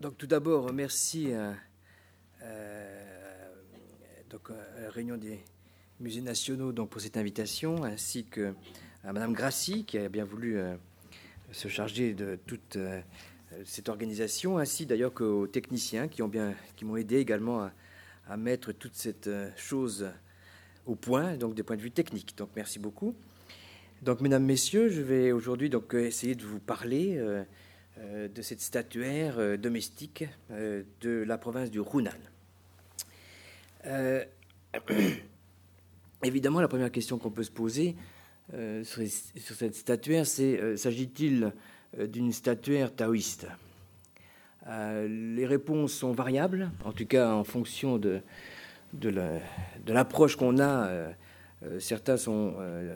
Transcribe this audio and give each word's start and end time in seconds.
Donc 0.00 0.16
tout 0.16 0.28
d'abord, 0.28 0.72
merci 0.72 1.32
à, 1.32 1.54
donc, 4.30 4.50
la 4.80 4.90
réunion 4.90 5.16
des 5.16 5.40
musées 5.98 6.20
nationaux 6.20 6.70
donc, 6.70 6.90
pour 6.90 7.00
cette 7.00 7.16
invitation, 7.16 7.82
ainsi 7.82 8.24
que 8.24 8.54
à 9.02 9.12
Madame 9.12 9.32
Grassi 9.32 9.84
qui 9.84 9.98
a 9.98 10.08
bien 10.08 10.24
voulu 10.24 10.56
euh, 10.56 10.76
se 11.50 11.66
charger 11.66 12.14
de 12.14 12.38
toute 12.46 12.76
euh, 12.76 13.00
cette 13.64 13.88
organisation, 13.88 14.58
ainsi 14.58 14.86
d'ailleurs 14.86 15.12
qu'aux 15.12 15.48
techniciens 15.48 16.06
qui 16.06 16.22
ont 16.22 16.28
bien, 16.28 16.54
qui 16.76 16.84
m'ont 16.84 16.96
aidé 16.96 17.16
également 17.16 17.62
à, 17.62 17.72
à, 18.28 18.36
mettre 18.36 18.70
toute 18.70 18.94
cette 18.94 19.26
euh, 19.26 19.50
chose 19.56 20.08
au 20.86 20.94
point, 20.94 21.36
donc 21.36 21.54
des 21.54 21.64
points 21.64 21.76
de 21.76 21.82
vue 21.82 21.90
techniques. 21.90 22.36
Donc 22.36 22.50
merci 22.54 22.78
beaucoup. 22.78 23.16
Donc 24.02 24.20
mesdames, 24.20 24.44
messieurs, 24.44 24.90
je 24.90 25.00
vais 25.00 25.32
aujourd'hui 25.32 25.70
donc 25.70 25.94
essayer 25.94 26.36
de 26.36 26.44
vous 26.44 26.60
parler 26.60 27.16
euh, 27.16 27.42
de 28.34 28.42
cette 28.42 28.60
statuaire 28.60 29.38
euh, 29.38 29.56
domestique 29.56 30.24
euh, 30.50 30.82
de 31.00 31.24
la 31.26 31.38
province 31.38 31.70
du 31.70 31.80
Hunan. 31.80 32.10
évidemment, 36.22 36.60
la 36.60 36.68
première 36.68 36.92
question 36.92 37.18
qu'on 37.18 37.30
peut 37.30 37.42
se 37.42 37.50
poser 37.50 37.96
sur, 38.82 39.02
cette 39.54 39.74
statuaire, 39.74 40.26
c'est 40.26 40.76
s'agit-il 40.76 41.52
d'une 41.98 42.32
statuaire 42.32 42.94
taoïste? 42.94 43.46
Les 44.66 45.46
réponses 45.46 45.92
sont 45.92 46.12
variables, 46.12 46.70
en 46.84 46.92
tout 46.92 47.06
cas 47.06 47.32
en 47.32 47.44
fonction 47.44 47.98
de, 47.98 48.20
l'approche 49.86 50.36
qu'on 50.36 50.60
a. 50.60 51.12
certains 51.78 52.16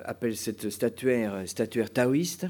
appellent 0.05 0.37
cette 0.37 0.69
statuaire 0.69 1.49
statuaire 1.49 1.91
taoïste 1.91 2.47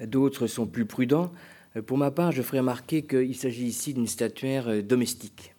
d'autres 0.00 0.46
sont 0.46 0.66
plus 0.66 0.84
prudents. 0.84 1.32
Euh, 1.76 1.82
pour 1.82 1.98
ma 1.98 2.10
part, 2.10 2.32
je 2.32 2.42
ferai 2.42 2.58
remarquer 2.58 3.02
qu'il 3.02 3.36
s'agit 3.36 3.66
ici 3.66 3.94
d'une 3.94 4.06
statuaire 4.06 4.68
euh, 4.68 4.82
domestique, 4.82 5.54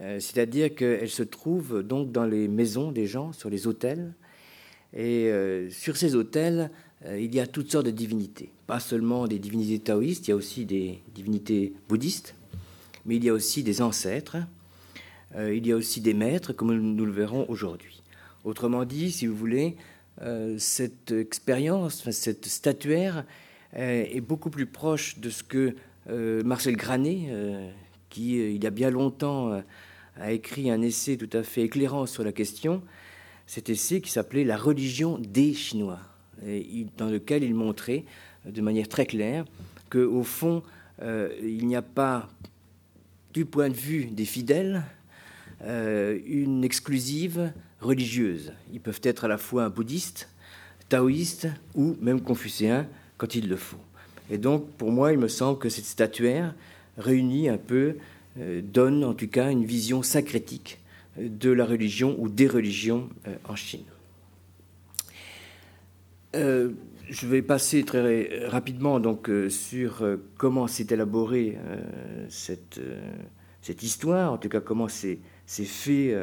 euh, 0.00 0.20
c'est-à-dire 0.20 0.74
qu'elle 0.74 1.10
se 1.10 1.22
trouve 1.22 1.82
donc 1.82 2.12
dans 2.12 2.24
les 2.24 2.48
maisons 2.48 2.92
des 2.92 3.06
gens, 3.06 3.32
sur 3.32 3.50
les 3.50 3.66
hôtels, 3.66 4.14
et 4.94 5.30
sur 5.70 5.96
ces 5.96 6.14
hôtels, 6.14 6.70
il 7.08 7.34
y 7.34 7.40
a 7.40 7.46
toutes 7.46 7.72
sortes 7.72 7.86
de 7.86 7.90
divinités, 7.90 8.50
pas 8.66 8.78
seulement 8.78 9.26
des 9.26 9.38
divinités 9.38 9.78
taoïstes, 9.78 10.28
il 10.28 10.32
y 10.32 10.34
a 10.34 10.36
aussi 10.36 10.66
des 10.66 10.98
divinités 11.14 11.72
bouddhistes, 11.88 12.34
mais 13.06 13.16
il 13.16 13.24
y 13.24 13.30
a 13.30 13.32
aussi 13.32 13.62
des 13.62 13.80
ancêtres, 13.80 14.36
il 15.34 15.66
y 15.66 15.72
a 15.72 15.76
aussi 15.76 16.02
des 16.02 16.12
maîtres, 16.12 16.52
comme 16.52 16.78
nous 16.78 17.06
le 17.06 17.10
verrons 17.10 17.46
aujourd'hui. 17.48 18.02
Autrement 18.44 18.84
dit, 18.84 19.10
si 19.12 19.26
vous 19.26 19.34
voulez, 19.34 19.76
cette 20.58 21.10
expérience, 21.10 22.08
cette 22.10 22.46
statuaire, 22.46 23.24
euh, 23.74 24.04
est 24.04 24.20
beaucoup 24.20 24.50
plus 24.50 24.66
proche 24.66 25.18
de 25.18 25.30
ce 25.30 25.42
que 25.42 25.74
euh, 26.10 26.42
Marcel 26.42 26.76
Granet, 26.76 27.28
euh, 27.28 27.70
qui 28.10 28.36
il 28.36 28.62
y 28.62 28.66
a 28.66 28.70
bien 28.70 28.90
longtemps 28.90 29.62
a 30.20 30.32
écrit 30.32 30.70
un 30.70 30.82
essai 30.82 31.16
tout 31.16 31.30
à 31.32 31.42
fait 31.42 31.62
éclairant 31.62 32.04
sur 32.04 32.22
la 32.22 32.32
question, 32.32 32.82
cet 33.46 33.70
essai 33.70 34.02
qui 34.02 34.10
s'appelait 34.10 34.44
La 34.44 34.58
religion 34.58 35.18
des 35.18 35.54
Chinois, 35.54 36.00
dans 36.98 37.08
lequel 37.08 37.44
il 37.44 37.54
montrait 37.54 38.04
de 38.44 38.60
manière 38.60 38.88
très 38.88 39.06
claire 39.06 39.46
qu'au 39.88 40.22
fond, 40.22 40.62
il 41.02 41.66
n'y 41.66 41.76
a 41.76 41.80
pas, 41.80 42.28
du 43.32 43.46
point 43.46 43.70
de 43.70 43.74
vue 43.74 44.04
des 44.04 44.26
fidèles, 44.26 44.82
une 45.66 46.62
exclusive 46.62 47.50
religieuse. 47.82 48.52
Ils 48.72 48.80
peuvent 48.80 49.00
être 49.02 49.24
à 49.24 49.28
la 49.28 49.38
fois 49.38 49.68
bouddhistes, 49.68 50.28
taoïstes 50.88 51.48
ou 51.74 51.96
même 52.00 52.20
confucéens, 52.20 52.86
quand 53.18 53.34
il 53.34 53.48
le 53.48 53.56
faut. 53.56 53.78
Et 54.30 54.38
donc, 54.38 54.68
pour 54.72 54.90
moi, 54.90 55.12
il 55.12 55.18
me 55.18 55.28
semble 55.28 55.58
que 55.58 55.68
cette 55.68 55.84
statuaire 55.84 56.54
réunit 56.96 57.48
un 57.48 57.58
peu, 57.58 57.96
euh, 58.38 58.62
donne 58.62 59.04
en 59.04 59.12
tout 59.12 59.28
cas 59.28 59.50
une 59.50 59.64
vision 59.64 60.02
syncrétique 60.02 60.78
euh, 61.18 61.28
de 61.28 61.50
la 61.50 61.66
religion 61.66 62.16
ou 62.18 62.30
des 62.30 62.46
religions 62.46 63.10
euh, 63.26 63.34
en 63.44 63.56
Chine. 63.56 63.84
je 66.34 67.26
vais 67.26 67.42
passer 67.42 67.84
très 67.84 68.46
rapidement 68.46 68.98
donc 69.00 69.30
sur 69.50 70.02
comment 70.38 70.66
s'est 70.66 70.86
élaborée 70.88 71.58
cette, 72.30 72.80
cette 73.60 73.82
histoire, 73.82 74.32
en 74.32 74.38
tout 74.38 74.48
cas 74.48 74.60
comment 74.60 74.88
s'est 74.88 75.18
fait 75.46 76.16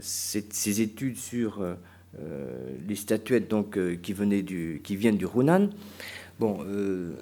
ces 0.00 0.80
études 0.80 1.16
sur 1.16 1.62
euh, 2.20 2.46
les 2.88 2.96
statuettes 2.96 3.48
donc, 3.48 3.76
euh, 3.76 3.96
qui, 4.00 4.14
venaient 4.14 4.42
du, 4.42 4.80
qui 4.82 4.96
viennent 4.96 5.18
du 5.18 5.26
Hunan. 5.26 5.68
Bon, 6.40 6.58
euh, 6.66 7.12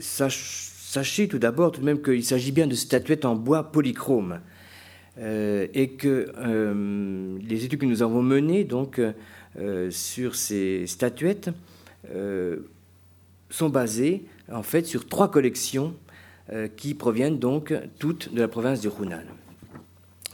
sachez 0.00 1.28
tout 1.28 1.38
d'abord 1.38 1.70
tout 1.70 1.80
de 1.80 1.86
même 1.86 2.02
qu'il 2.02 2.24
s'agit 2.24 2.50
bien 2.50 2.66
de 2.66 2.74
statuettes 2.74 3.24
en 3.24 3.36
bois 3.36 3.70
polychrome. 3.70 4.40
et 5.18 5.90
que 5.98 6.32
les 7.48 7.64
études 7.64 7.80
que 7.80 7.86
nous 7.86 8.02
avons 8.02 8.22
menées 8.22 8.64
donc, 8.64 9.00
sur 9.90 10.34
ces 10.34 10.86
statuettes 10.86 11.50
sont 13.50 13.68
basées 13.68 14.24
en 14.50 14.62
fait 14.62 14.86
sur 14.86 15.06
trois 15.06 15.30
collections 15.30 15.94
qui 16.76 16.94
proviennent 16.94 17.38
donc 17.38 17.74
toutes 17.98 18.32
de 18.34 18.40
la 18.40 18.48
province 18.48 18.80
du 18.80 18.88
Hunan. 18.88 19.24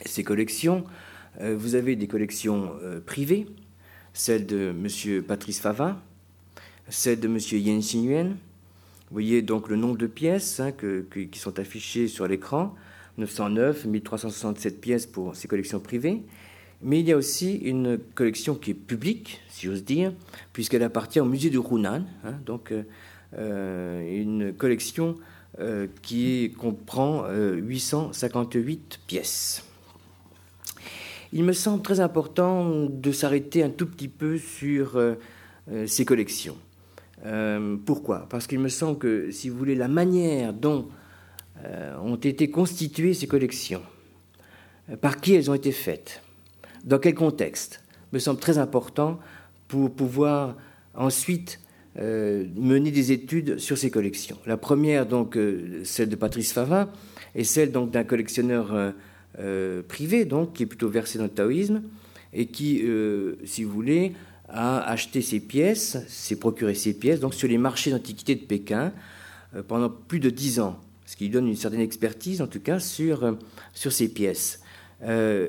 Ces 0.05 0.25
collections, 0.25 0.85
vous 1.41 1.75
avez 1.75 1.97
des 1.97 2.09
collections 2.09 2.73
privées, 3.07 3.47
celle 4.13 4.47
de 4.47 4.71
M. 4.71 5.23
Patrice 5.23 5.61
Fava, 5.61 6.03
celle 6.89 7.21
de 7.21 7.29
M. 7.29 7.39
Yen 7.39 7.81
Xingyuan. 7.81 8.29
Vous 8.29 9.15
voyez 9.15 9.43
donc 9.43 9.69
le 9.69 9.77
nombre 9.77 9.97
de 9.97 10.07
pièces 10.07 10.61
hein, 10.61 10.73
qui 10.73 11.39
sont 11.39 11.59
affichées 11.59 12.09
sur 12.09 12.27
l'écran 12.27 12.75
909, 13.19 13.87
1367 13.87 14.81
pièces 14.81 15.07
pour 15.07 15.37
ces 15.37 15.49
collections 15.49 15.81
privées. 15.81 16.23
Mais 16.83 17.01
il 17.01 17.07
y 17.07 17.12
a 17.12 17.17
aussi 17.17 17.57
une 17.57 17.99
collection 18.15 18.55
qui 18.55 18.73
est 18.73 18.75
publique, 18.75 19.41
si 19.49 19.67
j'ose 19.67 19.85
dire, 19.85 20.12
puisqu'elle 20.53 20.83
appartient 20.83 21.21
au 21.21 21.25
musée 21.25 21.51
du 21.51 21.59
Hunan. 21.59 22.05
Hein, 22.25 22.35
donc, 22.45 22.73
euh, 22.73 22.83
euh, 23.39 24.21
une 24.21 24.53
collection 24.53 25.15
euh, 25.61 25.87
qui 26.03 26.53
comprend 26.59 27.27
858 27.31 29.01
pièces 29.07 29.65
il 31.32 31.44
me 31.44 31.53
semble 31.53 31.82
très 31.82 32.00
important 32.00 32.87
de 32.88 33.12
s'arrêter 33.12 33.62
un 33.62 33.70
tout 33.70 33.87
petit 33.87 34.09
peu 34.09 34.37
sur 34.37 34.97
euh, 34.97 35.15
euh, 35.70 35.87
ces 35.87 36.04
collections. 36.04 36.56
Euh, 37.25 37.76
pourquoi? 37.84 38.26
Parce 38.28 38.47
qu'il 38.47 38.59
me 38.59 38.69
semble 38.69 38.98
que, 38.98 39.31
si 39.31 39.48
vous 39.48 39.56
voulez, 39.56 39.75
la 39.75 39.88
manière 39.88 40.53
dont 40.53 40.88
ont 42.03 42.16
été 42.16 42.50
constituées 42.50 43.15
ces 43.15 43.28
collections, 43.28 43.82
par 45.00 45.20
qui 45.20 45.34
elles 45.34 45.48
ont 45.48 45.54
été 45.54 45.70
faites, 45.70 46.20
dans 46.82 46.98
quel 46.98 47.15
contexte, 47.15 47.84
me 48.12 48.19
semble 48.19 48.41
très 48.41 48.59
important 48.59 49.20
pour 49.69 49.93
pouvoir 49.93 50.56
ensuite 50.94 51.60
mener 51.94 52.91
des 52.91 53.12
études 53.12 53.59
sur 53.59 53.78
ces 53.78 53.93
collections. 53.93 54.38
La 54.44 54.56
première, 54.56 55.06
donc, 55.06 55.38
celle 55.84 56.09
de 56.09 56.16
Patrice 56.16 56.53
Favin, 56.53 56.88
et 57.37 57.44
celle 57.44 57.70
donc 57.70 57.93
d'un 57.93 58.03
collectionneur 58.03 58.93
privé, 59.88 60.25
donc, 60.25 60.54
qui 60.54 60.62
est 60.65 60.66
plutôt 60.66 60.88
versé 60.88 61.19
dans 61.19 61.25
le 61.25 61.31
taoïsme, 61.31 61.82
et 62.32 62.47
qui, 62.47 62.82
euh, 62.84 63.37
si 63.44 63.65
vous 63.65 63.72
voulez, 63.72 64.12
a 64.48 64.81
acheté 64.82 65.22
ses 65.22 65.41
pièces, 65.41 65.98
s'est 66.09 66.37
procuré 66.37 66.75
ses 66.75 66.94
pièces, 66.94 67.20
donc 67.20 67.34
sur 67.34 67.48
les 67.48 67.59
marchés 67.59 67.91
d'antiquité 67.91 68.34
de 68.34 68.44
Pékin 68.44 68.93
euh, 69.54 69.62
pendant 69.66 69.91
plus 69.91 70.20
de 70.20 70.31
dix 70.31 70.60
ans, 70.60 70.78
ce 71.06 71.16
qui 71.16 71.28
donne 71.28 71.47
une 71.47 71.56
certaine 71.56 71.81
expertise, 71.81 72.41
en 72.41 72.47
tout 72.47 72.60
cas, 72.60 72.78
sur, 72.78 73.37
sur 73.75 73.93
ces 73.93 74.09
pièces. 74.09 74.60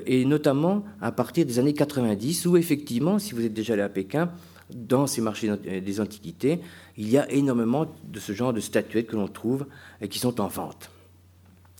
et 0.06 0.24
notamment 0.24 0.84
à 1.00 1.12
partir 1.12 1.46
des 1.46 1.58
années 1.58 1.74
90, 1.74 2.46
où 2.46 2.56
effectivement, 2.56 3.18
si 3.18 3.34
vous 3.34 3.44
êtes 3.44 3.54
déjà 3.54 3.74
allé 3.74 3.82
à 3.82 3.88
Pékin, 3.88 4.30
dans 4.70 5.06
ces 5.06 5.20
marchés 5.20 5.50
des 5.58 6.00
antiquités, 6.00 6.60
il 6.96 7.08
y 7.08 7.18
a 7.18 7.30
énormément 7.30 7.86
de 8.04 8.18
ce 8.18 8.32
genre 8.32 8.52
de 8.52 8.60
statuettes 8.60 9.06
que 9.06 9.16
l'on 9.16 9.28
trouve 9.28 9.66
et 10.00 10.08
qui 10.08 10.18
sont 10.18 10.40
en 10.40 10.48
vente. 10.48 10.90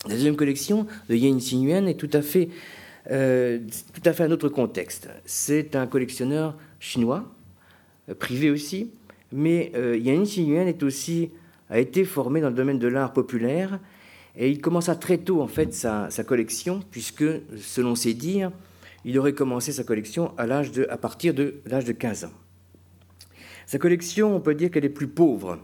La 0.07 0.13
deuxième 0.13 0.35
collection 0.35 0.85
de 1.09 1.15
Yin 1.15 1.37
Xingyuan 1.39 1.87
est 1.87 1.99
tout 1.99 2.09
à 2.13 2.21
fait, 2.21 2.49
euh, 3.09 3.59
tout 3.91 4.07
à 4.07 4.13
fait 4.13 4.23
un 4.23 4.31
autre 4.31 4.49
contexte. 4.49 5.09
C'est 5.25 5.75
un 5.75 5.87
collectionneur 5.87 6.55
chinois, 6.79 7.33
euh, 8.09 8.13
privé 8.13 8.51
aussi, 8.51 8.91
mais 9.31 9.71
euh, 9.75 9.97
Yin 9.97 10.23
Xingyuan 10.23 10.71
a 11.71 11.79
été 11.79 12.05
formé 12.05 12.39
dans 12.39 12.49
le 12.49 12.55
domaine 12.55 12.77
de 12.77 12.87
l'art 12.87 13.13
populaire 13.13 13.79
et 14.37 14.51
il 14.51 14.61
commença 14.61 14.95
très 14.95 15.17
tôt 15.17 15.41
en 15.41 15.47
fait 15.47 15.73
sa, 15.73 16.07
collection, 16.23 16.81
puisque 16.91 17.25
selon 17.57 17.95
ses 17.95 18.13
dires, 18.13 18.51
il 19.05 19.17
aurait 19.17 19.33
commencé 19.33 19.71
sa 19.71 19.83
collection 19.83 20.33
à, 20.37 20.43
à 20.43 20.97
partir 20.97 21.33
de 21.33 21.55
l'âge 21.65 21.85
de 21.85 21.93
15 21.93 22.25
ans. 22.25 22.33
Sa 23.65 23.79
collection, 23.79 24.35
on 24.35 24.39
peut 24.39 24.53
dire 24.53 24.69
qu'elle 24.69 24.85
est 24.85 24.89
plus 24.89 25.07
pauvre, 25.07 25.57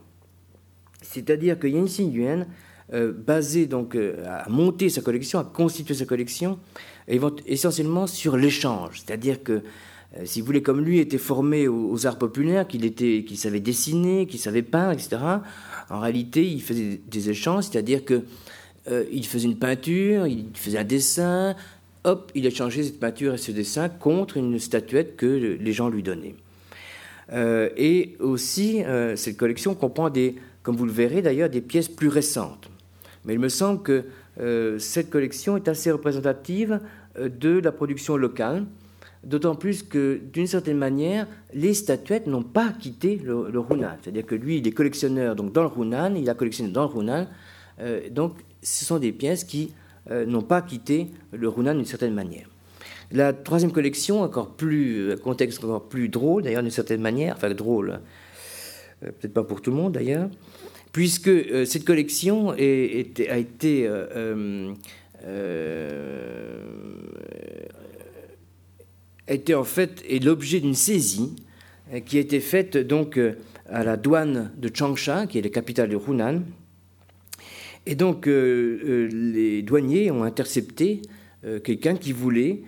c'est-à-dire 1.04 1.60
que 1.60 1.68
Yin 1.68 1.86
Xingyuan 1.86 2.48
euh, 2.94 3.14
basé 3.14 3.68
donc 3.68 3.96
euh, 3.96 4.22
à 4.28 4.50
monter 4.50 4.90
sa 4.90 5.00
collection, 5.00 5.40
à 5.40 5.46
constituer 5.46 5.94
sa 5.94 6.04
collection, 6.04 6.60
essentiellement 7.08 8.06
sur 8.06 8.36
l'échange. 8.36 9.02
C'est-à-dire 9.06 9.44
que 9.44 9.62
si 10.26 10.42
vous 10.42 10.46
voulez, 10.46 10.62
comme 10.62 10.82
lui 10.82 11.00
était 11.00 11.18
formé 11.18 11.70
aux, 11.70 12.06
arts 12.06 12.18
populaires, 12.18 12.68
qu'il 12.68 12.84
était, 12.84 13.24
qu'il 13.26 13.38
savait 13.38 13.62
dessiner, 13.62 14.28
qu'il 14.28 14.42
savait 14.42 14.62
peindre, 14.62 14.92
etc. 14.92 15.22
En 15.90 16.02
réalité, 16.02 16.46
il 16.46 16.62
faisait 16.62 17.00
des 17.10 17.30
échanges, 17.30 17.68
c'est-à-dire 17.72 18.04
que 18.04 18.24
il 19.10 19.26
faisait 19.26 19.46
une 19.46 19.58
peinture, 19.58 20.28
il 20.28 20.48
faisait 20.54 20.80
un 20.80 20.84
dessin, 20.84 21.56
hop, 22.04 22.30
il 22.36 22.46
échangeait 22.46 22.84
cette 22.84 23.00
peinture 23.00 23.36
et 23.36 23.38
ce 23.38 23.54
dessin 23.54 23.88
contre 23.88 24.36
une 24.36 24.60
statuette 24.60 25.16
que 25.16 25.26
les 25.26 25.74
gens 25.74 25.88
lui 25.88 26.04
donnaient. 26.04 26.36
et 27.32 28.18
aussi, 28.20 28.84
cette 29.16 29.38
collection 29.38 29.76
comprend 29.76 30.10
des, 30.10 30.36
comme 30.62 30.76
vous 30.76 30.86
le 30.86 30.92
verrez 30.92 31.22
d'ailleurs, 31.22 31.50
des 31.50 31.62
pièces 31.62 31.88
plus 31.88 32.10
récentes. 32.10 32.70
Mais 33.26 33.34
il 33.34 33.40
me 33.40 33.50
semble 33.50 33.82
que 33.84 34.06
euh, 34.40 34.80
cette 34.80 35.10
collection 35.10 35.58
est 35.58 35.68
assez 35.68 35.92
représentative 35.92 36.80
euh, 37.18 37.30
de 37.30 37.60
la 37.60 37.72
production 37.72 38.18
locale, 38.18 38.66
d'autant 39.24 39.56
plus 39.56 39.84
que, 39.84 40.20
d'une 40.34 40.48
certaine 40.48 40.78
manière, 40.78 41.28
les 41.54 41.74
statuettes 41.74 42.28
n'ont 42.28 42.44
pas 42.44 42.70
quitté 42.70 43.22
le, 43.24 43.50
le. 43.52 43.62
C'est-à-dire 44.02 44.26
que 44.26 44.36
lui, 44.36 44.58
il 44.58 44.68
est 44.68 44.72
collectionneur 44.72 45.36
donc, 45.36 45.54
dans 45.54 45.64
le 45.64 45.70
Hunan, 45.78 46.16
il 46.16 46.30
a 46.30 46.34
collectionné 46.34 46.72
dans 46.72 46.88
le 46.88 47.00
Hunan. 47.00 47.28
Euh, 47.80 48.10
donc, 48.10 48.38
ce 48.62 48.86
sont 48.86 49.00
des 49.00 49.12
pièces 49.12 49.44
qui 49.44 49.74
n'ont 50.10 50.42
pas 50.42 50.64
quitté 50.64 51.12
le 51.32 51.48
Hunan 51.56 51.76
d'une 51.76 51.86
certaine 51.86 52.16
manière. 52.16 52.50
La 53.12 53.34
troisième 53.34 53.72
collection, 53.72 54.24
encore 54.24 54.56
plus, 54.56 55.16
contexte 55.24 55.64
encore 55.64 55.88
plus 55.88 56.10
drôle, 56.10 56.42
d'ailleurs, 56.42 56.64
d'une 56.64 56.72
certaine 56.72 57.02
manière, 57.02 57.36
enfin 57.36 57.52
drôle, 57.52 58.00
peut-être 59.02 59.34
pas 59.34 59.44
pour 59.44 59.62
tout 59.62 59.70
le 59.70 59.78
monde 59.78 59.94
d'ailleurs, 59.94 60.28
puisque 60.92 61.28
euh, 61.28 61.66
cette 61.66 61.86
collection 61.86 62.50
a 62.52 62.58
été 62.58 63.88
euh, 63.88 64.74
euh, 65.26 66.94
en 69.54 69.64
fait 69.64 70.04
est 70.10 70.24
l'objet 70.24 70.60
d'une 70.60 70.76
saisie 70.76 71.36
qui 72.06 72.18
a 72.18 72.22
été 72.22 72.40
faite 72.40 72.78
donc 72.78 73.20
à 73.68 73.84
la 73.84 73.98
douane 73.98 74.52
de 74.58 74.70
Changsha, 74.74 75.28
qui 75.28 75.40
est 75.40 75.42
la 75.42 75.50
capitale 75.50 75.90
de 75.90 75.98
Hunan. 75.98 76.42
Et 77.86 77.96
donc 77.96 78.28
les 78.28 79.62
douaniers 79.62 80.10
ont 80.10 80.24
intercepté 80.24 81.02
quelqu'un 81.64 81.96
qui 81.96 82.14
voulait 82.14 82.62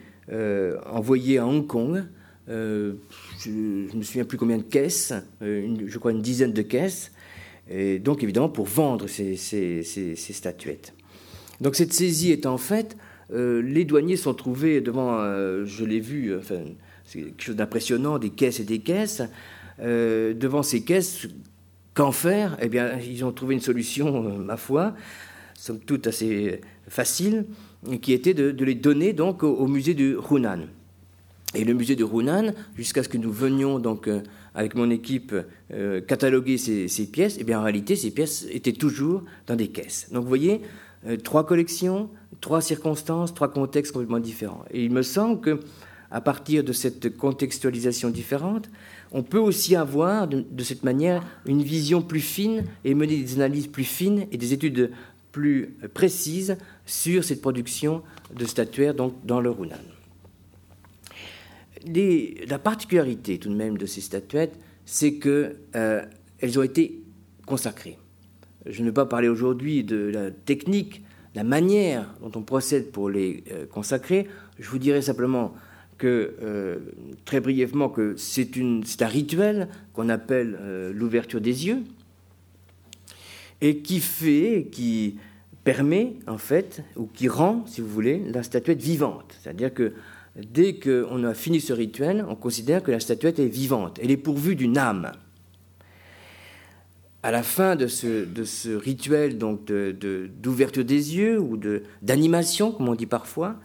envoyer 0.85 1.37
à 1.37 1.47
Hong 1.47 1.65
Kong, 1.65 2.03
je 2.47 3.49
ne 3.49 3.95
me 3.95 4.01
souviens 4.01 4.25
plus 4.25 4.37
combien 4.37 4.57
de 4.57 4.63
caisses, 4.63 5.13
je 5.41 5.97
crois 5.97 6.11
une 6.11 6.21
dizaine 6.21 6.51
de 6.51 6.61
caisses, 6.61 7.12
et 7.73 7.97
donc 7.97 8.23
évidemment 8.23 8.49
pour 8.49 8.67
vendre 8.67 9.07
ces, 9.07 9.35
statuettes. 10.13 10.93
Donc 11.59 11.75
cette 11.75 11.91
saisie 11.91 12.31
étant 12.31 12.57
faite, 12.57 12.95
euh, 13.31 13.61
les 13.63 13.83
douaniers 13.83 14.15
sont 14.15 14.35
trouvés 14.35 14.79
devant, 14.79 15.17
euh, 15.19 15.65
je 15.65 15.83
l'ai 15.83 15.99
vu, 15.99 16.37
enfin, 16.37 16.59
c'est 17.03 17.21
quelque 17.21 17.43
chose 17.43 17.55
d'impressionnant, 17.55 18.19
des 18.19 18.29
caisses 18.29 18.59
et 18.59 18.63
des 18.63 18.79
caisses. 18.79 19.23
Euh, 19.79 20.35
devant 20.35 20.61
ces 20.61 20.83
caisses, 20.83 21.27
qu'en 21.95 22.11
faire? 22.11 22.57
Eh 22.61 22.69
bien, 22.69 22.99
ils 22.99 23.25
ont 23.25 23.31
trouvé 23.31 23.55
une 23.55 23.61
solution, 23.61 24.37
ma 24.37 24.57
foi, 24.57 24.93
somme 25.55 25.79
toute 25.79 26.05
assez 26.05 26.61
facile, 26.87 27.45
qui 28.01 28.13
était 28.13 28.35
de, 28.35 28.63
les 28.63 28.75
donner 28.75 29.13
donc 29.13 29.41
au, 29.41 29.65
musée 29.67 29.95
du 29.95 30.15
Hunan. 30.29 30.67
Et 31.55 31.63
le 31.63 31.73
musée 31.73 31.95
du 31.95 32.03
Hunan, 32.03 32.53
jusqu'à 32.77 33.01
ce 33.01 33.09
que 33.09 33.17
nous 33.17 33.31
venions 33.31 33.79
donc 33.79 34.07
avec 34.55 34.75
mon 34.75 34.89
équipe, 34.89 35.35
euh, 35.71 36.01
cataloguer 36.01 36.57
ces, 36.57 37.07
pièces, 37.07 37.37
et 37.37 37.41
eh 37.41 37.43
bien 37.43 37.59
en 37.59 37.63
réalité, 37.63 37.95
ces 37.95 38.11
pièces 38.11 38.45
étaient 38.51 38.73
toujours 38.73 39.23
dans 39.47 39.55
des 39.55 39.67
caisses. 39.67 40.09
Donc 40.11 40.23
vous 40.23 40.29
voyez, 40.29 40.61
euh, 41.07 41.17
trois 41.17 41.45
collections, 41.45 42.09
trois 42.41 42.61
circonstances, 42.61 43.33
trois 43.33 43.51
contextes 43.51 43.91
complètement 43.93 44.19
différents. 44.19 44.63
Et 44.71 44.83
il 44.83 44.91
me 44.91 45.01
semble 45.01 45.41
que 45.41 45.59
à 46.11 46.21
partir 46.21 46.63
de 46.63 46.73
cette 46.73 47.17
contextualisation 47.17 48.09
différente, 48.09 48.69
on 49.11 49.23
peut 49.23 49.39
aussi 49.39 49.75
avoir 49.75 50.27
de, 50.27 50.63
cette 50.63 50.83
manière 50.83 51.23
une 51.47 51.63
vision 51.63 52.03
plus 52.03 52.19
fine 52.19 52.65
et 52.85 52.93
mener 52.93 53.17
des 53.17 53.35
analyses 53.35 53.67
plus 53.67 53.83
fines 53.83 54.27
et 54.31 54.37
des 54.37 54.53
études 54.53 54.91
plus 55.31 55.75
précises 55.95 56.55
sur 56.85 57.23
cette 57.23 57.41
production 57.41 58.03
de 58.35 58.45
statuaires 58.45 58.93
donc, 58.93 59.13
dans 59.25 59.41
le 59.41 59.49
La 61.85 62.59
particularité 62.59 63.37
tout 63.37 63.49
de 63.49 63.55
même 63.55 63.77
de 63.77 63.85
ces 63.85 64.01
statuettes, 64.01 64.57
c'est 64.85 65.15
qu'elles 65.15 65.57
euh, 65.75 66.05
ont 66.55 66.61
été 66.61 67.01
consacrées. 67.45 67.97
Je 68.65 68.81
ne 68.81 68.87
vais 68.87 68.93
pas 68.93 69.05
parler 69.05 69.27
aujourd'hui 69.27 69.83
de 69.83 70.09
la 70.13 70.31
technique, 70.31 71.03
la 71.35 71.43
manière 71.43 72.13
dont 72.21 72.31
on 72.35 72.43
procède 72.43 72.91
pour 72.91 73.09
les 73.09 73.43
euh, 73.51 73.65
consacrer. 73.65 74.27
Je 74.59 74.69
vous 74.69 74.77
dirai 74.77 75.01
simplement 75.01 75.53
que, 75.97 76.35
euh, 76.41 76.79
très 77.25 77.41
brièvement, 77.41 77.89
que 77.89 78.15
c'est 78.17 78.49
un 79.01 79.07
rituel 79.07 79.67
qu'on 79.93 80.09
appelle 80.09 80.57
l'ouverture 80.93 81.41
des 81.41 81.67
yeux 81.67 81.83
et 83.61 83.77
qui 83.77 83.99
fait, 83.99 84.67
qui 84.71 85.17
permet 85.63 86.13
en 86.27 86.37
fait, 86.37 86.83
ou 86.95 87.05
qui 87.05 87.27
rend, 87.27 87.65
si 87.65 87.81
vous 87.81 87.87
voulez, 87.87 88.21
la 88.27 88.43
statuette 88.43 88.81
vivante. 88.81 89.37
C'est-à-dire 89.41 89.73
que 89.73 89.93
dès 90.35 90.79
qu'on 90.79 91.23
a 91.23 91.33
fini 91.33 91.59
ce 91.59 91.73
rituel, 91.73 92.25
on 92.27 92.35
considère 92.35 92.83
que 92.83 92.91
la 92.91 92.99
statuette 92.99 93.39
est 93.39 93.47
vivante, 93.47 93.99
elle 94.01 94.11
est 94.11 94.17
pourvue 94.17 94.55
d'une 94.55 94.77
âme. 94.77 95.11
À 97.21 97.31
la 97.31 97.43
fin 97.43 97.75
de 97.75 97.87
ce, 97.87 98.75
rituel 98.75 99.37
donc 99.37 99.65
d'ouverture 99.65 100.83
des 100.83 101.15
yeux 101.15 101.39
ou 101.39 101.57
d'animation, 102.01 102.71
comme 102.71 102.89
on 102.89 102.95
dit 102.95 103.05
parfois, 103.05 103.55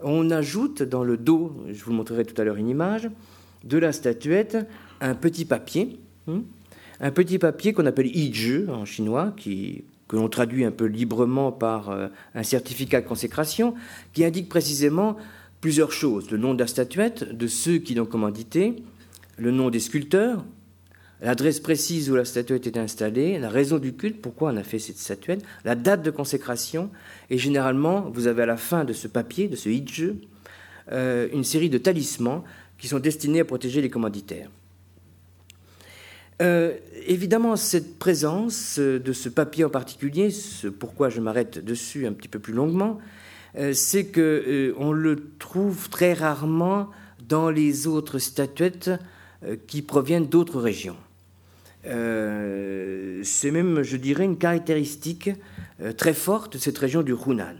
on 0.00 0.30
ajoute 0.30 0.82
dans 0.82 1.04
le 1.04 1.16
dos, 1.16 1.56
je 1.72 1.84
vous 1.84 1.92
montrerai 1.92 2.24
tout 2.24 2.40
à 2.40 2.44
l'heure 2.44 2.56
une 2.56 2.68
image, 2.68 3.08
de 3.62 3.78
la 3.78 3.92
statuette 3.92 4.58
un 5.00 5.14
petit 5.14 5.44
papier, 5.44 6.00
hein, 6.26 6.42
un 7.00 7.10
petit 7.10 7.38
papier 7.38 7.72
qu'on 7.72 7.86
appelle 7.86 8.14
ijeu 8.14 8.68
en 8.70 8.84
chinois, 8.84 9.34
que 9.36 10.16
l'on 10.16 10.28
traduit 10.28 10.64
un 10.64 10.70
peu 10.70 10.84
librement 10.84 11.52
par 11.52 11.90
euh, 11.90 12.08
un 12.34 12.42
certificat 12.42 13.00
de 13.00 13.06
consécration, 13.06 13.74
qui 14.12 14.24
indique 14.24 14.48
précisément 14.48 15.16
plusieurs 15.64 15.92
choses. 15.92 16.30
Le 16.30 16.36
nom 16.36 16.52
de 16.52 16.58
la 16.58 16.66
statuette, 16.66 17.34
de 17.34 17.46
ceux 17.46 17.78
qui 17.78 17.94
l'ont 17.94 18.04
commandité, 18.04 18.76
le 19.38 19.50
nom 19.50 19.70
des 19.70 19.80
sculpteurs, 19.80 20.44
l'adresse 21.22 21.58
précise 21.58 22.10
où 22.10 22.14
la 22.14 22.26
statuette 22.26 22.66
est 22.66 22.76
installée, 22.76 23.38
la 23.38 23.48
raison 23.48 23.78
du 23.78 23.94
culte, 23.94 24.20
pourquoi 24.20 24.52
on 24.52 24.58
a 24.58 24.62
fait 24.62 24.78
cette 24.78 24.98
statuette, 24.98 25.42
la 25.64 25.74
date 25.74 26.02
de 26.02 26.10
consécration, 26.10 26.90
et 27.30 27.38
généralement, 27.38 28.10
vous 28.12 28.26
avez 28.26 28.42
à 28.42 28.46
la 28.46 28.58
fin 28.58 28.84
de 28.84 28.92
ce 28.92 29.08
papier, 29.08 29.48
de 29.48 29.56
ce 29.56 29.70
hijeu, 29.70 30.18
euh, 30.92 31.28
une 31.32 31.44
série 31.44 31.70
de 31.70 31.78
talismans 31.78 32.44
qui 32.76 32.86
sont 32.86 32.98
destinés 32.98 33.40
à 33.40 33.46
protéger 33.46 33.80
les 33.80 33.88
commanditaires. 33.88 34.50
Euh, 36.42 36.76
évidemment, 37.06 37.56
cette 37.56 37.98
présence 37.98 38.78
de 38.78 39.12
ce 39.14 39.30
papier 39.30 39.64
en 39.64 39.70
particulier, 39.70 40.30
ce 40.30 40.68
pourquoi 40.68 41.08
je 41.08 41.22
m'arrête 41.22 41.64
dessus 41.64 42.06
un 42.06 42.12
petit 42.12 42.28
peu 42.28 42.38
plus 42.38 42.52
longuement, 42.52 42.98
euh, 42.98 43.23
c'est 43.72 44.06
qu'on 44.06 44.20
euh, 44.20 44.92
le 44.92 45.30
trouve 45.38 45.88
très 45.88 46.12
rarement 46.12 46.90
dans 47.28 47.50
les 47.50 47.86
autres 47.86 48.18
statuettes 48.18 48.90
euh, 49.44 49.56
qui 49.66 49.82
proviennent 49.82 50.26
d'autres 50.26 50.60
régions. 50.60 50.96
c'est 51.84 53.50
même, 53.50 53.82
je 53.82 53.96
dirais, 53.96 54.24
une 54.24 54.38
caractéristique 54.38 55.30
très 55.98 56.14
forte 56.14 56.54
de 56.54 56.58
cette 56.58 56.78
région 56.78 57.02
du 57.02 57.12
Hunan. 57.12 57.56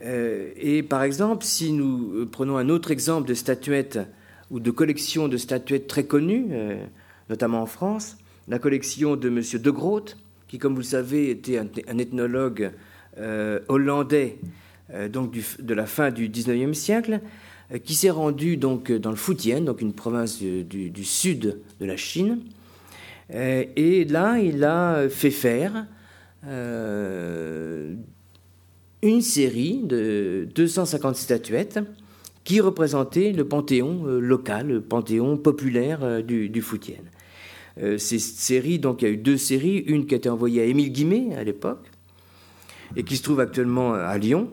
et 0.00 0.82
par 0.84 1.02
exemple, 1.02 1.44
si 1.44 1.72
nous 1.72 2.26
prenons 2.30 2.56
un 2.58 2.68
autre 2.68 2.92
exemple 2.92 3.26
de 3.28 3.34
statuette 3.34 3.98
ou 4.50 4.60
de 4.60 4.70
collection 4.70 5.26
de 5.26 5.36
statuettes 5.36 5.88
très 5.88 6.04
connues, 6.04 6.46
notamment 7.28 7.62
en 7.62 7.66
France, 7.66 8.18
la 8.46 8.60
collection 8.60 9.16
de 9.16 9.28
M. 9.28 9.42
De 9.60 9.70
Groot, 9.70 10.16
qui, 10.46 10.58
comme 10.58 10.74
vous 10.74 10.86
le 10.86 10.94
savez, 10.98 11.30
était 11.30 11.58
un, 11.58 11.98
ethnologue 11.98 12.70
hollandais 13.68 14.38
euh, 14.94 15.08
donc 15.08 15.38
de 15.58 15.74
la 15.74 15.86
fin 15.86 16.10
du 16.10 16.28
XIXe 16.28 16.76
siècle, 16.76 17.20
euh, 17.72 17.78
qui 17.78 17.94
s'est 17.94 18.10
rendu 18.10 18.56
donc 18.58 18.92
dans 18.92 19.10
le 19.10 19.16
Fujian, 19.16 19.62
donc 19.62 19.80
une 19.80 19.94
province 19.94 20.38
du, 20.42 21.04
sud 21.04 21.60
de 21.80 21.86
la 21.86 21.96
Chine. 21.96 22.40
Euh, 23.32 23.64
et 23.76 24.04
là, 24.04 24.38
il 24.38 24.64
a 24.64 25.08
fait 25.08 25.30
faire 25.30 25.86
une 29.02 29.22
série 29.22 29.80
de 29.84 30.48
250 30.52 31.14
statuettes 31.14 31.78
qui 32.42 32.60
représentaient 32.60 33.30
le 33.30 33.46
panthéon 33.46 34.04
local, 34.04 34.66
le 34.66 34.80
panthéon 34.80 35.36
populaire 35.36 36.24
du, 36.24 36.48
du 36.48 36.62
Fujian. 36.62 37.04
donc 37.76 39.02
il 39.02 39.04
y 39.04 39.08
a 39.08 39.10
eu 39.10 39.16
deux 39.16 39.36
séries, 39.36 39.78
une 39.86 40.06
qui 40.06 40.14
a 40.14 40.16
été 40.16 40.28
envoyée 40.28 40.62
à 40.62 40.64
Émile 40.64 40.90
Guimet 40.90 41.36
à 41.36 41.44
l'époque, 41.44 41.86
et 42.96 43.04
qui 43.04 43.16
se 43.16 43.22
trouve 43.22 43.38
actuellement 43.38 43.94
à 43.94 44.18
Lyon, 44.18 44.50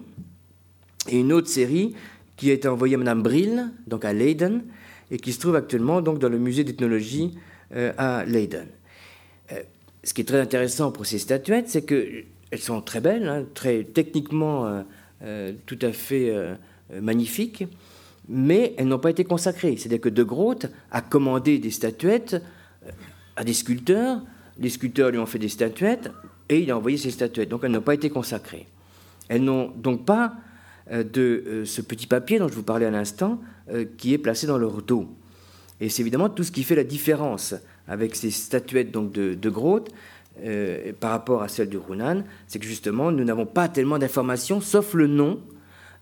et 1.10 1.20
une 1.20 1.34
autre 1.34 1.48
série 1.48 1.96
qui 2.38 2.50
a 2.52 2.54
été 2.54 2.68
envoyée 2.68 2.96
à 2.96 2.98
Madame 2.98 3.22
Brill, 3.22 3.72
donc 3.88 4.06
à 4.06 4.14
Leiden, 4.14 4.64
et 5.12 5.18
qui 5.18 5.34
se 5.34 5.40
trouve 5.40 5.56
actuellement 5.56 6.02
donc 6.02 6.20
dans 6.20 6.30
le 6.30 6.40
musée 6.40 6.64
d'ethnologie 6.64 7.38
euh, 7.76 7.92
à 7.98 8.24
Leiden. 8.26 8.68
Euh, 9.52 9.62
ce 10.04 10.14
qui 10.14 10.22
est 10.22 10.26
très 10.26 10.40
intéressant 10.40 10.92
pour 10.92 11.06
ces 11.06 11.20
statuettes, 11.20 11.70
c'est 11.70 11.82
qu'elles 11.82 12.26
sont 12.60 12.82
très 12.82 13.02
belles, 13.02 13.28
hein, 13.28 13.46
très 13.54 13.84
techniquement 13.84 14.84
euh, 15.24 15.54
tout 15.66 15.80
à 15.82 15.92
fait 15.92 16.34
magnifiques, 17.02 17.66
mais 18.30 18.76
elles 18.78 18.88
n'ont 18.88 19.00
pas 19.00 19.10
été 19.10 19.26
consacrées. 19.26 19.76
C'est-à-dire 19.76 20.00
que 20.00 20.10
De 20.10 20.24
Groot 20.24 20.68
a 20.92 21.02
commandé 21.02 21.58
des 21.58 21.72
statuettes 21.72 22.36
euh, 22.86 22.92
à 23.36 23.44
des 23.44 23.54
sculpteurs, 23.54 24.22
les 24.60 24.70
sculpteurs 24.70 25.10
lui 25.10 25.18
ont 25.18 25.26
fait 25.26 25.40
des 25.40 25.50
statuettes, 25.50 26.12
et 26.48 26.60
il 26.60 26.72
a 26.72 26.78
envoyé 26.78 26.98
ces 26.98 27.12
statuettes. 27.12 27.50
Donc 27.50 27.64
elles 27.64 27.72
n'ont 27.72 27.82
pas 27.82 27.96
été 27.96 28.10
consacrées. 28.10 28.68
Elles 29.28 29.44
n'ont 29.44 29.70
donc 29.76 30.06
pas 30.06 30.26
euh, 30.26 30.49
de 30.92 31.44
euh, 31.46 31.66
ce 31.66 31.82
petit 31.82 32.08
papier 32.08 32.40
dont 32.40 32.48
je 32.48 32.56
vous 32.56 32.64
parlais 32.64 32.86
à 32.86 32.92
l'instant, 32.92 33.40
qui 33.98 34.16
est 34.16 34.18
placé 34.18 34.48
dans 34.48 34.58
leur 34.58 34.82
dos. 34.82 35.08
Et 35.80 35.90
c'est 35.90 36.02
évidemment 36.02 36.28
tout 36.28 36.44
ce 36.44 36.52
qui 36.52 36.64
fait 36.64 36.76
la 36.76 36.84
différence 36.84 37.54
avec 37.88 38.16
ces 38.16 38.32
statuettes 38.32 38.90
donc 38.90 39.12
de, 39.12 39.36
de 39.36 39.50
Groot 39.52 39.88
par 41.00 41.12
rapport 41.12 41.44
à 41.44 41.48
celles 41.50 41.70
du 41.70 41.78
Runan, 41.78 42.24
c'est 42.48 42.58
que 42.58 42.66
justement 42.66 43.12
nous 43.12 43.24
n'avons 43.24 43.46
pas 43.46 43.68
tellement 43.70 44.00
d'informations, 44.00 44.60
sauf 44.60 44.96
le 44.96 45.06
nom 45.06 45.40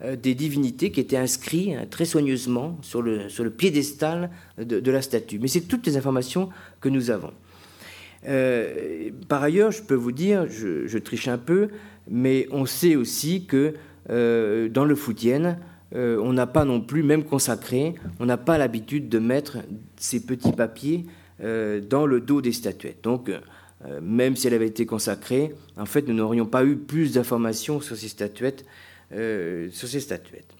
euh, 0.03 0.15
des 0.15 0.35
divinités 0.35 0.91
qui 0.91 0.99
étaient 0.99 1.17
inscrites 1.17 1.73
hein, 1.73 1.87
très 1.89 2.05
soigneusement 2.05 2.77
sur 2.83 3.01
le, 3.01 3.29
sur 3.29 3.43
le 3.43 3.49
piédestal 3.49 4.29
de, 4.59 4.91
la 4.91 5.01
statue. 5.01 5.39
Mais 5.39 5.47
c'est 5.47 5.61
toutes 5.61 5.87
les 5.87 5.97
informations 5.97 6.49
que 6.81 6.87
nous 6.87 7.09
avons. 7.09 7.31
Euh, 8.27 9.09
par 9.27 9.41
ailleurs, 9.41 9.71
je 9.71 9.81
peux 9.81 9.95
vous 9.95 10.11
dire, 10.11 10.45
je, 10.49 10.97
triche 10.99 11.27
un 11.27 11.39
peu, 11.39 11.69
mais 12.07 12.47
on 12.51 12.67
sait 12.67 12.95
aussi 12.95 13.45
que 13.45 13.73
euh, 14.09 14.69
dans 14.69 14.85
le 14.85 14.95
Foutienne, 14.95 15.59
on 15.93 16.33
n'a 16.33 16.47
pas 16.47 16.65
non 16.65 16.81
plus, 16.81 17.01
même 17.01 17.23
consacré, 17.23 17.95
on 18.19 18.25
n'a 18.25 18.35
pas 18.35 18.57
l'habitude 18.57 19.07
de 19.07 19.19
mettre 19.19 19.59
ces 19.95 20.25
petits 20.25 20.51
papiers 20.51 21.05
dans 21.39 22.05
le 22.05 22.19
dos 22.19 22.41
des 22.41 22.51
statuettes. 22.51 23.01
Donc, 23.03 23.31
même 24.01 24.35
si 24.35 24.47
elle 24.47 24.53
avait 24.53 24.67
été 24.67 24.85
consacrée, 24.85 25.55
en 25.77 25.85
fait, 25.85 26.05
nous 26.05 26.13
n'aurions 26.13 26.45
pas 26.45 26.65
eu 26.65 26.75
plus 26.75 27.13
d'informations 27.13 27.79
sur 27.79 27.95
ces 27.95 28.09
statuettes 28.09 28.65
euh, 29.13 29.69
sur 29.71 29.87
ces 29.87 30.01
statuettes. 30.01 30.53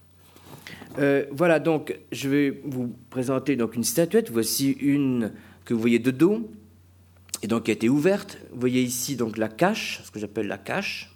Euh, 1.00 1.26
voilà, 1.32 1.60
donc 1.60 2.00
je 2.14 2.30
vais 2.30 2.62
vous 2.64 2.96
présenter 3.10 3.58
donc 3.58 3.76
une 3.76 3.84
statuette. 3.84 4.32
Voici 4.32 4.72
une 4.72 5.34
que 5.66 5.74
vous 5.74 5.82
voyez 5.82 6.00
de 6.00 6.12
dos, 6.12 6.50
et 7.44 7.48
donc 7.48 7.64
qui 7.64 7.72
a 7.72 7.74
été 7.74 7.90
ouverte. 7.90 8.38
Vous 8.54 8.60
voyez 8.62 8.82
ici 8.82 9.18
donc 9.18 9.38
la 9.38 9.50
cache, 9.50 10.02
ce 10.06 10.12
que 10.12 10.20
j'appelle 10.20 10.48
la 10.48 10.58
cache. 10.58 11.14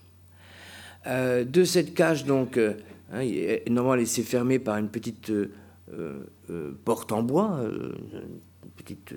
Euh, 1.08 1.44
de 1.44 1.64
cette 1.64 1.94
cache, 1.94 2.26
donc, 2.26 2.58
hein, 2.58 3.26
normalement, 3.70 3.96
elle 3.96 4.02
est 4.02 4.22
fermée 4.22 4.60
par 4.60 4.78
une 4.78 4.90
petite 4.90 5.32
porte 6.86 7.12
en 7.12 7.24
bois, 7.24 7.60
une 7.64 8.72
petite 8.78 9.14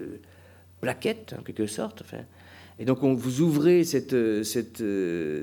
plaquette 0.80 1.34
en 1.38 1.42
quelque 1.42 1.66
sorte. 1.66 2.02
Et 2.78 2.84
donc, 2.84 3.02
on, 3.02 3.14
vous 3.14 3.40
ouvrez 3.40 3.84
cette, 3.84 4.42
cette, 4.42 4.82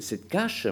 cette 0.01 0.27
cache 0.27 0.67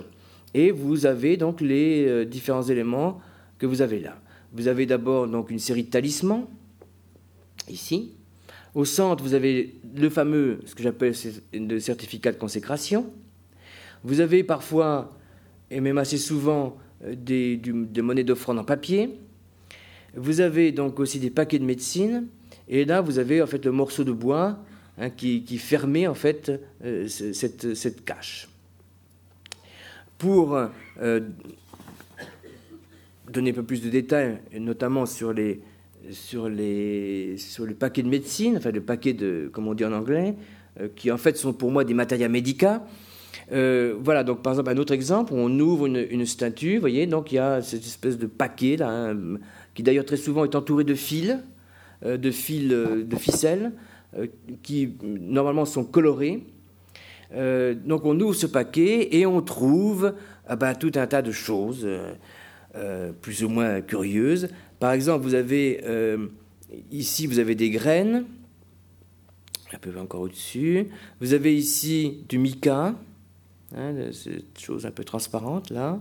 et 0.53 0.71
vous 0.71 1.05
avez 1.05 1.37
donc 1.37 1.61
les 1.61 2.05
euh, 2.07 2.25
différents 2.25 2.63
éléments 2.63 3.21
que 3.57 3.65
vous 3.65 3.81
avez 3.81 3.99
là. 3.99 4.19
Vous 4.53 4.67
avez 4.67 4.85
d'abord 4.85 5.27
donc 5.27 5.51
une 5.51 5.59
série 5.59 5.83
de 5.83 5.89
talismans, 5.89 6.49
ici. 7.69 8.13
Au 8.73 8.85
centre, 8.85 9.23
vous 9.23 9.33
avez 9.33 9.75
le 9.95 10.09
fameux, 10.09 10.59
ce 10.65 10.73
que 10.73 10.83
j'appelle 10.83 11.13
le 11.53 11.79
certificat 11.79 12.31
de 12.31 12.37
consécration. 12.37 13.11
Vous 14.03 14.21
avez 14.21 14.43
parfois, 14.43 15.17
et 15.71 15.81
même 15.81 15.97
assez 15.97 16.17
souvent, 16.17 16.77
euh, 17.05 17.15
des, 17.15 17.61
monnaies 18.01 18.23
d'offrande 18.23 18.59
en 18.59 18.63
papier. 18.63 19.17
Vous 20.15 20.41
avez 20.41 20.71
donc 20.71 20.99
aussi 20.99 21.19
des 21.19 21.29
paquets 21.29 21.59
de 21.59 21.65
médecine. 21.65 22.27
Et 22.67 22.85
là, 22.85 23.01
vous 23.01 23.19
avez 23.19 23.41
en 23.41 23.47
fait 23.47 23.63
le 23.65 23.71
morceau 23.71 24.03
de 24.03 24.11
bois 24.11 24.59
hein, 24.97 25.09
qui, 25.09 25.43
qui, 25.43 25.57
fermait 25.57 26.07
en 26.07 26.13
fait 26.13 26.51
euh, 26.83 27.07
cette, 27.07 27.73
cette 27.73 28.05
cache 28.05 28.49
pour 30.17 30.59
euh, 31.01 31.19
donner 33.31 33.51
un 33.51 33.53
peu 33.53 33.63
plus 33.63 33.81
de 33.81 33.89
détails, 33.89 34.39
notamment 34.59 35.05
sur 35.05 35.31
les, 35.31 35.61
sur 36.11 36.49
les, 36.49 37.37
sur 37.37 37.65
le 37.65 37.73
paquet 37.73 38.03
de 38.03 38.09
médecine, 38.09 38.57
enfin 38.57 38.71
le 38.71 38.81
paquet 38.81 39.13
de, 39.13 39.49
comme 39.53 39.67
on 39.67 39.73
dit 39.73 39.85
en 39.85 39.93
anglais, 39.93 40.35
qui 40.97 41.09
en 41.09 41.17
fait 41.17 41.37
sont 41.37 41.53
pour 41.53 41.71
moi 41.71 41.85
des 41.85 41.93
matériaux 41.93 42.27
médicaux. 42.27 42.81
Euh, 43.51 43.95
voilà, 43.99 44.23
donc 44.23 44.41
par 44.41 44.53
exemple, 44.53 44.69
un 44.69 44.77
autre 44.77 44.93
exemple, 44.93 45.33
on 45.35 45.59
ouvre 45.59 45.85
une, 45.87 46.25
statue, 46.25 46.75
vous 46.75 46.81
voyez, 46.81 47.07
donc 47.07 47.31
il 47.31 47.35
y 47.35 47.39
a 47.39 47.61
cette 47.61 47.85
espèce 47.85 48.17
de 48.17 48.27
paquet 48.27 48.77
là, 48.77 48.89
hein, 48.89 49.17
qui 49.73 49.83
d'ailleurs 49.83 50.05
très 50.05 50.17
souvent 50.17 50.43
est 50.43 50.55
entouré 50.55 50.83
de 50.83 50.95
fils, 50.95 51.37
de 52.03 52.31
fils, 52.31 52.69
de 52.69 53.15
ficelles, 53.15 53.71
qui 54.63 54.93
normalement 55.01 55.65
sont 55.65 55.83
colorés. 55.83 56.43
Euh, 57.33 57.75
donc 57.75 58.05
on 58.05 58.19
ouvre 58.19 58.33
ce 58.33 58.47
paquet 58.47 59.15
et 59.15 59.25
on 59.25 59.41
trouve 59.41 60.15
ah 60.47 60.55
ben, 60.55 60.73
tout 60.73 60.91
un 60.95 61.05
tas 61.05 61.21
de 61.21 61.31
choses 61.31 61.81
euh, 61.83 62.13
euh, 62.75 63.11
plus 63.11 63.43
ou 63.43 63.49
moins 63.49 63.81
curieuses. 63.81 64.49
Par 64.79 64.93
exemple, 64.93 65.23
vous 65.23 65.35
avez 65.35 65.83
ici 66.91 67.27
vous 67.27 67.39
avez 67.39 67.55
des 67.55 67.69
graines, 67.69 68.25
un 69.73 69.77
peu 69.77 69.91
encore 69.99 70.21
au-dessus. 70.21 70.87
Vous 71.19 71.33
avez 71.33 71.55
ici 71.55 72.23
du 72.29 72.37
mica, 72.37 72.95
hein, 73.75 73.93
cette 74.11 74.59
chose 74.59 74.85
un 74.85 74.91
peu 74.91 75.03
transparente 75.03 75.69
là. 75.69 75.99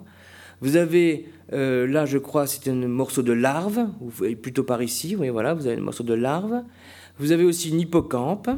Vous 0.60 0.74
avez 0.74 1.28
là, 1.50 2.04
je 2.04 2.18
crois, 2.18 2.48
c'est 2.48 2.68
un 2.68 2.74
morceau 2.74 3.22
de 3.22 3.32
larve, 3.32 3.86
ou 4.00 4.10
plutôt 4.34 4.64
par 4.64 4.82
ici. 4.82 5.14
Voyez, 5.14 5.30
voilà, 5.30 5.54
vous 5.54 5.68
avez 5.68 5.76
un 5.76 5.84
morceau 5.84 6.02
de 6.02 6.14
larve. 6.14 6.64
Vous 7.20 7.30
avez 7.30 7.44
aussi 7.44 7.70
une 7.70 7.80
hippocampe. 7.80 8.50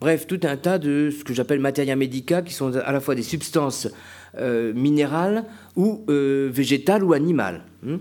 Bref, 0.00 0.26
tout 0.26 0.40
un 0.44 0.56
tas 0.56 0.78
de 0.78 1.10
ce 1.10 1.24
que 1.24 1.34
j'appelle 1.34 1.58
matériaux 1.58 1.96
médicaux 1.96 2.42
qui 2.44 2.54
sont 2.54 2.74
à 2.76 2.92
la 2.92 3.00
fois 3.00 3.14
des 3.16 3.24
substances 3.24 3.88
euh, 4.36 4.72
minérales 4.72 5.44
ou 5.74 6.04
euh, 6.08 6.48
végétales 6.52 7.02
ou 7.02 7.14
animales. 7.14 7.64
Hein. 7.86 7.98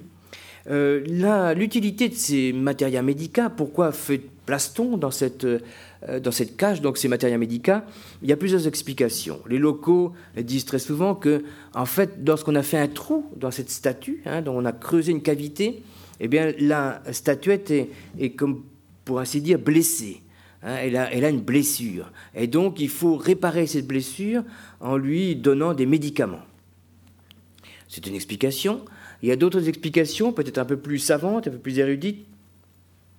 Euh, 0.70 1.54
l'utilité 1.54 2.10
de 2.10 2.16
ces 2.16 2.54
matériaux 2.54 3.02
médicaux, 3.02 3.50
pourquoi 3.56 3.92
fait 3.92 4.22
place-t-on 4.46 4.98
dans 4.98 5.12
cette, 5.12 5.46
dans 6.08 6.32
cette 6.32 6.56
cage 6.56 6.82
donc 6.82 6.98
ces 6.98 7.08
matériaux 7.10 7.38
médicaux 7.38 7.80
Il 8.22 8.30
y 8.30 8.32
a 8.32 8.38
plusieurs 8.38 8.66
explications. 8.68 9.40
Les 9.50 9.58
locaux 9.58 10.14
disent 10.38 10.66
très 10.66 10.80
souvent 10.80 11.16
que, 11.16 11.44
en 11.74 11.86
fait, 11.86 12.12
lorsqu'on 12.26 12.56
a 12.56 12.64
fait 12.64 12.78
un 12.78 12.88
trou 12.88 13.26
dans 13.36 13.52
cette 13.52 13.70
statue, 13.70 14.22
hein, 14.26 14.42
dont 14.42 14.58
on 14.58 14.64
a 14.64 14.72
creusé 14.72 15.12
une 15.12 15.22
cavité, 15.22 15.84
eh 16.20 16.28
bien, 16.28 16.54
la 16.60 17.02
statuette 17.12 17.72
est, 18.20 18.30
comme, 18.32 18.64
pour 19.06 19.20
ainsi 19.20 19.42
dire, 19.42 19.60
blessée. 19.60 20.22
Hein, 20.64 20.76
elle, 20.82 20.96
a, 20.96 21.30
une 21.30 21.42
blessure. 21.42 22.12
Et 22.36 22.48
donc, 22.48 22.80
il 22.80 22.90
faut 22.90 23.16
réparer 23.16 23.68
cette 23.68 23.86
blessure 23.86 24.44
en 24.80 24.98
lui 24.98 25.36
donnant 25.36 25.74
des 25.74 25.86
médicaments. 25.86 26.42
C'est 27.88 28.08
une 28.08 28.16
explication. 28.16 28.84
Il 29.22 29.30
y 29.30 29.32
a 29.32 29.36
d'autres 29.36 29.68
explications, 29.68 30.32
peut-être 30.32 30.58
un 30.58 30.66
peu 30.66 30.78
plus 30.78 31.00
savantes, 31.00 31.48
un 31.48 31.52
peu 31.52 31.58
plus 31.58 31.80
érudites, 31.80 32.26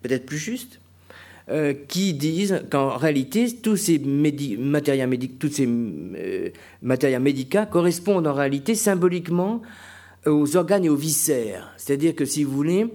peut-être 0.03 0.27
plus 0.27 0.39
justes, 0.39 0.81
euh, 1.51 1.75
qui 1.89 2.15
disent 2.15 2.63
qu'en 2.71 2.97
réalité, 2.97 3.51
tous 3.57 3.77
ces 3.77 3.99
matériaux, 3.99 5.09
ces, 5.51 5.67
euh, 5.67 6.51
médicaux 7.21 7.67
correspondent 7.71 8.27
en 8.27 8.35
réalité 8.35 8.75
symboliquement 8.75 9.63
aux 10.27 10.57
organes 10.57 10.85
et 10.85 10.89
aux 10.89 10.97
viscères. 10.97 11.73
C'est-à-dire 11.77 12.15
que, 12.15 12.25
si 12.25 12.45
vous 12.45 12.53
voulez, 12.53 12.87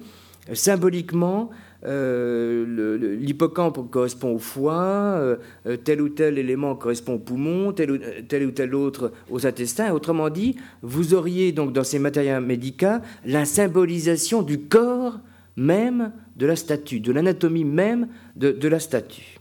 symboliquement, 0.53 1.49
euh, 1.85 3.17
l'hippocampe 3.19 3.89
correspond 3.91 4.35
au 4.35 4.39
foie, 4.39 4.73
euh, 5.17 5.35
euh, 5.67 5.75
tel 5.75 6.01
ou 6.01 6.07
tel 6.07 6.37
élément 6.37 6.75
correspond 6.75 7.15
au 7.15 7.19
poumon, 7.19 7.73
tel 7.73 7.91
ou 7.91 7.97
tel, 8.27 8.45
ou 8.45 8.51
tel 8.51 8.73
autre 8.73 9.11
aux 9.29 9.45
intestins. 9.45 9.91
Autrement 9.91 10.29
dit, 10.29 10.55
vous 10.81 11.13
auriez 11.13 11.51
donc 11.51 11.73
dans 11.73 11.83
ces 11.83 11.99
matériaux 11.99 12.39
médicaux 12.39 12.99
la 13.25 13.43
symbolisation 13.43 14.43
du 14.43 14.59
corps 14.59 15.19
même 15.57 16.13
de 16.37 16.45
la 16.45 16.55
statue, 16.55 17.01
de 17.01 17.11
l'anatomie 17.11 17.65
même 17.65 18.07
de, 18.35 18.67
la 18.67 18.79
statue. 18.79 19.39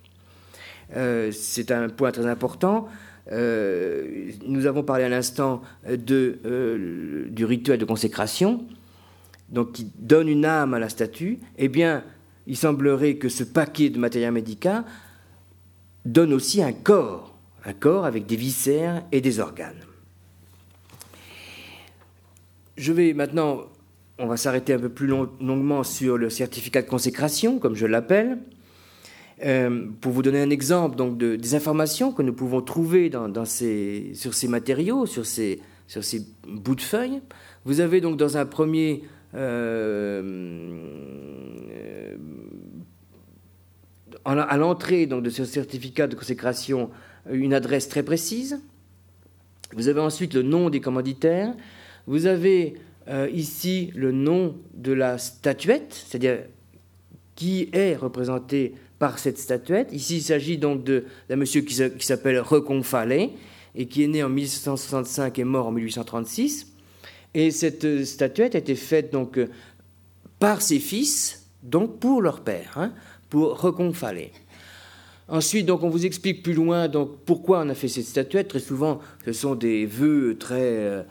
C'est 1.30 1.70
un 1.70 1.88
point 1.88 2.10
très 2.10 2.26
important. 2.26 2.88
nous 3.30 4.66
avons 4.66 4.82
parlé 4.82 5.04
à 5.04 5.08
l'instant 5.08 5.62
du 5.88 7.44
rituel 7.44 7.78
de 7.78 7.86
consécration, 7.86 8.64
donc 9.48 9.72
qui 9.72 9.90
donne 9.98 10.28
une 10.28 10.44
âme 10.44 10.74
à 10.74 10.78
la 10.78 10.90
statue. 10.90 11.38
Eh 11.56 11.68
bien, 11.68 12.04
il 12.46 12.56
semblerait 12.56 13.16
que 13.16 13.28
ce 13.28 13.44
paquet 13.44 13.90
de 13.90 13.98
matériel 13.98 14.32
médical 14.32 14.84
donne 16.04 16.32
aussi 16.32 16.62
un 16.62 16.72
corps, 16.72 17.34
un 17.64 17.72
corps 17.72 18.04
avec 18.04 18.26
des 18.26 18.36
viscères 18.36 19.02
et 19.12 19.20
des 19.20 19.40
organes. 19.40 19.80
Je 22.76 22.92
vais 22.92 23.12
maintenant, 23.12 23.62
on 24.18 24.26
va 24.26 24.36
s'arrêter 24.36 24.72
un 24.72 24.78
peu 24.78 24.88
plus 24.88 25.06
longuement 25.06 25.84
sur 25.84 26.16
le 26.16 26.30
certificat 26.30 26.82
de 26.82 26.88
consécration, 26.88 27.58
comme 27.58 27.74
je 27.74 27.86
l'appelle, 27.86 28.38
euh, 29.44 29.86
pour 30.00 30.12
vous 30.12 30.22
donner 30.22 30.40
un 30.40 30.50
exemple 30.50 30.96
donc 30.96 31.18
de, 31.18 31.36
des 31.36 31.54
informations 31.54 32.12
que 32.12 32.22
nous 32.22 32.32
pouvons 32.32 32.60
trouver 32.60 33.10
dans, 33.10 33.44
ces, 33.44 34.12
sur 34.14 34.34
ces 34.34 34.48
matériaux, 34.48 35.06
sur 35.06 35.26
ces, 35.26 35.60
sur 35.86 36.04
ces 36.04 36.26
bouts 36.46 36.76
de 36.76 36.80
feuilles. 36.80 37.20
Vous 37.64 37.80
avez 37.80 38.00
donc 38.00 38.16
dans 38.16 38.36
un 38.36 38.46
premier 38.46 39.02
euh, 39.34 40.22
à 44.24 44.56
l'entrée 44.56 45.06
donc, 45.06 45.22
de 45.22 45.30
ce 45.30 45.44
certificat 45.44 46.06
de 46.06 46.14
consécration 46.14 46.90
une 47.30 47.54
adresse 47.54 47.88
très 47.88 48.02
précise. 48.02 48.60
Vous 49.74 49.88
avez 49.88 50.00
ensuite 50.00 50.34
le 50.34 50.42
nom 50.42 50.70
des 50.70 50.80
commanditaires. 50.80 51.54
Vous 52.06 52.26
avez 52.26 52.74
ici 53.32 53.90
le 53.94 54.12
nom 54.12 54.56
de 54.74 54.92
la 54.92 55.18
statuette, 55.18 56.04
c'est-à-dire 56.06 56.38
qui 57.34 57.68
est 57.72 57.96
représenté 57.96 58.74
par 58.98 59.18
cette 59.18 59.38
statuette. 59.38 59.92
Ici, 59.92 60.18
il 60.18 60.22
s'agit 60.22 60.58
donc 60.58 60.84
d'un 60.84 61.36
monsieur 61.36 61.62
qui, 61.62 61.74
s'appelle 61.74 62.38
Reconfalé 62.38 63.30
et 63.74 63.86
qui 63.86 64.04
est 64.04 64.06
né 64.06 64.22
en 64.22 64.28
1765 64.28 65.40
et 65.40 65.42
mort 65.44 65.66
en 65.66 65.72
1836. 65.72 66.68
Et 67.34 67.50
cette 67.50 68.04
statuette 68.04 68.54
a 68.54 68.58
été 68.58 68.76
faite 68.76 69.12
donc 69.12 69.40
par 70.38 70.62
ses 70.62 70.78
fils, 70.78 71.48
donc 71.64 71.98
pour 71.98 72.22
leur 72.22 72.42
père, 72.42 72.74
hein, 72.76 72.92
pour 73.32 73.58
Reconfalé. 73.58 74.30
Ensuite, 75.26 75.64
donc, 75.64 75.82
on 75.82 75.88
vous 75.88 76.04
explique 76.04 76.42
plus 76.42 76.52
loin 76.52 76.86
donc, 76.86 77.16
pourquoi 77.24 77.62
on 77.62 77.70
a 77.70 77.74
fait 77.74 77.88
cette 77.88 78.04
statuette. 78.04 78.48
Très 78.48 78.58
souvent, 78.58 79.00
ce 79.24 79.32
sont 79.32 79.54
des 79.54 79.86
vœux 79.86 80.36
très 80.38 80.60
euh, 80.60 81.02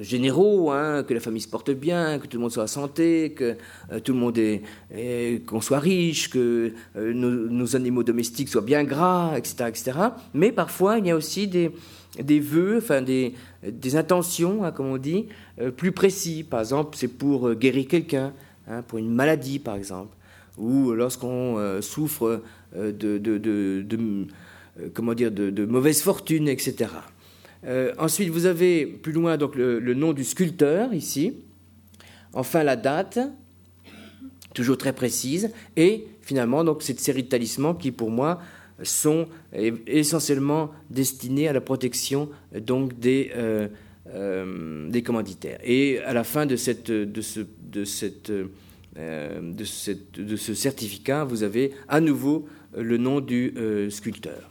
généraux, 0.00 0.72
hein, 0.72 1.04
que 1.04 1.14
la 1.14 1.20
famille 1.20 1.40
se 1.40 1.46
porte 1.46 1.70
bien, 1.70 2.18
que 2.18 2.26
tout 2.26 2.36
le 2.36 2.40
monde 2.40 2.50
soit 2.50 2.64
en 2.64 2.66
santé, 2.66 3.30
que 3.30 3.54
euh, 3.92 4.00
tout 4.00 4.12
le 4.12 4.18
monde 4.18 4.36
est, 4.38 5.46
qu'on 5.46 5.60
soit 5.60 5.78
riche, 5.78 6.30
que 6.30 6.72
euh, 6.96 7.12
nos, 7.14 7.76
animaux 7.76 8.02
domestiques 8.02 8.48
soient 8.48 8.60
bien 8.60 8.82
gras, 8.82 9.38
etc., 9.38 9.66
etc. 9.68 9.92
Mais 10.34 10.50
parfois, 10.50 10.98
il 10.98 11.06
y 11.06 11.12
a 11.12 11.16
aussi 11.16 11.46
des, 11.46 11.70
des 12.20 12.40
vœux, 12.40 12.78
enfin 12.78 13.02
des, 13.02 13.34
des 13.62 13.94
intentions, 13.94 14.64
hein, 14.64 14.72
comme 14.72 14.86
on 14.86 14.98
dit, 14.98 15.26
plus 15.76 15.92
précis. 15.92 16.42
Par 16.42 16.58
exemple, 16.58 16.96
c'est 16.98 17.06
pour 17.06 17.54
guérir 17.54 17.86
quelqu'un, 17.86 18.32
hein, 18.66 18.82
pour 18.82 18.98
une 18.98 19.14
maladie, 19.14 19.60
par 19.60 19.76
exemple, 19.76 20.17
ou 20.58 20.92
lorsqu'on 20.92 21.80
souffre 21.80 22.42
euh, 22.76 22.92
de, 22.92 23.18
euh, 23.26 24.88
comment 24.92 25.14
dire, 25.14 25.32
mauvaise 25.66 26.02
fortune, 26.02 26.48
etc. 26.48 26.90
Euh, 27.64 27.94
ensuite, 27.98 28.28
vous 28.28 28.44
avez 28.44 28.84
plus 28.84 29.12
loin 29.12 29.38
donc 29.38 29.56
le, 29.56 29.80
nom 29.94 30.12
du 30.12 30.22
sculpteur 30.22 30.92
ici. 30.92 31.32
Enfin, 32.34 32.62
la 32.62 32.76
date, 32.76 33.18
toujours 34.54 34.76
très 34.76 34.92
précise, 34.92 35.50
et 35.76 36.06
finalement 36.20 36.62
donc 36.62 36.82
cette 36.82 37.00
série 37.00 37.22
de 37.22 37.28
talismans 37.28 37.74
qui, 37.74 37.90
pour 37.90 38.10
moi, 38.10 38.38
sont 38.82 39.26
essentiellement 39.86 40.70
destinés 40.90 41.48
à 41.48 41.54
la 41.54 41.62
protection 41.62 42.28
donc 42.54 42.98
des 42.98 43.32
commanditaires. 45.04 45.58
Et 45.64 46.00
à 46.00 46.12
la 46.12 46.22
fin 46.22 46.44
de 46.44 46.56
cette 46.56 46.92
de, 48.98 49.64
cette, 49.64 50.20
de 50.20 50.36
ce 50.36 50.54
certificat, 50.54 51.24
vous 51.24 51.42
avez 51.42 51.72
à 51.88 52.00
nouveau 52.00 52.46
le 52.76 52.96
nom 52.96 53.20
du 53.20 53.54
euh, 53.56 53.90
sculpteur. 53.90 54.48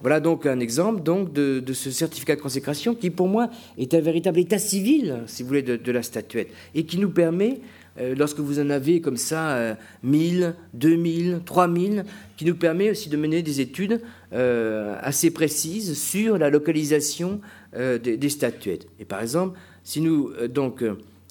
Voilà 0.00 0.20
donc 0.20 0.46
un 0.46 0.60
exemple 0.60 1.02
donc 1.02 1.32
de, 1.32 1.62
ce 1.74 1.90
certificat 1.90 2.34
de 2.34 2.40
consécration 2.40 2.94
qui, 2.94 3.10
pour 3.10 3.28
moi, 3.28 3.50
est 3.76 3.92
un 3.92 4.00
véritable 4.00 4.38
état 4.38 4.58
civil, 4.58 5.22
si 5.26 5.42
vous 5.42 5.48
voulez, 5.48 5.62
de, 5.62 5.92
la 5.92 6.02
statuette, 6.02 6.48
et 6.74 6.84
qui 6.84 6.96
nous 6.96 7.10
permet, 7.10 7.60
euh, 7.98 8.14
lorsque 8.16 8.38
vous 8.38 8.60
en 8.60 8.70
avez 8.70 9.02
comme 9.02 9.18
ça 9.18 9.50
euh, 9.56 9.74
1000, 10.02 10.54
2000, 10.72 11.40
3000, 11.44 12.04
qui 12.38 12.46
nous 12.46 12.54
permet 12.54 12.90
aussi 12.90 13.10
de 13.10 13.16
mener 13.18 13.42
des 13.42 13.60
études 13.60 14.00
euh, 14.32 14.96
assez 15.02 15.30
précises 15.30 15.98
sur 15.98 16.38
la 16.38 16.48
localisation 16.48 17.40
des, 17.76 18.16
des, 18.16 18.28
statuettes. 18.30 18.88
Et 18.98 19.04
par 19.04 19.20
exemple, 19.20 19.56
si 19.84 20.00
nous 20.00 20.32
donc 20.48 20.82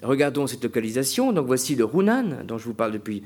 regardons 0.03 0.48
cette 0.48 0.63
localisation, 0.63 1.32
donc 1.32 1.48
voici 1.48 1.75
le 1.75 1.88
Hunan, 1.94 2.44
dont 2.48 2.58
je 2.58 2.65
vous 2.65 2.74
parle 2.74 2.91
depuis 2.91 3.24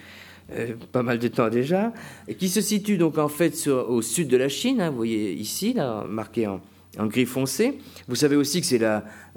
euh, 0.51 0.74
pas 0.92 1.03
mal 1.03 1.20
de 1.20 1.27
temps 1.27 1.50
déjà, 1.50 1.94
qui 2.38 2.50
se 2.50 2.62
situe 2.62 2.98
donc 2.98 3.18
en 3.18 3.30
fait 3.30 3.68
au 3.68 4.01
sud 4.01 4.27
de 4.27 4.38
la 4.38 4.50
Chine, 4.50 4.82
hein, 4.82 4.89
vous 4.89 4.98
voyez 4.98 5.32
ici, 5.34 5.74
là, 5.74 6.03
marqué 6.08 6.48
en, 6.48 6.60
gris 7.08 7.25
foncé. 7.25 7.80
Vous 8.08 8.15
savez 8.15 8.36
aussi 8.36 8.60
que 8.62 8.68
c'est 8.68 8.82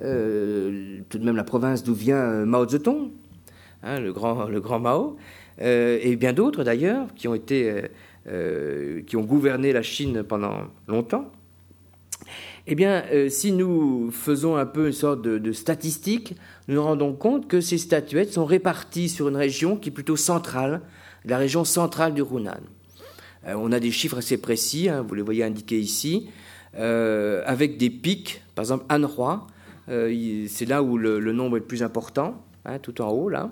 euh, 0.03 0.99
tout 1.09 1.19
de 1.19 1.25
même 1.25 1.37
la 1.37 1.45
province 1.45 1.85
d'où 1.85 1.95
vient 1.95 2.17
euh, 2.17 2.45
Mao 2.45 2.69
Zedong, 2.69 3.11
hein, 3.83 4.01
le, 4.01 4.13
grand, 4.13 4.81
Mao, 4.81 5.17
et 5.59 6.17
bien 6.17 6.33
d'autres 6.33 6.65
d'ailleurs 6.65 7.07
qui 7.15 7.29
ont 7.29 7.39
qui 7.39 9.17
ont 9.17 9.23
gouverné 9.23 9.73
la 9.73 9.83
Chine 9.83 10.25
pendant 10.25 10.65
longtemps. 10.89 11.31
Eh 12.69 12.75
bien, 12.75 13.05
si 13.29 13.53
nous 13.53 14.11
faisons 14.11 14.57
un 14.57 14.67
peu 14.67 14.89
une 14.89 14.93
sorte 14.93 15.23
de, 15.23 15.53
statistique, 15.53 16.35
nous 16.67 16.75
nous 16.75 16.83
rendons 16.83 17.13
compte 17.13 17.47
que 17.47 17.61
ces 17.61 17.79
statuettes 17.79 18.33
sont 18.33 18.45
réparties 18.45 19.09
sur 19.09 19.29
une 19.29 19.37
région 19.37 19.77
qui 19.77 19.91
est 19.91 19.93
plutôt 19.93 20.17
centrale, 20.17 20.81
la 21.25 21.39
région 21.39 21.65
centrale 21.65 22.13
du 22.13 22.23
Hunan. 22.23 22.61
Euh, 23.47 23.55
on 23.57 23.73
a 23.73 23.81
des 23.81 23.91
chiffres 23.91 24.19
assez 24.19 24.39
précis, 24.39 24.89
hein, 24.89 25.05
vous 25.07 25.15
les 25.15 25.23
voyez 25.23 25.45
indiqués 25.45 25.79
ici, 25.79 26.29
euh, 26.77 27.43
avec 27.47 27.79
des 27.79 27.91
pics, 27.91 28.43
par 28.55 28.65
exemple 28.65 28.85
euh, 29.89 30.47
c'est 30.49 30.67
là 30.67 30.83
où 30.83 30.99
le, 30.99 31.21
nombre 31.33 31.57
est 31.57 31.61
le 31.61 31.67
plus 31.67 31.83
important, 31.83 32.43
hein, 32.65 32.79
tout 32.79 33.01
en 33.01 33.11
haut 33.11 33.29
là, 33.29 33.51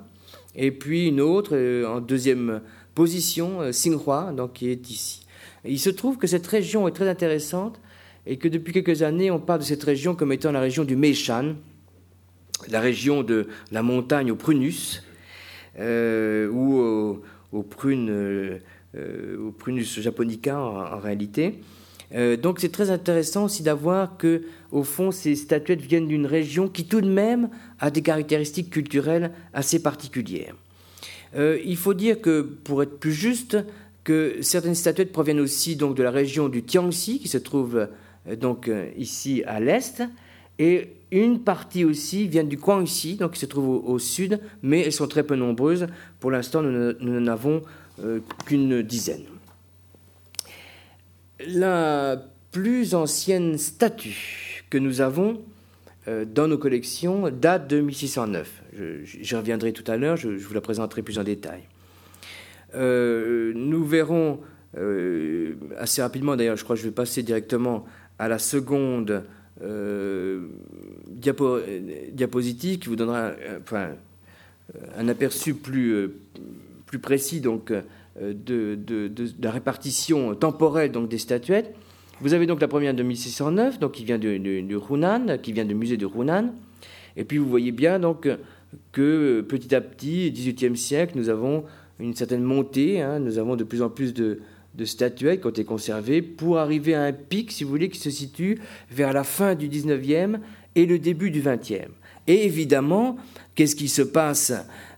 et 0.57 0.73
puis 0.73 1.09
une 1.09 1.21
autre 1.21 1.57
en 1.87 2.01
deuxième 2.01 2.61
position, 2.95 3.71
Xinhua, 3.71 4.33
donc 4.37 4.55
qui 4.55 4.71
est 4.71 4.91
ici. 4.91 5.27
il 5.65 5.79
se 5.79 5.91
trouve 5.91 6.19
que 6.19 6.27
cette 6.27 6.47
région 6.47 6.89
est 6.89 6.93
très 6.93 7.09
intéressante 7.09 7.81
et 8.27 8.37
que 8.37 8.49
depuis 8.49 8.73
quelques 8.73 9.03
années, 9.03 9.31
on 9.31 9.41
parle 9.41 9.61
de 9.61 9.65
cette 9.65 9.83
région 9.83 10.15
comme 10.15 10.33
étant 10.33 10.53
la 10.53 10.61
région 10.61 10.85
du 10.85 10.97
Meishan, 10.97 11.55
la 12.69 12.81
région 12.81 13.23
de 13.23 13.49
la 13.73 13.83
montagne 13.83 14.31
au 14.31 14.37
Prunus, 14.37 15.03
ou 15.79 17.21
au 17.55 17.63
prune, 17.63 18.11
euh, 18.97 19.37
au 19.39 19.51
prunus 19.51 20.01
japonica 20.01 20.57
en, 20.57 20.99
réalité. 20.99 21.61
Euh, 22.15 22.37
donc 22.37 22.61
c'est 22.61 22.71
très 22.71 22.91
intéressant 22.91 23.45
aussi 23.45 23.65
d'avoir 23.65 24.17
que, 24.17 24.43
au 24.71 24.85
fond, 24.85 25.11
ces 25.11 25.35
statuettes 25.35 25.81
viennent 25.81 26.07
d'une 26.07 26.27
région 26.27 26.69
qui 26.69 26.85
tout 26.85 27.01
de 27.01 27.09
même 27.09 27.49
a 27.81 27.91
des 27.91 28.03
caractéristiques 28.03 28.71
culturelles 28.71 29.33
assez 29.53 29.83
particulières. 29.83 30.55
Euh, 31.35 31.59
il 31.65 31.77
faut 31.77 31.95
dire 31.95 32.21
que, 32.21 32.43
pour 32.43 32.85
être 32.85 32.99
plus 32.99 33.13
juste, 33.13 33.57
que 34.05 34.37
certaines 34.43 34.77
statuettes 34.77 35.13
proviennent 35.13 35.41
aussi 35.41 35.75
donc 35.75 35.97
de 35.97 36.03
la 36.03 36.13
région 36.13 36.49
du 36.49 36.63
Tiangxi, 36.63 37.19
qui 37.19 37.29
se 37.29 37.39
trouve 37.39 37.89
donc 38.27 38.71
ici 38.97 39.43
à 39.47 39.61
l'est, 39.61 40.03
et 40.59 40.89
une 41.11 41.41
partie 41.41 41.85
aussi 41.85 42.29
vient 42.29 42.45
du 42.45 42.57
Guangxi, 42.57 43.17
donc 43.17 43.33
qui 43.33 43.41
se 43.41 43.47
trouve 43.47 43.69
au, 43.69 43.99
sud, 43.99 44.41
mais 44.63 44.81
elles 44.81 44.93
sont 44.93 45.09
très 45.09 45.23
peu 45.23 45.37
nombreuses. 45.37 45.87
Pour 46.21 46.31
l'instant, 46.31 46.63
nous 46.63 46.93
n'en 47.01 47.27
avons 47.27 47.63
euh, 48.03 48.21
qu'une 48.47 48.83
dizaine. 48.83 49.25
La 51.47 52.23
plus 52.53 52.95
ancienne 52.95 53.59
statue 53.59 54.65
que 54.71 54.79
nous 54.79 55.01
avons 55.01 55.41
euh, 56.07 56.25
dans 56.25 56.49
nos 56.49 56.59
collections 56.59 57.31
date 57.31 57.69
de 57.69 57.81
1609. 57.81 58.63
J'y 59.05 59.37
reviendrai 59.37 59.73
tout 59.73 59.89
à 59.91 59.97
l'heure, 59.97 60.17
je, 60.17 60.29
vous 60.31 60.55
la 60.55 60.61
présenterai 60.61 61.03
plus 61.03 61.19
en 61.19 61.25
détail. 61.25 61.63
Euh, 62.75 63.53
nous 63.55 63.85
verrons 63.85 64.41
assez 65.79 66.03
rapidement, 66.03 66.35
d'ailleurs, 66.35 66.57
je 66.57 66.65
crois 66.65 66.75
que 66.75 66.83
je 66.83 66.89
vais 66.89 66.93
passer 66.95 67.23
directement 67.23 67.85
à 68.19 68.29
la 68.29 68.39
seconde 68.39 69.25
euh, 69.63 70.49
diapo, 71.09 71.59
diapositive 72.13 72.79
qui 72.79 72.89
vous 72.89 72.97
donnera 72.97 73.33
enfin, 73.61 73.91
un 74.97 75.09
aperçu 75.09 75.55
plus, 75.55 75.93
euh, 75.93 76.15
plus 76.87 76.99
précis 76.99 77.41
donc, 77.41 77.71
euh, 77.71 77.83
de, 78.17 78.75
de, 78.75 79.11
la 79.41 79.51
répartition 79.51 80.35
temporelle 80.35 80.91
donc, 80.93 81.09
des 81.09 81.19
statuettes. 81.19 81.75
Vous 82.21 82.33
avez 82.33 82.47
donc 82.47 82.61
la 82.61 82.69
première 82.69 82.95
de 82.95 83.03
1609, 83.03 83.79
donc, 83.79 83.93
qui 83.93 84.05
vient 84.05 84.19
du, 84.19 84.37
Hunan, 84.91 85.39
qui 85.43 85.53
vient 85.53 85.65
du 85.65 85.75
musée 85.75 85.97
de 85.97 86.07
Hunan. 86.07 86.53
Et 87.17 87.25
puis 87.25 87.39
vous 87.39 87.49
voyez 87.49 87.73
bien 87.73 87.99
donc, 87.99 88.29
que 88.93 89.41
petit 89.43 89.75
à 89.75 89.81
petit, 89.81 90.29
au 90.29 90.33
XVIIIe 90.33 90.77
siècle, 90.77 91.15
nous 91.17 91.29
avons 91.29 91.65
une 92.01 92.15
certaine 92.15 92.43
montée, 92.43 93.01
hein, 93.03 93.19
nous 93.21 93.39
avons 93.39 93.57
de 93.57 93.65
plus 93.65 93.83
en 93.83 93.89
plus 93.89 94.15
de, 94.15 94.41
de 94.75 94.85
statuettes 94.85 95.41
qui 95.41 95.47
ont 95.47 95.51
été 95.51 95.65
conservées 95.65 96.23
pour 96.23 96.59
arriver 96.59 96.95
à 96.95 97.03
un 97.03 97.13
pic, 97.13 97.53
si 97.53 97.65
vous 97.65 97.71
voulez, 97.71 97.89
qui 97.89 97.99
se 97.99 98.11
situe 98.11 98.59
vers 98.91 99.13
la 99.13 99.25
fin 99.25 99.55
du 99.55 99.69
19e 99.69 100.39
et 100.75 100.87
le 100.87 100.99
début 100.99 101.31
du 101.31 101.41
20e. 101.41 101.89
Et 102.27 102.47
évidemment, 102.47 103.17
qu'est-ce 103.55 103.77
qui 103.77 103.89
se 103.89 104.03
passe 104.03 104.53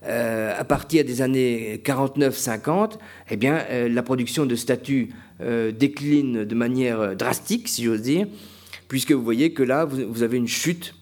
euh, 0.05 0.55
à 0.57 0.65
partir 0.65 1.05
des 1.05 1.23
années 1.23 1.81
49-50 1.85 2.99
Eh 3.31 3.37
bien, 3.37 3.65
euh, 3.71 3.89
la 3.89 4.03
production 4.03 4.47
de 4.47 4.55
statues 4.55 5.11
euh, 5.41 5.73
décline 5.73 6.45
de 6.45 6.55
manière 6.55 7.17
drastique, 7.17 7.69
si 7.69 7.85
j'ose 7.85 8.03
dire, 8.03 8.27
puisque 8.89 9.13
vous 9.13 9.25
voyez 9.25 9.53
que 9.53 9.63
là, 9.63 9.85
vous 9.85 10.23
avez 10.23 10.37
une 10.37 10.49
chute 10.49 10.95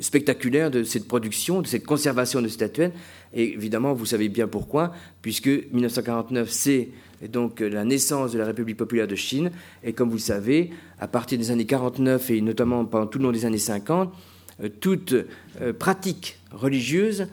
spectaculaire 0.00 0.72
de 0.72 0.82
cette 0.82 1.06
production, 1.06 1.62
de 1.62 1.68
cette 1.68 1.86
conservation 1.86 2.42
de 2.42 2.48
statuettes, 2.48 2.92
et 3.34 3.52
évidemment, 3.52 3.92
vous 3.92 4.06
savez 4.06 4.28
bien 4.28 4.46
pourquoi, 4.46 4.92
puisque 5.20 5.48
1949, 5.48 6.48
c'est 6.50 6.88
donc 7.28 7.60
la 7.60 7.84
naissance 7.84 8.32
de 8.32 8.38
la 8.38 8.46
République 8.46 8.76
populaire 8.76 9.08
de 9.08 9.16
Chine. 9.16 9.50
Et 9.82 9.92
comme 9.92 10.08
vous 10.08 10.16
le 10.16 10.20
savez, 10.20 10.70
à 11.00 11.08
partir 11.08 11.38
des 11.38 11.50
années 11.50 11.66
49 11.66 12.30
et 12.30 12.40
notamment 12.40 12.84
pendant 12.84 13.06
tout 13.06 13.18
le 13.18 13.24
long 13.24 13.32
des 13.32 13.44
années 13.44 13.58
50, 13.58 14.14
euh, 14.62 14.68
toute 14.80 15.14
euh, 15.60 15.72
pratique 15.72 16.38
religieuse 16.52 17.26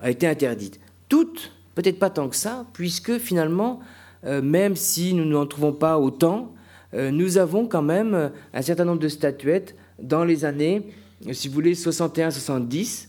a 0.00 0.10
été 0.10 0.26
interdite. 0.26 0.80
Toute, 1.08 1.52
peut-être 1.74 1.98
pas 1.98 2.10
tant 2.10 2.28
que 2.28 2.36
ça, 2.36 2.66
puisque 2.72 3.18
finalement, 3.18 3.80
euh, 4.24 4.40
même 4.40 4.76
si 4.76 5.12
nous 5.12 5.26
n'en 5.26 5.46
trouvons 5.46 5.72
pas 5.72 5.98
autant, 5.98 6.54
nous 6.94 7.36
avons 7.36 7.66
quand 7.66 7.82
même 7.82 8.30
un 8.54 8.62
certain 8.62 8.86
nombre 8.86 9.00
de 9.00 9.08
statuettes 9.08 9.76
dans 9.98 10.24
les 10.24 10.46
années 10.46 10.86
si 11.32 11.48
vous 11.48 11.54
voulez, 11.54 11.74
61-70, 11.74 13.07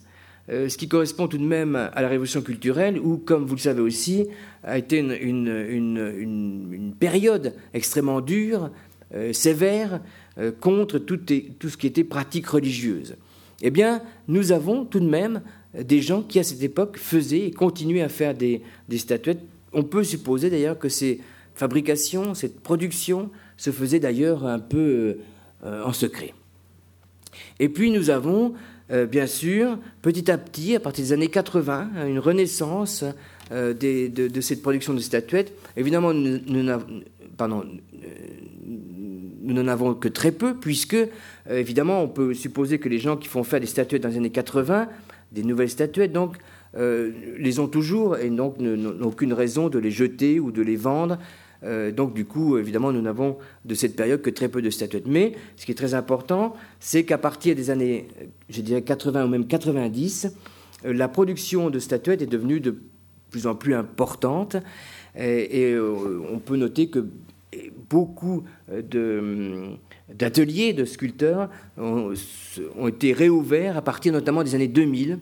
ce 0.49 0.77
qui 0.77 0.88
correspond 0.88 1.27
tout 1.27 1.38
de 1.38 1.43
même 1.43 1.75
à 1.75 2.01
la 2.01 2.07
révolution 2.07 2.41
culturelle, 2.41 2.99
où, 2.99 3.17
comme 3.17 3.45
vous 3.45 3.55
le 3.55 3.62
savez 3.62 3.81
aussi, 3.81 4.25
a 4.63 4.77
été 4.77 4.97
une, 4.99 6.93
période 6.99 7.53
extrêmement 7.73 8.19
dure, 8.21 8.71
sévère, 9.31 10.01
contre 10.59 10.97
tout, 10.97 11.19
ce 11.27 11.77
qui 11.77 11.88
était 11.88 12.03
pratique 12.03 12.47
religieuse. 12.47 13.15
Eh 13.62 13.71
bien, 13.71 14.01
nous 14.27 14.51
avons 14.51 14.85
tout 14.85 14.99
de 14.99 15.09
même 15.09 15.41
des 15.77 16.01
gens 16.01 16.23
qui, 16.23 16.39
à 16.39 16.43
cette 16.43 16.63
époque, 16.63 16.97
faisaient 16.97 17.47
et 17.47 17.51
continuaient 17.51 18.01
à 18.01 18.09
faire 18.09 18.33
des, 18.33 18.62
statuettes. 18.95 19.41
On 19.73 19.83
peut 19.83 20.03
supposer 20.03 20.49
d'ailleurs 20.49 20.79
que 20.79 20.89
ces 20.89 21.21
fabrications, 21.53 22.33
cette 22.33 22.62
production, 22.62 23.29
se 23.57 23.71
faisaient 23.71 23.99
d'ailleurs 23.99 24.45
un 24.45 24.59
peu 24.59 25.17
euh, 25.63 25.83
en 25.83 25.91
secret. 25.91 26.33
Et 27.59 27.67
puis 27.67 27.91
nous 27.91 28.09
avons, 28.09 28.53
euh, 28.91 29.06
bien 29.06 29.28
sûr, 29.28 29.78
petit 30.02 30.30
à 30.32 30.38
petit, 30.38 30.75
à 30.75 30.80
partir 30.80 31.06
des 31.06 31.13
années 31.13 31.28
80, 31.28 31.89
une 32.08 32.19
renaissance 32.19 33.04
euh, 33.52 33.73
de, 33.73 34.41
cette 34.41 34.62
production 34.62 34.93
de 34.93 34.99
statuettes. 34.99 35.54
Évidemment, 35.78 36.13
nous, 36.13 36.63
n'en 39.43 39.67
avons 39.67 39.93
que 39.93 40.08
très 40.08 40.32
peu, 40.32 40.56
puisque, 40.56 40.97
évidemment, 41.49 42.04
on 42.04 42.08
peut 42.08 42.34
supposer 42.34 42.80
que 42.80 42.89
les 42.89 42.99
gens 42.99 43.17
qui 43.17 43.28
font 43.28 43.43
faire 43.43 43.60
des 43.60 43.67
statuettes 43.67 44.04
dans 44.04 44.10
les 44.10 44.17
années 44.17 44.30
80 44.30 44.88
des 45.32 45.43
nouvelles 45.43 45.69
statuettes, 45.69 46.12
donc 46.12 46.38
euh, 46.78 47.12
les 47.38 47.60
ont 47.60 47.67
toujours 47.67 48.17
et 48.17 48.30
donc 48.30 48.60
n'ont 48.60 49.08
aucune 49.08 49.34
raison 49.34 49.69
de 49.69 49.80
les 49.80 49.91
jeter 49.91 50.39
ou 50.39 50.52
de 50.52 50.62
les 50.62 50.75
vendre. 50.75 51.17
Euh, 51.63 51.91
donc 51.91 52.13
du 52.13 52.25
coup, 52.25 52.57
évidemment, 52.57 52.91
nous 52.91 53.01
n'avons 53.01 53.37
de 53.65 53.75
cette 53.75 53.95
période 53.95 54.21
que 54.21 54.29
très 54.29 54.49
peu 54.49 54.61
de 54.61 54.69
statuettes. 54.69 55.07
Mais 55.07 55.33
ce 55.55 55.65
qui 55.65 55.71
est 55.71 55.75
très 55.75 55.93
important, 55.93 56.55
c'est 56.79 57.03
qu'à 57.03 57.17
partir 57.17 57.55
des 57.55 57.69
années, 57.69 58.07
je 58.49 58.61
dirais 58.61 58.81
80 58.81 59.25
ou 59.25 59.27
même 59.27 59.47
90, 59.47 60.33
euh, 60.85 60.93
la 60.93 61.07
production 61.07 61.69
de 61.69 61.79
statuettes 61.79 62.21
est 62.21 62.27
devenue 62.27 62.59
de 62.59 62.75
plus 63.29 63.47
en 63.47 63.55
plus 63.55 63.75
importante. 63.75 64.57
Et, 65.17 65.75
on 65.77 66.39
peut 66.39 66.55
noter 66.55 66.89
que 66.89 67.05
beaucoup 67.89 68.43
d'ateliers 70.09 70.73
de 70.73 70.85
sculpteurs 70.85 71.49
ont, 71.77 72.13
été 72.87 73.11
réouverts 73.11 73.75
à 73.75 73.81
partir 73.81 74.13
notamment 74.13 74.43
des 74.43 74.55
années 74.55 74.67
2000. 74.67 75.19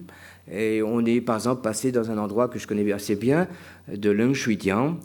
Et 0.52 0.82
on 0.84 1.06
est 1.06 1.20
par 1.22 1.36
exemple 1.38 1.62
passé 1.62 1.92
dans 1.92 2.12
un 2.12 2.18
endroit 2.18 2.48
que 2.48 2.60
je 2.60 2.68
connais 2.68 2.90
assez 2.92 3.16
bien, 3.16 3.48
de 3.92 4.10
Lung 4.12 4.34
Shuitian, 4.34 4.98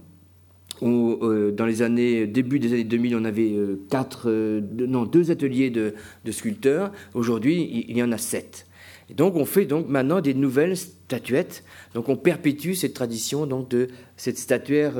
où 0.82 1.18
euh, 1.22 1.52
dans 1.52 1.64
les 1.64 1.80
années 1.80 2.26
début 2.26 2.58
des 2.58 2.72
années 2.72 2.84
2000, 2.84 3.16
on 3.16 3.24
avait 3.24 3.52
euh, 3.52 3.80
quatre, 3.88 4.28
euh, 4.28 4.60
non, 4.76 5.04
deux 5.04 5.30
ateliers 5.30 5.70
de, 5.70 5.94
sculpteurs. 6.30 6.92
Aujourd'hui, 7.14 7.86
il 7.88 7.96
y 7.96 8.02
en 8.02 8.12
a 8.12 8.18
sept. 8.18 8.66
Donc 9.14 9.36
on 9.36 9.44
fait 9.44 9.64
donc 9.66 9.88
maintenant 9.88 10.20
des 10.20 10.34
nouvelles 10.34 10.76
statuettes. 10.76 11.64
Donc 11.94 12.08
on 12.08 12.16
perpétue 12.16 12.72
cette 12.72 12.94
tradition 12.94 13.46
donc 13.46 13.68
de 13.68 13.88
cette 14.16 14.38
statuaire 14.38 14.94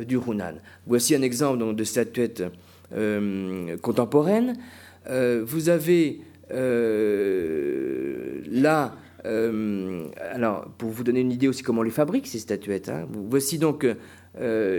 du 0.00 0.16
Hunan. 0.16 0.54
Voici 0.86 1.14
un 1.14 1.22
exemple 1.22 1.74
de 1.74 1.84
statuette 1.84 2.44
contemporaine. 3.82 4.56
Vous 5.10 5.68
avez 5.68 6.20
euh, 9.24 10.06
alors 10.32 10.66
pour 10.78 10.90
vous 10.90 11.02
donner 11.02 11.20
une 11.20 11.32
idée 11.32 11.48
aussi 11.48 11.62
comment 11.62 11.80
on 11.80 11.84
les 11.84 11.90
fabrique 11.90 12.26
ces 12.26 12.38
statuettes. 12.38 12.88
Hein. 12.88 13.06
voici 13.10 13.58
donc 13.58 13.86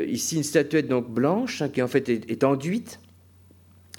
ici 0.08 0.38
une 0.38 0.43
statuette 0.43 0.88
donc 0.88 1.10
blanche 1.10 1.62
hein, 1.62 1.69
qui 1.69 1.82
en 1.82 1.88
fait 1.88 2.08
est, 2.10 2.43
enduite. 2.43 2.99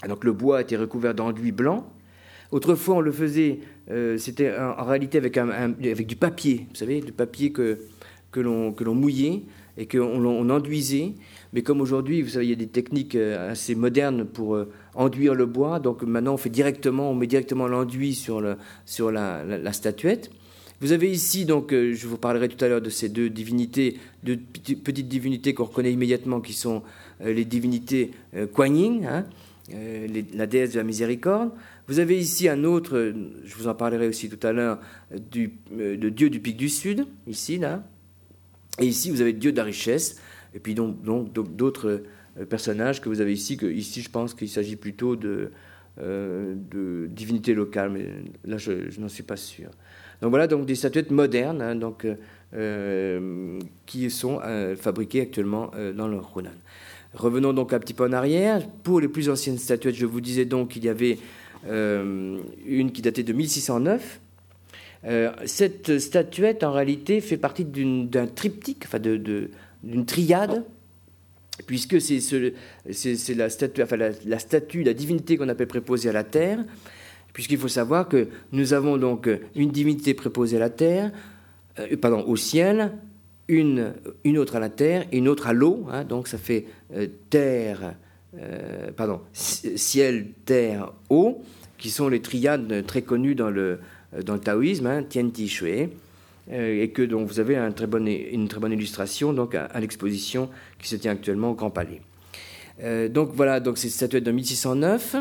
Donc 0.07 0.23
le 0.23 0.33
bois 0.33 0.57
a 0.57 0.61
été 0.61 0.77
recouvert 0.77 1.13
d'enduit 1.13 1.51
blanc. 1.51 1.91
Autrefois, 2.51 2.95
on 2.95 3.01
le 3.01 3.11
faisait, 3.11 3.59
c'était 4.17 4.53
en, 4.57 4.83
réalité 4.83 5.19
avec, 5.19 5.37
avec, 5.37 6.05
du 6.07 6.15
papier, 6.17 6.65
vous 6.69 6.75
savez, 6.75 6.99
du 6.99 7.13
papier 7.13 7.51
que, 7.51 7.79
que 8.31 8.41
l'on 8.41 8.95
mouillait 8.95 9.43
et 9.77 9.87
qu'on 9.87 10.49
enduisait. 10.49 11.13
Mais 11.53 11.63
comme 11.63 11.81
aujourd'hui, 11.81 12.21
vous 12.21 12.29
savez, 12.29 12.45
il 12.45 12.49
y 12.49 12.53
a 12.53 12.57
des 12.57 12.67
techniques 12.67 13.15
euh, 13.15 13.51
assez 13.51 13.75
modernes 13.75 14.25
pour 14.25 14.55
euh, 14.55 14.71
enduire 14.95 15.35
le 15.35 15.45
bois. 15.45 15.79
Donc 15.79 16.03
maintenant, 16.03 16.33
on 16.33 16.37
fait 16.37 16.49
directement, 16.49 17.11
on 17.11 17.15
met 17.15 17.27
directement 17.27 17.67
l'enduit 17.67 18.15
sur, 18.15 18.41
le, 18.41 18.57
sur 18.85 19.11
la, 19.11 19.73
statuette. 19.73 20.31
Vous 20.79 20.93
avez 20.93 21.11
ici, 21.11 21.45
donc, 21.45 21.73
euh, 21.73 21.93
je 21.93 22.07
vous 22.07 22.17
parlerai 22.17 22.49
tout 22.49 22.63
à 22.65 22.67
l'heure 22.67 22.81
de 22.81 22.89
ces 22.89 23.07
deux 23.07 23.29
divinités, 23.29 23.97
deux 24.23 24.37
petites 24.37 25.07
divinités 25.07 25.53
qu'on 25.53 25.65
reconnaît 25.65 25.93
immédiatement, 25.93 26.41
qui 26.41 26.53
sont 26.53 26.81
les 27.23 27.45
divinités 27.45 28.11
Kuan 28.51 28.75
Yin, 28.75 29.05
hein, 29.05 29.25
la 30.33 30.47
déesse 30.47 30.71
de 30.71 30.77
la 30.77 30.83
miséricorde. 30.83 31.51
Vous 31.87 31.99
avez 31.99 32.17
ici 32.17 32.49
un 32.49 32.63
autre, 32.63 33.13
je 33.43 33.55
vous 33.55 33.67
en 33.67 33.75
parlerai 33.75 34.07
aussi 34.07 34.27
tout 34.27 34.47
à 34.47 34.53
l'heure, 34.53 34.79
du, 35.29 35.51
le 35.77 36.09
dieu 36.09 36.31
du 36.31 36.39
pic 36.39 36.57
du 36.57 36.67
sud, 36.67 37.05
ici, 37.27 37.59
là. 37.59 37.83
Et 38.79 38.85
ici, 38.85 39.11
vous 39.11 39.21
avez 39.21 39.33
dieu 39.33 39.51
de 39.51 39.57
la 39.57 39.63
richesse, 39.63 40.17
et 40.55 40.59
puis 40.59 40.73
donc 40.73 41.01
d'autres 41.33 41.87
euh, 41.87 42.03
personnages 42.49 43.01
que 43.01 43.09
vous 43.09 43.21
avez 43.21 43.33
ici, 43.33 43.57
que 43.57 43.65
ici 43.65 44.01
je 44.01 44.09
pense 44.09 44.33
qu'il 44.33 44.49
s'agit 44.49 44.75
plutôt 44.75 45.15
de, 45.15 45.51
euh, 45.99 46.55
de 46.55 47.07
divinités 47.07 47.53
locales, 47.53 47.89
mais 47.89 48.07
là 48.45 48.57
je, 48.57 48.99
n'en 48.99 49.09
suis 49.09 49.23
pas 49.23 49.37
sûr. 49.37 49.69
Donc 50.21 50.29
voilà 50.29 50.47
donc 50.47 50.65
des 50.65 50.75
statuettes 50.75 51.11
modernes 51.11 51.61
hein, 51.61 51.75
donc, 51.75 52.07
euh, 52.53 53.59
qui 53.85 54.09
sont 54.09 54.39
fabriquées 54.77 55.21
actuellement 55.21 55.71
dans 55.95 56.07
le 56.07 56.17
Hunan. 56.35 56.51
Revenons 57.13 57.51
donc 57.51 57.73
un 57.73 57.79
petit 57.79 57.93
peu 57.93 58.05
en 58.05 58.13
arrière. 58.13 58.65
Pour 58.83 59.01
les 59.01 59.09
plus 59.09 59.29
anciennes 59.29 59.57
statuettes, 59.57 59.95
je 59.95 60.05
vous 60.05 60.21
disais 60.21 60.45
donc 60.45 60.69
qu'il 60.69 60.85
y 60.85 60.89
avait 60.89 61.17
une 61.67 62.91
qui 62.93 63.01
datait 63.01 63.23
de 63.23 63.33
1609. 63.33 64.21
cette 65.45 65.99
statuette, 65.99 66.63
en 66.63 66.71
réalité, 66.71 67.19
fait 67.19 67.37
partie 67.37 67.65
d'un 67.65 68.27
triptyque, 68.27 68.83
enfin 68.85 68.99
de, 68.99 69.49
d'une 69.83 70.05
triade, 70.05 70.63
puisque 71.65 72.01
c'est 72.01 73.33
la, 73.35 73.49
statue, 73.49 74.83
la, 74.83 74.93
divinité 74.93 75.37
qu'on 75.37 75.49
appelle 75.49 75.67
préposée 75.67 76.09
à 76.09 76.13
la 76.13 76.23
terre, 76.23 76.59
puisqu'il 77.33 77.57
faut 77.57 77.67
savoir 77.67 78.07
que 78.07 78.27
nous 78.51 78.73
avons 78.73 78.97
donc 78.97 79.29
une 79.55 79.71
divinité 79.71 80.13
préposée 80.13 80.57
à 80.57 80.59
la 80.59 80.69
terre, 80.69 81.11
euh, 81.79 81.95
pardon, 81.97 82.23
au 82.27 82.35
ciel, 82.35 82.91
une, 83.47 83.93
une 84.23 84.37
autre 84.37 84.55
à 84.55 84.59
la 84.59 84.69
terre 84.69 85.05
une 85.11 85.27
autre 85.27 85.47
à 85.47 85.53
l'eau, 85.53 85.87
hein, 85.91 86.03
donc 86.03 86.27
ça 86.27 86.37
fait 86.37 86.65
euh, 86.95 87.07
terre, 87.29 87.95
euh, 88.37 88.91
pardon, 88.95 89.21
ciel, 89.33 90.27
terre, 90.45 90.93
eau, 91.09 91.41
qui 91.77 91.89
sont 91.89 92.09
les 92.09 92.21
triades 92.21 92.85
très 92.85 93.01
connues 93.01 93.35
dans 93.35 93.49
le, 93.49 93.79
dans 94.23 94.33
le 94.33 94.39
taoïsme, 94.39 94.87
hein, 94.87 95.03
Tian 95.03 95.29
Ti 95.29 95.47
Shui. 95.47 95.89
Euh, 96.51 96.83
et 96.83 96.89
que 96.89 97.01
donc 97.01 97.27
vous 97.27 97.39
avez 97.39 97.55
une 97.55 97.73
très 97.73 97.87
bonne 97.87 98.71
illustration 98.73 99.31
donc 99.31 99.55
à, 99.55 99.79
l'exposition 99.79 100.49
qui 100.79 100.89
se 100.89 100.97
tient 100.97 101.13
actuellement 101.13 101.51
au 101.51 101.53
Grand 101.55 101.69
Palais. 101.69 102.01
Euh, 102.83 103.07
donc 103.07 103.31
voilà, 103.33 103.59
donc 103.59 103.77
c'est 103.77 103.87
une 103.87 103.93
statuette 103.93 104.23
de 104.23 104.31
1609. 104.31 105.15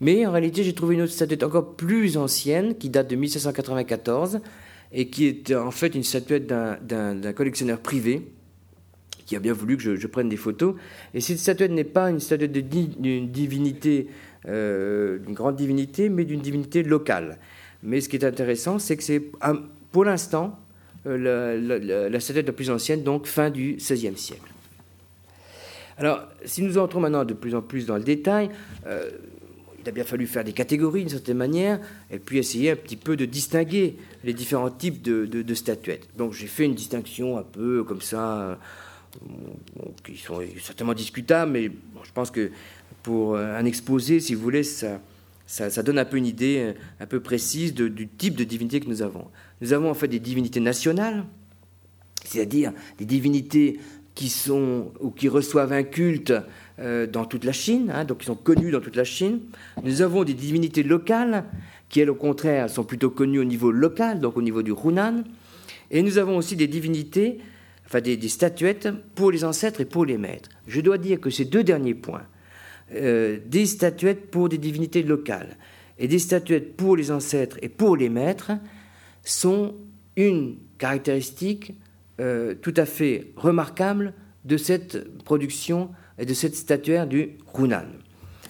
Mais 0.00 0.26
en 0.26 0.32
réalité, 0.32 0.62
j'ai 0.62 0.74
trouvé 0.74 0.94
une 0.94 1.02
autre 1.02 1.12
statuette 1.12 1.42
encore 1.42 1.74
plus 1.74 2.16
ancienne 2.16 2.76
qui 2.76 2.88
date 2.88 3.08
de 3.08 3.16
1794 3.16 4.40
et 4.92 5.08
qui 5.08 5.26
est 5.26 5.54
en 5.54 5.70
fait 5.70 5.94
une 5.94 6.04
statuette 6.04 6.46
d'un 6.46 7.32
collectionneur 7.32 7.80
privé 7.80 8.22
qui 9.26 9.36
a 9.36 9.40
bien 9.40 9.52
voulu 9.52 9.76
que 9.76 9.96
je, 9.96 10.06
prenne 10.06 10.28
des 10.28 10.36
photos. 10.36 10.76
Et 11.12 11.20
cette 11.20 11.38
statuette 11.38 11.72
n'est 11.72 11.84
pas 11.84 12.10
une 12.10 12.20
statuette 12.20 12.52
d'une 12.52 13.28
divinité, 13.28 14.06
euh, 14.46 15.18
d'une 15.18 15.34
grande 15.34 15.56
divinité, 15.56 16.08
mais 16.08 16.24
d'une 16.24 16.40
divinité 16.40 16.82
locale. 16.84 17.38
Mais 17.82 18.00
ce 18.00 18.08
qui 18.08 18.16
est 18.16 18.24
intéressant, 18.24 18.78
c'est 18.78 18.96
que 18.96 19.02
c'est 19.02 19.22
pour 19.96 20.04
l'instant, 20.04 20.58
euh, 21.06 22.10
la, 22.10 22.20
statuette 22.20 22.46
la 22.46 22.52
plus 22.52 22.68
ancienne, 22.68 23.02
donc 23.02 23.24
fin 23.24 23.48
du 23.48 23.76
XVIe 23.76 24.14
siècle. 24.14 24.52
Alors, 25.96 26.28
si 26.44 26.60
nous 26.60 26.76
entrons 26.76 27.00
maintenant 27.00 27.24
de 27.24 27.32
plus 27.32 27.54
en 27.54 27.62
plus 27.62 27.86
dans 27.86 27.96
le 27.96 28.02
détail, 28.02 28.50
euh, 28.86 29.08
il 29.80 29.88
a 29.88 29.92
bien 29.92 30.04
fallu 30.04 30.26
faire 30.26 30.44
des 30.44 30.52
catégories 30.52 31.00
d'une 31.00 31.08
certaine 31.08 31.38
manière, 31.38 31.80
et 32.10 32.18
puis 32.18 32.36
essayer 32.36 32.72
un 32.72 32.76
petit 32.76 32.96
peu 32.96 33.16
de 33.16 33.24
distinguer 33.24 33.96
les 34.22 34.34
différents 34.34 34.68
types 34.68 35.00
de, 35.00 35.54
statuettes. 35.54 36.06
Donc 36.18 36.34
j'ai 36.34 36.46
fait 36.46 36.66
une 36.66 36.74
distinction 36.74 37.38
un 37.38 37.44
peu 37.44 37.82
comme 37.82 38.02
ça, 38.02 38.38
euh, 38.38 38.54
qui 40.04 40.18
sont 40.18 40.42
certainement 40.60 40.92
discutables, 40.92 41.52
mais 41.52 41.70
je 42.04 42.12
pense 42.12 42.30
que 42.30 42.50
pour 43.02 43.38
un 43.38 43.64
exposé, 43.64 44.20
si 44.20 44.34
vous 44.34 44.42
voulez, 44.42 44.62
ça, 44.62 45.82
donne 45.82 45.98
un 45.98 46.04
peu 46.04 46.18
une 46.18 46.26
idée 46.26 46.74
un 47.00 47.06
peu 47.06 47.20
précise 47.20 47.72
du 47.72 48.08
type 48.08 48.34
de 48.36 48.44
divinité 48.44 48.78
que 48.78 48.90
nous 48.90 49.00
avons. 49.00 49.24
Nous 49.60 49.72
avons 49.72 49.90
en 49.90 49.94
fait 49.94 50.08
des 50.08 50.18
divinités 50.18 50.60
nationales, 50.60 51.24
c'est-à-dire 52.24 52.72
des 52.98 53.04
divinités 53.04 53.78
qui 54.14 54.28
sont 54.28 54.92
ou 55.00 55.10
qui 55.10 55.28
reçoivent 55.28 55.72
un 55.72 55.82
culte 55.82 56.32
euh, 56.78 57.06
dans 57.06 57.24
toute 57.24 57.44
la 57.44 57.52
Chine, 57.52 57.92
hein, 57.94 58.04
donc 58.04 58.18
qui 58.18 58.26
sont 58.26 58.34
connues 58.34 58.70
dans 58.70 58.80
toute 58.80 58.96
la 58.96 59.04
Chine. 59.04 59.40
Nous 59.82 60.02
avons 60.02 60.24
des 60.24 60.34
divinités 60.34 60.82
locales 60.82 61.44
qui, 61.88 62.00
elles, 62.00 62.10
au 62.10 62.14
contraire, 62.14 62.68
sont 62.68 62.84
plutôt 62.84 63.10
connues 63.10 63.38
au 63.38 63.44
niveau 63.44 63.70
local, 63.70 64.20
donc 64.20 64.36
au 64.36 64.42
niveau 64.42 64.62
du 64.62 64.72
Hunan. 64.72 65.22
Et 65.90 66.02
nous 66.02 66.18
avons 66.18 66.36
aussi 66.36 66.56
des 66.56 66.66
divinités, 66.66 67.38
enfin 67.86 68.00
des 68.00 68.28
statuettes 68.28 68.88
pour 69.14 69.30
les 69.30 69.44
ancêtres 69.44 69.82
et 69.82 69.84
pour 69.84 70.04
les 70.04 70.18
maîtres. 70.18 70.48
Je 70.66 70.80
dois 70.80 70.98
dire 70.98 71.20
que 71.20 71.30
ces 71.30 71.44
deux 71.44 71.62
derniers 71.62 71.94
points, 71.94 72.24
euh, 72.94 73.38
des 73.44 73.66
statuettes 73.66 74.30
pour 74.30 74.48
des 74.48 74.58
divinités 74.58 75.02
locales 75.02 75.56
et 75.98 76.08
des 76.08 76.18
statuettes 76.18 76.76
pour 76.76 76.96
les 76.96 77.10
ancêtres 77.10 77.58
et 77.62 77.68
pour 77.68 77.96
les 77.96 78.08
maîtres 78.08 78.52
sont 79.26 79.74
une 80.16 80.56
caractéristique 80.78 81.74
euh, 82.20 82.54
tout 82.54 82.74
à 82.76 82.86
fait 82.86 83.32
remarquable 83.36 84.14
de 84.44 84.56
cette 84.56 85.22
production 85.24 85.90
et 86.18 86.24
de 86.24 86.32
cette 86.32 86.54
statuaire 86.54 87.06
du 87.06 87.32
Hunan. 87.58 87.84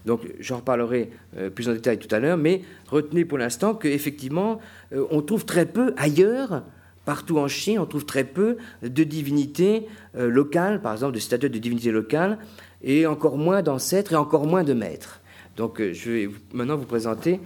Donc 0.05 0.21
j'en 0.39 0.59
reparlerai 0.59 1.11
euh, 1.37 1.51
plus 1.51 1.69
en 1.69 1.73
détail 1.73 1.99
tout 1.99 2.15
à 2.15 2.21
l'heure, 2.21 2.37
mais 2.37 2.63
retenez 2.89 3.25
pour 3.25 3.39
l'instant 3.39 3.75
qu'effectivement, 3.75 4.61
euh, 4.93 5.05
on 5.11 5.23
trouve 5.23 5.45
très 5.47 5.67
peu 5.67 5.95
ailleurs, 5.97 6.63
partout 7.05 7.39
en 7.39 7.49
Chine, 7.49 7.79
on 7.79 7.87
trouve 7.87 8.05
très 8.05 8.25
peu 8.25 8.57
de 8.83 9.05
divinités 9.05 9.87
locales, 10.15 10.83
par 10.83 10.93
exemple 10.93 11.15
de 11.15 11.21
statuettes 11.21 11.53
de 11.53 11.59
divinités 11.59 11.93
locales, 11.93 12.39
et 12.83 13.07
encore 13.07 13.39
moins 13.39 13.63
d'ancêtres 13.63 14.13
et 14.13 14.17
encore 14.17 14.47
moins 14.47 14.65
de 14.65 14.75
maîtres. 14.75 15.21
Donc 15.57 15.81
je 15.81 16.11
vais 16.11 16.29
maintenant 16.53 16.77
vous 16.77 16.85
présenter 16.85 17.41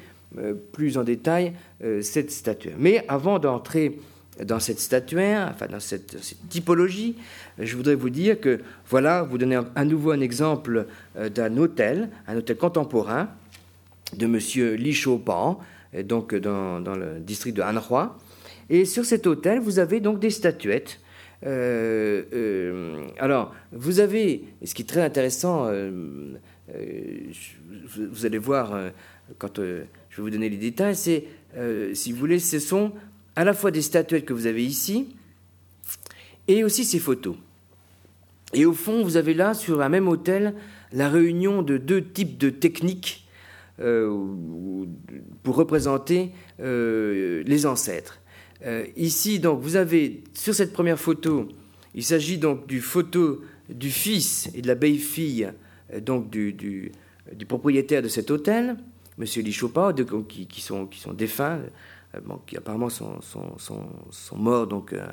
plus 0.72 0.96
en 0.96 1.04
détail 1.04 1.52
cette 2.02 2.30
statuaire. 2.30 2.76
Mais 2.78 3.04
avant 3.08 3.38
d'entrer 3.38 3.98
dans 4.44 4.60
cette 4.60 4.80
statuaire, 4.80 5.48
enfin 5.50 5.66
dans 5.66 5.80
cette, 5.80 6.16
typologie, 6.48 7.16
je 7.58 7.76
voudrais 7.76 7.94
vous 7.94 8.10
dire 8.10 8.40
que, 8.40 8.60
voilà, 8.88 9.22
vous 9.22 9.38
donner 9.38 9.60
à 9.74 9.84
nouveau 9.84 10.12
un 10.12 10.20
exemple 10.20 10.86
euh, 11.16 11.28
d'un 11.28 11.56
hôtel, 11.56 12.08
un 12.26 12.36
hôtel 12.36 12.56
contemporain 12.56 13.28
de 14.16 14.24
M. 14.26 14.36
Li 14.76 15.04
euh, 15.06 16.02
donc 16.02 16.34
dans, 16.34 16.78
le 16.78 17.20
district 17.20 17.56
de 17.56 17.62
Hanhua. 17.62 18.16
Et 18.68 18.84
sur 18.84 19.04
cet 19.04 19.26
hôtel, 19.26 19.60
vous 19.60 19.78
avez 19.78 20.00
donc 20.00 20.20
des 20.20 20.30
statuettes. 20.30 21.00
Euh, 21.44 23.06
alors, 23.18 23.54
vous 23.72 23.98
avez, 24.00 24.44
ce 24.64 24.74
qui 24.74 24.82
est 24.82 24.86
très 24.86 25.02
intéressant, 25.02 25.68
vous 27.94 28.26
allez 28.26 28.38
voir 28.38 28.92
quand 29.38 29.56
je 29.56 29.62
vais 29.62 30.22
vous 30.22 30.30
donner 30.30 30.48
les 30.48 30.56
détails, 30.56 30.96
c'est, 30.96 31.24
si 31.94 32.12
vous 32.12 32.18
voulez, 32.18 32.38
ce 32.38 32.58
sont 32.58 32.92
à 33.36 33.44
la 33.44 33.54
fois 33.54 33.70
des 33.70 33.82
statuettes 33.82 34.24
que 34.24 34.32
vous 34.32 34.46
avez 34.46 34.64
ici 34.64 35.14
et 36.48 36.64
aussi 36.64 36.84
ces 36.84 36.98
photos. 36.98 37.36
Et 38.52 38.66
au 38.66 38.72
fond, 38.72 39.04
vous 39.04 39.16
avez 39.16 39.34
là, 39.34 39.54
sur 39.54 39.80
un 39.80 39.88
même 39.88 40.08
hôtel, 40.08 40.54
la 40.92 41.08
réunion 41.08 41.62
de 41.62 41.76
deux 41.76 42.02
types 42.02 42.36
de 42.38 42.50
techniques 42.50 43.26
euh, 43.80 44.26
pour 45.42 45.56
représenter 45.56 46.32
euh, 46.60 47.42
les 47.46 47.66
ancêtres. 47.66 48.20
Euh, 48.66 48.84
ici, 48.96 49.38
donc, 49.38 49.60
vous 49.60 49.76
avez 49.76 50.22
sur 50.34 50.54
cette 50.54 50.72
première 50.72 50.98
photo, 50.98 51.48
il 51.94 52.04
s'agit 52.04 52.38
donc 52.38 52.66
du 52.66 52.80
photo 52.80 53.40
du 53.68 53.90
fils 53.90 54.50
et 54.54 54.62
de 54.62 54.66
la 54.66 54.74
belle-fille 54.74 55.50
donc 55.98 56.30
du, 56.30 56.52
du, 56.52 56.92
propriétaire 57.46 58.02
de 58.02 58.08
cet 58.08 58.30
hôtel, 58.30 58.76
M. 59.18 59.24
Lichopa, 59.42 59.94
qui, 60.28 60.46
qui, 60.46 60.60
sont, 60.60 60.86
qui 60.86 61.00
sont 61.00 61.12
défunts, 61.12 61.60
euh, 62.14 62.18
qui 62.46 62.56
apparemment 62.56 62.88
sont, 62.88 63.20
sont, 63.20 64.36
morts 64.36 64.66
donc, 64.66 64.92
euh, 64.92 65.06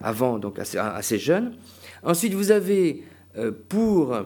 avant, 0.00 0.38
donc 0.38 0.58
assez, 0.58 1.18
jeunes. 1.18 1.54
Ensuite, 2.02 2.34
vous 2.34 2.50
avez 2.50 3.02
euh, 3.36 3.52
pour 3.68 4.16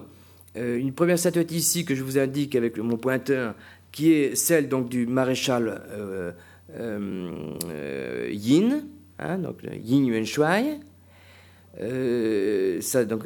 une 0.56 0.92
première 0.92 1.18
statuette 1.18 1.50
ici 1.50 1.84
que 1.84 1.96
je 1.96 2.04
vous 2.04 2.16
indique 2.16 2.54
avec 2.54 2.78
mon 2.78 2.96
pointeur, 2.96 3.54
qui 3.90 4.12
est 4.12 4.36
celle 4.36 4.68
donc 4.68 4.88
du 4.88 5.06
maréchal 5.06 5.82
Yin, 8.30 8.86
hein, 9.18 9.38
donc 9.38 9.58
Yin 9.82 10.06
Yuanshui. 10.06 10.80
ça, 12.80 13.04
donc, 13.04 13.24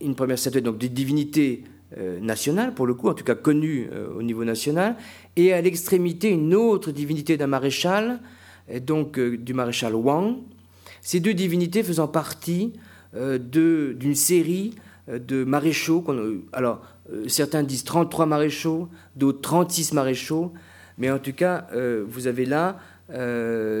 une 0.00 0.14
première 0.14 0.38
statuette 0.38 0.64
donc, 0.64 0.78
des 0.78 0.88
divinités 0.88 1.64
euh, 1.64 1.73
nationale, 2.20 2.74
pour 2.74 2.86
le 2.86 2.94
coup, 2.94 3.08
en 3.08 3.14
tout 3.14 3.24
cas 3.24 3.34
connue 3.34 3.88
euh, 3.92 4.08
au 4.16 4.22
niveau 4.22 4.44
national, 4.44 4.96
et 5.36 5.52
à 5.52 5.60
l'extrémité 5.60 6.28
une 6.28 6.54
autre 6.54 6.90
divinité 6.90 7.36
d'un 7.36 7.46
maréchal, 7.46 8.20
donc 8.80 9.18
euh, 9.18 9.36
du 9.36 9.54
maréchal 9.54 9.94
Wang. 9.94 10.38
Ces 11.02 11.20
deux 11.20 11.34
divinités 11.34 11.82
faisant 11.82 12.08
partie 12.08 12.72
d'une 13.12 14.14
série 14.14 14.74
de 15.06 15.44
maréchaux. 15.44 16.04
Alors, 16.52 16.80
certains 17.28 17.62
disent 17.62 17.84
33 17.84 18.26
maréchaux, 18.26 18.88
d'autres 19.14 19.40
36 19.42 19.92
maréchaux, 19.92 20.52
mais 20.98 21.10
en 21.10 21.18
tout 21.18 21.34
cas, 21.34 21.68
vous 22.08 22.26
avez 22.26 22.46
là 22.46 22.78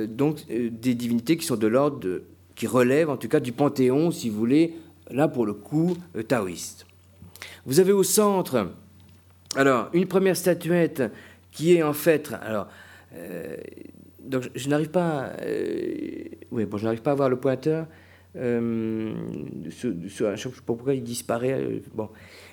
donc 0.06 0.46
des 0.46 0.94
divinités 0.94 1.36
qui 1.38 1.46
sont 1.46 1.56
de 1.56 1.66
l'ordre, 1.66 2.20
qui 2.54 2.66
relèvent 2.66 3.10
en 3.10 3.16
tout 3.16 3.28
cas 3.28 3.40
du 3.40 3.52
panthéon, 3.52 4.10
si 4.10 4.28
vous 4.28 4.38
voulez, 4.38 4.74
là 5.10 5.26
pour 5.26 5.46
le 5.46 5.54
coup, 5.54 5.96
taoïste. 6.28 6.83
Vous 7.66 7.80
avez 7.80 7.92
au 7.92 8.02
centre, 8.02 8.68
alors, 9.56 9.88
une 9.92 10.06
première 10.06 10.36
statuette 10.36 11.02
qui 11.50 11.74
est 11.74 11.82
en 11.82 11.92
fait, 11.92 12.32
alors, 12.42 12.68
euh, 13.14 13.56
je, 14.54 14.68
n'arrive 14.68 14.90
pas, 14.90 15.30
euh, 15.42 16.24
oui, 16.50 16.64
bon, 16.64 16.76
je 16.76 16.84
n'arrive 16.84 17.02
pas 17.02 17.12
à 17.12 17.14
voir 17.14 17.28
le 17.28 17.36
pointeur. 17.36 17.86
Euh, 18.36 19.14
je 19.68 19.88
ne 19.88 20.08
sais 20.08 20.24
pas 20.48 20.50
pourquoi 20.66 20.94
il 20.94 21.04
disparaît. 21.04 21.80
bon, 21.94 22.08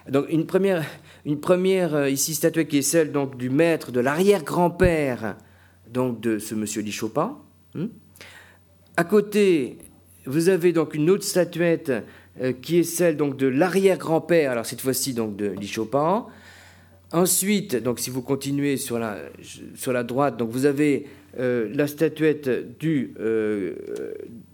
donc 0.08 0.28
une 0.30 0.46
première, 0.46 2.08
ici 2.08 2.36
statuette 2.36 2.68
qui 2.68 2.78
est 2.78 2.84
celle 2.84 3.12
donc 3.12 3.36
du 3.36 3.50
maître 3.50 3.92
de 3.92 4.00
l'arrière-grand-père 4.00 5.38
donc 5.92 6.22
de 6.22 6.38
ce 6.38 6.54
monsieur 6.54 6.84
Li 6.84 6.92
Chopin. 6.92 7.38
Hmm. 7.74 7.88
À 8.96 9.04
côté, 9.04 9.80
vous 10.26 10.50
avez 10.50 10.72
donc 10.72 10.94
une 10.94 11.10
autre 11.10 11.24
statuette 11.24 11.92
euh, 12.40 12.54
qui 12.54 12.78
est 12.80 12.84
celle 12.84 13.18
donc 13.18 13.36
de 13.36 13.48
l'arrière-grand-père, 13.48 14.52
alors 14.52 14.66
cette 14.66 14.80
fois-ci 14.80 15.14
donc 15.14 15.36
de 15.36 15.48
Li 15.48 15.68
Chopin. 15.68 16.26
Ensuite, 17.12 17.76
donc 17.76 18.00
si 18.00 18.10
vous 18.10 18.22
continuez 18.22 18.78
sur 18.78 18.98
la, 18.98 19.18
sur 19.76 19.92
la 19.92 20.04
droite, 20.04 20.38
donc 20.38 20.50
vous 20.50 20.66
avez 20.66 21.08
euh, 21.38 21.70
la 21.74 21.88
statuette 21.88 22.80
du, 22.80 23.14
euh, 23.20 23.76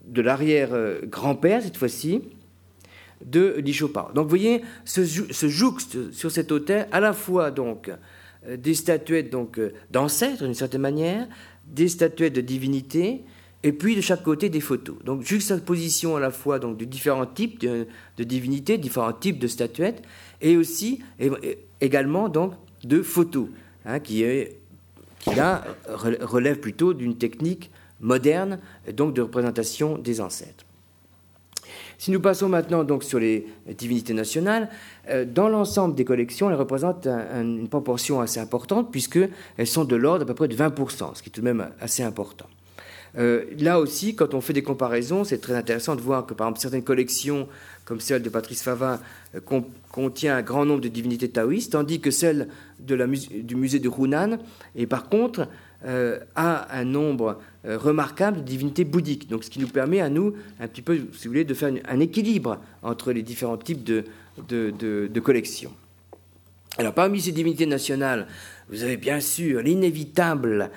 de 0.07 0.21
l'arrière-grand-père, 0.23 1.61
cette 1.61 1.77
fois-ci, 1.77 2.23
de 3.23 3.57
Li 3.59 3.73
Chopin. 3.73 4.07
Donc 4.15 4.23
vous 4.23 4.29
voyez, 4.29 4.63
ce 4.85 5.47
jouxte 5.47 6.11
sur 6.11 6.31
cet 6.31 6.51
autel, 6.51 6.87
à 6.91 6.99
la 6.99 7.13
fois 7.13 7.51
donc 7.51 7.91
des 8.47 8.73
statuettes 8.73 9.29
donc 9.31 9.59
d'ancêtres 9.91 10.45
d'une 10.45 10.53
certaine 10.55 10.81
manière, 10.81 11.27
des 11.67 11.89
statuettes 11.89 12.33
de 12.33 12.41
divinités, 12.41 13.23
et 13.63 13.71
puis 13.71 13.95
de 13.95 14.01
chaque 14.01 14.23
côté 14.23 14.49
des 14.49 14.61
photos. 14.61 14.95
Donc 15.03 15.23
juxtaposition 15.23 16.15
à 16.15 16.19
la 16.19 16.31
fois 16.31 16.59
de 16.59 16.85
différents 16.85 17.25
types 17.25 17.59
de, 17.59 17.87
divinités, 18.17 18.77
différents 18.77 19.13
types 19.13 19.39
de 19.39 19.47
statuettes, 19.47 20.03
et 20.41 20.57
aussi 20.57 21.01
également 21.81 22.29
donc 22.29 22.53
de 22.83 23.01
photos, 23.01 23.47
hein, 23.85 23.99
qui, 23.99 24.23
est, 24.23 24.59
plutôt 26.61 26.93
d'une 26.93 27.17
technique 27.17 27.71
moderne, 27.99 28.59
donc 28.93 29.13
de 29.13 29.21
représentation 29.21 29.97
des 29.97 30.21
ancêtres. 30.21 30.63
Si 31.97 32.11
nous 32.11 32.19
passons 32.19 32.47
maintenant 32.47 32.83
donc 32.83 33.03
sur 33.03 33.17
les 33.17 33.47
divinités 33.75 34.13
nationales, 34.13 34.69
euh, 35.09 35.25
dans 35.25 35.49
l'ensemble 35.49 35.95
des 35.95 36.05
collections, 36.05 36.47
elles 36.49 36.55
représentent 36.55 37.07
une 37.07 37.67
proportion 37.67 38.21
assez 38.21 38.39
importante 38.39 38.91
puisqu'elles 38.91 39.31
sont 39.65 39.83
de 39.83 39.95
l'ordre 39.95 40.21
à 40.21 40.25
peu 40.25 40.35
près 40.35 40.47
de 40.47 40.55
20%, 40.55 41.15
ce 41.15 41.23
qui 41.23 41.29
est 41.29 41.31
tout 41.31 41.41
de 41.41 41.45
même 41.45 41.71
assez 41.81 42.03
important. 42.03 42.45
Euh, 43.17 43.45
là 43.59 43.79
aussi, 43.79 44.15
quand 44.15 44.33
on 44.33 44.41
fait 44.41 44.53
des 44.53 44.61
comparaisons, 44.61 45.23
c'est 45.23 45.39
très 45.39 45.55
intéressant 45.55 45.95
de 45.95 46.01
voir 46.01 46.25
que, 46.25 46.33
par 46.33 46.47
exemple, 46.47 46.59
certaines 46.59 46.83
collections, 46.83 47.47
comme 47.85 47.99
celle 47.99 48.21
de 48.21 48.29
Patrice 48.29 48.61
Favin, 48.61 48.99
euh, 49.35 49.59
contient 49.91 50.37
un 50.37 50.41
grand 50.41 50.65
nombre 50.65 50.81
de 50.81 50.87
divinités 50.87 51.29
taoïstes, 51.29 51.71
tandis 51.71 51.99
que 51.99 52.11
celle 52.11 52.47
du 52.79 53.55
musée 53.55 53.79
de 53.79 53.89
Hunan, 53.89 54.37
et 54.75 54.85
par 54.85 55.09
contre, 55.09 55.47
euh, 55.85 56.19
a 56.35 56.75
un 56.75 56.85
nombre 56.85 57.39
remarquable 57.63 58.37
de 58.37 58.43
divinités 58.43 58.85
bouddhiques. 58.85 59.29
Donc, 59.29 59.43
ce 59.43 59.49
qui 59.49 59.59
nous 59.59 59.67
permet 59.67 59.99
à 59.99 60.09
nous, 60.09 60.33
un 60.59 60.67
petit 60.67 60.81
peu, 60.81 60.97
si 61.13 61.27
vous 61.27 61.31
voulez, 61.33 61.43
de 61.43 61.53
faire 61.53 61.73
un 61.87 61.99
équilibre 61.99 62.59
entre 62.83 63.11
les 63.11 63.23
différents 63.23 63.57
types 63.57 63.83
de, 63.83 64.05
de 64.47 65.19
collections. 65.19 65.73
Alors, 66.77 66.93
parmi 66.93 67.19
ces 67.19 67.31
divinités 67.31 67.65
nationales, 67.65 68.27
vous 68.69 68.83
avez 68.83 68.97
bien 68.97 69.19
sûr 69.19 69.61
l'inévitable 69.61 70.71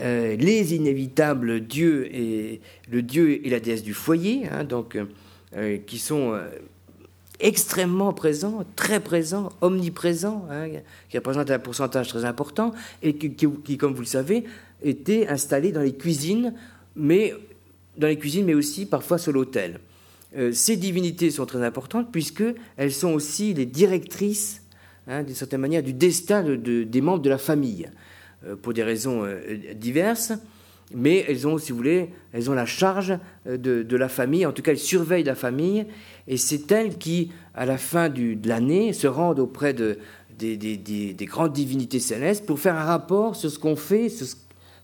euh, 0.00 0.34
les 0.36 0.74
inévitables 0.74 1.60
dieux 1.60 2.08
et 2.14 2.60
le 2.90 3.02
dieu 3.02 3.44
et 3.46 3.50
la 3.50 3.60
déesse 3.60 3.82
du 3.82 3.92
foyer, 3.92 4.48
hein, 4.50 4.64
donc 4.64 4.96
euh, 5.56 5.78
qui 5.86 5.98
sont 5.98 6.32
euh, 6.32 6.48
extrêmement 7.38 8.14
présents, 8.14 8.64
très 8.76 9.00
présents, 9.00 9.50
omniprésents, 9.60 10.46
hein, 10.50 10.68
qui 11.10 11.18
représentent 11.18 11.50
un 11.50 11.58
pourcentage 11.58 12.08
très 12.08 12.24
important 12.24 12.72
et 13.02 13.14
qui, 13.14 13.76
comme 13.76 13.92
vous 13.92 14.00
le 14.00 14.06
savez, 14.06 14.44
étaient 14.82 15.28
installés 15.28 15.72
dans 15.72 15.82
les 15.82 15.94
cuisines, 15.94 16.54
mais 16.96 17.34
dans 17.98 18.06
les 18.06 18.16
cuisines, 18.16 18.46
mais 18.46 18.54
aussi 18.54 18.86
parfois 18.86 19.18
sur 19.18 19.32
l'autel. 19.32 19.80
ces 20.52 20.76
divinités 20.76 21.30
sont 21.30 21.44
très 21.44 21.62
importantes 21.62 22.10
puisqu'elles 22.10 22.92
sont 22.92 23.12
aussi 23.12 23.52
les 23.52 23.66
directrices, 23.66 24.62
hein, 25.10 25.22
d'une 25.22 25.34
certaine 25.34 25.60
manière, 25.60 25.82
du 25.82 25.92
destin 25.92 26.42
des 26.42 27.00
membres 27.00 27.22
de 27.22 27.30
la 27.30 27.38
famille. 27.38 27.90
Euh, 28.46 28.56
pour 28.56 28.72
des 28.72 28.82
raisons 28.82 29.22
euh, 29.22 29.38
diverses, 29.74 30.32
mais 30.94 31.26
elles 31.28 31.46
ont, 31.46 31.58
si 31.58 31.72
vous 31.72 31.76
voulez, 31.76 32.08
elles 32.32 32.48
ont 32.48 32.54
la 32.54 32.64
charge 32.64 33.18
euh, 33.46 33.58
de, 33.58 33.96
la 33.98 34.08
famille, 34.08 34.46
en 34.46 34.52
tout 34.52 34.62
cas 34.62 34.70
elles 34.70 34.78
surveillent 34.78 35.24
la 35.24 35.34
famille, 35.34 35.84
et 36.26 36.38
c'est 36.38 36.72
elles 36.72 36.96
qui, 36.96 37.32
à 37.54 37.66
la 37.66 37.76
fin 37.76 38.08
de 38.08 38.48
l'année, 38.48 38.94
se 38.94 39.06
rendent 39.06 39.40
auprès 39.40 39.74
de, 39.74 39.98
des, 40.38 41.26
grandes 41.26 41.52
divinités 41.52 42.00
célestes 42.00 42.46
pour 42.46 42.58
faire 42.58 42.76
un 42.76 42.84
rapport 42.84 43.36
sur 43.36 43.50
ce 43.50 43.58
qu'on 43.58 43.76
fait, 43.76 44.08
sur 44.08 44.26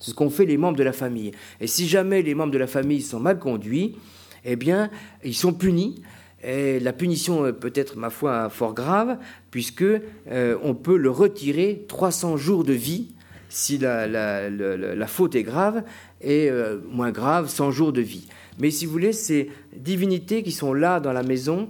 ce, 0.00 0.12
qu'ont 0.12 0.28
fait 0.28 0.44
les 0.44 0.58
membres 0.58 0.76
de 0.76 0.84
la 0.84 0.92
famille. 0.92 1.30
Et 1.58 1.66
si 1.66 1.88
jamais 1.88 2.20
les 2.20 2.34
membres 2.34 2.52
de 2.52 2.58
la 2.58 2.66
famille 2.66 3.00
sont 3.00 3.20
mal 3.20 3.38
conduits, 3.38 3.96
eh 4.44 4.56
bien, 4.56 4.90
ils 5.24 5.34
sont 5.34 5.54
punis. 5.54 6.02
Et 6.46 6.78
la 6.78 6.92
punition 6.92 7.52
peut 7.52 7.72
être, 7.74 7.96
ma 7.96 8.08
foi, 8.08 8.48
fort 8.48 8.72
grave, 8.72 9.18
puisque 9.50 9.82
euh, 9.82 10.56
on 10.62 10.74
peut 10.74 10.96
le 10.96 11.10
retirer 11.10 11.84
300 11.88 12.36
jours 12.36 12.62
de 12.62 12.72
vie 12.72 13.08
si 13.48 13.78
la, 13.78 15.06
faute 15.06 15.34
est 15.34 15.42
grave, 15.42 15.82
et 16.20 16.50
euh, 16.50 16.78
moins 16.90 17.10
grave, 17.10 17.48
100 17.48 17.70
jours 17.70 17.92
de 17.92 18.00
vie. 18.00 18.28
Mais 18.58 18.70
si 18.70 18.86
vous 18.86 18.92
voulez, 18.92 19.12
ces 19.12 19.50
divinités 19.74 20.42
qui 20.42 20.52
sont 20.52 20.74
là 20.74 21.00
dans 21.00 21.12
la 21.12 21.22
maison 21.22 21.68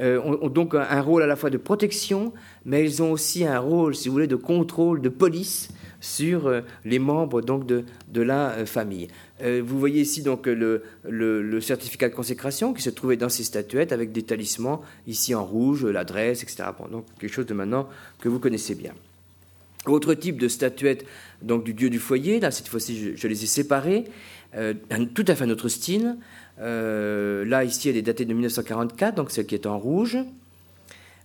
euh, 0.00 0.20
ont, 0.20 0.48
donc 0.48 0.74
un, 0.74 1.00
rôle 1.00 1.22
à 1.22 1.26
la 1.26 1.36
fois 1.36 1.50
de 1.50 1.58
protection, 1.58 2.32
mais 2.64 2.84
elles 2.84 3.02
ont 3.02 3.12
aussi 3.12 3.44
un 3.44 3.58
rôle, 3.58 3.94
si 3.94 4.08
vous 4.08 4.14
voulez, 4.14 4.26
de 4.26 4.36
contrôle, 4.36 5.00
de 5.00 5.08
police 5.08 5.68
sur 6.00 6.52
les 6.84 6.98
membres 6.98 7.40
donc 7.40 7.66
de, 7.66 7.84
la 8.14 8.50
euh, 8.50 8.66
famille. 8.66 9.08
Vous 9.40 9.78
voyez 9.78 10.02
ici 10.02 10.22
donc 10.22 10.46
le, 10.46 11.60
certificat 11.60 12.08
de 12.08 12.14
consécration 12.14 12.72
qui 12.72 12.82
se 12.82 12.90
trouvait 12.90 13.16
dans 13.16 13.28
ces 13.28 13.44
statuettes 13.44 13.92
avec 13.92 14.12
des 14.12 14.22
talismans 14.22 14.82
ici 15.06 15.34
en 15.34 15.44
rouge, 15.44 15.84
l'adresse, 15.84 16.42
etc. 16.42 16.64
donc 16.90 17.04
quelque 17.18 17.32
chose 17.32 17.46
de 17.46 17.54
maintenant 17.54 17.88
que 18.20 18.28
vous 18.28 18.38
connaissez 18.38 18.74
bien. 18.74 18.92
Autre 19.86 20.14
type 20.14 20.38
de 20.38 20.48
statuette 20.48 21.04
donc 21.42 21.64
du 21.64 21.74
dieu 21.74 21.90
du 21.90 21.98
foyer, 21.98 22.40
là 22.40 22.50
cette 22.50 22.68
fois-ci 22.68 23.16
je, 23.16 23.28
les 23.28 23.44
ai 23.44 23.46
séparées, 23.46 24.04
tout 25.14 25.24
à 25.26 25.34
fait 25.34 25.46
notre 25.46 25.68
style. 25.68 26.16
Euh, 26.60 27.44
là, 27.44 27.64
ici, 27.64 27.88
elle 27.88 27.96
est 27.96 28.02
datée 28.02 28.24
de 28.24 28.32
1944, 28.32 29.14
donc 29.14 29.30
celle 29.30 29.46
qui 29.46 29.54
est 29.54 29.66
en 29.66 29.78
rouge. 29.78 30.18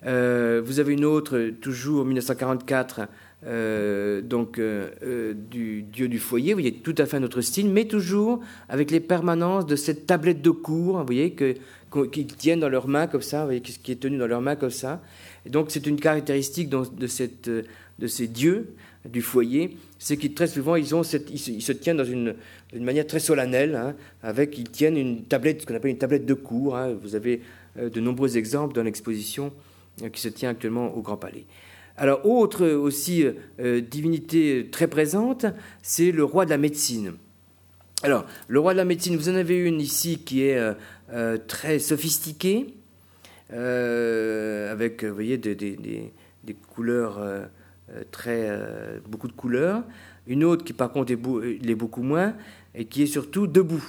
Euh, 0.06 0.62
vous 0.64 0.80
avez 0.80 0.94
une 0.94 1.06
autre, 1.06 1.52
toujours 1.62 2.06
1944, 2.06 3.02
euh, 3.46 4.22
donc 4.22 4.60
du 4.60 5.82
dieu 5.84 6.08
du 6.08 6.20
foyer. 6.20 6.54
Vous 6.54 6.60
voyez, 6.60 6.74
tout 6.74 6.96
à 6.98 7.06
fait 7.06 7.20
notre 7.20 7.42
style, 7.42 7.70
mais 7.70 7.86
toujours 7.86 8.40
avec 8.68 8.92
les 8.92 9.00
permanences 9.00 9.66
de 9.66 9.76
cette 9.76 10.06
tablette 10.06 10.42
de 10.42 10.52
cours, 10.52 10.98
vous 11.00 11.06
voyez, 11.06 11.36
qu'ils 11.36 12.28
tiennent 12.28 12.60
dans 12.60 12.70
leurs 12.70 12.88
mains 12.88 13.08
comme 13.08 13.22
ça, 13.22 13.42
vous 13.42 13.48
voyez, 13.48 13.62
qui 13.62 13.92
est 13.92 14.00
tenu 14.00 14.18
dans 14.18 14.28
leurs 14.28 14.42
mains 14.42 14.56
comme 14.56 14.70
ça. 14.70 15.02
Et 15.46 15.50
donc, 15.50 15.68
c'est 15.70 15.86
une 15.88 16.00
caractéristique 16.00 16.70
de, 16.70 17.08
ces 18.08 18.28
dieux 18.28 18.74
du 19.06 19.22
foyer, 19.22 19.78
c'est 19.98 20.18
qu'ils 20.18 20.36
souvent 20.48 20.76
ils, 20.76 20.86
se, 20.86 21.72
tiennent 21.72 21.98
dans 21.98 22.04
une, 22.04 22.36
manière 22.74 23.08
très 23.08 23.20
solennelle, 23.20 23.76
hein, 23.76 23.96
avec 24.22 24.58
ils 24.58 24.70
tiennent 24.70 24.98
une 24.98 25.24
tablette, 25.24 25.62
ce 25.62 25.66
qu'on 25.66 25.76
appelle 25.76 25.92
une 25.92 25.98
tablette 25.98 26.26
de 26.26 26.34
cours. 26.34 26.76
Hein. 26.76 26.94
vous 27.02 27.16
avez 27.16 27.42
euh, 27.78 27.90
de 27.90 28.00
nombreux 28.02 28.38
exemples 28.38 28.76
dans 28.76 28.84
l'exposition 28.84 29.48
euh, 29.48 29.69
qui 30.08 30.22
se 30.22 30.30
tient 30.30 30.50
actuellement 30.50 30.96
au 30.96 31.02
Grand 31.02 31.18
Palais. 31.18 31.46
Alors 31.98 32.26
autre 32.26 32.66
aussi 32.66 33.26
euh, 33.60 33.82
divinité 33.82 34.70
très 34.72 34.88
présente, 34.88 35.46
c'est 35.82 36.12
le 36.12 36.24
roi 36.24 36.46
de 36.46 36.50
la 36.50 36.58
médecine. 36.58 37.14
Alors 38.04 38.26
le 38.48 38.60
roi 38.60 38.72
de 38.74 38.78
la 38.78 38.86
médecine, 38.86 39.18
vous 39.18 39.28
en 39.28 39.36
avez 39.36 39.58
une 39.58 39.82
ici 39.82 40.20
qui 40.20 40.44
est 40.44 40.58
très 41.48 41.80
sophistiquée, 41.80 42.74
avec 43.50 45.04
voyez 45.04 45.38
des, 45.38 46.14
couleurs 46.74 47.20
euh, 47.96 48.04
très, 48.12 48.50
euh, 48.50 49.00
beaucoup 49.08 49.28
de 49.28 49.34
couleurs. 49.34 49.84
Une 50.28 50.44
autre 50.44 50.64
qui 50.64 50.74
par 50.74 50.92
contre 50.92 51.12
est, 51.12 51.16
beaucoup 51.76 52.04
moins 52.04 52.36
et 52.76 52.86
qui 52.86 53.02
est 53.02 53.08
surtout 53.08 53.48
debout. 53.48 53.84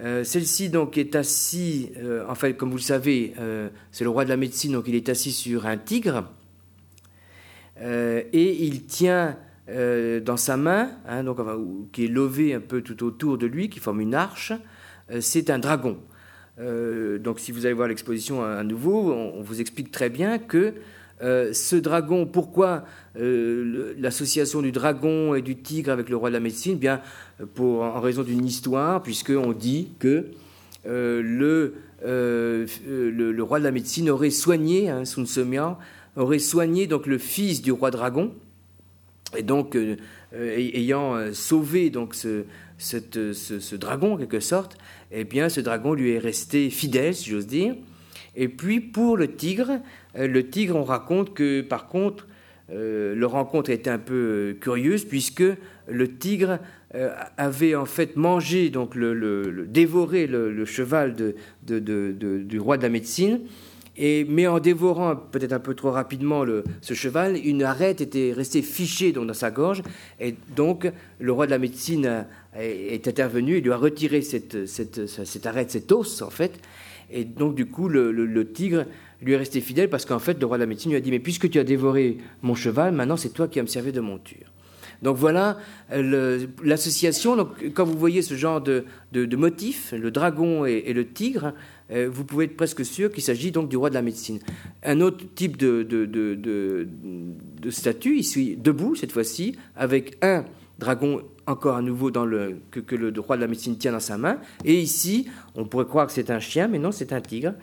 Euh, 0.00 0.24
celle-ci 0.24 0.70
donc 0.70 0.96
est 0.96 1.14
assise, 1.14 1.88
en 2.28 2.34
fait 2.34 2.54
comme 2.54 2.70
vous 2.70 2.76
le 2.76 2.82
savez, 2.82 3.34
c'est 3.92 4.04
le 4.04 4.10
roi 4.10 4.24
de 4.24 4.30
la 4.30 4.36
médecine, 4.36 4.72
donc 4.72 4.84
il 4.88 4.94
est 4.94 5.08
assis 5.08 5.32
sur 5.32 5.66
un 5.66 5.76
tigre 5.76 6.24
et 7.82 8.64
il 8.64 8.84
tient 8.84 9.36
dans 9.68 10.36
sa 10.36 10.56
main, 10.56 10.90
hein, 11.06 11.24
donc, 11.24 11.38
qui 11.92 12.04
est 12.04 12.08
levé 12.08 12.54
un 12.54 12.60
peu 12.60 12.82
tout 12.82 13.04
autour 13.04 13.38
de 13.38 13.46
lui, 13.46 13.70
qui 13.70 13.78
forme 13.78 14.00
une 14.00 14.14
arche, 14.14 14.52
c'est 15.20 15.50
un 15.50 15.58
dragon. 15.58 15.98
donc 16.58 17.40
si 17.40 17.52
vous 17.52 17.66
allez 17.66 17.74
voir 17.74 17.88
l'exposition 17.88 18.42
à, 18.42 18.62
nouveau, 18.64 19.12
on, 19.12 19.42
vous 19.42 19.60
explique 19.60 19.90
très 19.90 20.08
bien 20.08 20.38
que 20.38 20.74
euh, 21.22 21.52
ce 21.52 21.76
dragon, 21.76 22.24
pourquoi 22.24 22.84
euh, 23.18 23.94
l'association 23.98 24.62
du 24.62 24.72
dragon 24.72 25.34
et 25.34 25.42
du 25.42 25.56
tigre 25.56 25.92
avec 25.92 26.08
le 26.08 26.16
roi 26.16 26.30
de 26.30 26.34
la 26.34 26.40
médecine? 26.40 26.78
Bien, 26.78 27.02
pour, 27.54 27.82
en 27.82 28.00
raison 28.00 28.22
d'une 28.22 28.46
histoire, 28.46 29.02
puisqu'on 29.02 29.52
dit 29.52 29.90
que 29.98 30.26
euh, 30.86 31.22
le, 32.02 33.42
roi 33.42 33.58
de 33.58 33.64
la 33.64 33.70
médecine 33.70 34.08
aurait 34.08 34.30
soigné, 34.30 34.88
hein, 34.88 35.04
Sun 35.04 35.26
aurait 36.16 36.38
soigné 36.38 36.86
donc 36.86 37.06
le 37.06 37.18
fils 37.18 37.60
du 37.60 37.72
roi 37.72 37.90
dragon, 37.90 38.32
et 39.36 39.42
donc 39.42 39.76
ayant 40.32 41.32
sauvé 41.32 41.90
donc 41.90 42.14
ce, 42.14 42.44
ce, 42.78 43.76
dragon 43.76 44.14
en 44.14 44.16
quelque 44.16 44.40
sorte, 44.40 44.76
eh 45.12 45.24
bien 45.24 45.48
ce 45.48 45.60
dragon 45.60 45.92
lui 45.92 46.12
est 46.12 46.18
resté 46.18 46.70
fidèle, 46.70 47.14
si 47.14 47.30
j'ose 47.30 47.46
dire. 47.46 47.74
Et 48.36 48.48
puis 48.48 48.80
pour 48.80 49.16
le 49.16 49.34
tigre, 49.34 49.80
le 50.14 50.48
tigre, 50.48 50.76
on 50.76 50.84
raconte 50.84 51.34
que 51.34 51.60
par 51.60 51.88
contre, 51.88 52.26
euh, 52.72 53.14
leur 53.14 53.32
rencontre 53.32 53.70
était 53.70 53.90
un 53.90 53.98
peu 53.98 54.14
euh, 54.14 54.54
curieuse 54.60 55.04
puisque 55.04 55.42
le 55.88 56.16
tigre 56.16 56.58
avait 57.36 57.76
en 57.76 57.84
fait 57.84 58.16
mangé, 58.16 58.68
donc 58.68 58.96
le, 58.96 59.64
dévoré 59.68 60.26
le, 60.26 60.64
cheval 60.64 61.14
du 61.62 62.58
roi 62.58 62.78
de 62.78 62.82
la 62.82 62.88
médecine. 62.88 63.42
Et, 63.96 64.24
mais 64.28 64.48
en 64.48 64.58
dévorant 64.58 65.14
peut-être 65.14 65.52
un 65.52 65.60
peu 65.60 65.74
trop 65.74 65.92
rapidement 65.92 66.44
ce 66.80 66.94
cheval, 66.94 67.36
une 67.36 67.62
arête 67.62 68.00
était 68.00 68.32
restée 68.32 68.62
fichée 68.62 69.12
dans 69.12 69.32
sa 69.34 69.52
gorge. 69.52 69.82
Et 70.18 70.34
donc, 70.56 70.90
le 71.20 71.32
roi 71.32 71.46
de 71.46 71.52
la 71.52 71.58
médecine 71.58 72.26
est 72.56 73.06
intervenu 73.06 73.58
et 73.58 73.60
lui 73.60 73.70
a 73.70 73.76
retiré 73.76 74.20
cette, 74.22 74.66
cette 74.66 75.46
arête, 75.46 75.70
cet 75.70 75.92
os, 75.92 76.22
en 76.22 76.30
fait. 76.30 76.60
Et 77.12 77.24
donc, 77.24 77.54
du 77.54 77.66
coup, 77.66 77.88
le, 77.88 78.52
tigre 78.52 78.84
lui 79.22 79.32
est 79.32 79.36
resté 79.36 79.60
fidèle 79.60 79.90
parce 79.90 80.04
qu'en 80.04 80.18
fait, 80.18 80.38
le 80.40 80.46
roi 80.46 80.56
de 80.56 80.62
la 80.62 80.66
médecine 80.66 80.90
lui 80.90 80.98
a 80.98 81.00
dit 81.00 81.10
Mais 81.10 81.18
puisque 81.18 81.50
tu 81.50 81.58
as 81.58 81.64
dévoré 81.64 82.18
mon 82.42 82.54
cheval, 82.54 82.94
maintenant 82.94 83.16
c'est 83.16 83.30
toi 83.30 83.48
qui 83.48 83.58
vas 83.58 83.62
me 83.62 83.68
servir 83.68 83.92
de 83.92 84.00
monture. 84.00 84.52
Donc 85.02 85.16
voilà 85.16 85.56
l'association. 86.62 87.48
Quand 87.74 87.84
vous 87.84 87.98
voyez 87.98 88.22
ce 88.22 88.34
genre 88.34 88.60
de, 88.60 88.84
de, 89.12 89.36
motifs, 89.36 89.92
le 89.92 90.10
dragon 90.10 90.66
et, 90.66 90.92
le 90.92 91.06
tigre, 91.06 91.54
euh, 91.90 92.08
vous 92.12 92.24
pouvez 92.24 92.44
être 92.44 92.56
presque 92.56 92.84
sûr 92.84 93.10
qu'il 93.10 93.22
s'agit 93.22 93.50
donc 93.50 93.68
du 93.68 93.76
roi 93.76 93.88
de 93.88 93.94
la 93.94 94.02
médecine. 94.02 94.40
Un 94.82 95.00
autre 95.00 95.24
type 95.34 95.56
de, 95.56 95.82
de 95.82 97.70
statue, 97.70 98.18
ici 98.18 98.56
debout 98.56 98.94
cette 98.94 99.12
fois-ci, 99.12 99.56
avec 99.74 100.18
un 100.22 100.44
dragon 100.78 101.22
encore 101.46 101.76
à 101.76 101.82
nouveau 101.82 102.10
le, 102.10 102.60
que, 102.70 102.94
le 102.94 103.12
roi 103.20 103.36
de 103.36 103.42
la 103.42 103.48
médecine 103.48 103.76
tient 103.76 103.92
dans 103.92 104.00
sa 104.00 104.18
main. 104.18 104.38
Et 104.64 104.74
ici, 104.74 105.28
on 105.54 105.64
pourrait 105.64 105.84
croire 105.84 106.06
que 106.06 106.12
c'est 106.12 106.30
un 106.30 106.40
chien, 106.40 106.68
mais 106.68 106.78
non, 106.78 106.92
c'est 106.92 107.12
un 107.12 107.20
tigre 107.20 107.54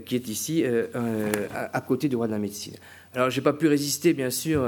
qui 0.00 0.14
est 0.14 0.28
ici 0.28 0.64
euh, 0.64 0.86
euh, 0.94 1.30
à, 1.52 1.80
côté 1.80 2.08
du 2.08 2.16
roi 2.16 2.26
de 2.26 2.32
la 2.32 2.38
médecine. 2.38 2.74
Alors, 3.14 3.30
je 3.30 3.38
n'ai 3.38 3.44
pas 3.44 3.52
pu 3.52 3.66
résister, 3.66 4.14
bien 4.14 4.30
sûr, 4.30 4.66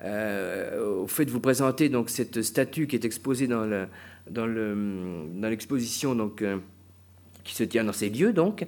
au 0.00 1.06
fait 1.06 1.24
de 1.24 1.30
vous 1.30 1.40
présenter 1.40 1.88
donc 1.88 2.08
cette 2.08 2.42
statue 2.42 2.86
qui 2.86 2.96
est 2.96 3.04
exposée 3.04 3.46
dans 3.46 3.64
le, 3.64 3.86
dans 4.30 4.46
le 4.46 5.26
dans 5.34 5.48
l'exposition 5.48 6.14
donc 6.14 6.42
qui 7.44 7.54
se 7.54 7.64
tient 7.64 7.84
dans 7.84 7.92
ces 7.92 8.08
lieux 8.08 8.32
donc. 8.32 8.64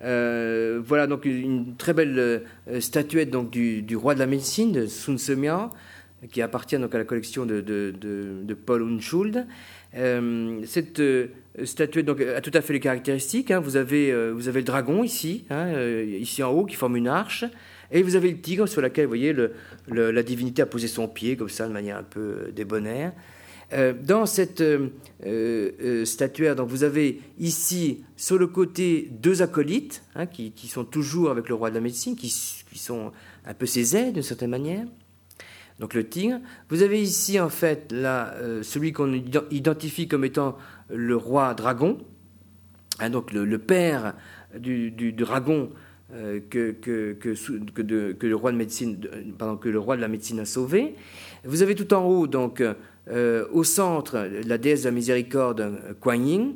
voilà 0.00 1.06
donc 1.06 1.24
une 1.24 1.76
très 1.76 1.94
belle 1.94 2.42
statuette 2.80 3.30
donc 3.30 3.48
du, 3.50 3.96
roi 3.96 4.12
de 4.14 4.18
la 4.18 4.26
médecine 4.26 4.72
de 4.72 4.86
Sun 4.86 5.16
Semia 5.16 5.70
qui 6.30 6.42
appartient 6.42 6.78
donc 6.78 6.94
à 6.94 6.98
la 6.98 7.04
collection 7.04 7.46
de, 7.46 7.60
de, 7.60 8.54
Paul 8.54 8.82
Unschuld. 8.82 9.46
Euh, 9.96 10.62
cette 10.66 11.00
euh, 11.00 11.28
statuette 11.64 12.06
donc, 12.06 12.20
a 12.20 12.40
tout 12.40 12.50
à 12.54 12.60
fait 12.60 12.72
les 12.72 12.80
caractéristiques. 12.80 13.50
Hein. 13.50 13.60
Vous, 13.60 13.76
avez, 13.76 14.10
euh, 14.10 14.32
vous 14.32 14.48
avez 14.48 14.60
le 14.60 14.64
dragon 14.64 15.04
ici, 15.04 15.44
hein, 15.50 15.80
ici 15.80 16.42
en 16.42 16.50
haut, 16.50 16.64
qui 16.64 16.76
forme 16.76 16.96
une 16.96 17.08
arche. 17.08 17.44
Et 17.92 18.02
vous 18.02 18.16
avez 18.16 18.30
le 18.30 18.38
tigre 18.38 18.66
sur 18.66 18.80
lequel, 18.80 19.04
vous 19.04 19.10
voyez, 19.10 19.34
la 19.88 20.22
divinité 20.22 20.62
a 20.62 20.66
posé 20.66 20.88
son 20.88 21.06
pied, 21.06 21.36
comme 21.36 21.50
ça, 21.50 21.68
de 21.68 21.72
manière 21.72 21.98
un 21.98 22.02
peu 22.02 22.50
débonnaire. 22.56 23.12
dans 24.02 24.26
cette 24.26 24.64
statuaire, 26.04 26.56
donc, 26.56 26.70
vous 26.70 26.82
avez 26.82 27.20
ici, 27.38 28.02
sur 28.16 28.38
le 28.38 28.48
côté, 28.48 29.08
deux 29.12 29.42
acolytes, 29.42 30.02
hein, 30.16 30.26
qui, 30.26 30.50
qui, 30.50 30.66
sont 30.66 30.84
toujours 30.84 31.30
avec 31.30 31.48
le 31.48 31.54
roi 31.54 31.70
de 31.70 31.76
la 31.76 31.82
médecine, 31.82 32.16
qui, 32.16 32.34
qui 32.72 32.78
sont 32.78 33.12
un 33.46 33.54
peu 33.54 33.66
ses 33.66 33.94
aides, 33.94 34.14
d'une 34.14 34.22
certaine 34.22 34.50
manière 34.50 34.86
donc 35.78 35.94
le 35.94 36.04
tigre. 36.04 36.38
Vous 36.68 36.82
avez 36.82 37.02
ici 37.02 37.40
en 37.40 37.48
fait 37.48 37.92
là, 37.92 38.34
euh, 38.34 38.62
celui 38.62 38.92
qu'on 38.92 39.12
identifie 39.50 40.08
comme 40.08 40.24
étant 40.24 40.56
le 40.88 41.16
roi 41.16 41.54
dragon, 41.54 41.98
hein, 43.00 43.10
donc 43.10 43.32
le, 43.32 43.58
père 43.58 44.14
du, 44.58 45.12
dragon 45.12 45.70
euh, 46.12 46.40
que, 46.48 46.70
que, 46.72 47.12
que, 47.12 48.26
le 48.26 48.36
roi 48.36 48.52
de 48.52 48.56
médecine, 48.56 49.00
que 49.60 49.68
le 49.68 49.78
roi 49.78 49.96
de 49.96 50.00
la 50.00 50.08
médecine 50.08 50.40
a 50.40 50.44
sauvé. 50.44 50.94
Vous 51.44 51.62
avez 51.62 51.74
tout 51.74 51.92
en 51.92 52.04
haut 52.04 52.26
donc 52.26 52.62
euh, 53.10 53.46
au 53.52 53.64
centre 53.64 54.28
la 54.46 54.58
déesse 54.58 54.82
de 54.82 54.88
la 54.88 54.92
miséricorde 54.92 55.96
Kuan 56.00 56.26
Yin. 56.26 56.54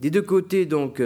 Des 0.00 0.10
deux 0.10 0.22
côtés 0.22 0.66
donc 0.66 1.02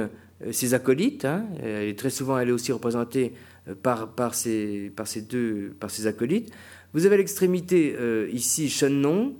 ses 0.52 0.74
acolytes. 0.74 1.24
Hein, 1.24 1.44
et 1.64 1.94
très 1.96 2.10
souvent 2.10 2.38
elle 2.38 2.50
est 2.50 2.52
aussi 2.52 2.72
représentée 2.72 3.34
par, 3.82 4.08
par, 4.12 4.34
ces, 4.34 4.90
par, 4.94 5.06
ces 5.06 5.22
deux, 5.22 5.74
par 5.78 5.90
ces 5.90 6.06
acolytes. 6.06 6.52
Vous 6.94 7.06
avez 7.06 7.14
à 7.14 7.18
l'extrémité 7.18 7.96
ici 8.32 8.68
Shennon, 8.68 9.34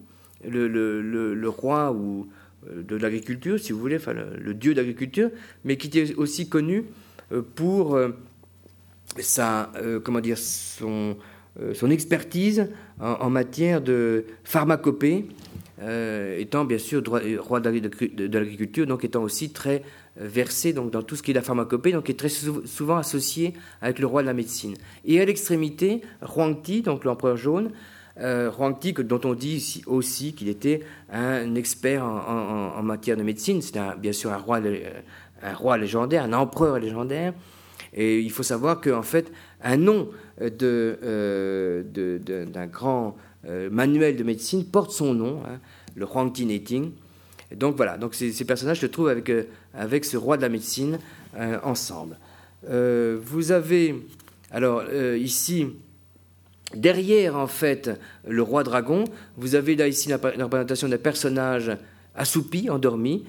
le, 0.46 1.48
roi 1.48 1.92
ou 1.92 2.28
de 2.70 2.96
l'agriculture, 2.96 3.58
si 3.58 3.72
vous 3.72 3.78
voulez, 3.78 3.98
le, 4.38 4.54
dieu 4.54 4.74
d'agriculture, 4.74 5.30
mais 5.64 5.76
qui 5.76 5.86
était 5.86 6.14
aussi 6.14 6.48
connu 6.48 6.84
pour 7.54 7.98
sa, 9.18 9.72
comment 10.04 10.20
dire, 10.20 10.36
son 10.38 11.16
expertise 11.90 12.68
en, 13.00 13.30
matière 13.30 13.80
de 13.80 14.24
pharmacopée, 14.44 15.26
étant 16.38 16.64
bien 16.64 16.78
sûr 16.78 17.02
roi 17.38 17.60
de 17.60 18.38
l'agriculture, 18.38 18.86
donc 18.86 19.04
étant 19.04 19.22
aussi 19.22 19.50
très 19.50 19.82
versé 20.16 20.72
donc, 20.72 20.90
dans 20.90 21.02
tout 21.02 21.16
ce 21.16 21.22
qui 21.22 21.30
est 21.30 21.34
la 21.34 21.42
pharmacopée, 21.42 21.92
donc 21.92 22.10
est 22.10 22.18
très 22.18 22.28
souvent 22.28 22.96
associé 22.96 23.54
avec 23.80 23.98
le 23.98 24.06
roi 24.06 24.22
de 24.22 24.26
la 24.26 24.34
médecine. 24.34 24.74
Et 25.04 25.20
à 25.20 25.24
l'extrémité, 25.24 26.02
Huangti, 26.22 26.82
donc 26.82 27.04
l'empereur 27.04 27.36
jaune, 27.36 27.70
euh, 28.20 28.50
Huangti, 28.50 28.92
dont 28.92 29.20
on 29.24 29.34
dit 29.34 29.82
aussi 29.86 30.34
qu'il 30.34 30.48
était 30.48 30.80
un 31.12 31.54
expert 31.54 32.04
en, 32.04 32.82
matière 32.82 33.16
de 33.16 33.22
médecine, 33.22 33.62
c'est 33.62 33.78
bien 34.00 34.12
sûr 34.12 34.32
un 34.32 34.38
roi, 34.38 34.60
un 35.42 35.54
roi 35.54 35.78
légendaire, 35.78 36.24
un 36.24 36.32
empereur 36.32 36.78
légendaire. 36.78 37.32
Et 37.94 38.20
il 38.20 38.30
faut 38.30 38.42
savoir 38.42 38.80
qu'en 38.80 39.02
fait, 39.02 39.32
un 39.62 39.76
nom 39.76 40.10
euh, 40.40 41.82
d'un 41.82 42.66
grand 42.66 43.06
euh, 43.08 43.10
manuel 43.70 44.16
de 44.16 44.24
médecine 44.24 44.64
porte 44.64 44.90
son 44.90 45.14
nom, 45.14 45.42
hein, 45.46 45.60
le 45.94 46.06
Huangti 46.06 46.44
Neting. 46.44 46.92
Donc 47.54 47.76
voilà, 47.76 47.96
donc 47.96 48.14
ces, 48.14 48.44
personnages 48.44 48.80
se 48.80 48.86
trouvent 48.86 49.08
avec, 49.08 49.30
euh, 49.30 49.44
avec 49.74 50.04
ce 50.04 50.16
roi 50.16 50.36
de 50.36 50.42
la 50.42 50.48
médecine 50.48 50.98
euh, 51.36 51.58
ensemble. 51.62 52.18
Euh, 52.68 53.18
vous 53.22 53.52
avez, 53.52 53.94
alors 54.50 54.84
ici, 55.16 55.68
derrière 56.74 57.36
en 57.36 57.46
fait 57.46 57.90
le 58.26 58.42
roi 58.42 58.64
dragon, 58.64 59.04
vous 59.36 59.54
avez 59.54 59.76
là 59.76 59.88
ici 59.88 60.08
la, 60.08 60.16
représentation 60.16 60.88
d'un 60.88 60.98
personnage 60.98 61.72
assoupi, 62.14 62.68
endormi, 62.68 63.24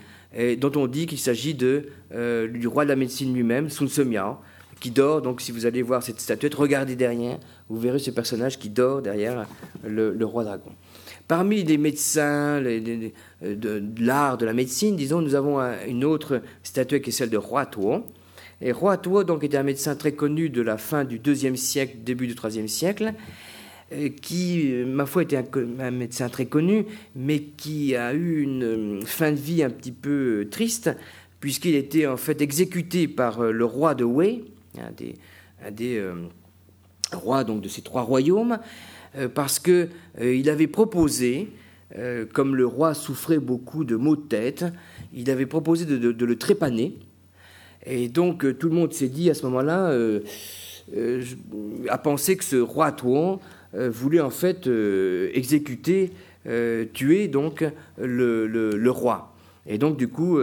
dont 0.57 0.71
on 0.75 0.87
dit 0.87 1.07
qu'il 1.07 1.17
s'agit 1.19 1.55
du 1.55 2.67
roi 2.67 2.83
de 2.83 2.89
la 2.89 2.95
médecine 2.95 3.33
lui-même, 3.33 3.69
Sun 3.69 3.87
Miao, 4.05 4.37
qui 4.79 4.91
dort. 4.91 5.21
Donc 5.21 5.41
si 5.41 5.51
vous 5.51 5.65
allez 5.65 5.81
voir 5.81 6.03
cette 6.03 6.19
statuette, 6.19 6.55
regardez 6.55 6.95
derrière, 6.95 7.39
vous 7.69 7.79
verrez 7.79 7.99
ce 7.99 8.11
personnage 8.11 8.59
qui 8.59 8.69
dort 8.69 9.01
derrière 9.01 9.45
le 9.83 10.25
roi 10.25 10.43
dragon. 10.43 10.71
Parmi 11.29 11.61
les 11.61 11.77
médecins 11.77 12.59
euh, 12.63 13.11
de, 13.43 13.83
l'art 13.99 14.39
de 14.39 14.47
la 14.47 14.53
médecine, 14.53 14.95
disons, 14.95 15.21
nous 15.21 15.35
avons 15.35 15.59
une 15.87 16.03
autre 16.03 16.41
statuette 16.63 17.03
qui 17.03 17.11
est 17.11 17.13
celle 17.13 17.29
de 17.29 17.37
Roi 17.37 17.67
Tuo. 17.67 18.03
Et 18.61 18.71
Roi 18.71 18.97
Tuo 18.97 19.23
donc, 19.23 19.43
était 19.43 19.57
un 19.57 19.63
médecin 19.63 19.95
très 19.95 20.13
connu 20.13 20.49
de 20.49 20.63
la 20.63 20.79
fin 20.79 21.03
du 21.03 21.21
IIe 21.23 21.55
siècle, 21.55 21.97
début 22.03 22.25
du 22.25 22.33
IIIe 22.33 22.67
siècle, 22.67 23.13
euh, 23.93 24.09
qui, 24.09 24.71
euh, 24.73 24.87
ma 24.87 25.05
foi, 25.05 25.21
était 25.21 25.37
un, 25.37 25.91
médecin 25.91 26.29
très 26.29 26.47
connu, 26.47 26.85
mais 27.15 27.41
qui 27.41 27.95
a 27.95 28.11
eu 28.15 28.41
une 28.41 29.03
fin 29.05 29.31
de 29.31 29.37
vie 29.37 29.61
un 29.61 29.69
petit 29.69 29.91
peu 29.91 30.47
triste, 30.49 30.89
puisqu'il 31.41 31.75
était 31.75 32.07
en 32.07 32.17
fait 32.17 32.41
exécuté 32.41 33.07
par 33.07 33.43
le 33.43 33.65
roi 33.65 33.93
de 33.93 34.03
Wei, 34.03 34.45
un 34.77 34.91
des, 34.91 35.15
des 35.71 36.01
rois 37.13 37.43
donc, 37.43 37.61
de 37.61 37.67
ces 37.67 37.81
trois 37.81 38.01
royaumes, 38.01 38.59
euh, 39.15 39.27
parce 39.27 39.59
qu'il 39.59 39.89
euh, 40.21 40.51
avait 40.51 40.67
proposé, 40.67 41.49
euh, 41.97 42.25
comme 42.31 42.55
le 42.55 42.65
roi 42.65 42.93
souffrait 42.93 43.39
beaucoup 43.39 43.83
de 43.83 43.95
maux 43.95 44.15
de 44.15 44.21
tête, 44.21 44.65
il 45.13 45.29
avait 45.29 45.45
proposé 45.45 45.85
de, 45.85 46.25
le 46.25 46.35
trépaner. 46.37 46.97
Et 47.85 48.09
donc 48.09 48.57
tout 48.59 48.69
le 48.69 48.75
monde 48.75 48.93
s'est 48.93 49.07
dit 49.07 49.29
à 49.29 49.33
ce 49.33 49.43
moment-là, 49.45 49.97
a 51.89 51.97
pensé 51.97 52.35
que 52.35 52.43
ce 52.43 52.57
roi 52.57 52.91
Touan 52.91 53.39
voulait 53.73 54.19
en 54.19 54.29
fait 54.29 54.69
exécuter, 55.33 56.11
tuer 56.93 57.29
donc 57.29 57.65
le, 57.97 58.89
roi. 58.89 59.28
Et 59.69 59.77
donc 59.77 59.95
du 59.95 60.07
coup, 60.07 60.39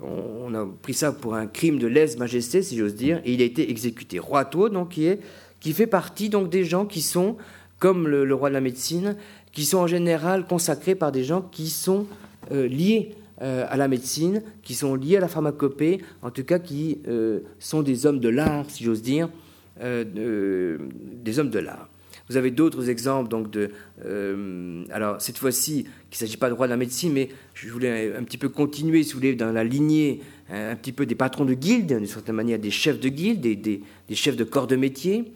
on, 0.00 0.54
a 0.54 0.66
pris 0.82 0.94
ça 0.94 1.12
pour 1.12 1.34
un 1.34 1.46
crime 1.46 1.78
de 1.78 1.86
lèse-majesté, 1.86 2.62
si 2.62 2.76
j'ose 2.76 2.94
dire, 2.94 3.20
et 3.24 3.34
il 3.34 3.42
a 3.42 3.44
été 3.44 3.70
exécuté. 3.70 4.18
Roi 4.18 4.44
Touan, 4.46 4.70
donc, 4.70 4.88
qui, 4.88 5.06
est, 5.06 5.20
qui 5.60 5.72
fait 5.72 5.86
partie 5.86 6.30
donc 6.30 6.48
des 6.50 6.64
gens 6.64 6.86
qui 6.86 7.02
sont 7.02 7.36
comme 7.80 8.06
le, 8.06 8.32
roi 8.34 8.50
de 8.50 8.54
la 8.54 8.60
médecine, 8.60 9.16
qui 9.52 9.64
sont 9.64 9.78
en 9.78 9.86
général 9.88 10.46
consacrés 10.46 10.94
par 10.94 11.10
des 11.10 11.24
gens 11.24 11.42
qui 11.42 11.68
sont 11.68 12.06
euh, 12.52 12.68
liés 12.68 13.16
euh, 13.42 13.66
à 13.68 13.76
la 13.76 13.88
médecine, 13.88 14.42
qui 14.62 14.74
sont 14.74 14.94
liés 14.94 15.16
à 15.16 15.20
la 15.20 15.28
pharmacopée, 15.28 16.00
en 16.22 16.30
tout 16.30 16.44
cas 16.44 16.58
qui 16.58 17.00
euh, 17.08 17.40
sont 17.58 17.82
des 17.82 18.06
hommes 18.06 18.20
de 18.20 18.28
l'art, 18.28 18.66
si 18.68 18.84
j'ose 18.84 19.02
dire, 19.02 19.28
des 19.82 21.38
hommes 21.38 21.48
de 21.48 21.58
l'art. 21.58 21.88
Vous 22.28 22.36
avez 22.36 22.50
d'autres 22.50 22.90
exemples, 22.90 23.30
donc 23.30 23.50
de. 23.50 23.70
alors, 24.92 25.20
cette 25.22 25.38
fois-ci, 25.38 25.86
qu'il 26.10 26.24
ne 26.24 26.28
s'agit 26.28 26.36
pas 26.36 26.48
de 26.48 26.54
roi 26.54 26.66
de 26.66 26.70
la 26.70 26.76
médecine, 26.76 27.12
mais 27.12 27.28
je 27.54 27.70
voulais 27.70 28.14
un 28.16 28.24
petit 28.24 28.38
peu 28.38 28.48
continuer, 28.48 29.02
si 29.02 29.12
vous 29.12 29.18
voulez, 29.18 29.34
dans 29.34 29.52
la 29.52 29.64
lignée 29.64 30.20
un 30.52 30.74
petit 30.74 30.92
peu 30.92 31.06
des 31.06 31.14
patrons 31.14 31.44
de 31.44 31.54
guildes, 31.54 31.96
d'une 31.96 32.06
certaine 32.06 32.34
manière 32.34 32.58
des 32.58 32.72
chefs 32.72 32.98
de 32.98 33.08
guildes, 33.08 33.40
des, 33.40 33.56
des 33.56 34.14
chefs 34.14 34.36
de 34.36 34.42
corps 34.42 34.66
de 34.66 34.74
métier. 34.74 35.32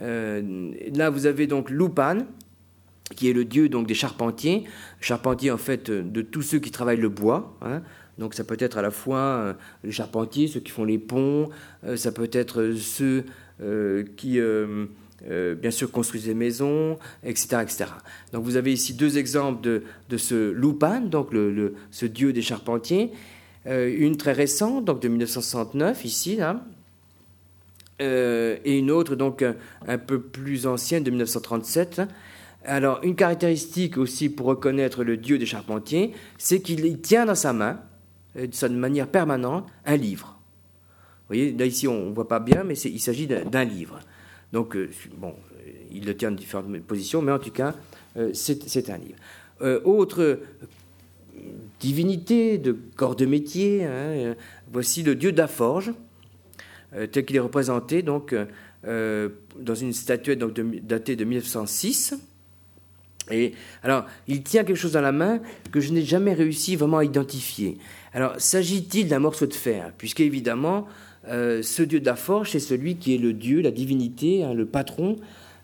Euh, 0.00 0.72
là, 0.94 1.10
vous 1.10 1.26
avez 1.26 1.46
donc 1.46 1.70
Lupan, 1.70 2.26
qui 3.14 3.30
est 3.30 3.32
le 3.32 3.44
dieu 3.44 3.68
donc 3.68 3.86
des 3.86 3.94
charpentiers. 3.94 4.64
Charpentiers, 5.00 5.50
en 5.50 5.58
fait, 5.58 5.90
de 5.90 6.22
tous 6.22 6.42
ceux 6.42 6.58
qui 6.58 6.70
travaillent 6.70 7.00
le 7.00 7.08
bois. 7.08 7.56
Hein. 7.62 7.82
Donc 8.18 8.34
ça 8.34 8.44
peut 8.44 8.56
être 8.58 8.78
à 8.78 8.82
la 8.82 8.90
fois 8.90 9.18
euh, 9.18 9.54
les 9.84 9.92
charpentiers, 9.92 10.48
ceux 10.48 10.60
qui 10.60 10.72
font 10.72 10.84
les 10.84 10.98
ponts, 10.98 11.50
euh, 11.84 11.96
ça 11.96 12.12
peut 12.12 12.30
être 12.32 12.72
ceux 12.76 13.24
qui, 14.16 14.38
bien 15.24 15.70
sûr, 15.70 15.90
construisent 15.90 16.26
des 16.26 16.34
maisons, 16.34 16.98
etc., 17.24 17.58
etc. 17.62 17.84
Donc 18.32 18.44
vous 18.44 18.56
avez 18.56 18.72
ici 18.72 18.94
deux 18.94 19.18
exemples 19.18 19.60
de, 19.60 19.82
de 20.08 20.16
ce 20.16 20.50
Lupan, 20.52 21.00
donc 21.00 21.32
le, 21.32 21.74
ce 21.90 22.06
dieu 22.06 22.32
des 22.32 22.42
charpentiers. 22.42 23.10
une 23.66 24.16
très 24.16 24.32
récente, 24.32 24.84
donc 24.84 25.00
de 25.00 25.08
1969, 25.08 26.04
ici, 26.04 26.36
là, 26.36 26.62
euh, 28.02 28.58
et 28.64 28.78
une 28.78 28.90
autre 28.90 29.16
donc 29.16 29.42
un, 29.42 29.98
peu 29.98 30.20
plus 30.20 30.66
ancienne 30.66 31.02
de 31.02 31.10
1937. 31.10 32.02
Alors 32.64 33.00
une 33.02 33.14
caractéristique 33.14 33.96
aussi 33.96 34.28
pour 34.28 34.46
reconnaître 34.46 35.04
le 35.04 35.16
dieu 35.16 35.38
des 35.38 35.46
charpentiers, 35.46 36.12
c'est 36.36 36.60
qu'il 36.60 37.00
tient 37.00 37.26
dans 37.26 37.34
sa 37.34 37.52
main, 37.52 37.80
euh, 38.36 38.46
de 38.46 38.68
manière 38.68 39.08
permanente, 39.08 39.66
un 39.86 39.96
livre. 39.96 40.38
Vous 41.28 41.34
voyez, 41.34 41.52
là 41.52 41.64
ici 41.64 41.88
on 41.88 42.10
ne 42.10 42.14
voit 42.14 42.28
pas 42.28 42.40
bien, 42.40 42.64
mais 42.64 42.74
il 42.74 43.00
s'agit 43.00 43.26
d'un 43.26 43.64
livre. 43.64 43.98
Donc 44.56 44.74
euh, 44.74 44.88
bon, 45.18 45.34
il 45.92 46.06
le 46.06 46.16
tient 46.16 46.30
en 46.30 46.34
différentes 46.34 46.80
positions, 46.80 47.20
mais 47.20 47.32
en 47.32 47.38
tout 47.38 47.50
cas 47.50 47.74
c'est 48.32 48.88
un 48.88 48.96
livre. 48.96 49.18
autre 49.84 50.40
divinité 51.80 52.56
de 52.56 52.74
corps 52.96 53.16
de 53.16 53.26
métier, 53.26 53.84
hein, 53.84 54.34
voici 54.72 55.02
le 55.02 55.14
dieu 55.14 55.32
d'Aforge 55.32 55.92
euh, 56.94 57.06
tel 57.06 57.24
qu'il 57.24 57.36
est 57.36 57.40
représenté 57.40 58.02
donc, 58.02 58.32
euh, 58.32 58.46
euh, 58.86 59.28
dans 59.58 59.74
une 59.74 59.92
statuette 59.92 60.38
datée 60.38 61.16
de 61.16 61.24
1906. 61.24 62.14
Et 63.30 63.54
alors, 63.82 64.06
il 64.28 64.42
tient 64.42 64.62
quelque 64.62 64.76
chose 64.76 64.92
dans 64.92 65.00
la 65.00 65.12
main 65.12 65.40
que 65.72 65.80
je 65.80 65.92
n'ai 65.92 66.04
jamais 66.04 66.32
réussi 66.32 66.76
vraiment 66.76 66.98
à 66.98 67.04
identifier. 67.04 67.78
Alors, 68.12 68.40
s'agit-il 68.40 69.08
d'un 69.08 69.18
morceau 69.18 69.46
de 69.46 69.54
fer? 69.54 69.92
Puisque, 69.98 70.20
évidemment, 70.20 70.86
ce 71.28 71.82
dieu 71.82 72.00
d'Aforge, 72.00 72.50
c'est 72.50 72.60
celui 72.60 72.96
qui 72.96 73.14
est 73.14 73.18
le 73.18 73.32
dieu, 73.32 73.60
la 73.60 73.70
divinité, 73.70 74.44
hein, 74.44 74.54
le 74.54 74.66
patron 74.66 75.16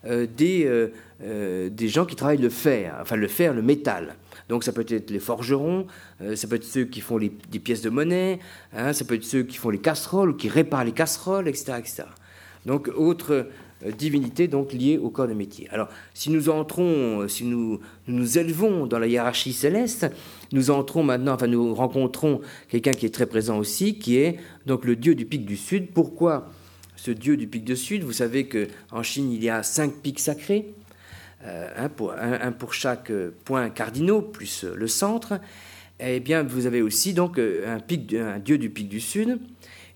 des, 0.05 0.89
des 1.21 1.87
gens 1.87 2.05
qui 2.05 2.15
travaillent 2.15 2.37
le 2.37 2.49
fer, 2.49 2.97
enfin 3.01 3.15
le 3.15 3.27
fer, 3.27 3.53
le 3.53 3.61
métal. 3.61 4.15
Donc 4.49 4.63
ça 4.63 4.71
peut 4.71 4.85
être 4.87 5.09
les 5.09 5.19
forgerons, 5.19 5.87
euh, 6.21 6.35
ça 6.35 6.47
peut 6.47 6.55
être 6.55 6.63
ceux 6.63 6.85
qui 6.85 7.01
font 7.01 7.17
des 7.17 7.59
pièces 7.59 7.81
de 7.81 7.89
monnaie, 7.89 8.39
hein, 8.73 8.93
ça 8.93 9.05
peut 9.05 9.15
être 9.15 9.23
ceux 9.23 9.43
qui 9.43 9.57
font 9.57 9.69
les 9.69 9.79
casseroles 9.79 10.31
ou 10.31 10.33
qui 10.33 10.49
réparent 10.49 10.83
les 10.83 10.91
casseroles, 10.91 11.47
etc. 11.47 11.73
etc. 11.79 12.03
Donc 12.65 12.89
autre 12.95 13.47
euh, 13.85 13.91
divinité 13.91 14.47
donc 14.47 14.73
liée 14.73 14.97
au 14.97 15.09
corps 15.09 15.27
de 15.27 15.33
métier. 15.33 15.67
Alors 15.71 15.87
si 16.13 16.29
nous 16.29 16.49
entrons, 16.49 17.21
euh, 17.21 17.27
si 17.27 17.45
nous, 17.45 17.79
nous, 18.07 18.37
élevons 18.37 18.85
dans 18.85 18.99
la 18.99 19.07
hiérarchie 19.07 19.53
céleste, 19.53 20.07
nous 20.53 20.71
entrons 20.71 21.03
maintenant, 21.03 21.33
enfin 21.33 21.47
nous 21.47 21.75
rencontrons 21.75 22.39
quelqu'un 22.69 22.91
qui 22.91 23.05
est 23.05 23.13
très 23.13 23.25
présent 23.25 23.57
aussi, 23.57 23.99
qui 23.99 24.17
est 24.17 24.39
donc 24.65 24.85
le 24.85 24.95
dieu 24.95 25.15
du 25.15 25.25
pic 25.25 25.45
du 25.45 25.57
sud. 25.57 25.87
Pourquoi 25.93 26.49
ce 26.95 27.11
dieu 27.11 27.35
du 27.35 27.47
pic 27.47 27.65
du 27.65 27.75
sud? 27.75 28.03
Vous 28.03 28.13
savez 28.13 28.47
qu'en 28.47 29.03
Chine 29.03 29.31
il 29.31 29.43
y 29.43 29.49
a 29.49 29.63
cinq 29.63 29.95
pics 30.01 30.21
sacrés. 30.21 30.73
Euh, 31.45 31.67
un 31.77 32.51
pour, 32.53 32.73
chaque 32.73 33.11
point 33.43 33.69
cardinaux, 33.69 34.21
plus 34.21 34.63
le 34.63 34.87
centre, 34.87 35.41
eh 35.99 36.21
bien, 36.21 36.43
vous 36.43 36.67
avez 36.67 36.81
aussi 36.81 37.13
donc 37.13 37.37
pic, 37.85 38.13
un 38.13 38.39
dieu 38.39 38.57
du 38.57 38.69
pic 38.69 38.87
du 38.87 39.01
Sud. 39.01 39.39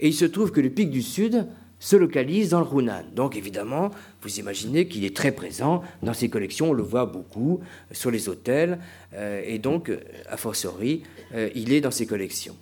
Et 0.01 0.09
il 0.09 0.13
se 0.13 0.25
trouve 0.25 0.51
que 0.51 0.59
le 0.59 0.69
pic 0.69 0.89
du 0.89 1.01
Sud 1.01 1.47
se 1.79 1.95
localise 1.95 2.49
dans 2.49 2.61
le 2.61 2.67
Hunan. 2.79 3.03
Donc 3.13 3.35
évidemment, 3.35 3.91
vous 4.21 4.39
imaginez 4.39 4.87
qu'il 4.87 5.05
est 5.05 5.15
très 5.15 5.31
présent 5.31 5.83
dans 6.01 6.13
ses 6.13 6.29
collections, 6.29 6.71
on 6.71 6.73
le 6.73 6.83
voit 6.83 7.05
beaucoup 7.05 7.59
sur 7.91 8.11
les 8.11 8.29
hôtels, 8.29 8.79
euh, 9.13 9.41
et 9.45 9.59
donc, 9.59 9.91
a 10.29 10.37
fortiori, 10.37 11.03
euh, 11.33 11.49
il 11.55 11.71
est 11.73 11.81
dans 11.81 11.91
ses 11.91 12.07
collections. 12.07 12.55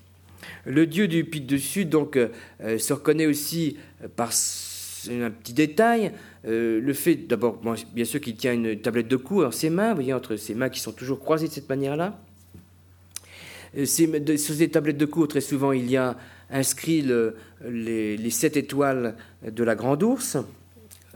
Le 0.66 0.86
dieu 0.86 1.08
du 1.08 1.24
pic 1.24 1.46
du 1.46 1.60
Sud 1.60 1.90
donc, 1.90 2.20
se 2.60 2.94
reconnaît 2.94 3.26
aussi 3.26 3.78
par 4.16 4.32
un 5.10 5.30
petit 5.30 5.54
détail, 5.54 6.12
le 6.44 6.94
fait 6.94 7.16
d'abord, 7.16 7.60
bien 7.94 8.06
sûr 8.06 8.20
qu'il 8.20 8.36
tient 8.36 8.54
une 8.54 8.80
tablette 8.80 9.08
de 9.08 9.16
cou 9.16 9.42
dans 9.44 9.52
ses 9.52 9.70
mains, 9.70 9.90
vous 9.90 9.96
voyez, 9.96 10.14
entre 10.14 10.36
ses 10.36 10.56
mains 10.56 10.70
qui 10.70 10.80
sont 10.80 10.92
toujours 10.92 11.20
croisées 11.20 11.48
de 11.48 11.54
cette 11.54 11.70
manière-là. 11.70 12.20
Sur 13.86 14.56
ces 14.56 14.70
tablettes 14.70 14.98
de 14.98 15.06
cou, 15.06 15.28
très 15.28 15.42
souvent, 15.42 15.72
il 15.72 15.90
y 15.90 15.98
a 15.98 16.16
inscrit 16.58 17.06
les, 17.68 18.30
sept 18.30 18.58
étoiles 18.58 19.16
de 19.50 19.64
la 19.64 19.76
Grande 19.76 20.04
Ourse, 20.04 20.38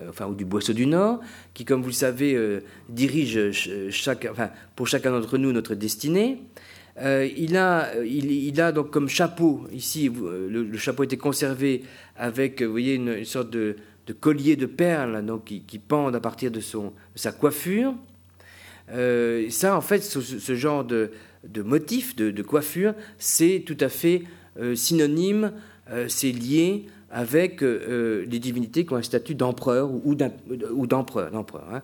enfin, 0.07 0.27
ou 0.27 0.35
du 0.35 0.45
Boisseau 0.45 0.73
du 0.73 0.85
Nord, 0.85 1.19
qui, 1.53 1.65
comme 1.65 1.81
vous 1.81 1.87
le 1.87 1.93
savez, 1.93 2.61
dirige 2.87 3.51
chaque, 3.89 4.27
pour 4.75 4.87
chacun 4.87 5.11
d'entre 5.11 5.37
nous 5.37 5.51
notre 5.51 5.75
destinée. 5.75 6.39
Euh, 7.01 7.27
il, 7.37 7.55
a, 7.55 8.71
donc 8.71 8.91
comme 8.91 9.07
chapeau, 9.07 9.65
ici, 9.71 10.11
euh, 10.21 10.49
le, 10.49 10.77
chapeau 10.77 11.03
était 11.03 11.17
conservé 11.17 11.83
avec, 12.17 12.61
vous 12.61 12.71
voyez, 12.71 12.95
une, 12.95 13.23
sorte 13.23 13.49
de, 13.49 13.75
collier 14.19 14.55
de 14.55 14.65
perles 14.65 15.23
donc, 15.25 15.45
qui, 15.45 15.79
pendent 15.79 16.15
à 16.15 16.19
partir 16.19 16.51
de, 16.51 16.59
sa 17.15 17.31
coiffure. 17.31 17.93
Euh, 18.91 19.49
ça, 19.49 19.77
en 19.77 19.81
fait, 19.81 19.99
ce, 19.99 20.55
genre 20.55 20.83
de, 20.83 21.11
motif, 21.63 22.15
de, 22.15 22.41
coiffure, 22.41 22.93
c'est 23.17 23.63
tout 23.65 23.77
à 23.79 23.87
fait 23.87 24.23
synonyme, 24.75 25.51
c'est 26.07 26.31
lié 26.31 26.85
avec 27.11 27.61
les 27.61 28.39
divinités 28.39 28.85
qui 28.85 28.93
ont 28.93 28.97
un 28.97 29.01
statut 29.01 29.35
d'empereur 29.35 29.89
ou, 29.91 30.15
d'empereur. 30.85 31.31
Hein. 31.33 31.81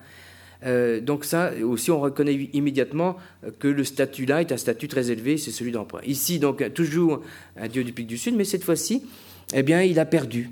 Euh, 0.65 0.99
donc 0.99 1.25
ça 1.25 1.51
aussi, 1.63 1.91
on 1.91 1.99
reconnaît 1.99 2.33
immédiatement 2.53 3.17
que 3.59 3.67
le 3.67 3.83
statut 3.83 4.25
là 4.25 4.41
est 4.41 4.51
un 4.51 4.57
statut 4.57 4.87
très 4.87 5.11
élevé, 5.11 5.37
c'est 5.37 5.51
celui 5.51 5.71
d'emprunt. 5.71 6.01
Ici, 6.05 6.39
donc, 6.39 6.73
toujours 6.73 7.21
un 7.57 7.67
dieu 7.67 7.83
du 7.83 7.93
pic 7.93 8.07
du 8.07 8.17
Sud, 8.17 8.35
mais 8.35 8.45
cette 8.45 8.63
fois-ci, 8.63 9.03
eh 9.53 9.63
bien, 9.63 9.81
il 9.81 9.99
a 9.99 10.05
perdu. 10.05 10.49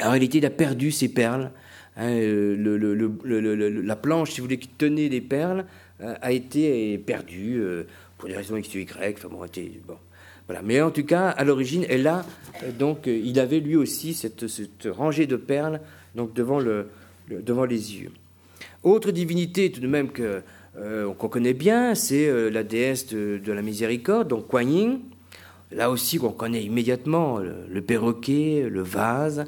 En 0.00 0.10
réalité, 0.10 0.38
il 0.38 0.46
a 0.46 0.50
perdu 0.50 0.90
ses 0.92 1.08
perles. 1.08 1.50
Hein, 1.96 2.10
euh, 2.10 3.82
la 3.84 3.96
planche, 3.96 4.30
si 4.30 4.40
vous 4.40 4.46
voulez, 4.46 4.58
qui 4.58 4.68
tenait 4.68 5.08
les 5.08 5.20
perles, 5.20 5.66
euh, 6.00 6.14
a 6.22 6.32
été 6.32 6.96
perdue 6.98 7.62
pour 8.16 8.28
des 8.28 8.36
raisons 8.36 8.56
X 8.56 8.74
ou 8.74 8.78
Y. 8.78 9.16
Enfin, 9.16 9.28
bon, 9.28 9.44
bon. 9.86 9.96
Voilà. 10.50 10.66
Mais 10.66 10.80
en 10.82 10.90
tout 10.90 11.04
cas, 11.04 11.28
à 11.28 11.44
l'origine, 11.44 11.86
elle 11.88 12.08
a, 12.08 12.24
donc, 12.76 13.06
il 13.06 13.38
avait 13.38 13.60
lui 13.60 13.76
aussi 13.76 14.14
cette, 14.14 14.44
rangée 14.84 15.28
de 15.28 15.36
perles 15.36 15.80
donc, 16.16 16.34
devant, 16.34 16.58
le, 16.58 16.88
devant 17.28 17.64
les 17.64 17.94
yeux. 17.94 18.10
Autre 18.82 19.12
divinité 19.12 19.70
tout 19.70 19.80
de 19.80 19.86
même 19.86 20.08
que 20.08 20.42
euh, 20.76 21.14
qu'on 21.14 21.28
connaît 21.28 21.54
bien, 21.54 21.94
c'est 21.94 22.26
euh, 22.26 22.50
la 22.50 22.64
déesse 22.64 23.06
de, 23.06 23.40
la 23.46 23.62
miséricorde, 23.62 24.26
donc 24.26 24.48
Kuan 24.48 24.68
Yin. 24.68 24.98
Là 25.70 25.88
aussi, 25.88 26.18
on 26.20 26.32
connaît 26.32 26.64
immédiatement 26.64 27.38
le, 27.38 27.80
perroquet, 27.80 28.66
le 28.68 28.82
vase. 28.82 29.44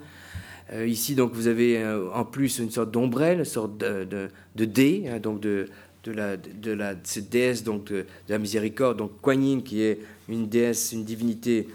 Euh, 0.72 0.86
ici, 0.86 1.16
donc, 1.16 1.32
vous 1.32 1.48
avez 1.48 1.84
en 2.14 2.24
plus 2.24 2.60
une 2.60 2.70
sorte 2.70 2.92
d'ombrelle, 2.92 3.40
une 3.40 3.44
sorte 3.44 3.76
de, 3.76 4.06
de, 4.54 4.64
dé, 4.64 5.06
hein, 5.08 5.18
donc 5.18 5.40
de, 5.40 5.66
de, 6.04 6.12
la, 6.12 6.36
de 6.36 6.72
la, 6.72 6.94
cette 7.04 7.30
déesse 7.30 7.64
donc, 7.64 7.84
de, 7.86 8.06
la 8.28 8.38
miséricorde, 8.38 8.98
donc 8.98 9.20
Kuan 9.20 9.42
Yin, 9.42 9.62
qui 9.62 9.82
est 9.82 10.00
une 10.28 10.48
déesse, 10.48 10.92
une 10.92 11.04
divinité 11.04 11.68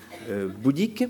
bouddhique. 0.61 1.05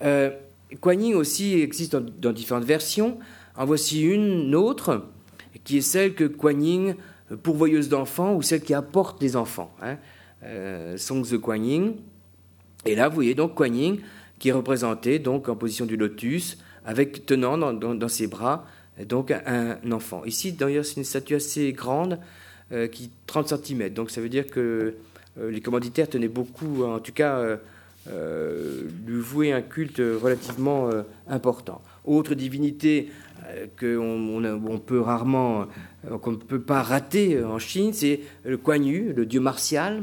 Kuan 0.00 1.00
Yin 1.00 1.14
aussi 1.14 1.60
existe 1.60 1.92
dans, 1.92 2.04
dans 2.18 2.32
différentes 2.32 2.64
versions. 2.64 3.18
En 3.56 3.64
voici 3.64 4.02
une 4.02 4.54
autre 4.54 5.04
qui 5.62 5.78
est 5.78 5.82
celle 5.82 6.14
que 6.14 6.24
Kuan 6.24 6.62
Yin, 6.62 6.96
pourvoyeuse 7.42 7.88
d'enfants, 7.88 8.34
ou 8.34 8.42
celle 8.42 8.60
qui 8.60 8.74
apporte 8.74 9.20
des 9.20 9.36
enfants, 9.36 9.74
hein, 9.82 9.96
euh, 10.42 10.96
Song 10.96 11.26
the 11.26 11.38
Kuan 11.38 11.64
Yin. 11.64 11.94
Et 12.84 12.94
là, 12.94 13.08
vous 13.08 13.14
voyez 13.14 13.34
donc 13.34 13.54
Kuan 13.54 13.74
Yin 13.74 13.98
qui 14.38 14.48
est 14.48 14.52
représenté 14.52 15.18
donc 15.18 15.48
en 15.48 15.56
position 15.56 15.86
du 15.86 15.96
lotus, 15.96 16.58
avec 16.84 17.24
tenant 17.24 17.56
dans, 17.56 18.08
ses 18.08 18.26
bras 18.26 18.66
donc 19.06 19.30
un, 19.30 19.78
enfant. 19.90 20.24
Ici, 20.24 20.52
d'ailleurs, 20.52 20.84
c'est 20.84 20.96
une 20.96 21.04
statue 21.04 21.34
assez 21.34 21.72
grande, 21.72 22.18
euh, 22.72 22.86
qui 22.86 23.10
30 23.26 23.48
cm. 23.48 23.90
Donc 23.90 24.10
ça 24.10 24.20
veut 24.20 24.28
dire 24.28 24.46
que 24.46 24.94
euh, 25.38 25.50
les 25.50 25.60
commanditaires 25.60 26.08
tenaient 26.08 26.28
beaucoup, 26.28 26.84
en 26.84 26.98
tout 26.98 27.12
cas, 27.12 27.58
lui 28.06 29.20
vouer 29.20 29.52
un 29.52 29.62
culte 29.62 29.98
relativement 29.98 30.90
important. 31.26 31.80
Autre 32.04 32.34
divinité 32.34 33.08
euh, 33.48 33.66
qu'on 33.78 34.44
on, 34.44 34.78
peut 34.78 35.00
rarement, 35.00 35.66
euh, 36.10 36.18
qu'on 36.18 36.32
ne 36.32 36.36
peut 36.36 36.60
pas 36.60 36.82
rater 36.82 37.42
en 37.42 37.58
Chine, 37.58 37.92
c'est 37.92 38.20
le 38.44 38.56
Kuan 38.56 38.84
Yu, 38.84 39.12
le 39.14 39.26
dieu 39.26 39.40
martial, 39.40 40.02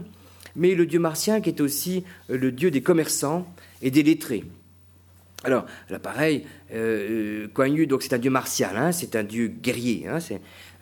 mais 0.55 0.75
le 0.75 0.85
dieu 0.85 0.99
martien 0.99 1.41
qui 1.41 1.49
est 1.49 1.61
aussi 1.61 2.03
le 2.29 2.51
dieu 2.51 2.69
des 2.69 2.81
commerçants 2.81 3.47
et 3.81 3.89
des 3.89 4.03
lettrés. 4.03 4.43
Alors, 5.43 5.65
là, 5.89 5.97
pareil, 5.97 6.45
euh, 6.73 7.47
Yu, 7.57 7.87
donc 7.87 8.03
c'est 8.03 8.13
un 8.13 8.19
dieu 8.19 8.29
martial, 8.29 8.77
hein, 8.77 8.91
c'est 8.91 9.15
un 9.15 9.23
dieu 9.23 9.47
guerrier. 9.47 10.07
Hein, 10.07 10.19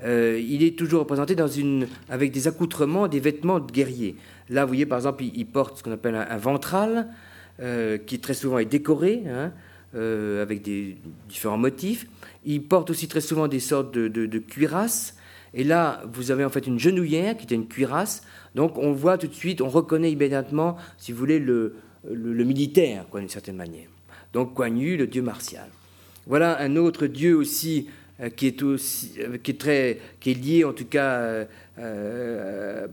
il 0.05 0.63
est 0.63 0.77
toujours 0.77 1.01
représenté 1.01 1.35
dans 1.35 1.47
une, 1.47 1.87
avec 2.09 2.31
des 2.31 2.47
accoutrements, 2.47 3.07
des 3.07 3.19
vêtements 3.19 3.59
de 3.59 3.71
guerrier. 3.71 4.15
Là, 4.49 4.65
vous 4.65 4.69
voyez, 4.69 4.85
par 4.85 4.97
exemple, 4.97 5.23
il, 5.23 5.45
porte 5.45 5.77
ce 5.77 5.83
qu'on 5.83 5.91
appelle 5.91 6.15
un, 6.15 6.37
ventral, 6.37 7.07
qui 8.05 8.19
très 8.19 8.33
souvent 8.33 8.59
est 8.59 8.65
décoré, 8.65 9.23
hein, 9.27 9.51
avec 9.93 10.61
des 10.61 10.97
différents 11.27 11.57
motifs. 11.57 12.07
Il 12.45 12.63
porte 12.63 12.89
aussi 12.89 13.07
très 13.07 13.21
souvent 13.21 13.47
des 13.47 13.59
sortes 13.59 13.93
de, 13.93 14.39
cuirasses. 14.39 15.15
Et 15.53 15.63
là, 15.63 16.03
vous 16.13 16.31
avez 16.31 16.45
en 16.45 16.49
fait 16.49 16.67
une 16.67 16.79
genouillère 16.79 17.35
qui 17.35 17.45
est 17.45 17.55
une 17.55 17.67
cuirasse. 17.67 18.21
Donc 18.55 18.77
on 18.77 18.91
voit 18.91 19.17
tout 19.17 19.27
de 19.27 19.33
suite, 19.33 19.61
on 19.61 19.69
reconnaît 19.69 20.11
immédiatement, 20.11 20.77
si 20.97 21.11
vous 21.11 21.17
voulez, 21.17 21.39
le, 21.39 21.73
militaire, 22.05 23.05
d'une 23.13 23.29
certaine 23.29 23.55
manière. 23.55 23.87
Donc 24.33 24.53
Kuan 24.53 24.79
le 24.79 25.07
dieu 25.07 25.21
martial. 25.21 25.69
Voilà 26.27 26.59
un 26.59 26.75
autre 26.75 27.07
dieu 27.07 27.35
aussi 27.35 27.87
euh, 28.21 28.29
qui 28.29 28.47
est 28.47 28.61
aussi 28.63 29.13
euh, 29.19 29.37
très 29.57 29.97
qui 30.19 30.31
est 30.31 30.33
lié 30.33 30.65
en 30.65 30.73
tout 30.73 30.85
cas 30.85 31.47
euh, 31.79 32.87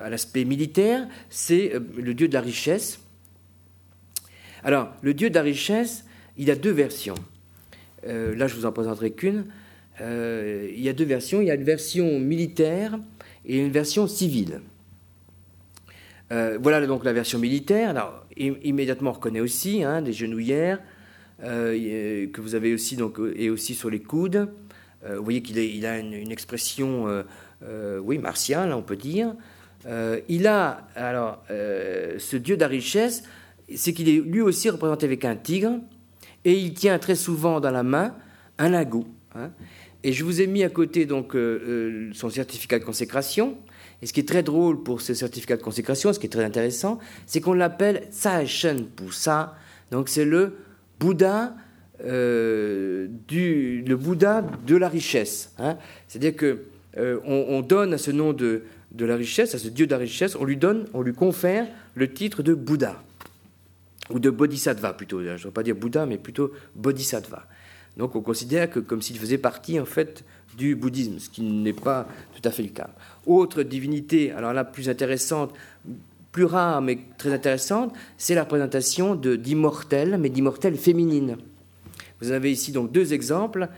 à 0.00 0.08
l'aspect 0.08 0.44
militaire, 0.44 1.08
c'est 1.28 1.72
le 1.96 2.14
dieu 2.14 2.28
de 2.28 2.34
la 2.34 2.40
richesse. 2.40 3.00
Alors 4.62 4.92
le 5.02 5.12
dieu 5.12 5.28
de 5.28 5.34
la 5.34 5.42
richesse, 5.42 6.04
il 6.36 6.50
a 6.50 6.54
deux 6.54 6.70
versions. 6.70 7.16
Là 8.06 8.46
je 8.46 8.54
vous 8.54 8.64
en 8.64 8.72
présenterai 8.72 9.10
qu'une, 9.10 9.46
il 10.00 10.80
y 10.80 10.88
a 10.88 10.92
deux 10.92 11.04
versions. 11.04 11.40
Il 11.40 11.48
y 11.48 11.50
a 11.50 11.54
une 11.54 11.64
version 11.64 12.18
militaire 12.18 12.98
et 13.44 13.58
une 13.58 13.72
version 13.72 14.06
civile. 14.06 14.60
Euh, 16.32 16.58
voilà 16.60 16.84
donc 16.86 17.04
la 17.04 17.12
version 17.12 17.38
militaire. 17.38 17.90
Alors, 17.90 18.24
immédiatement, 18.36 19.10
on 19.10 19.14
reconnaît 19.14 19.40
aussi 19.40 19.82
hein, 19.82 20.02
des 20.02 20.12
genouillères 20.12 20.80
que 21.42 22.40
vous 22.40 22.54
avez 22.54 22.74
aussi, 22.74 22.96
donc, 22.96 23.18
et 23.34 23.48
aussi 23.48 23.74
sur 23.74 23.88
les 23.88 24.00
coudes. 24.00 24.48
vous 25.08 25.24
voyez 25.24 25.40
qu'il 25.40 25.56
il 25.56 25.86
a 25.86 25.98
une, 25.98 26.30
expression, 26.30 27.06
oui, 28.02 28.18
martiale, 28.18 28.74
on 28.74 28.82
peut 28.82 28.96
dire. 28.96 29.34
il 30.28 30.46
a, 30.46 30.86
alors, 30.94 31.42
ce 31.48 32.36
dieu 32.36 32.56
de 32.56 32.60
la 32.60 32.68
richesse, 32.68 33.22
c'est 33.74 33.94
qu'il 33.94 34.10
est 34.10 34.20
lui 34.20 34.42
aussi 34.42 34.68
représenté 34.68 35.06
avec 35.06 35.24
un 35.24 35.34
tigre 35.34 35.78
et 36.44 36.54
il 36.54 36.74
tient 36.74 36.98
très 36.98 37.14
souvent 37.14 37.60
dans 37.60 37.70
la 37.70 37.82
main 37.82 38.14
un 38.58 38.68
lago. 38.68 39.06
Hein. 39.34 39.50
Et 40.02 40.12
je 40.12 40.24
vous 40.24 40.40
ai 40.40 40.46
mis 40.46 40.62
à 40.64 40.70
côté 40.70 41.06
donc 41.06 41.34
euh, 41.34 41.62
euh, 41.66 42.10
son 42.12 42.30
certificat 42.30 42.78
de 42.78 42.84
consécration. 42.84 43.56
Et 44.02 44.06
ce 44.06 44.12
qui 44.12 44.20
est 44.20 44.28
très 44.28 44.42
drôle 44.42 44.82
pour 44.82 45.00
ce 45.00 45.14
certificat 45.14 45.56
de 45.56 45.62
consécration, 45.62 46.12
ce 46.12 46.18
qui 46.18 46.26
est 46.26 46.30
très 46.30 46.44
intéressant, 46.44 46.98
c'est 47.26 47.40
qu'on 47.40 47.52
l'appelle 47.52 48.08
Shen 48.46 48.86
Pusa. 48.86 49.54
Donc 49.90 50.08
c'est 50.08 50.24
le 50.24 50.56
Bouddha 50.98 51.54
euh, 52.04 53.08
du 53.28 53.82
le 53.86 53.96
Bouddha 53.96 54.42
de 54.66 54.76
la 54.76 54.88
richesse. 54.88 55.52
Hein. 55.58 55.76
C'est-à-dire 56.08 56.36
que 56.36 56.62
on, 56.96 57.60
donne 57.60 57.94
à 57.94 57.98
ce 57.98 58.10
nom 58.10 58.32
de, 58.32 58.64
de 58.92 59.04
la 59.04 59.14
richesse, 59.14 59.54
à 59.54 59.58
ce 59.58 59.68
Dieu 59.68 59.86
de 59.86 59.92
la 59.92 59.98
richesse, 59.98 60.34
on 60.34 60.44
lui 60.44 60.56
donne, 60.56 60.86
on 60.92 61.02
lui 61.02 61.12
confère 61.12 61.66
le 61.94 62.12
titre 62.12 62.42
de 62.42 62.52
Bouddha 62.52 63.00
ou 64.10 64.18
de 64.18 64.30
bodhisattva 64.30 64.92
plutôt. 64.92 65.22
Je 65.22 65.30
ne 65.30 65.38
veux 65.38 65.50
pas 65.50 65.62
dire 65.62 65.74
Bouddha, 65.74 66.06
mais 66.06 66.18
plutôt 66.18 66.52
bodhisattva. 66.74 67.46
Donc 67.96 68.16
on 68.16 68.20
considère 68.20 68.70
que 68.70 68.80
comme 68.80 69.02
s'il 69.02 69.18
faisait 69.18 69.38
partie 69.38 69.78
en 69.80 69.84
fait 69.84 70.24
du 70.56 70.74
bouddhisme, 70.74 71.18
ce 71.18 71.28
qui 71.28 71.42
n'est 71.42 71.72
pas 71.72 72.06
tout 72.34 72.48
à 72.48 72.50
fait 72.50 72.62
le 72.62 72.70
cas. 72.70 72.90
Autre 73.26 73.62
divinité, 73.62 74.32
alors 74.32 74.52
là 74.52 74.64
plus 74.64 74.88
intéressante, 74.88 75.52
plus 76.32 76.44
rare 76.44 76.80
mais 76.82 76.98
très 77.18 77.32
intéressante, 77.32 77.92
c'est 78.16 78.34
la 78.34 78.44
représentation 78.44 79.14
d'immortelles, 79.14 80.18
mais 80.18 80.28
d'immortelles 80.28 80.76
féminines. 80.76 81.36
Vous 82.20 82.30
avez 82.32 82.52
ici 82.52 82.72
donc 82.72 82.92
deux 82.92 83.12
exemples. 83.12 83.68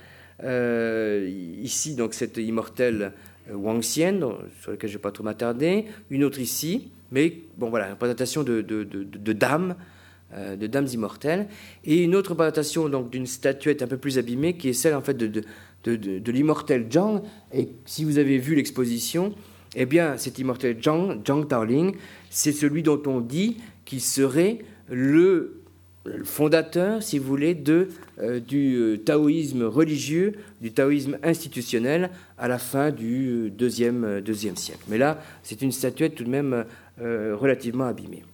Euh, 0.44 1.28
ici 1.62 1.94
donc 1.94 2.14
cette 2.14 2.36
immortelle 2.38 3.12
euh, 3.48 3.54
Wang 3.54 3.80
Xian, 3.80 4.38
sur 4.60 4.72
laquelle 4.72 4.90
je 4.90 4.94
ne 4.94 4.98
vais 4.98 5.02
pas 5.02 5.12
trop 5.12 5.22
m'attarder, 5.22 5.84
une 6.10 6.24
autre 6.24 6.40
ici, 6.40 6.88
mais 7.12 7.38
bon 7.58 7.70
voilà, 7.70 7.90
représentation 7.90 8.42
de, 8.42 8.60
de, 8.60 8.82
de 8.82 9.32
dames 9.32 9.70
euh, 9.70 9.91
de 10.36 10.66
Dames 10.66 10.88
immortelles, 10.92 11.46
et 11.84 12.02
une 12.02 12.14
autre 12.14 12.30
représentation 12.30 12.88
donc 12.88 13.10
d'une 13.10 13.26
statuette 13.26 13.82
un 13.82 13.86
peu 13.86 13.98
plus 13.98 14.18
abîmée 14.18 14.56
qui 14.56 14.68
est 14.68 14.72
celle 14.72 14.94
en 14.94 15.02
fait 15.02 15.14
de, 15.14 15.42
de, 15.84 15.96
de, 15.96 16.32
l'immortel 16.32 16.86
Zhang. 16.90 17.22
Et 17.52 17.68
si 17.84 18.04
vous 18.04 18.18
avez 18.18 18.38
vu 18.38 18.54
l'exposition, 18.54 19.34
eh 19.76 19.86
bien 19.86 20.16
cet 20.16 20.38
immortel 20.38 20.78
Zhang, 20.82 21.22
Zhang 21.26 21.46
Taoling, 21.46 21.94
c'est 22.30 22.52
celui 22.52 22.82
dont 22.82 23.02
on 23.06 23.20
dit 23.20 23.58
qu'il 23.84 24.00
serait 24.00 24.58
le 24.90 25.58
le 26.04 26.24
fondateur, 26.24 27.00
si 27.00 27.20
vous 27.20 27.28
voulez, 27.28 27.54
de, 27.54 27.86
euh, 28.18 28.40
du 28.40 28.74
euh, 28.74 28.96
taoïsme 28.96 29.62
religieux, 29.62 30.32
du 30.60 30.72
taoïsme 30.72 31.16
institutionnel 31.22 32.10
à 32.38 32.48
la 32.48 32.58
fin 32.58 32.90
du 32.90 33.50
deuxième, 33.50 34.20
deuxième 34.20 34.56
siècle. 34.56 34.82
Mais 34.88 34.98
là, 34.98 35.22
c'est 35.44 35.62
une 35.62 35.70
statuette 35.70 36.16
tout 36.16 36.24
de 36.24 36.28
même 36.28 36.64
relativement 36.98 37.86
abîmée. 37.86 38.24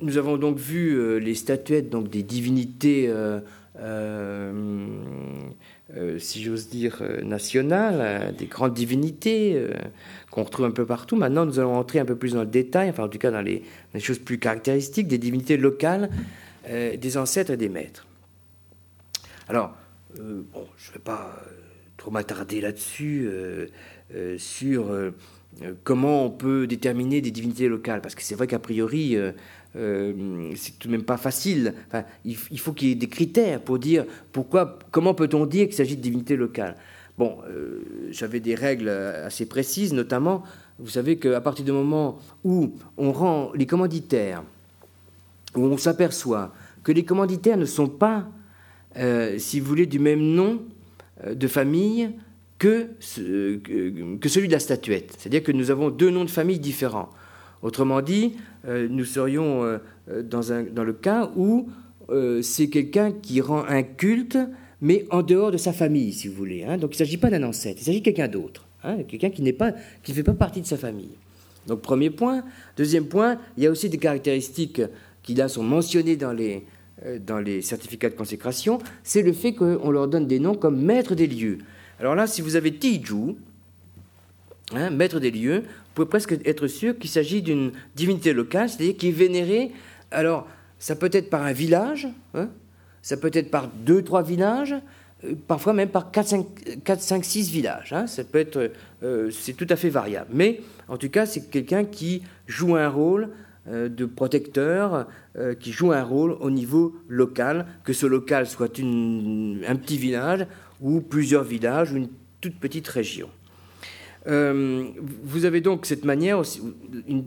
Nous 0.00 0.18
avons 0.18 0.36
donc 0.36 0.58
vu 0.58 1.18
les 1.20 1.34
statuettes 1.34 1.90
donc, 1.90 2.08
des 2.08 2.22
divinités 2.22 3.10
euh, 5.94 6.18
si 6.18 6.42
j'ose 6.42 6.68
dire, 6.68 6.98
euh, 7.00 7.22
nationales, 7.22 8.00
hein, 8.00 8.32
des 8.36 8.46
grandes 8.46 8.74
divinités 8.74 9.54
euh, 9.54 9.70
qu'on 10.32 10.42
retrouve 10.42 10.66
un 10.66 10.72
peu 10.72 10.84
partout. 10.84 11.14
Maintenant, 11.14 11.46
nous 11.46 11.60
allons 11.60 11.76
entrer 11.76 12.00
un 12.00 12.04
peu 12.04 12.16
plus 12.16 12.32
dans 12.32 12.40
le 12.40 12.48
détail, 12.48 12.90
enfin 12.90 13.04
en 13.04 13.08
tout 13.08 13.18
cas 13.18 13.30
dans 13.30 13.40
les, 13.40 13.62
choses 14.00 14.18
plus 14.18 14.40
caractéristiques 14.40 15.06
des 15.06 15.18
divinités 15.18 15.56
locales, 15.56 16.10
des 16.68 17.16
ancêtres 17.16 17.52
et 17.52 17.56
des 17.56 17.68
maîtres. 17.68 18.04
Alors, 19.48 19.76
bon, 20.16 20.66
je 20.76 20.88
ne 20.88 20.94
vais 20.94 21.00
pas 21.04 21.40
trop 21.96 22.10
m'attarder 22.10 22.60
là-dessus, 22.60 23.30
sur 24.36 24.92
comment 25.84 26.24
on 26.24 26.30
peut 26.30 26.66
déterminer 26.66 27.20
des 27.20 27.30
divinités 27.30 27.68
locales, 27.68 28.00
parce 28.00 28.14
que 28.14 28.22
c'est 28.22 28.34
vrai 28.34 28.46
qu'a 28.46 28.58
priori, 28.58 29.16
euh, 29.76 30.52
c'est 30.54 30.78
tout 30.78 30.88
de 30.88 30.92
même 30.92 31.04
pas 31.04 31.16
facile. 31.16 31.74
il, 32.24 32.36
faut 32.36 32.72
qu'il 32.72 32.88
y 32.88 32.92
ait 32.92 32.96
des 32.96 33.08
critères 33.08 33.60
pour 33.60 33.78
dire 33.78 34.04
pourquoi, 34.32 34.78
comment 34.90 35.14
peut-on 35.14 35.46
dire 35.46 35.66
qu'il 35.66 35.74
s'agit 35.74 35.96
de 35.96 36.02
divinité 36.02 36.36
locale. 36.36 36.76
Bon, 37.18 37.38
euh, 37.48 37.82
j'avais 38.10 38.40
des 38.40 38.54
règles 38.54 38.88
assez 38.88 39.46
précises, 39.46 39.92
notamment, 39.92 40.42
vous 40.78 40.90
savez 40.90 41.16
qu'à 41.16 41.40
partir 41.40 41.64
du 41.64 41.72
moment 41.72 42.18
où 42.44 42.74
on 42.98 43.12
rend 43.12 43.50
les 43.54 43.66
commanditaires, 43.66 44.42
où 45.54 45.64
on 45.64 45.78
s'aperçoit 45.78 46.52
que 46.82 46.92
les 46.92 47.04
commanditaires 47.04 47.56
ne 47.56 47.64
sont 47.64 47.88
pas, 47.88 48.28
euh, 48.98 49.38
si 49.38 49.60
vous 49.60 49.66
voulez, 49.66 49.86
du 49.86 49.98
même 49.98 50.20
nom 50.20 50.60
de 51.26 51.48
famille 51.48 52.10
que, 52.58 52.88
celui 53.00 54.48
de 54.48 54.52
la 54.52 54.58
statuette. 54.58 55.14
C'est-à-dire 55.18 55.42
que 55.42 55.52
nous 55.52 55.70
avons 55.70 55.90
deux 55.90 56.10
noms 56.10 56.24
de 56.24 56.30
famille 56.30 56.58
différents. 56.58 57.10
Autrement 57.62 58.00
dit, 58.02 58.34
euh, 58.66 58.86
nous 58.90 59.04
serions 59.04 59.64
euh, 59.64 59.78
dans, 60.22 60.52
un, 60.52 60.62
dans, 60.62 60.84
le 60.84 60.92
cas 60.92 61.30
où 61.36 61.68
euh, 62.10 62.42
c'est 62.42 62.68
quelqu'un 62.68 63.12
qui 63.12 63.40
rend 63.40 63.64
un 63.64 63.82
culte, 63.82 64.38
mais 64.80 65.06
en 65.10 65.22
dehors 65.22 65.50
de 65.50 65.56
sa 65.56 65.72
famille, 65.72 66.12
si 66.12 66.28
vous 66.28 66.34
voulez. 66.34 66.64
Hein. 66.64 66.76
Donc 66.76 66.92
il 66.92 66.94
ne 66.94 66.98
s'agit 66.98 67.16
pas 67.16 67.30
d'un 67.30 67.42
ancêtre, 67.42 67.80
il 67.80 67.84
s'agit 67.84 68.00
de 68.00 68.04
quelqu'un 68.04 68.28
d'autre, 68.28 68.66
hein, 68.84 68.98
quelqu'un 69.08 69.30
qui 69.30 69.42
ne 69.42 69.52
fait 70.14 70.22
pas 70.22 70.34
partie 70.34 70.60
de 70.60 70.66
sa 70.66 70.76
famille. 70.76 71.16
Donc 71.66 71.80
premier 71.80 72.10
point. 72.10 72.44
Deuxième 72.76 73.06
point, 73.06 73.38
il 73.56 73.64
y 73.64 73.66
a 73.66 73.70
aussi 73.70 73.88
des 73.88 73.98
caractéristiques 73.98 74.82
qui 75.22 75.34
là 75.34 75.48
sont 75.48 75.64
mentionnées 75.64 76.16
dans 76.16 76.32
les, 76.32 76.64
dans 77.26 77.40
les 77.40 77.62
certificats 77.62 78.10
de 78.10 78.14
consécration, 78.14 78.78
c'est 79.02 79.22
le 79.22 79.32
fait 79.32 79.54
qu'on 79.54 79.90
leur 79.90 80.06
donne 80.06 80.28
des 80.28 80.38
noms 80.38 80.54
comme 80.54 80.80
maître 80.80 81.16
des 81.16 81.26
lieux. 81.26 81.58
Alors 81.98 82.14
là, 82.14 82.26
si 82.26 82.42
vous 82.42 82.56
avez 82.56 82.74
Tiju, 82.74 83.36
hein, 84.74 84.90
maître 84.90 85.20
des 85.20 85.30
lieux, 85.30 85.64
pouvez 85.96 86.08
presque 86.08 86.38
être 86.44 86.68
sûr 86.68 86.96
qu'il 86.96 87.10
s'agit 87.10 87.42
d'une 87.42 87.72
divinité 87.96 88.32
locale, 88.32 88.68
c'est-à-dire 88.68 88.96
qui 88.96 89.08
est 89.08 89.12
vénérée. 89.12 89.72
Alors, 90.12 90.46
ça 90.78 90.94
peut 90.94 91.10
être 91.12 91.30
par 91.30 91.42
un 91.42 91.52
village, 91.52 92.06
hein, 92.34 92.48
ça 93.02 93.16
peut 93.16 93.30
être 93.32 93.50
par 93.50 93.68
deux, 93.68 94.02
trois 94.02 94.22
villages, 94.22 94.74
euh, 95.24 95.32
parfois 95.48 95.72
même 95.72 95.88
par 95.88 96.10
4, 96.10 96.44
5, 97.00 97.24
6 97.24 97.50
villages. 97.50 97.92
Hein. 97.94 98.06
ça 98.06 98.24
peut 98.24 98.38
être, 98.38 98.70
euh, 99.02 99.30
c'est 99.30 99.54
tout 99.54 99.66
à 99.70 99.76
fait 99.76 99.88
variable. 99.88 100.28
Mais 100.32 100.60
en 100.88 100.98
tout 100.98 101.08
cas, 101.08 101.24
c'est 101.24 101.50
quelqu'un 101.50 101.84
qui 101.84 102.22
joue 102.46 102.76
un 102.76 102.88
rôle 102.88 103.30
euh, 103.68 103.88
de 103.88 104.04
protecteur, 104.04 105.08
qui 105.60 105.70
joue 105.70 105.92
un 105.92 106.02
rôle 106.02 106.32
au 106.40 106.50
niveau 106.50 106.94
local, 107.08 107.66
que 107.84 107.92
ce 107.92 108.06
local 108.06 108.46
soit 108.46 108.78
un 108.78 109.76
petit 109.76 109.98
village 109.98 110.46
ou 110.80 111.00
plusieurs 111.00 111.44
villages 111.44 111.92
ou 111.92 111.96
une 111.96 112.08
toute 112.40 112.58
petite 112.58 112.88
région. 112.88 113.28
Euh, 114.26 114.88
vous 115.22 115.44
avez 115.44 115.60
donc 115.60 115.86
cette 115.86 116.04
manière, 116.04 116.38
aussi, 116.38 116.60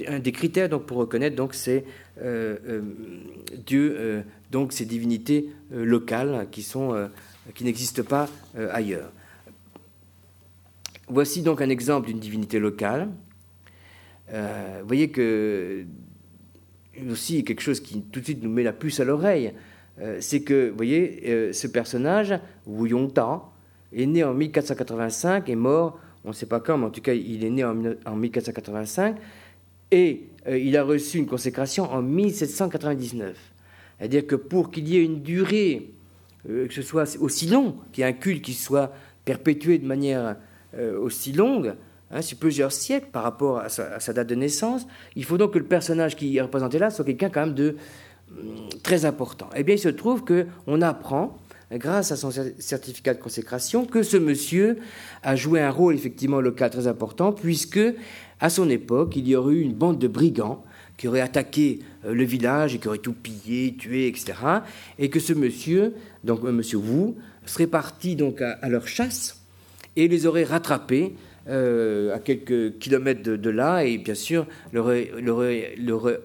un 0.07 0.19
des 0.19 0.31
critères 0.31 0.69
donc, 0.69 0.85
pour 0.85 0.97
reconnaître, 0.97 1.35
donc, 1.35 1.53
c'est 1.53 1.85
euh, 2.21 2.57
euh, 2.67 2.81
Dieu, 3.65 4.23
donc 4.51 4.73
ces 4.73 4.85
divinités 4.85 5.49
locales 5.71 6.47
qui, 6.51 6.61
sont, 6.61 7.09
qui 7.55 7.63
n'existent 7.63 8.03
pas 8.03 8.29
ailleurs. 8.73 9.11
Voici 11.07 11.41
donc 11.41 11.61
un 11.61 11.69
exemple 11.69 12.07
d'une 12.07 12.19
divinité 12.19 12.59
locale. 12.59 13.09
vous 14.31 14.87
voyez 14.87 15.09
que 15.09 15.85
aussi 17.09 17.43
quelque 17.45 17.61
chose 17.61 17.79
qui 17.79 18.01
tout 18.01 18.19
de 18.19 18.25
suite 18.25 18.43
nous 18.43 18.49
met 18.49 18.63
la 18.63 18.73
puce 18.73 18.99
à 18.99 19.05
l'oreille, 19.05 19.53
c'est 20.19 20.41
que, 20.41 20.69
vous 20.69 20.77
voyez, 20.77 21.51
ce 21.53 21.67
personnage, 21.67 22.39
Wu 22.65 22.89
Yongta, 22.89 23.41
est 23.93 24.05
né 24.05 24.23
en 24.23 24.33
1485 24.33 25.49
et 25.49 25.55
mort 25.55 25.99
on 26.25 26.29
ne 26.29 26.33
sait 26.33 26.45
pas 26.45 26.59
quand, 26.59 26.77
mais 26.77 26.85
en 26.85 26.89
tout 26.89 27.01
cas, 27.01 27.13
il 27.13 27.43
est 27.43 27.49
né 27.49 27.63
en, 27.63 27.73
1485, 28.15 29.17
et 29.91 30.23
euh, 30.47 30.57
il 30.57 30.75
a 30.77 30.83
reçu 30.83 31.17
une 31.17 31.25
consécration 31.25 31.91
en 31.91 32.01
1799. 32.01 33.37
C'est-à-dire 33.97 34.27
que 34.27 34.35
pour 34.35 34.71
qu'il 34.71 34.87
y 34.87 34.97
ait 34.97 35.03
une 35.03 35.21
durée, 35.21 35.91
euh, 36.49 36.67
que 36.67 36.73
ce 36.73 36.81
soit 36.81 37.17
aussi 37.19 37.47
long, 37.47 37.77
qu'il 37.91 38.03
y 38.03 38.07
ait 38.07 38.09
un 38.09 38.13
culte 38.13 38.43
qui 38.43 38.53
soit 38.53 38.93
perpétué 39.25 39.77
de 39.77 39.85
manière 39.85 40.35
euh, 40.77 40.99
aussi 40.99 41.31
longue, 41.31 41.73
hein, 42.11 42.19
plusieurs 42.39 42.71
siècles 42.71 43.07
par 43.11 43.23
rapport 43.23 43.59
à 43.59 43.69
sa, 43.69 44.13
date 44.13 44.27
de 44.27 44.35
naissance, 44.35 44.85
il 45.15 45.23
faut 45.23 45.37
donc 45.37 45.53
que 45.53 45.59
le 45.59 45.65
personnage 45.65 46.15
qui 46.15 46.37
est 46.37 46.41
représenté 46.41 46.79
là 46.79 46.89
soit 46.89 47.05
quelqu'un 47.05 47.29
quand 47.29 47.45
même 47.45 47.55
de 47.55 47.77
très 48.83 49.05
important. 49.05 49.49
Eh 49.55 49.63
bien, 49.63 49.75
il 49.75 49.79
se 49.79 49.89
trouve 49.89 50.23
qu'on 50.23 50.81
apprend 50.81 51.37
grâce 51.71 52.11
à 52.11 52.15
son 52.15 52.31
certificat 52.57 53.13
de 53.13 53.19
consécration, 53.19 53.85
que 53.85 54.01
ce 54.01 54.17
monsieur 54.17 54.77
a 55.21 55.35
joué 55.35 55.61
un 55.61 55.69
rôle 55.69 55.93
effectivement 55.93 56.41
local 56.41 56.71
très 56.71 56.87
important, 56.87 57.31
puisque 57.31 57.79
à 58.39 58.49
son 58.49 58.69
époque, 58.69 59.15
il 59.15 59.27
y 59.27 59.35
aurait 59.35 59.55
eu 59.55 59.61
une 59.61 59.73
bande 59.73 59.99
de 59.99 60.07
brigands 60.07 60.63
qui 60.97 61.07
auraient 61.07 61.21
attaqué 61.21 61.79
euh, 62.05 62.13
le 62.13 62.23
village 62.23 62.75
et 62.75 62.79
qui 62.79 62.87
auraient 62.87 62.97
tout 62.97 63.13
pillé, 63.13 63.75
tué, 63.75 64.07
etc. 64.07 64.33
Et 64.97 65.09
que 65.09 65.19
ce 65.19 65.33
monsieur, 65.33 65.93
donc 66.23 66.43
euh, 66.43 66.51
monsieur 66.51 66.77
Wu, 66.77 67.13
serait 67.45 67.67
parti 67.67 68.15
donc 68.15 68.41
à, 68.41 68.69
leur 68.69 68.87
chasse 68.87 69.41
et 69.95 70.07
les 70.07 70.25
aurait 70.25 70.43
rattrapés 70.43 71.15
euh, 71.47 72.13
à 72.13 72.19
quelques 72.19 72.77
kilomètres 72.79 73.23
de, 73.23 73.49
là, 73.49 73.83
et 73.83 73.97
bien 73.97 74.13
sûr 74.13 74.45
leur, 74.73 74.87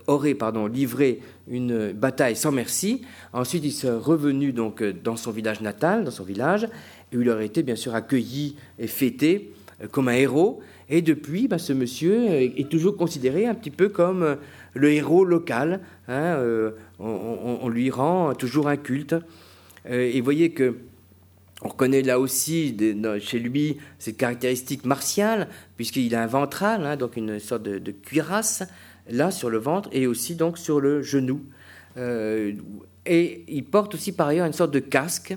aurait, 0.07 0.37
livré 0.73 1.21
une 1.49 1.93
bataille 1.93 2.37
sans 2.37 2.53
merci. 2.53 3.03
Ensuite, 3.33 3.65
il 3.65 3.73
serait 3.73 3.97
revenu 3.97 4.53
donc 4.53 4.83
dans 4.83 5.17
son 5.17 5.31
village 5.31 5.61
natal, 5.61 6.05
dans 6.05 6.11
son 6.11 6.25
village, 6.25 6.65
et 6.65 7.17
il 7.17 7.31
aurait 7.31 7.47
été 7.47 7.62
bien 7.62 7.77
sûr 7.77 7.95
accueilli 7.95 8.57
et 8.79 8.87
fêté 8.87 9.53
euh, 9.83 9.87
comme 9.91 10.09
un 10.09 10.15
héros. 10.15 10.61
Et 10.91 11.01
depuis, 11.01 11.49
bah, 11.49 11.59
ce 11.59 11.73
monsieur 11.73 12.31
est 12.31 12.69
toujours 12.69 12.97
considéré 12.97 13.47
un 13.47 13.55
petit 13.55 13.71
peu 13.71 13.89
comme 13.89 14.23
euh, 14.23 14.35
le 14.75 14.93
héros 14.93 15.25
local. 15.25 15.81
Hein, 16.09 16.39
on, 16.99 17.69
lui 17.69 17.91
rend 17.91 18.35
toujours 18.35 18.69
un 18.69 18.77
culte. 18.77 19.15
et 19.89 20.21
voyez 20.21 20.51
que 20.51 20.75
on 21.63 21.69
reconnaît 21.69 22.03
là 22.03 22.19
aussi 22.21 22.77
chez 23.21 23.39
lui 23.39 23.79
cette 23.99 24.17
caractéristique 24.17 24.85
martiale, 24.85 25.49
puisqu'il 25.77 26.15
a 26.15 26.23
un 26.23 26.27
ventral, 26.27 26.85
hein, 26.85 26.97
donc 26.97 27.17
une 27.17 27.39
sorte 27.39 27.63
de, 27.63 27.91
cuirasse, 27.93 28.65
là 29.09 29.31
sur 29.31 29.51
le 29.51 29.59
ventre, 29.59 29.89
et 29.93 30.07
aussi 30.07 30.35
donc 30.35 30.59
sur 30.59 30.81
le 30.81 31.03
genou. 31.03 31.43
Euh, 31.97 32.53
et 33.07 33.45
il 33.49 33.65
porte 33.65 33.95
aussi 33.95 34.13
par 34.13 34.29
ailleurs 34.29 34.47
une 34.47 34.53
sorte 34.53 34.73
de 34.73 34.81
casque. 34.81 35.37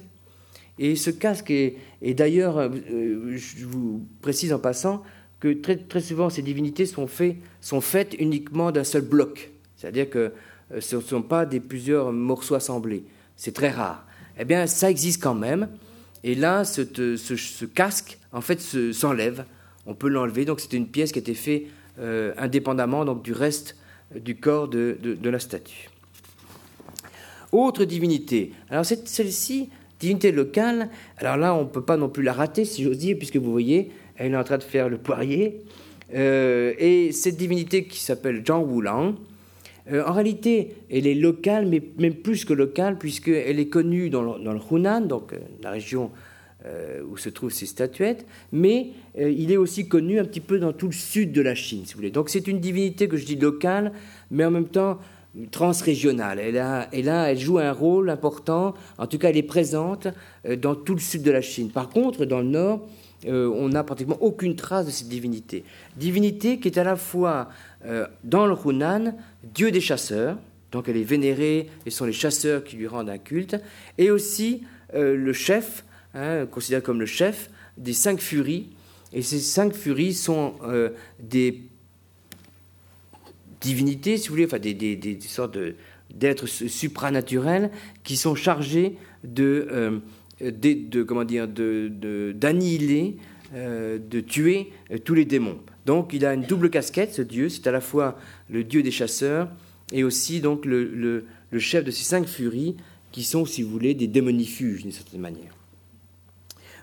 Et 0.80 0.96
ce 0.96 1.10
casque 1.10 1.52
est, 1.52 1.78
d'ailleurs, 2.02 2.58
euh, 2.58 3.36
je 3.36 3.66
vous 3.66 4.06
précise 4.22 4.54
en 4.54 4.60
passant, 4.60 5.04
que 5.40 5.54
très, 5.54 5.78
très 5.78 6.02
souvent 6.02 6.30
ces 6.30 6.42
divinités 6.42 6.86
sont, 6.86 7.08
sont 7.62 7.82
faites 7.82 8.16
uniquement 8.20 8.72
d'un 8.72 8.84
seul 8.84 9.04
bloc. 9.04 9.52
C'est-à-dire 9.76 10.10
que 10.10 10.32
euh, 10.74 10.82
ce 10.82 10.96
ne 10.96 11.02
sont 11.02 11.22
pas 11.22 11.46
des 11.46 11.60
plusieurs 11.60 12.12
morceaux 12.12 12.56
assemblés. 12.56 13.04
C'est 13.36 13.54
très 13.54 13.70
rare. 13.70 14.06
Eh 14.40 14.46
bien, 14.46 14.68
ça 14.68 14.90
existe 14.90 15.22
quand 15.22 15.36
même. 15.36 15.68
Et 16.24 16.36
là, 16.36 16.64
ce, 16.64 17.66
casque, 17.66 18.18
en 18.32 18.42
fait, 18.42 18.60
s'enlève. 18.92 19.46
On 19.86 19.94
peut 19.94 20.10
l'enlever. 20.10 20.46
Donc, 20.46 20.60
c'était 20.60 20.78
une 20.78 20.88
pièce 20.88 21.12
qui 21.12 21.20
était 21.20 21.34
faite 21.34 21.64
euh, 22.00 22.34
indépendamment 22.38 23.06
donc, 23.06 23.24
du 23.24 23.34
reste 23.34 23.76
du 24.16 24.36
corps 24.36 24.68
de, 24.68 24.98
la 25.24 25.40
statue. 25.40 25.90
Autre 27.52 27.86
divinité. 27.86 28.52
Alors, 28.70 28.86
celle-ci, 28.86 29.70
divinité 30.00 30.32
locale, 30.32 30.90
alors 31.18 31.38
là, 31.38 31.56
on 31.56 31.64
ne 31.64 31.70
peut 31.70 31.82
pas 31.82 31.98
non 31.98 32.10
plus 32.10 32.24
la 32.24 32.34
rater, 32.34 32.66
si 32.66 32.84
j'ose 32.84 32.98
dire, 32.98 33.18
puisque 33.18 33.38
vous 33.38 33.52
voyez, 33.52 33.92
elle 34.16 34.34
est 34.34 34.38
en 34.38 34.44
train 34.44 34.58
de 34.58 34.64
faire 34.64 34.90
le 34.90 34.98
poirier. 34.98 35.62
Euh, 36.14 36.74
et 36.78 37.12
cette 37.12 37.38
divinité 37.38 37.86
qui 37.86 38.00
s'appelle 38.00 38.44
Zhang 38.46 38.66
Wulang, 38.66 39.16
euh, 39.92 40.04
en 40.06 40.14
réalité, 40.14 40.76
elle 40.92 41.08
est 41.08 41.16
locale, 41.16 41.66
mais 41.68 41.82
même 41.98 42.16
plus 42.16 42.46
que 42.46 42.54
locale, 42.54 42.98
puisqu'elle 42.98 43.60
est 43.60 43.68
connue 43.70 44.10
dans 44.10 44.22
le, 44.22 44.60
Hunan, 44.72 45.02
donc 45.02 45.34
euh, 45.34 45.38
la 45.64 45.72
région 45.72 46.12
euh, 46.66 47.02
où 47.10 47.18
se 47.18 47.30
trouvent 47.30 47.52
ces 47.52 47.66
statuettes, 47.66 48.26
mais 48.52 48.90
il 49.18 49.52
est 49.52 49.58
aussi 49.58 49.88
connu 49.88 50.20
un 50.20 50.26
petit 50.26 50.42
peu 50.42 50.60
dans 50.60 50.74
tout 50.74 50.88
le 50.88 50.94
sud 50.94 51.32
de 51.32 51.42
la 51.42 51.56
Chine, 51.56 51.84
si 51.86 51.94
vous 51.94 52.00
voulez. 52.00 52.12
Donc 52.12 52.30
c'est 52.30 52.48
une 52.48 52.60
divinité 52.60 53.08
que 53.08 53.18
je 53.18 53.26
dis 53.26 53.36
locale, 53.36 53.94
mais 54.32 54.44
en 54.46 54.52
même 54.52 54.68
temps 54.68 55.00
transrégionale. 55.52 56.40
Elle 56.40 56.58
a, 56.58 56.88
et 56.92 57.04
là, 57.04 57.32
elle 57.32 57.38
joue 57.38 57.60
un 57.60 57.72
rôle 57.72 58.10
important, 58.10 58.74
en 58.98 59.08
tout 59.08 59.18
cas 59.18 59.30
elle 59.30 59.38
est 59.38 59.44
présente 59.44 60.08
dans 60.58 60.76
tout 60.76 60.94
le 60.94 61.00
sud 61.00 61.22
de 61.22 61.32
la 61.32 61.42
Chine. 61.42 61.70
Par 61.70 61.90
contre, 61.90 62.26
dans 62.26 62.40
le 62.40 62.48
nord, 62.48 62.88
on 63.26 63.70
n'a 63.70 63.84
pratiquement 63.84 64.18
aucune 64.20 64.56
trace 64.56 64.86
de 64.86 64.92
cette 64.92 65.10
divinité. 65.10 65.64
Divinité 65.96 66.60
qui 66.60 66.68
est 66.68 66.78
à 66.78 66.84
la 66.84 66.96
fois 66.96 67.50
dans 68.24 68.46
le 68.46 68.56
Hunan, 68.66 69.14
dieu 69.44 69.72
des 69.72 69.82
chasseurs, 69.82 70.38
donc 70.72 70.90
elle 70.90 70.98
est 70.98 71.04
vénérée 71.04 71.70
et 71.86 71.90
sont 71.90 72.06
les 72.06 72.14
chasseurs 72.14 72.64
qui 72.64 72.76
lui 72.76 72.88
rendent 72.88 73.10
un 73.10 73.18
culte, 73.18 73.56
et 73.98 74.12
aussi 74.12 74.64
le 74.94 75.34
chef, 75.34 75.86
hein, 76.14 76.46
considéré 76.46 76.82
comme 76.82 77.00
le 77.00 77.06
chef 77.06 77.50
des 77.78 77.94
cinq 77.94 78.20
furies, 78.20 78.68
et 79.14 79.22
ces 79.22 79.40
cinq 79.40 79.74
furies 79.74 80.14
sont 80.14 80.56
euh, 80.64 80.90
des 81.20 81.62
divinités, 83.62 84.18
si 84.18 84.28
vous 84.28 84.36
voulez, 84.36 84.46
enfin 84.46 84.60
des, 84.60 85.20
sortes 85.22 85.58
d'êtres 86.14 86.48
supranaturels 86.48 87.72
qui 88.04 88.18
sont 88.18 88.36
chargés 88.36 88.98
de, 89.24 89.68
euh, 89.72 90.00
d'annihiler, 92.34 93.18
euh, 93.54 93.98
de 93.98 94.20
tuer 94.20 94.72
tous 95.06 95.14
les 95.14 95.26
démons. 95.26 95.60
Donc 95.88 96.12
il 96.12 96.26
a 96.26 96.34
une 96.34 96.44
double 96.44 96.70
casquette, 96.70 97.14
ce 97.14 97.22
dieu. 97.22 97.48
C'est 97.48 97.66
à 97.66 97.72
la 97.72 97.80
fois 97.80 98.20
le 98.50 98.66
dieu 98.66 98.84
des 98.84 98.92
chasseurs 98.92 99.48
et 99.94 100.04
aussi 100.04 100.42
donc 100.42 100.66
le, 100.66 101.24
chef 101.58 101.86
de 101.86 101.92
ces 101.92 102.04
cinq 102.04 102.28
furies 102.28 102.76
qui 103.14 103.24
sont, 103.24 103.46
si 103.46 103.64
vous 103.64 103.70
voulez, 103.70 103.94
des 103.94 104.08
démonifuges 104.08 104.84
d'une 104.84 104.92
certaine 104.92 105.22
manière. 105.22 105.54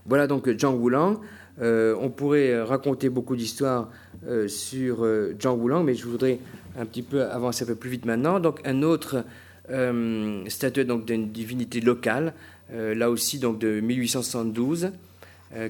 Voilà 0.06 0.26
donc 0.26 0.48
Zhang 0.58 0.80
Wulang. 0.80 1.18
Euh, 1.60 1.94
on 2.00 2.08
pourrait 2.08 2.62
raconter 2.62 3.10
beaucoup 3.10 3.36
d'histoires 3.36 3.90
euh, 4.26 4.48
sur 4.48 5.04
euh, 5.04 5.36
Zhang 5.40 5.60
Wulang, 5.60 5.84
mais 5.84 5.94
je 5.94 6.06
voudrais 6.06 6.40
un 6.76 6.86
petit 6.86 7.02
peu 7.02 7.24
avancer 7.24 7.64
un 7.64 7.66
peu 7.66 7.74
plus 7.74 7.90
vite 7.90 8.06
maintenant. 8.06 8.40
Donc 8.40 8.60
un 8.64 8.82
autre 8.82 9.24
donc 9.68 11.06
d'une 11.06 11.30
divinité 11.30 11.80
locale, 11.80 12.34
là 12.70 13.08
aussi 13.08 13.38
de 13.38 13.80
1872, 13.80 14.90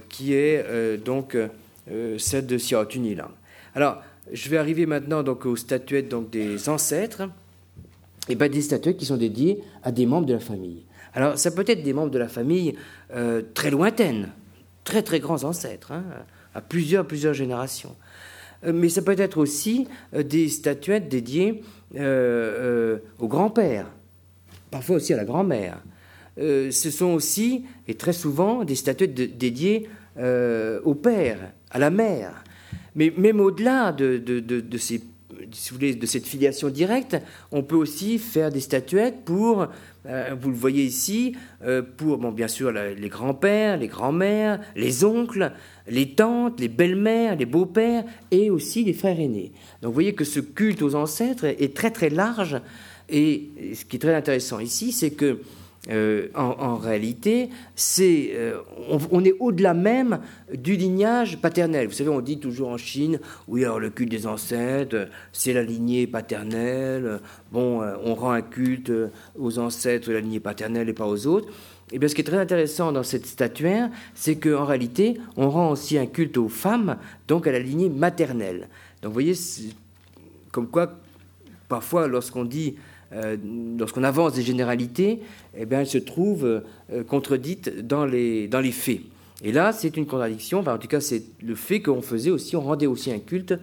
qui 0.09 0.35
est 0.35 0.99
donc 0.99 1.37
celle 2.19 2.47
de 2.47 2.57
Xiao 2.57 2.85
Tunilang. 2.85 3.31
Alors 3.75 4.03
je 4.33 4.49
vais 4.49 4.57
arriver 4.57 4.87
maintenant 4.87 5.23
donc 5.23 5.47
aux 5.47 5.57
statuettes 5.57 6.09
donc 6.09 6.31
des 6.31 6.69
ancêtres, 6.69 7.29
et 8.29 8.35
bien 8.35 8.49
des 8.49 8.63
statuettes 8.63 8.97
qui 8.97 9.07
sont 9.07 9.17
dédiées 9.17 9.63
à 9.83 9.93
des 9.93 10.07
membres 10.07 10.27
de 10.27 10.35
la 10.35 10.41
famille. 10.41 10.85
Alors 11.13 11.39
ça 11.39 11.51
peut 11.51 11.65
être 11.67 11.83
des 11.83 11.93
membres 11.93 12.11
de 12.11 12.19
la 12.19 12.29
famille 12.29 12.75
très 13.55 13.71
lointaines, 13.71 14.31
très 14.85 15.03
très 15.03 15.21
grands 15.21 15.45
ancêtres, 15.45 15.93
hein, 15.93 16.05
à 16.55 16.61
plusieurs, 16.61 17.07
plusieurs 17.07 17.35
générations. 17.35 17.95
Euh, 18.65 18.73
mais 18.73 18.89
ça 18.89 19.03
peut 19.03 19.15
être 19.19 19.39
aussi 19.39 19.87
euh, 20.15 20.23
des 20.23 20.49
statuettes 20.49 21.09
dédiées 21.09 21.63
euh, 21.97 22.99
au 23.19 23.29
grand-père, 23.29 23.87
parfois 24.71 24.97
aussi 24.97 25.13
à 25.13 25.17
la 25.17 25.25
grand-mère. 25.25 25.81
ce 26.37 26.91
sont 26.91 27.13
aussi, 27.13 27.65
et 27.87 27.95
très 27.95 28.13
souvent, 28.13 28.65
des 28.65 28.75
statuettes 28.75 29.15
dédiées 29.15 29.89
au 30.17 30.95
père, 30.95 31.53
à 31.71 31.79
la 31.79 31.91
mère. 31.91 32.45
Mais 32.95 33.13
même 33.17 33.41
au-delà 33.41 33.93
de, 33.93 34.19
de, 34.19 34.41
de, 34.41 34.79
ces 34.79 35.03
si 35.53 35.71
vous 35.71 35.77
voulez, 35.77 35.95
de 35.95 36.07
cette 36.07 36.27
filiation 36.27 36.69
directe, 36.69 37.17
on 37.53 37.63
peut 37.63 37.77
aussi 37.77 38.19
faire 38.19 38.51
des 38.51 38.61
statuettes 38.61 39.25
pour 39.25 39.67
euh, 40.07 40.35
vous 40.39 40.51
le 40.51 40.57
voyez 40.57 40.85
ici, 40.85 41.35
euh, 41.65 41.83
pour 41.83 42.19
bon, 42.19 42.31
bien 42.31 42.49
sûr 42.49 42.71
les 42.73 43.09
grands-pères, 43.09 43.79
les 43.79 43.89
grands-mères, 43.89 44.61
les 44.77 45.05
oncles, 45.05 45.53
les 45.89 46.11
tantes, 46.11 46.61
les 46.61 46.69
belles-mères, 46.69 47.37
les 47.37 47.47
beaux-pères 47.47 48.05
et 48.31 48.51
aussi 48.51 48.85
les 48.85 48.93
frères 48.93 49.19
aînés. 49.19 49.53
Donc 49.81 49.91
vous 49.91 49.95
voyez 49.95 50.15
que 50.15 50.25
ce 50.25 50.41
culte 50.41 50.83
aux 50.83 50.95
ancêtres 50.95 51.45
est 51.45 51.75
très 51.75 51.91
très 51.91 52.11
large 52.11 52.61
et 53.09 53.51
ce 53.75 53.85
qui 53.85 53.97
est 53.97 54.01
très 54.01 54.15
intéressant 54.15 54.61
ici, 54.61 54.93
c'est 54.93 55.11
que 55.11 55.41
euh, 55.91 56.29
en, 56.35 56.77
réalité, 56.77 57.51
c'est, 57.77 58.31
euh, 58.35 58.59
on, 59.11 59.23
est 59.23 59.35
au-delà 59.39 59.75
même 59.75 60.21
du 60.53 60.77
lignage 60.77 61.39
paternel. 61.39 61.89
Vous 61.89 61.93
savez, 61.93 62.09
on 62.09 62.21
dit 62.21 62.39
toujours 62.39 62.71
en 62.71 62.79
Chine, 62.79 63.21
oui, 63.49 63.65
alors 63.65 63.81
le 63.81 63.91
culte 63.91 64.11
des 64.11 64.27
ancêtres, 64.27 65.09
c'est 65.33 65.53
la 65.53 65.63
lignée 65.63 66.07
paternelle. 66.07 67.21
Bon, 67.53 67.83
euh, 67.83 67.97
on 68.03 68.15
rend 68.15 68.33
un 68.33 68.41
culte 68.41 68.91
aux 69.39 69.59
ancêtres 69.59 70.09
de 70.09 70.15
la 70.15 70.21
lignée 70.21 70.41
paternelle 70.41 70.89
et 70.89 70.95
pas 70.95 71.07
aux 71.07 71.27
autres. 71.27 71.49
Et 71.93 71.97
eh 71.97 71.99
bien, 71.99 72.09
ce 72.09 72.15
qui 72.15 72.23
est 72.23 72.25
très 72.25 72.39
intéressant 72.39 72.91
dans 72.91 73.03
cette 73.03 73.27
statuaire, 73.27 73.91
c'est 74.15 74.37
qu'en 74.37 74.65
réalité, 74.65 75.21
on 75.37 75.51
rend 75.51 75.71
aussi 75.71 75.99
un 75.99 76.07
culte 76.07 76.39
aux 76.39 76.49
femmes, 76.49 76.97
donc 77.29 77.47
à 77.47 77.53
la 77.53 77.59
lignée 77.59 77.91
maternelle. 77.91 78.69
Donc, 79.03 79.11
vous 79.11 79.13
voyez, 79.13 79.35
comme 80.51 80.67
quoi, 80.67 80.99
parfois, 81.69 82.09
lorsqu'on 82.09 82.45
dit 82.45 82.77
euh, 83.15 83.37
lorsqu'on 83.79 84.03
avance 84.03 84.35
des 84.35 84.43
généralités, 84.43 85.21
eh 85.57 85.67
bien, 85.67 85.81
elles 85.81 85.87
se 85.87 85.99
trouvent 85.99 86.63
euh, 86.93 87.05
contredites 87.05 87.87
dans 87.87 88.05
les, 88.07 88.49
dans 88.49 88.61
les 88.61 88.73
faits. 88.73 89.01
Et 89.43 89.53
là, 89.53 89.73
c'est 89.73 89.97
une 89.97 90.07
contradiction, 90.07 90.61
en 90.61 90.79
tout 90.79 90.89
cas, 90.89 91.01
c'est 91.01 91.23
le 91.43 91.55
fait 91.55 91.81
qu'on 91.81 92.03
faisait 92.03 92.31
aussi, 92.31 92.57
on 92.57 92.63
rendait 92.63 92.87
aussi 92.87 93.13
un 93.13 93.19
culte 93.19 93.55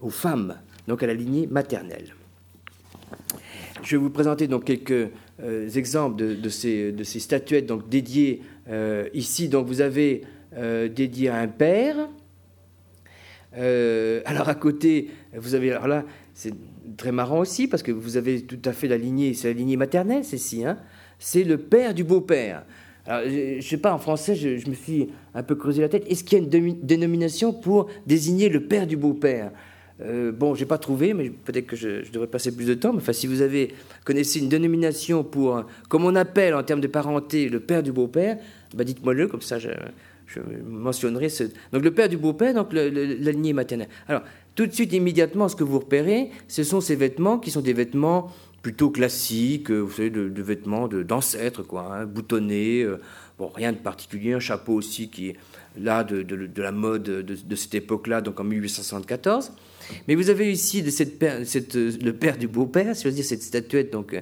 aux 0.00 0.10
femmes, 0.10 0.56
donc 0.86 1.02
à 1.02 1.06
la 1.06 1.14
lignée 1.14 1.46
maternelle. 1.46 2.14
Je 3.82 3.96
vais 3.96 4.02
vous 4.02 4.10
présenter 4.10 4.46
donc 4.46 4.64
quelques 4.64 5.10
euh, 5.40 5.70
exemples 5.70 6.16
de, 6.16 6.48
ces, 6.48 6.92
de, 6.92 7.04
ces, 7.04 7.20
statuettes 7.20 7.66
donc 7.66 7.88
dédiées 7.88 8.42
ici. 9.14 9.48
Donc 9.48 9.66
vous 9.66 9.80
avez 9.80 10.22
dédié 10.94 11.30
à 11.30 11.36
un 11.36 11.48
père. 11.48 11.96
alors 13.54 14.48
à 14.48 14.54
côté, 14.54 15.08
vous 15.34 15.54
avez 15.54 15.72
alors 15.72 15.88
là, 15.88 16.04
c'est 16.38 16.54
très 16.96 17.10
marrant 17.10 17.40
aussi, 17.40 17.66
parce 17.66 17.82
que 17.82 17.90
vous 17.90 18.16
avez 18.16 18.42
tout 18.42 18.60
à 18.64 18.72
fait 18.72 18.86
la 18.86 18.96
lignée, 18.96 19.34
c'est 19.34 19.48
la 19.48 19.54
lignée 19.54 19.76
maternelle, 19.76 20.24
ceci, 20.24 20.64
hein 20.64 20.78
c'est 21.18 21.42
le 21.42 21.58
père 21.58 21.94
du 21.94 22.04
beau-père. 22.04 22.62
Alors, 23.06 23.28
je 23.28 23.56
ne 23.56 23.60
sais 23.60 23.78
pas, 23.78 23.92
en 23.92 23.98
français, 23.98 24.36
je, 24.36 24.70
me 24.70 24.74
suis 24.74 25.08
un 25.34 25.42
peu 25.42 25.56
creusé 25.56 25.82
la 25.82 25.88
tête. 25.88 26.04
Est-ce 26.08 26.22
qu'il 26.22 26.38
y 26.38 26.40
a 26.40 26.44
une 26.44 26.78
dénomination 26.80 27.52
pour 27.52 27.88
désigner 28.06 28.48
le 28.50 28.60
père 28.60 28.86
du 28.86 28.96
beau-père? 28.96 29.50
Euh, 30.00 30.30
bon, 30.30 30.54
j'ai 30.54 30.64
pas 30.64 30.78
trouvé, 30.78 31.12
mais 31.12 31.28
peut-être 31.28 31.66
que 31.66 31.74
je, 31.74 32.08
devrais 32.12 32.28
passer 32.28 32.54
plus 32.54 32.66
de 32.66 32.74
temps. 32.74 32.92
Mais 32.92 32.98
enfin, 32.98 33.12
si 33.12 33.26
vous 33.26 33.42
avez 33.42 33.74
connaissez 34.04 34.38
une 34.38 34.48
dénomination 34.48 35.24
pour, 35.24 35.64
comme 35.88 36.04
on 36.04 36.14
appelle 36.14 36.54
en 36.54 36.62
termes 36.62 36.80
de 36.80 36.86
parenté, 36.86 37.48
le 37.48 37.58
père 37.58 37.82
du 37.82 37.90
beau-père, 37.90 38.38
bah 38.76 38.84
dites-moi-le, 38.84 39.26
comme 39.26 39.42
ça 39.42 39.58
je, 39.58 39.70
mentionnerai 40.64 41.30
ce. 41.30 41.44
Donc 41.72 41.82
le 41.82 41.90
père 41.90 42.08
du 42.08 42.16
beau-père, 42.16 42.54
donc 42.54 42.72
la 42.72 43.32
lignée 43.32 43.54
maternelle. 43.54 43.88
Alors, 44.06 44.22
tout 44.58 44.66
de 44.66 44.72
suite, 44.72 44.92
immédiatement, 44.92 45.48
ce 45.48 45.54
que 45.54 45.62
vous 45.62 45.78
repérez, 45.78 46.32
ce 46.48 46.64
sont 46.64 46.80
ces 46.80 46.96
vêtements 46.96 47.38
qui 47.38 47.52
sont 47.52 47.60
des 47.60 47.72
vêtements 47.72 48.32
plutôt 48.60 48.90
classiques, 48.90 49.70
vous 49.70 49.88
savez, 49.88 50.10
de, 50.10 50.42
vêtements 50.42 50.88
d'ancêtres, 50.88 51.62
quoi, 51.62 51.94
hein, 51.94 52.06
boutonnés, 52.06 52.82
euh, 52.82 53.00
bon, 53.38 53.52
rien 53.54 53.70
de 53.72 53.78
particulier, 53.78 54.32
un 54.32 54.40
chapeau 54.40 54.72
aussi 54.72 55.10
qui 55.10 55.28
est 55.28 55.36
là 55.78 56.02
de, 56.02 56.50
la 56.60 56.72
mode 56.72 57.04
de, 57.04 57.54
cette 57.54 57.76
époque-là, 57.76 58.20
donc 58.20 58.40
en 58.40 58.44
1874. 58.44 59.52
Mais 60.08 60.16
vous 60.16 60.28
avez 60.28 60.50
ici 60.50 60.90
cette, 60.90 61.76
le 61.76 62.10
père 62.10 62.36
du 62.36 62.48
beau-père, 62.48 62.96
si 62.96 63.08
dire, 63.12 63.24
cette 63.24 63.44
statuette 63.44 63.92
donc, 63.92 64.20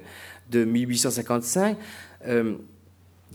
de 0.51 0.64
1855. 0.66 1.78
Euh, 2.26 2.57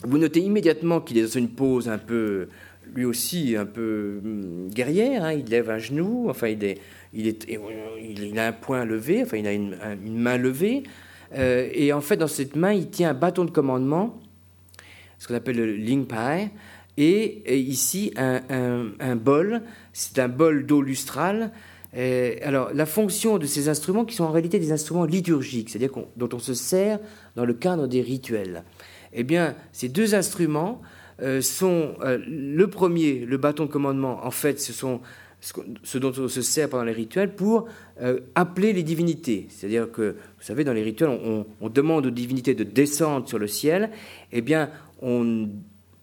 vous 0.04 0.20
notez 0.20 0.42
immédiatement 0.42 1.02
qu'il 1.02 1.18
est 1.18 1.24
dans 1.24 1.40
une 1.40 1.50
pose 1.50 1.90
un 1.90 1.98
peu 1.98 2.48
lui 2.94 3.06
aussi 3.06 3.56
un 3.56 3.66
peu 3.66 4.20
hum, 4.24 4.70
guerrière. 4.70 5.24
Hein. 5.24 5.34
il 5.34 5.46
lève 5.46 5.70
un 5.70 5.78
genou, 5.78 6.28
enfin 6.30 6.48
il, 6.48 6.64
est, 6.64 6.80
il, 7.14 7.36
il 8.00 8.40
a 8.40 8.48
un 8.48 8.52
poing 8.52 8.86
levé, 8.86 9.24
enfin 9.24 9.38
il 9.38 9.48
a 9.48 9.54
une, 9.54 9.78
main 10.06 10.38
levée. 10.38 10.84
Euh, 11.34 11.70
et 11.74 11.94
en 11.94 12.02
fait, 12.02 12.18
dans 12.18 12.28
cette 12.28 12.56
main, 12.56 12.74
il 12.74 12.90
tient 12.90 13.12
un 13.12 13.14
bâton 13.14 13.46
de 13.46 13.52
commandement, 13.52 14.20
ce 15.18 15.28
qu'on 15.28 15.36
appelle 15.36 15.58
le 15.58 15.76
Ling 15.76 16.06
Pai, 16.06 16.50
et, 16.98 17.58
ici 17.58 18.14
un, 18.18 19.16
bol, 19.16 19.62
c'est 19.94 20.20
un 20.20 20.28
bol 20.28 20.66
d'eau 20.66 20.82
lustrale. 20.82 21.52
alors, 22.44 22.72
la 22.74 22.86
fonction 22.86 23.38
de 23.38 23.46
ces 23.46 23.70
instruments, 23.70 24.04
qui 24.04 24.16
sont 24.16 24.26
en 24.26 24.32
réalité 24.32 24.60
des 24.60 24.72
instruments 24.74 25.06
liturgiques, 25.06 25.70
c'est-à-dire 25.70 25.92
dont 26.18 26.30
on 26.34 26.40
se 26.40 26.54
sert 26.54 27.00
dans 27.36 27.46
le 27.46 27.54
cadre 27.54 27.88
des 27.88 28.02
rituels, 28.02 28.64
eh 29.14 29.24
bien, 29.24 29.56
ces 29.72 29.90
deux 29.90 30.16
instruments 30.16 30.82
euh, 30.82 31.01
sont 31.42 31.96
euh, 32.02 32.18
le 32.28 32.68
premier, 32.68 33.26
le 33.26 33.38
bâton 33.38 33.66
de 33.66 33.72
commandement, 33.72 34.26
en 34.26 34.32
fait, 34.32 34.60
ce 34.60 34.74
sont 34.74 35.02
ce 35.42 35.98
dont 35.98 36.14
on 36.20 36.28
se 36.28 36.42
sert 36.42 36.70
pendant 36.70 36.84
les 36.84 36.92
rituels 36.92 37.34
pour 37.34 37.68
euh, 38.02 38.20
appeler 38.36 38.74
les 38.74 38.84
divinités. 38.84 39.48
C'est-à-dire 39.50 39.92
que, 39.92 40.12
vous 40.12 40.44
savez, 40.44 40.64
dans 40.64 40.74
les 40.74 40.84
rituels, 40.84 41.10
on, 41.10 41.70
demande 41.70 42.06
aux 42.06 42.12
divinités 42.12 42.54
de 42.54 42.64
descendre 42.64 43.28
sur 43.28 43.40
le 43.40 43.48
ciel, 43.48 43.90
eh 44.32 44.42
bien, 44.42 44.70
on 45.02 45.50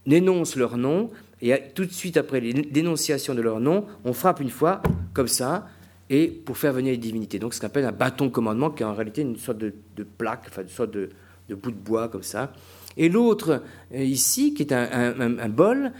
énonce 0.06 0.56
leur 0.56 0.76
nom, 0.76 1.10
et 1.40 1.54
tout 1.74 1.84
de 1.84 1.92
suite 1.92 2.16
après 2.16 2.40
l'énonciation 2.40 3.34
de 3.34 3.40
leur 3.40 3.60
nom, 3.60 3.86
on 4.04 4.12
frappe 4.12 4.40
une 4.40 4.50
fois, 4.50 4.82
comme 5.14 5.28
ça, 5.28 5.68
et 6.10 6.26
pour 6.26 6.58
faire 6.58 6.72
venir 6.72 6.90
les 6.90 6.98
divinités. 6.98 7.38
Donc, 7.38 7.54
ce 7.54 7.60
qu'on 7.60 7.66
appelle 7.68 7.84
un 7.84 7.92
bâton 7.92 8.26
de 8.26 8.30
commandement, 8.30 8.70
qui 8.70 8.82
est 8.82 8.86
en 8.86 8.94
réalité 8.94 9.22
une 9.22 9.36
sorte 9.36 9.58
de, 9.58 9.72
plaque, 10.02 10.46
enfin, 10.48 10.62
une 10.62 10.68
sorte 10.68 10.90
de, 10.90 11.10
de 11.48 11.54
bout 11.54 11.70
de 11.70 11.76
bois, 11.76 12.08
comme 12.08 12.24
ça, 12.24 12.52
et 12.98 13.08
l'autre 13.08 13.62
euh, 13.94 14.02
ici, 14.02 14.52
qui 14.52 14.62
est 14.64 14.72
un, 14.72 15.48
bol, 15.48 15.92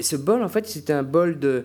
ce 0.00 0.16
bol, 0.16 0.42
en 0.42 0.48
fait, 0.48 0.66
c'est 0.66 0.90
un 0.90 1.02
bol 1.02 1.38
euh, 1.44 1.62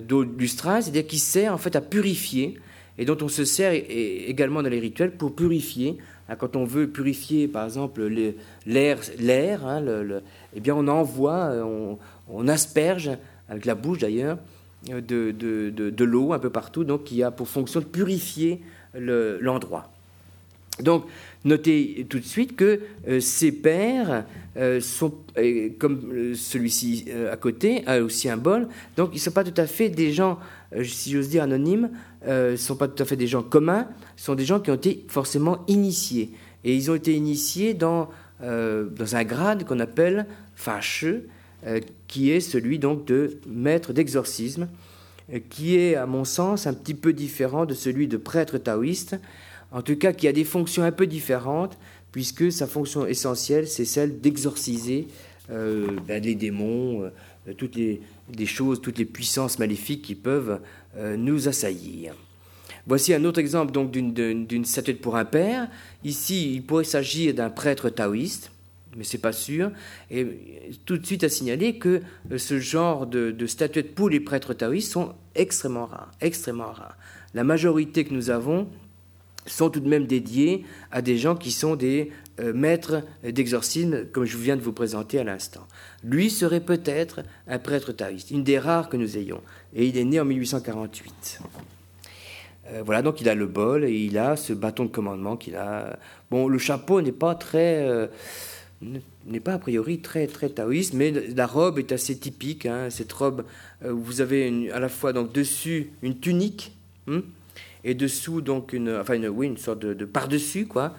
d'eau 0.00 0.22
lustrale, 0.22 0.82
c'est-à-dire 0.82 1.06
qui 1.06 1.18
sert 1.18 1.52
en 1.52 1.58
fait 1.58 1.74
à 1.74 1.80
purifier. 1.80 2.60
et 2.98 3.04
dont 3.06 3.16
on 3.22 3.28
se 3.28 3.44
sert 3.44 3.72
également 3.72 4.62
dans 4.62 4.68
les 4.68 4.80
rituels 4.80 5.12
pour 5.12 5.34
purifier. 5.34 5.96
Hein, 6.28 6.36
quand 6.36 6.56
on 6.56 6.64
veut 6.64 6.88
purifier, 6.88 7.48
par 7.48 7.64
exemple, 7.64 8.06
l'air, 8.66 8.98
l'air 9.18 9.66
hein, 9.66 9.82
eh 10.54 10.60
bien, 10.60 10.74
on 10.74 10.86
envoie, 10.88 11.54
on, 12.28 12.48
asperge, 12.48 13.10
avec 13.48 13.64
la 13.64 13.74
bouche 13.74 13.98
d'ailleurs, 13.98 14.38
de, 14.86 15.00
de, 15.30 15.70
de, 15.70 16.04
l'eau 16.04 16.34
un 16.34 16.38
peu 16.38 16.50
partout, 16.50 16.84
donc 16.84 17.04
qui 17.04 17.22
a 17.22 17.30
pour 17.30 17.48
fonction 17.48 17.80
de 17.80 17.86
purifier 17.86 18.60
l'endroit. 18.94 19.90
Donc, 20.80 21.04
notez 21.44 22.06
tout 22.08 22.18
de 22.18 22.24
suite 22.24 22.56
que 22.56 22.80
euh, 23.08 23.20
ces 23.20 23.52
pères 23.52 24.24
euh, 24.56 24.80
sont, 24.80 25.14
comme 25.78 26.34
celui-ci 26.34 27.06
euh, 27.08 27.32
à 27.32 27.36
côté, 27.36 27.82
a 27.86 28.00
aussi 28.00 28.28
un 28.28 28.36
bol, 28.36 28.68
donc 28.96 29.10
ils 29.12 29.16
ne 29.16 29.20
sont 29.20 29.30
pas 29.30 29.44
tout 29.44 29.60
à 29.60 29.66
fait 29.66 29.88
des 29.88 30.12
gens, 30.12 30.38
si 30.82 31.12
j'ose 31.12 31.28
dire, 31.28 31.42
anonymes, 31.42 31.90
ne 32.26 32.56
sont 32.56 32.76
pas 32.76 32.88
tout 32.88 33.02
à 33.02 33.06
fait 33.06 33.16
des 33.16 33.26
gens 33.26 33.42
communs, 33.42 33.88
sont 34.16 34.34
des 34.34 34.44
gens 34.44 34.60
qui 34.60 34.70
ont 34.70 34.74
été 34.74 35.04
forcément 35.08 35.64
initiés. 35.68 36.32
Et 36.64 36.74
ils 36.74 36.90
ont 36.90 36.94
été 36.94 37.14
initiés 37.14 37.74
dans, 37.74 38.10
dans 38.40 39.16
un 39.16 39.24
grade 39.24 39.64
qu'on 39.64 39.78
appelle 39.78 40.26
fâcheux, 40.56 41.28
qui 42.08 42.32
est 42.32 42.40
celui 42.40 42.78
donc 42.78 43.04
de 43.06 43.38
maître 43.46 43.92
d'exorcisme, 43.92 44.68
qui 45.48 45.76
est, 45.76 45.94
à 45.94 46.06
mon 46.06 46.24
sens, 46.24 46.66
un 46.66 46.74
petit 46.74 46.94
peu 46.94 47.12
différent 47.12 47.64
de 47.64 47.74
celui 47.74 48.08
de 48.08 48.16
prêtre 48.16 48.58
taoïste, 48.58 49.16
en 49.72 49.82
tout 49.82 49.96
cas 49.96 50.12
qui 50.12 50.28
a 50.28 50.32
des 50.32 50.44
fonctions 50.44 50.82
un 50.82 50.92
peu 50.92 51.06
différentes, 51.06 51.78
puisque 52.12 52.50
sa 52.50 52.66
fonction 52.66 53.06
essentielle, 53.06 53.68
c'est 53.68 53.84
celle 53.84 54.20
d'exorciser 54.20 55.08
euh, 55.50 55.96
ben, 56.06 56.22
les 56.22 56.34
démons, 56.34 57.04
euh, 57.04 57.52
toutes 57.56 57.76
les, 57.76 58.00
choses, 58.46 58.80
toutes 58.80 58.98
les 58.98 59.04
puissances 59.04 59.58
maléfiques 59.58 60.02
qui 60.02 60.14
peuvent 60.14 60.60
euh, 60.96 61.16
nous 61.16 61.48
assaillir. 61.48 62.14
Voici 62.86 63.12
un 63.12 63.24
autre 63.24 63.38
exemple 63.38 63.72
donc 63.72 63.90
d'une 63.90 64.64
statuette 64.64 65.00
pour 65.00 65.16
un 65.16 65.26
père. 65.26 65.68
Ici, 66.04 66.54
il 66.54 66.62
pourrait 66.62 66.84
s'agir 66.84 67.34
d'un 67.34 67.50
prêtre 67.50 67.90
taoïste, 67.90 68.50
mais 68.96 69.04
c'est 69.04 69.18
pas 69.18 69.32
sûr. 69.32 69.70
Et 70.10 70.26
tout 70.86 70.96
de 70.96 71.04
suite 71.04 71.22
à 71.22 71.28
signaler 71.28 71.76
que 71.76 72.00
ce 72.34 72.58
genre 72.58 73.06
de, 73.06 73.30
de 73.30 73.46
statuettes 73.46 73.94
pour 73.94 74.08
les 74.08 74.20
prêtres 74.20 74.54
taoïstes 74.54 74.92
sont 74.92 75.14
extrêmement 75.34 75.84
rares, 75.84 76.12
extrêmement 76.22 76.72
rares. 76.72 76.96
La 77.34 77.44
majorité 77.44 78.04
que 78.04 78.14
nous 78.14 78.30
avons 78.30 78.68
sont 79.50 79.70
tout 79.70 79.80
de 79.80 79.88
même 79.88 80.06
dédiés 80.06 80.64
à 80.90 81.02
des 81.02 81.18
gens 81.18 81.36
qui 81.36 81.50
sont 81.50 81.76
des 81.76 82.10
euh, 82.40 82.52
maîtres 82.52 83.02
d'exorcisme, 83.24 84.06
comme 84.06 84.24
je 84.24 84.36
viens 84.36 84.56
de 84.56 84.62
vous 84.62 84.72
présenter 84.72 85.18
à 85.18 85.24
l'instant. 85.24 85.66
Lui 86.04 86.30
serait 86.30 86.60
peut-être 86.60 87.20
un 87.48 87.58
prêtre 87.58 87.92
taoïste, 87.92 88.30
une 88.30 88.44
des 88.44 88.58
rares 88.58 88.88
que 88.88 88.96
nous 88.96 89.16
ayons, 89.16 89.40
et 89.74 89.86
il 89.86 89.96
est 89.98 90.04
né 90.04 90.20
en 90.20 90.24
1848. 90.24 91.40
Euh, 92.68 92.82
voilà, 92.84 93.02
donc 93.02 93.20
il 93.20 93.28
a 93.28 93.34
le 93.34 93.46
bol 93.46 93.84
et 93.84 93.92
il 93.92 94.18
a 94.18 94.36
ce 94.36 94.52
bâton 94.52 94.84
de 94.84 94.90
commandement 94.90 95.36
qu'il 95.36 95.56
a. 95.56 95.98
Bon, 96.30 96.46
le 96.48 96.58
chapeau 96.58 97.00
n'est 97.00 97.12
pas 97.12 97.34
très. 97.34 97.88
Euh, 97.88 98.06
n'est 99.26 99.40
pas 99.40 99.54
a 99.54 99.58
priori 99.58 99.98
très 100.00 100.28
très 100.28 100.48
taoïste, 100.50 100.94
mais 100.94 101.10
la 101.10 101.46
robe 101.46 101.80
est 101.80 101.90
assez 101.90 102.16
typique. 102.16 102.66
Hein, 102.66 102.90
cette 102.90 103.12
robe, 103.12 103.44
vous 103.84 104.20
avez 104.20 104.70
à 104.70 104.78
la 104.78 104.88
fois 104.88 105.12
donc 105.12 105.32
dessus 105.32 105.90
une 106.02 106.20
tunique, 106.20 106.76
hein, 107.08 107.22
et 107.84 107.94
dessous 107.94 108.40
donc 108.40 108.72
une, 108.72 108.90
enfin 108.90 109.20
oui, 109.28 109.46
une 109.46 109.56
sorte 109.56 109.80
de, 109.80 110.04
par-dessus 110.04 110.66
quoi, 110.66 110.94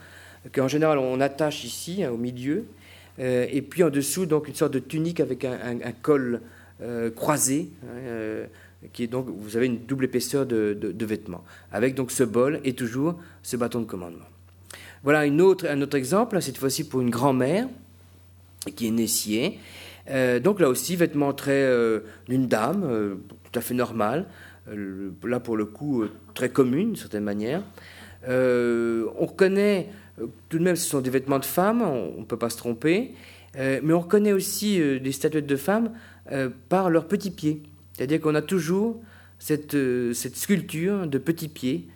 qu'en 0.54 0.68
général 0.68 0.98
on 0.98 1.20
attache 1.20 1.64
ici 1.64 2.04
hein, 2.04 2.12
au 2.12 2.18
milieu, 2.18 2.66
euh, 3.20 3.46
et 3.50 3.62
puis 3.62 3.84
en 3.84 3.90
dessous 3.90 4.26
donc 4.26 4.48
une 4.48 4.56
sorte 4.56 4.74
de 4.74 4.80
tunique 4.80 5.20
avec 5.20 5.46
un, 5.46 5.78
col 6.02 6.42
euh, 6.82 7.12
croisé, 7.12 7.70
hein, 7.84 7.98
euh, 7.98 8.46
qui 8.94 9.04
est 9.04 9.08
donc 9.08 9.28
vous 9.30 9.58
avez 9.58 9.66
une 9.66 9.80
double 9.86 10.06
épaisseur 10.06 10.46
de, 10.46 10.74
de, 10.74 11.06
vêtements, 11.06 11.44
avec 11.72 11.96
donc 11.96 12.12
ce 12.12 12.24
bol 12.24 12.62
et 12.64 12.74
toujours 12.74 13.16
ce 13.44 13.58
bâton 13.58 13.82
de 13.82 13.86
commandement. 13.86 14.26
Voilà 15.04 15.26
une 15.26 15.42
autre, 15.42 15.66
un 15.68 15.82
autre 15.82 15.98
exemple, 15.98 16.42
cette 16.42 16.58
fois-ci 16.58 16.88
pour 16.88 17.02
une 17.02 17.10
grand-mère 17.10 17.68
qui 18.76 18.88
est 18.88 18.92
nessier. 18.92 19.60
donc 20.44 20.60
là 20.60 20.68
aussi, 20.68 20.98
vêtements 20.98 21.32
très 21.32 21.74
d'une 22.28 22.48
dame, 22.48 23.18
tout 23.50 23.58
à 23.58 23.62
fait 23.62 23.74
normale, 23.74 24.22
euh, 24.22 24.26
là 25.24 25.40
pour 25.40 25.58
le 25.58 25.66
coup 25.66 26.04
euh, 26.04 26.12
très 26.34 26.50
commune 26.50 26.88
d'une 26.88 26.96
certaine 26.96 27.24
manière. 27.24 27.64
Euh, 28.28 29.06
on 29.18 29.26
reconnaît, 29.26 29.90
tout 30.50 30.60
de 30.60 30.64
même 30.64 30.76
ce 30.76 30.88
sont 30.88 31.02
des 31.02 31.10
vêtements 31.10 31.40
de 31.40 31.46
femmes, 31.46 31.82
on 31.82 32.20
ne 32.20 32.26
peut 32.26 32.38
pas 32.38 32.50
se 32.50 32.58
tromper, 32.58 33.14
mais 33.56 33.94
on 33.94 34.02
reconnaît 34.02 34.34
aussi 34.34 34.78
des 35.00 35.12
statuettes 35.12 35.48
de 35.48 35.56
femmes 35.56 35.92
par 36.68 36.90
leurs 36.90 37.08
petits 37.08 37.32
pieds. 37.32 37.64
C'est-à-dire 37.94 38.20
qu'on 38.20 38.36
a 38.36 38.42
toujours 38.42 39.02
cette, 39.40 39.78
cette, 40.14 40.36
sculpture 40.36 41.08
de 41.08 41.18
petits 41.18 41.48
pieds 41.48 41.88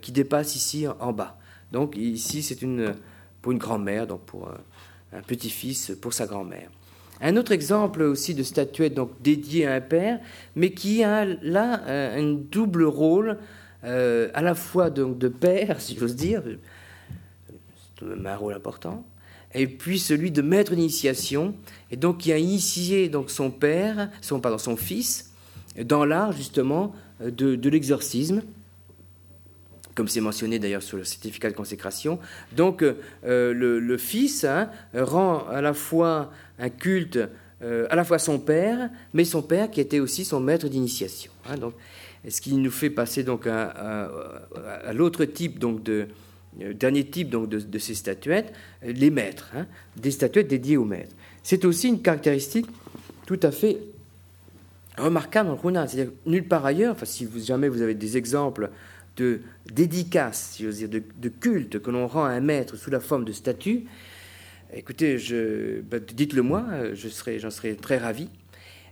qui 0.00 0.12
dépasse 0.12 0.54
ici 0.54 0.86
en 0.86 1.12
bas. 1.12 1.36
Donc 1.72 1.96
ici 1.96 2.42
c'est 2.42 2.62
une, 2.62 2.94
pour 3.42 3.52
une 3.52 3.58
grand-mère, 3.58 4.06
donc 4.06 4.20
pour 4.22 4.48
un 5.12 5.22
petit-fils 5.22 5.92
pour 6.00 6.12
sa 6.14 6.26
grand-mère. 6.26 6.70
Un 7.22 7.36
autre 7.36 7.52
exemple 7.52 8.02
aussi 8.02 8.34
de 8.34 8.42
statuette 8.42 8.94
donc 8.94 9.10
dédiée 9.22 9.66
à 9.66 9.74
un 9.74 9.80
père, 9.80 10.18
mais 10.56 10.72
qui 10.72 11.04
a 11.04 11.24
là 11.24 11.80
euh, 11.86 12.18
un 12.18 12.34
double 12.34 12.82
rôle, 12.82 13.38
euh, 13.84 14.28
à 14.34 14.42
la 14.42 14.56
fois 14.56 14.90
donc 14.90 15.18
de 15.18 15.28
père, 15.28 15.80
si 15.80 15.96
j'ose 15.96 16.16
dire, 16.16 16.42
c'est 17.98 18.26
un 18.26 18.36
rôle 18.36 18.54
important, 18.54 19.06
et 19.54 19.68
puis 19.68 20.00
celui 20.00 20.32
de 20.32 20.42
maître 20.42 20.74
d'initiation, 20.74 21.54
et 21.92 21.96
donc 21.96 22.18
qui 22.18 22.32
a 22.32 22.38
initié 22.38 23.08
donc 23.08 23.30
son 23.30 23.52
père, 23.52 24.10
son 24.20 24.40
pardon, 24.40 24.58
son 24.58 24.76
fils, 24.76 25.32
dans 25.80 26.04
l'art 26.04 26.32
justement 26.32 26.92
de, 27.20 27.68
l'exorcisme 27.68 28.42
comme 29.94 30.08
c'est 30.08 30.20
mentionné 30.20 30.58
d'ailleurs 30.58 30.82
sur 30.82 30.96
le 30.96 31.04
certificat 31.04 31.50
de 31.50 31.54
consécration. 31.54 32.18
Donc 32.56 32.82
euh, 32.82 33.52
le, 33.52 33.98
fils 33.98 34.44
hein, 34.44 34.70
rend 34.94 35.46
à 35.48 35.60
la 35.60 35.74
fois 35.74 36.30
un 36.62 36.70
culte 36.70 37.18
euh, 37.62 37.86
à 37.90 37.96
la 37.96 38.04
fois 38.04 38.18
son 38.18 38.38
père, 38.38 38.88
mais 39.12 39.24
son 39.24 39.42
père 39.42 39.70
qui 39.70 39.80
était 39.80 40.00
aussi 40.00 40.24
son 40.24 40.40
maître 40.40 40.68
d'initiation. 40.68 41.30
Hein, 41.48 41.58
donc, 41.58 41.74
ce 42.26 42.40
qui 42.40 42.54
nous 42.54 42.70
fait 42.70 42.90
passer 42.90 43.24
donc 43.24 43.46
à, 43.46 44.08
l'autre 44.94 45.24
type 45.24 45.58
donc 45.58 45.82
de 45.82 46.06
euh, 46.60 46.72
dernier 46.72 47.04
type 47.04 47.30
donc 47.30 47.48
de, 47.48 47.78
ces 47.78 47.94
statuettes, 47.94 48.52
les 48.82 49.10
maîtres, 49.10 49.50
hein, 49.54 49.66
des 49.96 50.12
statuettes 50.12 50.48
dédiées 50.48 50.76
aux 50.76 50.84
maîtres. 50.84 51.14
C'est 51.42 51.64
aussi 51.64 51.88
une 51.88 52.00
caractéristique 52.00 52.66
tout 53.26 53.40
à 53.42 53.50
fait 53.50 53.78
remarquable 54.98 55.48
dans 55.48 55.70
le. 55.70 55.88
C'est-à-dire 55.88 56.12
nulle 56.26 56.46
part 56.46 56.64
ailleurs, 56.64 56.92
enfin, 56.92 57.06
si 57.06 57.28
jamais 57.44 57.68
vous 57.68 57.82
avez 57.82 57.94
des 57.94 58.16
exemples 58.16 58.70
de 59.16 59.40
dédicace, 59.70 60.52
si 60.52 60.66
dire, 60.66 60.88
de, 60.88 61.28
culte 61.28 61.80
que 61.80 61.90
l'on 61.90 62.06
rend 62.06 62.24
à 62.24 62.30
un 62.30 62.40
maître 62.40 62.76
sous 62.76 62.90
la 62.90 63.00
forme 63.00 63.24
de 63.24 63.32
statue, 63.32 63.84
écoutez, 64.72 65.18
bah, 65.90 65.98
dites-le 65.98 66.42
moi, 66.42 66.64
je 66.94 67.08
serais, 67.08 67.38
j'en 67.38 67.50
serais 67.50 67.74
très 67.74 67.98
ravi, 67.98 68.28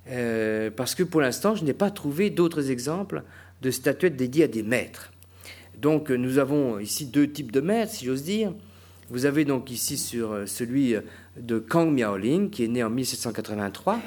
euh, 0.09 0.71
parce 0.71 0.95
que 0.95 1.03
pour 1.03 1.21
l'instant, 1.21 1.55
je 1.55 1.65
n'ai 1.65 1.73
pas 1.73 1.91
trouvé 1.91 2.31
d'autres 2.31 2.71
exemples 2.71 3.23
de 3.63 3.71
statuettes 3.71 4.17
dédiées 4.17 4.45
à 4.45 4.49
des 4.49 4.63
maîtres. 4.63 5.13
Donc, 5.79 6.11
nous 6.11 6.39
avons 6.39 6.79
ici 6.79 7.07
deux 7.07 7.31
types 7.31 7.53
de 7.53 7.61
maîtres, 7.61 7.93
si 7.93 8.05
j'ose 8.05 8.23
dire. 8.23 8.53
Vous 9.09 9.27
avez 9.27 9.45
donc 9.45 9.71
ici 9.71 9.97
sur 9.97 10.33
euh, 10.33 10.47
celui 10.47 10.95
de 11.37 11.59
Kang 11.59 11.91
Miaoling, 11.93 12.51
qui 12.51 12.65
est 12.65 12.69
né 12.69 12.85
en 12.85 12.91
1783 12.91 14.01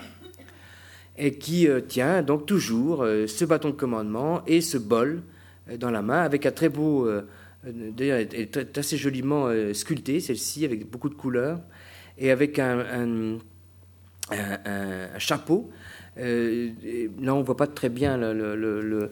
et 1.18 1.38
qui 1.38 1.68
euh, 1.68 1.82
tient 1.82 2.24
donc 2.24 2.46
toujours 2.46 3.06
ce 3.28 3.46
bâton 3.46 3.70
de 3.70 3.76
commandement 3.76 4.42
et 4.48 4.62
ce 4.62 4.78
bol 4.78 5.22
euh, 5.70 5.78
dans 5.78 5.92
la 5.92 6.02
main, 6.02 6.22
avec 6.22 6.46
un 6.46 6.52
très 6.52 6.70
beau, 6.70 7.10
euh, 7.66 7.92
d'ailleurs, 7.96 8.20
est 8.20 8.78
assez 8.78 8.98
joliment 8.98 9.48
euh, 9.48 9.74
sculpté, 9.74 10.20
celle-ci, 10.20 10.66
avec 10.66 10.90
beaucoup 10.90 11.10
de 11.10 11.16
couleurs, 11.16 11.60
et 12.18 12.32
avec 12.32 12.60
un, 12.60 13.40
chapeau. 15.18 15.70
là, 16.16 16.24
on 16.24 17.40
ne 17.40 17.44
voit 17.44 17.58
pas 17.58 17.68
très 17.68 17.90
bien 17.90 18.18
le, 18.18 19.10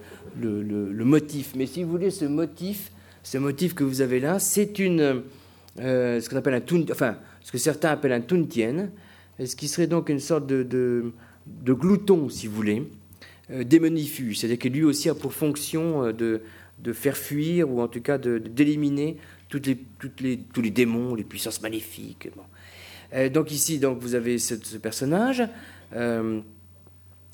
motif, 1.04 1.54
mais 1.56 1.66
si 1.66 1.84
vous 1.84 1.92
voulez, 1.92 2.12
ce 2.12 2.26
motif, 2.26 2.92
ce 3.24 3.38
motif 3.38 3.74
que 3.74 3.84
vous 3.84 4.02
avez 4.02 4.20
là, 4.20 4.40
c'est 4.40 4.80
une, 4.80 5.24
ce 5.78 6.30
qu'on 6.30 6.38
appelle 6.38 6.56
un 6.56 6.92
enfin, 6.92 7.18
ce 7.42 7.52
que 7.52 7.58
certains 7.58 7.90
appellent 7.90 8.14
un 8.14 8.22
tuntien, 8.22 8.90
ce 9.44 9.56
qui 9.56 9.68
serait 9.68 9.88
donc 9.88 10.10
une 10.10 10.20
sorte 10.20 10.48
de, 10.48 11.12
glouton, 11.66 12.30
si 12.30 12.48
vous 12.48 12.56
voulez, 12.56 12.84
euh, 13.52 13.64
c'est-à-dire 13.68 14.60
que 14.60 14.70
lui 14.70 14.84
aussi 14.84 15.10
a 15.10 15.16
pour 15.16 15.34
fonction 15.34 16.06
euh, 16.06 16.14
de, 16.14 16.42
de 16.82 16.94
faire 16.94 17.18
fuir 17.18 17.70
ou 17.70 17.82
en 17.82 17.88
tout 17.88 18.02
cas 18.02 18.18
d'éliminer 18.18 19.18
toutes 19.50 19.68
les, 19.68 19.78
toutes 20.00 20.22
les, 20.22 20.38
tous 20.38 20.62
les 20.62 20.72
démons, 20.72 21.16
les 21.16 21.24
puissances 21.24 21.62
maléfiques. 21.62 22.30
Euh, 23.14 23.30
donc 23.30 23.52
ici, 23.52 23.80
donc, 23.80 24.00
vous 24.00 24.16
avez 24.16 24.38
ce, 24.38 24.56
personnage, 24.78 25.44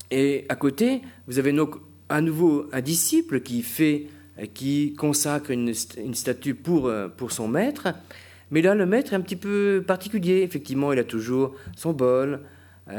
et 0.09 0.45
à 0.49 0.55
côté, 0.55 1.01
vous 1.27 1.37
avez 1.37 1.51
donc 1.51 1.75
à 2.09 2.21
nouveau 2.21 2.67
un 2.71 2.81
disciple 2.81 3.41
qui 3.41 3.61
fait, 3.61 4.07
qui 4.53 4.93
consacre 4.93 5.51
une, 5.51 5.73
une 5.97 6.15
statue 6.15 6.55
pour, 6.55 6.91
pour 7.17 7.31
son 7.31 7.47
maître. 7.47 7.89
Mais 8.49 8.61
là, 8.61 8.73
le 8.73 8.85
maître 8.85 9.13
est 9.13 9.15
un 9.15 9.21
petit 9.21 9.35
peu 9.35 9.83
particulier. 9.85 10.41
Effectivement, 10.41 10.93
il 10.93 10.99
a 10.99 11.03
toujours 11.03 11.55
son 11.75 11.91
bol, 11.93 12.41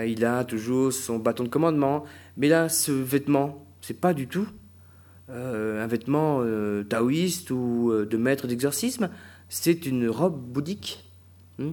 il 0.06 0.24
a 0.24 0.44
toujours 0.44 0.92
son 0.92 1.18
bâton 1.18 1.44
de 1.44 1.48
commandement, 1.48 2.04
mais 2.36 2.48
là, 2.48 2.68
ce 2.68 2.92
vêtement, 2.92 3.66
c'est 3.80 3.98
pas 3.98 4.12
du 4.12 4.26
tout 4.26 4.48
un 5.30 5.86
vêtement 5.86 6.42
taoïste 6.88 7.50
ou 7.50 7.92
de 8.08 8.16
maître 8.16 8.46
d'exorcisme, 8.46 9.10
c'est 9.48 9.86
une 9.86 10.08
robe 10.08 10.40
bouddhique. 10.40 11.04
Hmm. 11.58 11.72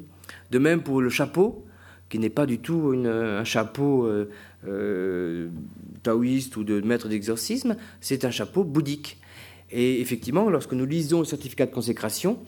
De 0.51 0.59
même 0.59 0.81
pour 0.81 1.01
le 1.01 1.09
chapeau, 1.09 1.65
qui 2.09 2.19
n'est 2.19 2.29
pas 2.29 2.45
du 2.45 2.59
tout 2.59 2.93
un 3.05 3.43
chapeau 3.43 4.09
taoïste 6.03 6.57
ou 6.57 6.63
de 6.63 6.81
maître 6.81 7.07
d'exorcisme, 7.07 7.77
c'est 8.01 8.25
un 8.25 8.31
chapeau 8.31 8.63
bouddhique. 8.63 9.19
Et 9.71 10.01
effectivement, 10.01 10.49
lorsque 10.49 10.73
nous 10.73 10.85
lisons 10.85 11.19
le 11.19 11.25
certificat 11.25 11.65
de 11.65 11.71
consécration, 11.71 12.39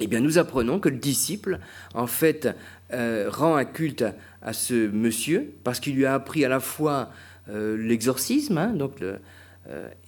eh 0.00 0.06
bien, 0.06 0.20
nous 0.20 0.38
apprenons 0.38 0.80
que 0.80 0.88
le 0.88 0.96
disciple, 0.96 1.60
en 1.94 2.06
fait, 2.06 2.48
euh, 2.92 3.28
rend 3.30 3.54
un 3.54 3.64
culte 3.64 4.04
à 4.42 4.52
ce 4.52 4.88
monsieur 4.88 5.52
parce 5.62 5.78
qu'il 5.78 5.94
lui 5.94 6.04
a 6.04 6.14
appris 6.14 6.44
à 6.44 6.48
la 6.48 6.60
fois 6.60 7.10
euh, 7.48 7.76
l'exorcisme, 7.76 8.58
hein, 8.58 8.72
donc 8.72 9.02
euh, 9.02 9.16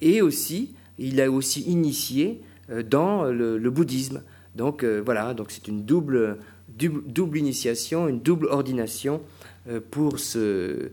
et 0.00 0.22
aussi 0.22 0.74
il 0.98 1.20
a 1.20 1.30
aussi 1.30 1.62
initié 1.62 2.40
dans 2.84 3.24
le, 3.24 3.70
bouddhisme. 3.70 4.22
Donc 4.54 4.84
voilà, 4.84 5.34
donc 5.34 5.50
c'est 5.50 5.68
une 5.68 5.84
double, 5.84 6.38
double, 6.68 7.38
initiation, 7.38 8.09
une 8.09 8.20
double 8.20 8.46
ordination 8.46 9.22
pour 9.90 10.18
ce 10.18 10.90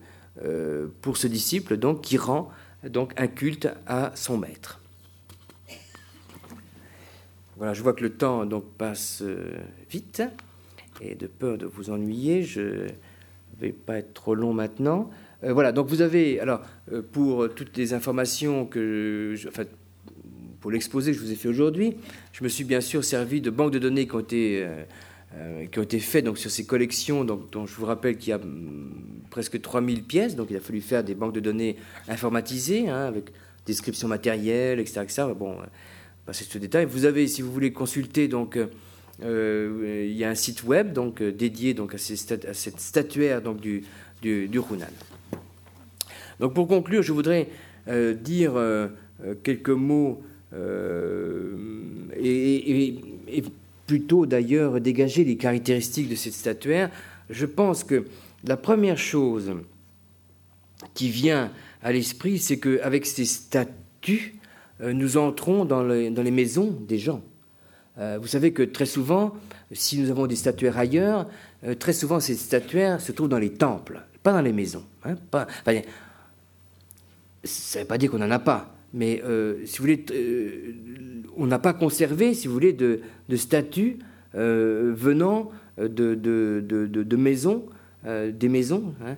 pour 1.02 1.18
ce 1.18 1.28
disciple 1.28 1.78
donc 1.78 2.02
qui 2.02 2.18
rend 2.18 2.50
donc 2.90 3.14
un 3.18 3.28
culte 3.28 3.70
à 3.88 4.12
son 4.16 4.38
maître. 4.38 4.80
Voilà, 7.58 7.74
je 7.74 7.84
vois 7.84 7.94
que 7.94 8.02
le 8.02 8.12
temps 8.12 8.46
donc 8.46 8.66
passe 8.78 9.22
euh, 9.22 9.56
vite 9.90 10.24
et 11.02 11.16
de 11.16 11.28
peur 11.28 11.58
de 11.58 11.66
vous 11.66 11.92
ennuyer, 11.92 12.44
je 12.44 12.62
ne 12.62 12.88
vais 13.60 13.72
pas 13.72 13.98
être 13.98 14.14
trop 14.14 14.36
long 14.36 14.54
maintenant. 14.54 15.10
Euh, 15.44 15.54
voilà, 15.54 15.72
donc 15.72 15.88
vous 15.88 16.02
avez, 16.02 16.40
alors, 16.40 16.62
euh, 16.92 17.02
pour 17.02 17.54
toutes 17.54 17.76
les 17.78 17.94
informations 17.94 18.66
que, 18.66 19.34
je, 19.36 19.48
enfin, 19.48 19.64
pour 20.60 20.72
l'exposé 20.72 21.12
que 21.12 21.18
je 21.18 21.24
vous 21.24 21.32
ai 21.32 21.36
fait 21.36 21.50
aujourd'hui, 21.50 21.98
je 22.32 22.44
me 22.44 22.50
suis 22.50 22.64
bien 22.64 22.82
sûr 22.82 23.04
servi 23.04 23.42
de 23.42 23.50
banques 23.50 23.72
de 23.72 23.80
données 23.80 24.08
qui 24.08 24.16
ont 24.16 24.20
été, 24.20 24.66
qui 25.72 25.80
ont 25.80 25.84
été 25.84 26.00
faites 26.00 26.24
donc, 26.24 26.38
sur 26.38 26.50
ces 26.50 26.66
collections, 26.66 27.26
donc, 27.26 27.52
dont 27.52 27.66
je 27.66 27.76
vous 27.76 27.86
rappelle 27.86 28.18
qu'il 28.18 28.30
y 28.30 28.34
a 28.34 28.38
mm, 28.38 29.26
presque 29.30 29.60
3000 29.60 30.04
pièces, 30.04 30.38
donc 30.38 30.48
il 30.52 30.56
a 30.56 30.62
fallu 30.62 30.80
faire 30.80 31.04
des 31.04 31.16
banques 31.16 31.34
de 31.34 31.42
données 31.42 31.76
informatisées, 32.08 32.88
hein, 32.88 33.06
avec 33.08 33.26
description 33.66 34.08
matérielle, 34.08 34.80
etc. 34.80 35.02
etc. 35.04 35.24
Bon, 35.38 35.58
passer 36.26 36.46
ce 36.46 36.58
détail. 36.58 36.86
Vous 36.86 37.06
avez, 37.06 37.28
si 37.28 37.42
vous 37.42 37.52
voulez 37.52 37.74
consulter, 37.74 38.28
donc, 38.28 38.58
euh, 38.58 38.68
euh, 39.22 40.08
il 40.10 40.16
y 40.16 40.24
a 40.24 40.30
un 40.30 40.36
site 40.36 40.64
web 40.64 40.94
donc, 40.94 41.22
euh, 41.22 41.32
dédié 41.32 41.74
donc, 41.74 41.94
à, 41.94 41.98
cette 41.98 42.80
statuaire 42.80 43.42
donc, 43.42 43.60
du, 43.60 43.84
du, 44.22 44.48
Hunan. 44.48 44.88
Donc, 46.44 46.54
pour 46.54 46.68
conclure, 46.68 47.02
je 47.02 47.14
voudrais 47.14 47.48
dire 47.88 48.54
quelques 49.44 49.70
mots 49.70 50.22
et, 52.18 53.44
plutôt 53.88 54.26
d'ailleurs 54.26 54.82
dégager 54.82 55.24
les 55.24 55.38
caractéristiques 55.38 56.10
de 56.10 56.16
cette 56.16 56.34
statuaire. 56.34 56.90
Je 57.30 57.46
pense 57.46 57.86
que 57.86 58.04
la 58.44 58.58
première 58.58 58.98
chose 58.98 59.54
qui 60.94 61.08
vient 61.08 61.50
à 61.82 61.94
l'esprit, 61.94 62.40
c'est 62.40 62.60
qu'avec 62.60 63.06
ces 63.06 63.24
statues, 63.24 64.36
euh, 64.82 64.92
nous 64.92 65.16
entrons 65.16 65.64
dans 65.64 65.82
les, 65.82 66.10
maisons 66.32 66.76
des 66.88 66.98
gens. 66.98 67.22
Euh, 68.00 68.18
vous 68.22 68.28
savez 68.28 68.52
que 68.52 68.64
très 68.64 68.86
souvent, 68.86 69.34
si 69.72 69.98
nous 69.98 70.10
avons 70.10 70.28
des 70.28 70.36
statuaires 70.36 70.78
ailleurs, 70.78 71.26
euh, 71.66 71.74
très 71.74 71.94
souvent 71.94 72.20
ces 72.20 72.36
statuaires 72.36 73.00
se 73.00 73.14
trouvent 73.14 73.30
dans 73.30 73.40
les 73.40 73.54
temples, 73.54 74.02
pas 74.24 74.34
dans 74.34 74.42
les 74.42 74.52
maisons. 74.52 74.84
Hein, 75.06 75.16
ça 77.44 77.80
ne 77.80 77.84
veut 77.84 77.88
pas 77.88 77.98
dire 77.98 78.12
qu'on 78.12 78.20
n'en 78.20 78.32
a 78.32 78.40
pas, 78.40 78.76
mais 78.94 79.22
si 79.66 79.78
vous 79.78 79.84
voulez, 79.84 80.06
on 81.36 81.48
n'a 81.48 81.60
pas 81.60 81.74
conservé, 81.74 82.34
si 82.34 82.48
vous 82.48 82.54
voulez, 82.54 82.74
de, 82.74 83.02
statues 83.36 84.00
venant 84.34 85.52
de, 85.78 86.16
de, 86.16 87.16
maisons, 87.16 87.66
des 88.06 88.50
maisons, 88.50 88.94
hein, 89.04 89.16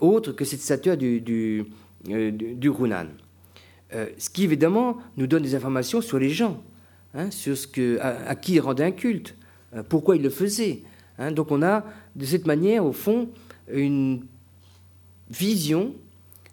autres 0.00 0.32
que 0.32 0.44
cette 0.44 0.60
statue 0.60 0.96
du, 0.96 1.64
du, 2.04 2.68
Runan. 2.68 3.06
Euh, 3.94 4.06
ce 4.18 4.30
qui 4.30 4.44
évidemment 4.44 4.98
nous 5.16 5.26
donne 5.26 5.42
des 5.42 5.54
informations 5.54 6.00
sur 6.00 6.18
les 6.18 6.30
gens, 6.30 6.62
hein, 7.14 7.30
sur 7.30 7.56
ce 7.56 7.66
que, 7.66 7.98
à, 8.00 8.34
qui 8.34 8.54
ils 8.54 8.60
rendaient 8.60 8.84
un 8.84 8.90
culte, 8.90 9.36
euh, 9.74 9.82
pourquoi 9.88 10.16
ils 10.16 10.22
le 10.22 10.30
faisaient. 10.30 10.82
Hein. 11.18 11.32
Donc 11.32 11.50
on 11.50 11.62
a 11.62 11.84
de 12.16 12.24
cette 12.24 12.46
manière, 12.46 12.84
au 12.84 12.92
fond, 12.92 13.28
une 13.72 14.24
vision 15.30 15.94
euh, 15.94 16.03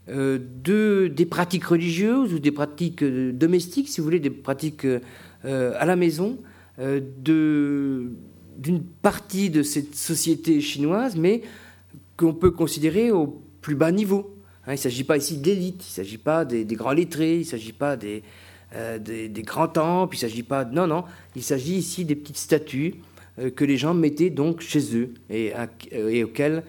de, 0.08 1.12
des 1.14 1.26
pratiques 1.26 1.66
religieuses 1.66 2.34
ou 2.34 2.40
des 2.40 2.52
pratiques 2.52 3.04
domestiques, 3.04 3.88
si 3.88 4.02
vous 4.02 4.06
voulez, 4.06 4.20
des 4.20 4.30
pratiques 4.30 4.86
à 5.44 5.86
la 5.86 5.96
maison, 5.96 6.38
d'une 6.78 8.14
partie 9.02 9.50
de 9.50 9.64
cette 9.64 9.96
société 9.96 10.62
chinoise, 10.62 11.16
mais 11.16 11.42
qu'on 12.18 12.34
peut 12.34 12.52
considérer 12.52 13.12
au 13.12 13.42
plus 13.62 13.76
bas 13.76 13.92
niveau. 13.92 14.36
Hein, 14.66 14.74
il 14.74 14.74
ne 14.74 14.78
s'agit 14.78 15.04
pas 15.04 15.18
ici 15.18 15.38
d'élite, 15.38 15.84
il 15.84 15.90
ne 15.90 16.06
s'agit 16.06 16.18
pas 16.18 16.46
des, 16.46 16.66
grands 16.66 16.92
lettrés, 16.92 17.36
il 17.36 17.40
ne 17.40 17.46
s'agit 17.46 17.74
pas 17.74 17.98
euh, 18.76 19.00
des, 19.00 19.30
des, 19.30 19.42
grands 19.42 19.68
temples, 19.68 20.16
il 20.16 20.20
ne 20.20 20.30
s'agit 20.30 20.44
pas... 20.44 20.66
Non, 20.66 20.86
non, 20.86 21.04
il 21.36 21.44
s'agit 21.44 21.76
ici 21.76 22.06
des 22.06 22.16
petites 22.16 22.38
statues 22.38 22.96
euh, 23.40 23.50
que 23.50 23.66
les 23.66 23.78
gens 23.78 23.94
mettaient 23.94 24.30
donc 24.30 24.62
chez 24.62 24.96
eux 24.96 25.14
et, 25.30 25.54
euh, 25.56 26.10
et 26.10 26.24
auxquelles 26.24 26.64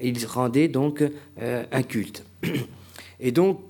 ils 0.00 0.26
rendaient 0.26 0.68
donc 0.68 1.02
un 1.40 1.82
culte. 1.82 2.24
Et 3.20 3.32
donc, 3.32 3.60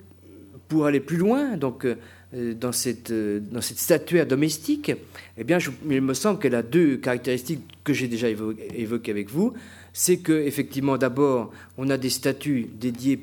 pour 0.68 0.86
aller 0.86 1.00
plus 1.00 1.16
loin, 1.16 1.56
donc, 1.56 1.86
dans, 2.32 2.72
cette, 2.72 3.12
dans 3.12 3.62
cette 3.62 3.78
statuaire 3.78 4.26
domestique, 4.26 4.92
eh 5.38 5.44
bien, 5.44 5.58
il 5.88 6.02
me 6.02 6.14
semble 6.14 6.38
qu'elle 6.38 6.54
a 6.54 6.62
deux 6.62 6.98
caractéristiques 6.98 7.62
que 7.84 7.94
j'ai 7.94 8.08
déjà 8.08 8.28
évoquées 8.28 9.10
avec 9.10 9.30
vous. 9.30 9.54
C'est 9.94 10.18
que 10.18 10.32
effectivement, 10.32 10.98
d'abord, 10.98 11.52
on 11.78 11.88
a 11.88 11.96
des 11.96 12.10
statues 12.10 12.68
dédiées 12.78 13.18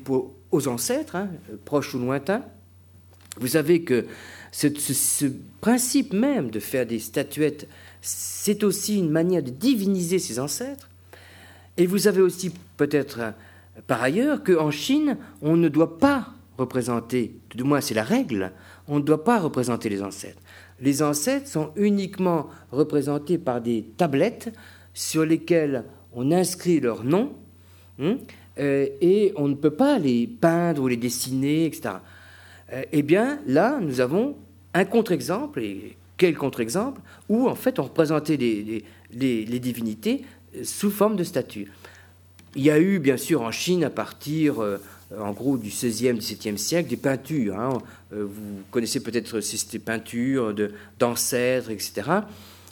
aux 0.50 0.68
ancêtres, 0.68 1.14
hein, 1.14 1.28
proches 1.64 1.94
ou 1.94 1.98
lointains. 2.00 2.42
Vous 3.38 3.48
savez 3.48 3.82
que 3.82 4.06
ce, 4.50 5.26
principe 5.60 6.12
même 6.12 6.50
de 6.50 6.60
faire 6.60 6.86
des 6.86 6.98
statuettes, 6.98 7.68
c'est 8.00 8.64
aussi 8.64 8.98
une 8.98 9.10
manière 9.10 9.42
de 9.42 9.50
diviniser 9.50 10.18
ses 10.18 10.38
ancêtres. 10.38 10.88
Et 11.76 11.86
vous 11.86 12.08
avez 12.08 12.22
aussi 12.22 12.52
peut-être 12.76 13.34
par 13.86 14.02
ailleurs 14.02 14.42
qu'en 14.42 14.70
Chine, 14.70 15.16
on 15.42 15.56
ne 15.56 15.68
doit 15.68 15.98
pas 15.98 16.28
représenter, 16.58 17.36
du 17.54 17.64
moins 17.64 17.80
c'est 17.80 17.94
la 17.94 18.02
règle, 18.02 18.52
on 18.88 18.96
ne 18.96 19.04
doit 19.04 19.24
pas 19.24 19.38
représenter 19.38 19.88
les 19.88 20.02
ancêtres. 20.02 20.40
Les 20.80 21.02
ancêtres 21.02 21.48
sont 21.48 21.70
uniquement 21.76 22.48
représentés 22.72 23.38
par 23.38 23.60
des 23.60 23.84
tablettes 23.96 24.52
sur 24.94 25.24
lesquelles 25.24 25.84
on 26.12 26.32
inscrit 26.32 26.80
leur 26.80 27.04
nom, 27.04 27.32
hein, 28.00 28.16
euh, 28.58 28.86
et 29.00 29.32
on 29.36 29.48
ne 29.48 29.54
peut 29.54 29.70
pas 29.70 29.98
les 29.98 30.26
peindre 30.26 30.82
ou 30.82 30.88
les 30.88 30.96
dessiner, 30.96 31.66
etc. 31.66 31.96
Euh, 32.72 32.82
eh 32.92 33.02
bien, 33.02 33.38
là, 33.46 33.78
nous 33.80 34.00
avons 34.00 34.36
un 34.74 34.84
contre-exemple, 34.84 35.60
et 35.60 35.96
quel 36.16 36.36
contre-exemple, 36.36 37.00
où 37.28 37.48
en 37.48 37.54
fait 37.54 37.78
on 37.78 37.84
représentait 37.84 38.36
les, 38.36 39.58
divinités 39.58 40.24
sous 40.62 40.90
forme 40.90 41.16
de 41.16 41.24
statues. 41.24 41.70
Il 42.56 42.62
y 42.62 42.70
a 42.70 42.80
eu, 42.80 42.98
bien 42.98 43.16
sûr, 43.16 43.42
en 43.42 43.52
Chine, 43.52 43.84
à 43.84 43.90
partir, 43.90 44.56
en 45.16 45.32
gros, 45.32 45.56
du 45.58 45.68
XVIe, 45.68 46.14
XVIIe 46.14 46.58
siècle, 46.58 46.88
des 46.88 46.96
peintures. 46.96 47.58
Hein. 47.58 47.78
Vous 48.10 48.62
connaissez 48.70 49.00
peut-être 49.00 49.40
ces, 49.40 49.78
peintures 49.78 50.54
d'ancêtres, 50.98 51.70
etc. 51.70 52.10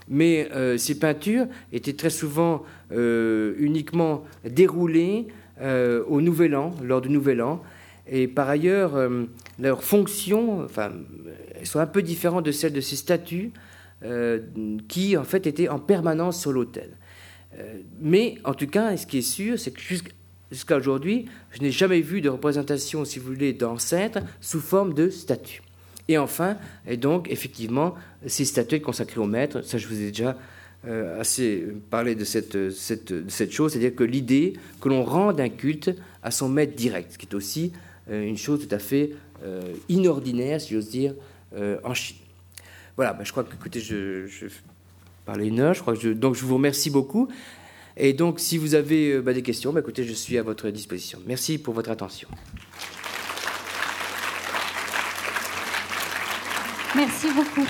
Mais 0.09 0.49
ces 0.79 0.99
peintures 0.99 1.47
étaient 1.73 1.93
très 1.93 2.11
souvent 2.11 2.65
uniquement 2.91 4.25
déroulées 4.45 5.29
euh, 5.61 6.03
au 6.09 6.21
Nouvel 6.21 6.57
An, 6.57 6.75
lors 6.83 7.01
du 7.01 7.09
Nouvel 7.11 7.41
An. 7.41 7.63
Et 8.09 8.27
par 8.27 8.49
ailleurs, 8.49 8.97
euh, 8.97 9.25
leurs 9.61 9.85
fonctions 9.85 10.65
enfin, 10.65 10.91
elles 11.55 11.67
sont 11.67 11.79
un 11.79 11.87
peu 11.87 12.03
différentes 12.03 12.45
de 12.45 12.51
celles 12.51 12.73
de 12.73 12.81
ces 12.81 12.97
statues 12.97 13.53
euh, 14.03 14.41
qui, 14.89 15.17
en 15.17 15.23
fait, 15.23 15.47
étaient 15.47 15.69
en 15.69 15.79
permanence 15.79 16.41
sur 16.41 16.53
l'autel. 16.53 16.91
Mais, 18.01 18.37
en 18.45 18.55
tout 18.55 18.67
cas, 18.67 18.97
ce 18.97 19.07
qui 19.07 19.19
est 19.19 19.23
sûr, 19.23 19.59
c'est 19.59 19.71
que 19.71 19.81
jusqu'à 20.51 20.77
aujourd'hui, 20.77 21.27
je 21.53 21.61
n'ai 21.63 21.71
jamais 21.71 22.01
vu 22.01 22.21
de 22.21 22.29
représentation, 22.29 23.05
si 23.05 23.19
vous 23.19 23.27
voulez, 23.27 23.53
d'ancêtres 23.53 24.21
sous 24.41 24.61
forme 24.61 24.95
de 24.95 25.11
statues. 25.11 25.63
Et 26.09 26.19
enfin, 26.19 26.57
et 26.87 26.97
donc, 26.97 27.31
effectivement, 27.31 27.95
ces 28.27 28.45
statues 28.45 28.81
consacrées 28.81 29.21
au 29.21 29.27
maître, 29.27 29.63
ça 29.63 29.79
je 29.79 29.87
vous 29.87 30.01
ai 30.01 30.09
déjà 30.09 30.37
euh, 30.87 31.19
assez 31.19 31.67
parler 31.89 32.15
de 32.15 32.25
cette, 32.25 33.51
chose, 33.51 33.73
c'est-à-dire 33.73 33.95
que 33.95 34.05
l'idée 34.05 34.53
que 34.83 34.91
l'on 34.91 35.03
rende 35.03 35.41
un 35.41 35.49
culte 35.49 35.91
à 36.23 36.31
son 36.31 36.49
maître 36.51 36.75
direct, 36.75 37.13
ce 37.13 37.19
qui 37.19 37.27
est 37.27 37.35
aussi 37.35 37.73
euh, 38.11 38.23
une 38.23 38.37
chose 38.37 38.67
tout 38.67 38.75
à 38.75 38.79
fait 38.79 39.13
euh, 39.45 39.63
inordinaire, 39.89 40.61
si 40.61 40.75
j'ose 40.75 40.91
dire, 40.91 41.15
en 41.85 41.95
Chine. 41.95 42.17
Voilà, 42.97 43.13
ben, 43.13 43.25
je 43.25 43.31
crois 43.31 43.45
que, 43.45 43.55
écoutez, 43.55 43.79
je 43.79 44.27
parlais 45.25 45.49
une 45.49 45.61
heure, 45.61 45.75
je 45.75 45.81
crois 45.81 45.95
que 45.95 46.01
je, 46.01 46.11
donc 46.11 46.35
je 46.35 46.45
vous 46.45 46.55
remercie 46.55 46.91
beaucoup. 46.91 47.29
Et 47.97 48.13
donc, 48.13 48.41
si 48.41 48.59
vous 48.59 48.75
avez 48.75 49.21
ben, 49.21 49.33
des 49.33 49.43
questions, 49.43 49.73
ben, 49.73 49.81
écoutez, 49.81 50.05
je 50.05 50.13
suis 50.13 50.37
à 50.39 50.43
votre 50.43 50.69
disposition. 50.71 51.21
Merci 51.27 51.59
pour 51.59 51.75
votre 51.75 51.91
attention. 51.91 52.29
Merci 56.97 57.27
beaucoup. 57.35 57.67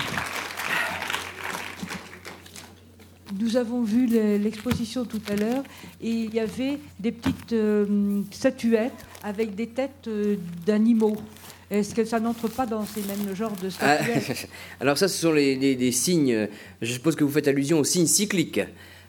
Nous 3.39 3.57
avons 3.57 3.83
vu 3.83 4.05
l'exposition 4.05 5.03
tout 5.03 5.21
à 5.27 5.35
l'heure 5.35 5.63
et 5.99 6.09
il 6.09 6.33
y 6.33 6.39
avait 6.39 6.77
des 6.99 7.11
petites 7.11 7.53
euh, 7.53 8.21
statuettes 8.31 9.05
avec 9.23 9.55
des 9.55 9.67
têtes 9.67 10.07
euh, 10.07 10.35
d'animaux. 10.65 11.17
Est-ce 11.71 11.95
que 11.95 12.05
ça 12.05 12.19
n'entre 12.19 12.47
pas 12.47 12.65
dans 12.65 12.85
ces 12.85 13.01
mêmes 13.01 13.35
genres 13.35 13.55
de 13.61 13.69
ah, 13.79 13.97
statuettes 13.97 14.47
Alors 14.79 14.97
ça, 14.97 15.07
ce 15.07 15.17
sont 15.17 15.31
les, 15.33 15.91
signes, 15.91 16.47
je 16.81 16.91
suppose 16.91 17.15
que 17.15 17.23
vous 17.23 17.31
faites 17.31 17.47
allusion 17.47 17.79
aux 17.79 17.83
signes 17.83 18.07
cycliques. 18.07 18.61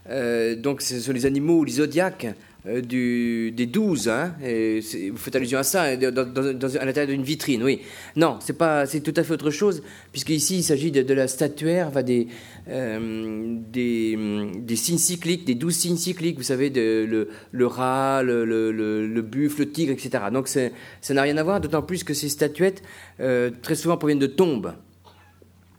Euh, 0.08 0.54
donc 0.54 0.82
ce 0.82 1.00
sont 1.00 1.12
les 1.12 1.26
animaux 1.26 1.60
ou 1.60 1.64
les 1.64 1.72
zodiaques 1.72 2.28
du, 2.82 3.52
des 3.52 3.66
douze. 3.66 4.08
Hein, 4.08 4.34
vous 4.40 5.16
faites 5.16 5.36
allusion 5.36 5.58
à 5.58 5.62
ça, 5.62 5.84
hein, 5.84 5.98
à 5.98 6.84
l'intérieur 6.84 7.06
d'une 7.06 7.22
vitrine, 7.22 7.62
oui. 7.62 7.80
Non, 8.16 8.38
c'est 8.40 8.56
pas, 8.56 8.86
c'est 8.86 9.00
tout 9.00 9.14
à 9.16 9.22
fait 9.22 9.32
autre 9.32 9.50
chose, 9.50 9.82
puisqu'ici 10.12 10.58
il 10.58 10.62
s'agit 10.62 10.90
de, 10.90 11.14
la 11.14 11.28
statuaire, 11.28 11.90
des, 12.02 12.28
euh, 12.68 13.56
des, 13.72 14.18
des, 14.56 14.76
signes 14.76 14.98
cycliques, 14.98 15.44
des 15.44 15.54
douze 15.54 15.76
signes 15.76 15.96
cycliques, 15.96 16.36
vous 16.36 16.42
savez, 16.42 16.70
de, 16.70 17.06
le, 17.08 17.28
le, 17.52 17.66
rat, 17.66 18.22
le, 18.22 18.44
le, 18.44 18.72
le, 18.72 19.22
buffle, 19.22 19.60
le 19.60 19.70
tigre, 19.70 19.92
etc. 19.92 20.24
Donc 20.32 20.48
ça 20.48 20.70
n'a 21.10 21.22
rien 21.22 21.36
à 21.36 21.42
voir, 21.42 21.60
d'autant 21.60 21.82
plus 21.82 22.04
que 22.04 22.14
ces 22.14 22.28
statuettes, 22.28 22.82
euh, 23.20 23.50
très 23.62 23.74
souvent, 23.74 23.96
proviennent 23.96 24.18
de 24.18 24.26
tombes. 24.26 24.72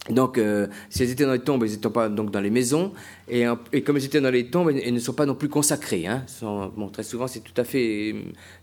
Donc, 0.09 0.37
euh, 0.37 0.67
si 0.89 1.03
elles 1.03 1.11
étaient 1.11 1.25
dans 1.25 1.33
les 1.33 1.39
tombes, 1.39 1.63
elles 1.63 1.71
n'étaient 1.71 1.89
pas 1.89 2.09
donc 2.09 2.31
dans 2.31 2.39
les 2.39 2.49
maisons, 2.49 2.93
et, 3.27 3.45
et, 3.73 3.83
comme 3.83 3.97
elles 3.97 4.05
étaient 4.05 4.21
dans 4.21 4.31
les 4.31 4.49
tombes, 4.49 4.69
elles, 4.69 4.93
ne 4.93 4.99
sont 4.99 5.13
pas 5.13 5.25
non 5.25 5.35
plus 5.35 5.49
consacrées. 5.49 6.07
Hein. 6.07 6.25
bon, 6.41 6.89
très 6.89 7.03
souvent, 7.03 7.27
c'est 7.27 7.41
tout 7.41 7.59
à 7.59 7.63
fait 7.63 8.15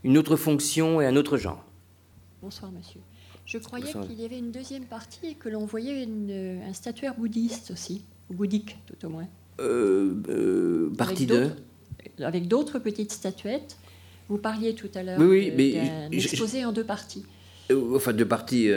une 0.02 0.18
autre 0.18 0.36
fonction 0.36 1.00
et 1.00 1.06
un 1.06 1.16
autre 1.16 1.36
genre. 1.36 1.64
Bonsoir, 2.42 2.70
monsieur. 2.72 3.00
Je 3.46 3.58
croyais 3.58 3.92
qu'il 4.06 4.20
y 4.20 4.24
avait 4.24 4.38
une 4.38 4.52
deuxième 4.52 4.84
partie 4.84 5.26
et 5.26 5.34
que 5.34 5.48
l'on 5.48 5.66
voyait 5.66 6.02
une, 6.02 6.62
un 6.66 6.72
statuaire 6.72 7.14
bouddhiste 7.14 7.70
aussi, 7.70 8.04
ou 8.30 8.34
bouddhique 8.34 8.78
tout 8.86 9.06
au 9.06 9.10
moins. 9.10 9.26
Euh, 9.60 10.14
euh 10.28 10.90
partie 10.96 11.26
2 11.26 11.52
Avec 12.20 12.48
d'autres 12.48 12.78
petites 12.78 13.12
statuettes. 13.12 13.76
Vous 14.28 14.38
parliez 14.38 14.74
tout 14.74 14.88
à 14.94 15.02
l'heure 15.02 15.20
oui, 15.20 15.52
oui, 15.54 15.74
d'un 15.74 16.10
exposé 16.10 16.64
en 16.64 16.72
deux 16.72 16.84
parties. 16.84 17.24
Euh, 17.70 17.96
enfin, 17.96 18.14
deux 18.14 18.26
parties. 18.26 18.70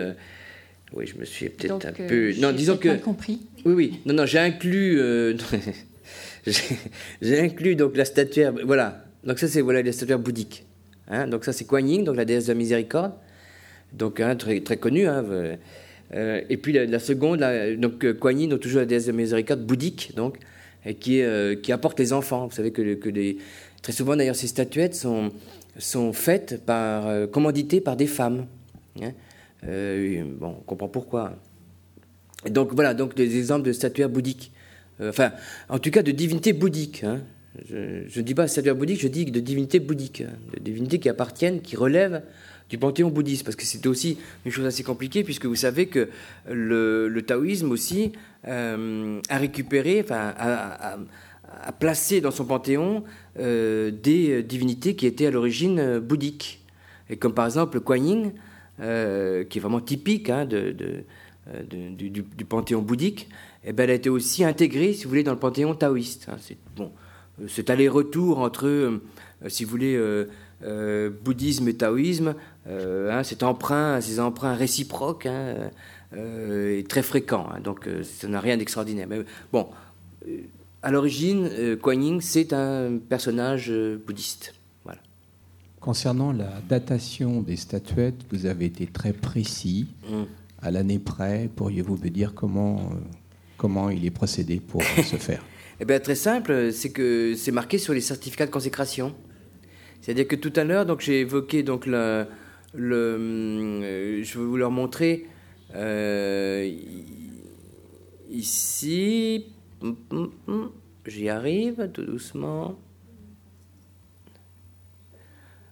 Oui, 0.94 1.06
je 1.06 1.18
me 1.20 1.26
suis 1.26 1.50
peut-être 1.50 1.86
un 1.86 1.90
euh, 2.00 2.08
peu. 2.08 2.34
Non, 2.40 2.52
disons 2.52 2.78
que. 2.78 2.98
compris. 2.98 3.42
Oui, 3.66 3.74
oui. 3.74 4.00
Non, 4.06 4.14
non, 4.14 4.26
j'ai 4.26 4.40
inclus. 4.40 5.00
Euh, 5.00 5.36
j'ai 7.22 7.40
inclus 7.40 7.76
donc 7.76 7.98
la 7.98 8.06
statuaire. 8.06 8.54
Voilà. 8.66 9.04
Donc 9.24 9.40
ça, 9.40 9.48
c'est 9.48 9.62
voilà 9.62 9.82
la 9.82 9.92
statuaire 9.92 10.20
bouddhique. 10.20 10.66
Hein. 11.10 11.28
donc 11.28 11.46
ça, 11.46 11.54
c'est 11.54 11.66
Kuan 11.66 11.88
Yin, 11.88 12.04
donc 12.04 12.16
la 12.16 12.26
déesse 12.26 12.46
de 12.46 12.52
la 12.52 12.58
miséricorde. 12.58 13.14
Donc 13.94 14.20
hein, 14.20 14.36
très 14.36 14.62
très 14.62 14.78
connue. 14.78 15.08
Hein, 15.08 15.26
euh, 16.14 16.42
et 16.50 16.56
puis 16.56 16.72
la, 16.72 17.00
seconde, 17.00 17.46
donc 17.78 18.14
Kuan 18.20 18.40
Yin, 18.40 18.50
donc 18.50 18.62
toujours 18.62 18.80
la 18.80 18.86
déesse 18.86 19.08
de 19.08 19.12
la 19.12 19.18
miséricorde 19.18 19.66
bouddhique, 19.66 20.14
donc 20.16 20.38
et 20.86 20.96
qui 20.96 21.22
qui 21.62 21.72
apporte 21.74 22.00
les 22.00 22.14
enfants. 22.14 22.48
Vous 22.48 22.56
savez 22.56 22.72
que, 22.72 22.94
que 22.94 23.10
les, 23.10 23.38
très 23.82 23.92
souvent 23.92 24.16
d'ailleurs 24.16 24.38
ces 24.38 24.48
statuettes 24.48 24.96
sont 24.96 25.32
sont 25.78 26.14
faites 26.14 26.66
par 26.66 27.30
commanditées 27.30 27.82
par 27.82 27.98
des 27.98 28.08
femmes. 28.08 28.46
Hein. 29.02 29.12
Euh, 29.66 30.24
bon, 30.40 30.56
on 30.60 30.64
comprend 30.64 30.88
pourquoi. 30.88 31.34
donc 32.50 32.74
voilà, 32.74 32.94
donc 32.94 33.16
des 33.16 33.38
exemples 33.38 33.68
de 33.68 33.74
statuaires 33.74 34.10
bouddhiques. 34.10 34.52
Euh, 35.02 35.10
enfin, 35.10 35.32
en 35.70 35.80
tout 35.80 35.92
cas 35.92 36.04
de 36.04 36.12
divinités 36.12 36.54
bouddhiques. 36.54 37.04
Hein. 37.04 37.22
Je 37.70 38.20
ne 38.20 38.24
dis 38.24 38.36
pas 38.36 38.48
statuaire 38.48 38.76
bouddhique, 38.76 39.02
je 39.02 39.08
dis 39.08 39.26
de 39.26 39.40
divinités 39.40 39.80
bouddhiques, 39.80 40.22
hein. 40.22 40.34
de 40.54 40.60
divinités 40.60 41.00
qui 41.00 41.10
appartiennent, 41.10 41.62
qui 41.62 41.76
relèvent 41.76 42.22
du 42.70 42.78
panthéon 42.78 43.10
bouddhiste, 43.10 43.44
parce 43.46 43.56
que 43.56 43.64
c'était 43.64 43.88
aussi 43.88 44.18
une 44.46 44.52
chose 44.52 44.66
assez 44.66 44.84
compliquée, 44.84 45.24
puisque 45.24 45.46
vous 45.46 45.56
savez 45.56 45.88
que 45.88 46.10
le, 46.52 47.20
taoïsme 47.26 47.72
aussi 47.72 48.12
euh, 48.48 49.22
a 49.30 49.38
récupéré, 49.38 50.02
enfin, 50.04 50.34
a, 50.38 50.98
placé 51.80 52.22
dans 52.22 52.32
son 52.32 52.46
panthéon 52.46 53.04
des 53.38 54.44
divinités 54.44 54.96
qui 54.96 55.08
étaient 55.08 55.28
à 55.28 55.32
l'origine 55.32 56.00
bouddhiques. 56.00 56.64
Et 57.10 57.16
comme 57.16 57.34
par 57.34 57.46
exemple 57.46 57.80
Kuan 57.80 58.06
Yin, 58.06 58.32
euh, 58.80 59.44
qui 59.44 59.58
est 59.58 59.62
vraiment 59.62 59.82
typique 59.82 60.30
hein, 60.30 60.46
de, 60.46 60.76
euh, 61.48 61.64
du, 61.96 62.46
panthéon 62.46 62.84
bouddhique, 62.84 63.28
eh 63.64 63.74
ben, 63.74 63.86
elle 63.86 63.90
a 63.90 63.94
été 63.96 64.10
aussi 64.10 64.44
intégrée, 64.44 64.94
si 64.94 65.06
vous 65.06 65.10
voulez, 65.10 65.24
dans 65.24 65.32
le 65.32 65.40
panthéon 65.40 65.74
taoïste. 65.74 66.28
Hein. 66.30 66.38
C'est 66.40 66.58
bon, 66.76 66.92
euh, 67.42 67.48
cet 67.48 67.72
aller-retour 67.72 68.38
entre, 68.38 69.00
si 69.48 69.64
vous 69.64 69.72
voulez, 69.72 70.00
bouddhisme 71.24 71.68
et 71.68 71.74
taoïsme, 71.74 72.36
hein, 72.68 73.22
emprunt, 73.42 74.00
ces 74.00 74.20
emprunts 74.20 74.54
réciproques, 74.54 75.28
est 76.16 76.88
très 76.88 77.02
fréquent. 77.02 77.50
donc, 77.64 77.90
ça 78.04 78.28
n'a 78.28 78.40
rien 78.40 78.58
d'extraordinaire. 78.58 79.08
Mais 79.10 79.24
bon, 79.52 79.70
à 80.84 80.92
l'origine, 80.92 81.78
Kuan 81.82 82.04
Yin, 82.04 82.22
c'est 82.22 82.54
un 82.54 83.00
personnage 83.10 83.74
bouddhiste. 84.06 84.54
Concernant 85.80 86.32
la 86.32 86.62
datation 86.68 87.42
des 87.42 87.56
statuettes, 87.56 88.26
vous 88.32 88.46
avez 88.46 88.66
été 88.66 88.88
très 88.88 89.14
précis. 89.14 89.88
Mm. 90.10 90.24
À 90.62 90.72
l'année 90.72 91.00
près, 91.00 91.50
pourriez-vous 91.56 91.98
me 91.98 92.10
dire 92.10 92.34
comment, 92.34 92.78
euh, 92.78 92.96
comment 93.58 93.90
il 93.90 94.06
est 94.06 94.12
procédé 94.12 94.60
pour 94.60 94.82
se 95.04 95.16
faire? 95.18 95.44
Eh 95.80 95.86
bien, 95.86 96.00
très 96.00 96.16
simple, 96.16 96.72
c'est 96.74 96.90
que 96.90 97.36
c'est 97.36 97.52
marqué 97.52 97.78
sur 97.78 97.94
les 97.94 98.02
certificats 98.02 98.48
de 98.48 98.52
consécration. 98.52 99.16
C'est-à-dire 100.02 100.28
que 100.28 100.36
tout 100.36 100.54
à 100.56 100.64
l'heure, 100.64 100.86
donc 100.86 101.02
j'ai 101.02 101.20
évoqué 101.20 101.62
donc 101.62 101.86
le, 101.86 102.26
le, 102.74 104.24
je 104.24 104.40
vais 104.40 104.46
vous 104.46 104.58
leur 104.58 104.72
montrer 104.72 105.28
euh, 105.76 106.72
ici. 108.30 109.46
J'y 111.06 111.30
arrive 111.30 111.90
tout 111.94 112.04
doucement. 112.04 112.80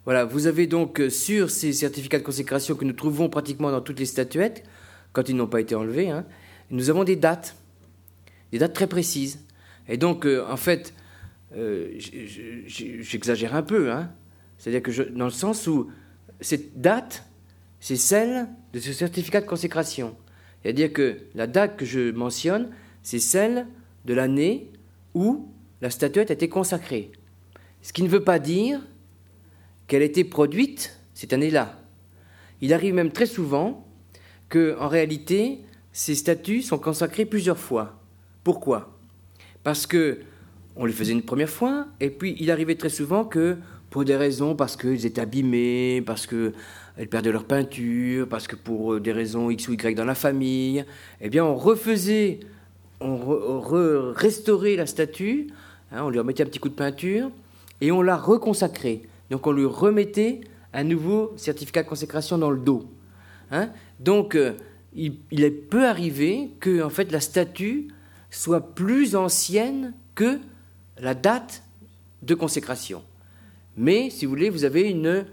Voilà, 0.05 0.23
vous 0.23 0.45
avez 0.45 0.67
donc 0.67 1.01
euh, 1.01 1.09
sur 1.09 1.49
ces 1.49 1.73
certificats 1.73 2.19
de 2.19 2.23
consécration 2.23 2.75
que 2.75 2.85
nous 2.85 2.93
trouvons 2.93 3.27
pratiquement 3.27 3.71
dans 3.71 3.81
toutes 3.81 3.99
les 3.99 4.05
statuettes, 4.05 4.63
quand 5.13 5.29
ils 5.29 5.35
n'ont 5.35 5.47
pas 5.47 5.59
été 5.59 5.73
enlevés, 5.73 6.11
hein, 6.11 6.25
nous 6.69 6.91
avons 6.91 7.03
des 7.03 7.15
dates, 7.15 7.55
des 8.51 8.59
dates 8.59 8.73
très 8.73 8.85
précises. 8.85 9.39
Et 9.87 9.97
donc, 9.97 10.27
euh, 10.27 10.45
en 10.47 10.57
fait, 10.57 10.93
euh, 11.55 11.91
j'exagère 12.67 13.55
un 13.55 13.63
peu, 13.63 13.91
hein, 13.91 14.11
c'est-à-dire 14.59 14.83
que 14.83 15.09
dans 15.09 15.25
le 15.25 15.31
sens 15.31 15.65
où 15.65 15.89
cette 16.39 16.79
date, 16.79 17.23
c'est 17.79 17.95
celle 17.95 18.47
de 18.73 18.79
ce 18.79 18.93
certificat 18.93 19.41
de 19.41 19.47
consécration. 19.47 20.15
C'est-à-dire 20.61 20.93
que 20.93 21.17
la 21.33 21.47
date 21.47 21.77
que 21.77 21.85
je 21.85 22.11
mentionne, 22.11 22.69
c'est 23.01 23.19
celle 23.19 23.67
de 24.05 24.13
l'année 24.13 24.71
où 25.15 25.47
la 25.81 25.89
statuette 25.89 26.29
a 26.29 26.33
été 26.33 26.47
consacrée. 26.47 27.11
Ce 27.81 27.91
qui 27.91 28.03
ne 28.03 28.07
veut 28.07 28.23
pas 28.23 28.37
dire 28.37 28.81
qu'elle 29.87 30.01
a 30.01 30.05
été 30.05 30.23
produite 30.23 30.99
cette 31.13 31.33
année-là. 31.33 31.79
Il 32.61 32.73
arrive 32.73 32.93
même 32.93 33.11
très 33.11 33.25
souvent 33.25 33.85
que, 34.49 34.75
en 34.79 34.87
réalité, 34.87 35.59
ces 35.91 36.15
statues 36.15 36.61
sont 36.61 36.77
consacrées 36.77 37.25
plusieurs 37.25 37.57
fois. 37.57 37.99
Pourquoi? 38.43 38.97
Parce 39.63 39.87
que 39.87 40.19
on 40.75 40.85
les 40.85 40.93
faisait 40.93 41.13
une 41.13 41.21
première 41.21 41.49
fois, 41.49 41.87
et 41.99 42.09
puis 42.09 42.35
il 42.39 42.51
arrivait 42.51 42.75
très 42.75 42.89
souvent 42.89 43.23
que, 43.23 43.57
pour 43.89 44.03
des 44.03 44.15
raisons, 44.15 44.55
parce 44.55 44.75
qu'ils 44.75 45.05
étaient 45.05 45.21
abîmés, 45.21 46.03
parce 46.05 46.27
qu'elles 46.27 47.07
perdaient 47.09 47.31
leur 47.31 47.45
peinture, 47.45 48.27
parce 48.27 48.47
que 48.47 48.57
pour 48.57 48.99
des 48.99 49.13
raisons 49.13 49.49
X 49.49 49.69
ou 49.69 49.73
Y 49.73 49.95
dans 49.95 50.03
la 50.03 50.15
famille, 50.15 50.83
eh 51.21 51.29
bien 51.29 51.45
on 51.45 51.55
refaisait, 51.55 52.41
on, 52.99 53.61
restaurait 54.13 54.75
la 54.75 54.85
statue, 54.85 55.47
hein, 55.91 56.03
on 56.03 56.09
lui 56.09 56.19
remettait 56.19 56.43
un 56.43 56.47
petit 56.47 56.59
coup 56.59 56.69
de 56.69 56.73
peinture, 56.73 57.31
et 57.79 57.91
on 57.91 58.01
la 58.01 58.17
reconsacrait. 58.17 59.01
Donc 59.29 59.47
on 59.47 59.51
lui 59.51 59.65
remettait 59.65 60.41
un 60.73 60.83
nouveau 60.83 61.33
certificat 61.37 61.83
de 61.83 61.89
consécration 61.89 62.37
dans 62.37 62.51
le 62.51 62.59
dos. 62.59 62.85
Hein. 63.51 63.69
Donc 63.99 64.35
euh, 64.35 64.53
il, 64.93 65.17
est 65.31 65.51
peut 65.51 65.85
arriver 65.85 66.51
que 66.59 66.83
en 66.83 66.89
fait 66.89 67.11
la 67.11 67.19
statue 67.19 67.87
soit 68.29 68.75
plus 68.75 69.15
ancienne 69.15 69.93
que 70.15 70.39
la 70.99 71.13
date 71.13 71.63
de 72.23 72.35
consécration. 72.35 73.03
Mais 73.77 74.09
si 74.09 74.25
vous 74.25 74.31
voulez, 74.31 74.49
vous 74.49 74.63
avez 74.63 74.89
une 74.89 75.25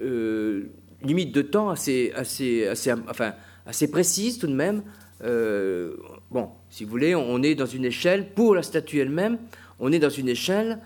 euh, 0.00 0.70
limite 1.02 1.34
de 1.34 1.42
temps 1.42 1.70
assez 1.70 2.12
précise 3.90 4.38
tout 4.38 4.46
de 4.46 4.54
même. 4.54 4.82
Euh, 5.22 5.96
bon, 6.30 6.48
si 6.70 6.84
vous 6.84 6.90
voulez, 6.90 7.14
on 7.14 7.42
est 7.42 7.54
dans 7.54 7.66
une 7.66 7.84
échelle, 7.84 8.30
pour 8.30 8.54
la 8.54 8.62
statue 8.62 8.98
elle-même, 8.98 9.38
on 9.78 9.92
est 9.92 9.98
dans 9.98 10.10
une 10.10 10.28
échelle 10.28 10.78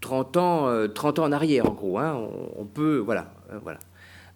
30 0.00 0.36
ans, 0.36 0.88
30 0.94 1.18
euh, 1.18 1.22
ans 1.22 1.26
en 1.26 1.32
arrière, 1.32 1.66
en 1.66 1.74
gros. 1.74 1.98
Hein, 1.98 2.28
on, 2.56 2.64
peut, 2.64 2.98
voilà, 2.98 3.32
euh, 3.52 3.58
voilà. 3.62 3.78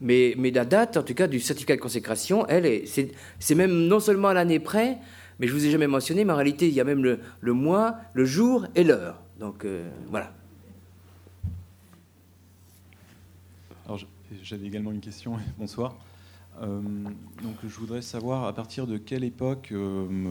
Mais, 0.01 0.35
la 0.37 0.65
date, 0.65 0.97
en 0.97 1.03
tout 1.03 1.15
cas, 1.15 1.27
du 1.27 1.41
certificat 1.41 1.77
de 1.77 1.81
consécration, 1.81 2.47
elle, 2.49 2.87
c'est 2.87 3.55
même 3.55 3.87
non 3.87 4.01
seulement 4.01 4.29
à 4.29 4.35
l'année 4.35 4.61
près, 4.61 4.99
mais 5.39 5.47
je 5.47 5.53
vous 5.53 5.65
ai 5.65 5.71
jamais 5.71 5.87
mentionné, 5.87 6.25
mais 6.25 6.33
en 6.33 6.37
réalité, 6.37 6.69
il 6.69 6.75
y 6.75 6.81
a 6.81 6.85
même 6.85 7.03
le, 7.03 7.21
le 7.41 7.53
mois, 7.53 7.97
le 8.13 8.25
jour 8.25 8.67
et 8.75 8.85
l'heure. 8.85 9.23
Donc, 9.39 9.65
euh, 9.65 9.89
voilà. 10.11 10.33
Alors, 13.87 14.01
j'avais 14.43 14.67
également 14.67 14.93
une 14.93 15.01
question. 15.01 15.37
Bonsoir. 15.59 15.97
Donc 16.63 17.57
je 17.67 17.77
voudrais 17.79 18.03
savoir 18.03 18.45
à 18.45 18.53
partir 18.53 18.87
de 18.87 18.97
quelle 18.97 19.25
époque 19.25 19.73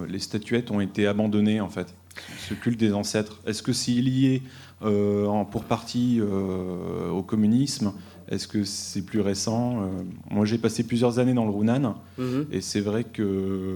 les 0.07 0.19
statuettes 0.19 0.71
ont 0.71 0.79
été 0.79 1.05
abandonnées 1.05 1.61
en 1.61 1.69
fait, 1.69 1.93
ce 2.39 2.53
culte 2.53 2.79
des 2.79 2.93
ancêtres. 2.93 3.41
Est-ce 3.45 3.61
que 3.61 3.73
c'est 3.73 3.91
lié 3.91 4.41
en, 4.81 5.45
pour 5.45 5.65
partie 5.65 6.21
au 6.21 7.23
communisme 7.23 7.93
est-ce 8.29 8.47
que 8.47 8.63
c'est 8.63 9.03
plus 9.03 9.21
récent 9.21 9.83
euh, 9.83 9.87
Moi, 10.29 10.45
j'ai 10.45 10.57
passé 10.57 10.83
plusieurs 10.83 11.19
années 11.19 11.33
dans 11.33 11.45
le 11.45 11.51
Runan, 11.51 11.95
mhm. 12.17 12.47
et 12.51 12.61
c'est 12.61 12.81
vrai 12.81 13.03
que 13.03 13.73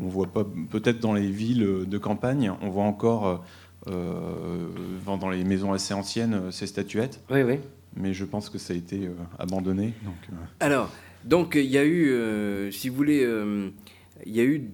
on 0.00 0.08
voit 0.08 0.26
pas, 0.26 0.44
peut-être 0.70 1.00
dans 1.00 1.12
les 1.12 1.30
villes 1.30 1.86
de 1.86 1.98
campagne, 1.98 2.52
on 2.62 2.70
voit 2.70 2.84
encore 2.84 3.44
euh, 3.88 4.68
dans 5.06 5.30
les 5.30 5.44
maisons 5.44 5.72
assez 5.72 5.94
anciennes 5.94 6.34
euh, 6.34 6.50
ces 6.50 6.66
statuettes. 6.66 7.20
Oui, 7.30 7.42
oui. 7.42 7.58
Mais 7.94 8.14
je 8.14 8.24
pense 8.24 8.48
que 8.48 8.58
ça 8.58 8.72
a 8.72 8.76
été 8.76 9.10
abandonné. 9.38 9.92
Donc, 10.04 10.38
Alors, 10.60 10.90
donc 11.24 11.54
il 11.54 11.66
y 11.66 11.78
a 11.78 11.84
eu, 11.84 12.70
si 12.72 12.88
vous 12.88 12.96
voulez, 12.96 13.26
il 14.26 14.36
y 14.36 14.40
a 14.40 14.44
eu 14.44 14.70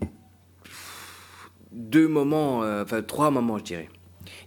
deux 1.72 2.08
moments, 2.08 2.60
enfin 2.82 3.02
trois 3.02 3.30
moments, 3.30 3.58
je 3.58 3.64
dirais. 3.64 3.88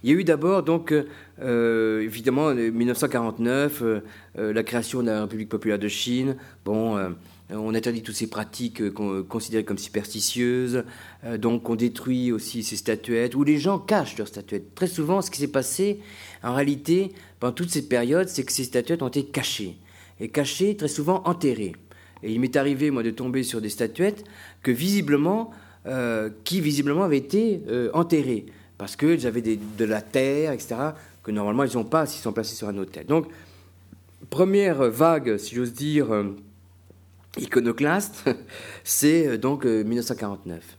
Il 0.02 0.10
y 0.10 0.14
a 0.14 0.16
eu 0.16 0.24
d'abord, 0.24 0.64
donc, 0.64 0.92
euh, 1.40 2.00
évidemment, 2.00 2.52
1949, 2.52 3.82
euh, 3.82 4.00
euh, 4.38 4.52
la 4.52 4.62
création 4.64 5.00
de 5.00 5.06
la 5.06 5.22
République 5.22 5.48
populaire 5.48 5.78
de 5.78 5.88
Chine. 5.88 6.36
Bon, 6.64 6.98
on 7.50 7.74
interdit 7.74 8.02
toutes 8.02 8.16
ces 8.16 8.28
pratiques 8.28 8.82
considérées 9.28 9.64
comme 9.64 9.78
superstitieuses. 9.78 10.84
donc, 11.38 11.68
on 11.68 11.74
détruit 11.74 12.32
aussi 12.32 12.62
ces 12.62 12.76
statuettes, 12.76 13.34
où 13.34 13.44
les 13.44 13.58
gens 13.58 13.78
cachent 13.78 14.16
leurs 14.16 14.28
statuettes. 14.28 14.74
Très 14.74 14.86
souvent, 14.86 15.20
ce 15.20 15.30
qui 15.30 15.38
s'est 15.38 15.48
passé, 15.48 16.00
en 16.42 16.54
réalité, 16.54 17.12
pendant 17.38 17.52
toute 17.52 17.70
cette 17.70 17.88
période, 17.88 18.28
c'est 18.28 18.44
que 18.44 18.52
ces 18.52 18.64
statuettes 18.64 19.02
ont 19.02 19.08
été 19.08 19.24
cachées. 19.24 19.76
Et 20.18 20.28
cachées, 20.28 20.76
très 20.76 20.88
souvent 20.88 21.22
enterrées. 21.26 21.74
Et 22.22 22.32
il 22.32 22.40
m'est 22.40 22.56
arrivé, 22.56 22.90
moi, 22.90 23.02
de 23.02 23.10
tomber 23.10 23.42
sur 23.42 23.60
des 23.60 23.68
statuettes 23.68 24.24
que 24.62 24.70
visiblement, 24.70 25.50
qui 26.44 26.60
visiblement 26.60 27.02
avaient 27.02 27.18
été 27.18 27.60
enterrées 27.92 28.46
parce 28.82 28.96
qu'elles 28.96 29.28
avaient 29.28 29.42
de 29.42 29.84
la 29.84 30.00
terre, 30.00 30.50
etc., 30.50 30.74
que 31.22 31.30
normalement 31.30 31.62
ils 31.62 31.76
n'ont 31.76 31.84
pas 31.84 32.04
s'ils 32.04 32.20
sont 32.20 32.32
placés 32.32 32.56
sur 32.56 32.66
un 32.66 32.76
hôtel. 32.78 33.06
Donc, 33.06 33.28
première 34.28 34.90
vague, 34.90 35.36
si 35.36 35.54
j'ose 35.54 35.72
dire, 35.72 36.12
euh, 36.12 36.36
iconoclaste, 37.38 38.24
c'est 38.82 39.28
euh, 39.28 39.38
donc 39.38 39.64
1949. 39.64 40.78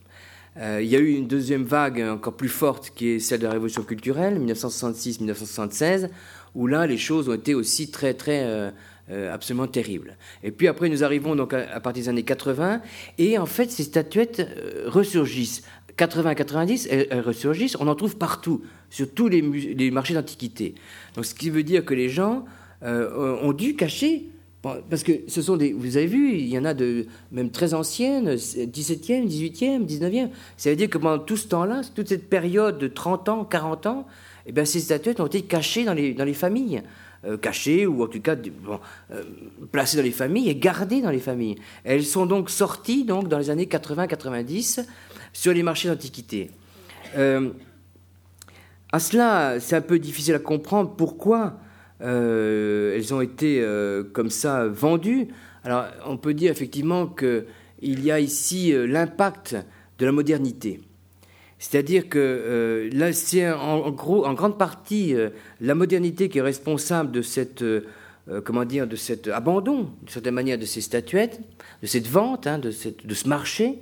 Euh, 0.58 0.82
il 0.84 0.90
y 0.90 0.98
a 0.98 1.00
eu 1.00 1.14
une 1.14 1.28
deuxième 1.28 1.64
vague 1.64 2.02
encore 2.02 2.36
plus 2.36 2.50
forte 2.50 2.92
qui 2.94 3.08
est 3.08 3.20
celle 3.20 3.40
de 3.40 3.46
la 3.46 3.54
révolution 3.54 3.84
culturelle, 3.84 4.38
1966-1976, 4.40 6.10
où 6.56 6.68
là 6.68 6.86
les 6.86 6.98
choses 6.98 7.30
ont 7.30 7.36
été 7.36 7.56
aussi 7.56 7.90
très 7.90 8.14
très 8.14 8.74
absolument 9.10 9.68
terribles. 9.68 10.18
Et 10.44 10.52
puis 10.52 10.68
après 10.68 10.90
nous 10.90 11.04
arrivons 11.04 11.36
donc 11.36 11.54
à, 11.54 11.80
partir 11.80 12.04
des 12.04 12.10
années 12.10 12.24
80, 12.24 12.82
et 13.18 13.38
en 13.38 13.46
fait 13.46 13.70
ces 13.70 13.84
statuettes 13.84 14.48
ressurgissent 14.86 15.64
80-90, 15.98 16.88
elles, 16.90 17.20
ressurgissent, 17.22 17.78
on 17.80 17.88
en 17.88 17.96
trouve 17.96 18.18
partout, 18.18 18.62
sur 18.90 19.12
tous 19.12 19.28
les, 19.28 19.92
marchés 19.92 20.14
d'antiquité. 20.14 20.76
Donc 21.16 21.26
ce 21.26 21.36
qui 21.36 21.50
veut 21.50 21.64
dire 21.64 21.86
que 21.86 21.94
les 21.94 22.10
gens 22.10 22.46
euh, 22.84 23.38
ont 23.42 23.54
dû 23.54 23.76
cacher, 23.76 24.30
parce 24.62 25.04
que 25.04 25.12
ce 25.28 25.42
sont 25.42 25.58
des, 25.58 25.74
vous 25.74 25.98
avez 25.98 26.08
vu, 26.08 26.38
il 26.38 26.48
y 26.48 26.58
en 26.58 26.64
a 26.64 26.74
de 26.74 27.08
même 27.32 27.52
très 27.52 27.74
anciennes, 27.74 28.36
17e, 28.36 29.28
18e, 29.28 29.86
19e. 29.86 30.30
Ça 30.56 30.70
veut 30.70 30.76
dire 30.76 30.90
que 30.90 30.98
pendant 30.98 31.20
tout 31.20 31.36
ce 31.36 31.48
temps-là, 31.50 31.82
toute 31.94 32.08
cette 32.08 32.30
période 32.30 32.78
de 32.78 32.88
30 32.88 33.30
ans, 33.30 33.46
40 33.46 33.88
ans, 33.88 34.08
eh 34.46 34.52
bien, 34.52 34.64
ces 34.64 34.80
statuettes 34.80 35.20
ont 35.20 35.28
été 35.28 35.42
cachées 35.42 35.84
dans 35.84 35.94
les, 35.94 36.14
dans 36.14 36.24
les 36.24 36.34
familles. 36.34 36.82
Euh, 37.26 37.38
cachées 37.38 37.88
ou 37.88 38.04
en 38.04 38.08
tout 38.08 38.20
cas 38.20 38.36
bon, 38.36 38.82
euh, 39.12 39.24
placées 39.72 39.96
dans 39.96 40.04
les 40.04 40.12
familles 40.12 40.50
et 40.50 40.56
gardées 40.56 41.02
dans 41.02 41.10
les 41.10 41.22
familles. 41.22 41.56
Elles 41.86 42.04
sont 42.04 42.26
donc 42.26 42.50
sorties 42.50 43.06
donc 43.06 43.30
dans 43.30 43.38
les 43.38 43.50
années 43.50 43.66
80-90 43.66 44.86
sur 45.32 45.54
les 45.54 45.64
marchés 45.64 45.88
d'antiquité. 45.88 46.52
Euh, 47.16 47.52
à 48.92 49.00
cela, 49.00 49.62
c'est 49.62 49.78
un 49.78 49.82
peu 49.82 50.00
difficile 50.00 50.34
à 50.34 50.40
comprendre 50.40 50.96
pourquoi 50.98 51.60
elles 52.02 53.14
ont 53.14 53.22
été 53.22 53.66
comme 54.12 54.30
ça 54.30 54.68
vendues. 54.68 55.30
Alors, 55.64 55.86
on 56.06 56.18
peut 56.18 56.34
dire 56.34 56.52
effectivement 56.52 57.08
qu'il 57.08 57.46
y 57.82 58.12
a 58.12 58.20
ici 58.20 58.74
l'impact 58.76 59.56
de 59.98 60.06
la 60.06 60.12
modernité. 60.12 60.82
C'est-à-dire 61.64 62.10
que 62.10 62.90
là, 62.92 63.14
c'est 63.14 63.50
en, 63.50 63.90
gros, 63.92 64.26
en 64.26 64.34
grande 64.34 64.58
partie 64.58 65.16
la 65.62 65.76
modernité 65.76 66.28
qui 66.28 66.40
est 66.40 66.42
responsable 66.42 67.10
de 67.12 67.22
cette, 67.22 67.64
comment 68.44 68.66
dire, 68.66 68.86
de 68.86 68.98
cet 68.98 69.30
abandon, 69.30 69.88
de 70.04 70.10
certaine 70.10 70.34
manière, 70.34 70.58
de 70.58 70.66
ces 70.66 70.82
statuettes, 70.82 71.40
de 71.82 71.88
cette 71.88 72.08
vente, 72.08 72.48
hein, 72.48 72.60
de, 72.60 72.72
ce 72.72 73.28
marché. 73.30 73.80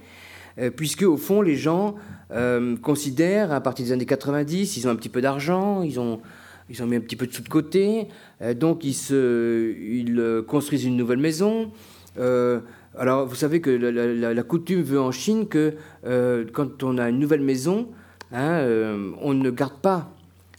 Euh, 0.58 0.70
puisque 0.70 1.04
au 1.04 1.18
fond 1.18 1.42
les 1.42 1.56
gens 1.56 1.96
euh, 2.32 2.76
considèrent 2.78 3.52
à 3.52 3.62
partir 3.62 3.86
des 3.86 3.92
années 3.92 4.06
90, 4.06 4.78
ils 4.78 4.88
ont 4.88 4.92
un 4.92 4.96
petit 4.96 5.10
peu 5.10 5.22
d'argent, 5.22 5.82
ils 5.82 6.00
ont 6.00 6.22
mis 6.70 6.96
un 6.96 7.00
petit 7.00 7.16
peu 7.16 7.28
de 7.28 7.34
sous 7.34 7.42
de 7.42 7.50
côté, 7.50 8.08
euh, 8.42 8.54
donc 8.54 8.84
ils 8.84 10.44
construisent 10.48 10.86
une 10.86 10.98
nouvelle 10.98 11.20
maison. 11.20 11.72
Alors 12.98 13.26
vous 13.26 13.36
savez 13.36 13.62
que 13.62 13.70
la, 13.70 14.44
coutume 14.44 14.82
veut 14.82 15.00
en 15.00 15.12
Chine 15.12 15.48
que 15.48 15.76
quand 16.54 16.84
on 16.84 16.98
a 16.98 17.10
une 17.10 17.20
nouvelle 17.20 17.42
maison, 17.42 17.90
hein, 18.32 18.66
on 19.22 19.34
ne 19.34 19.50
garde 19.50 19.80
pas 19.82 20.12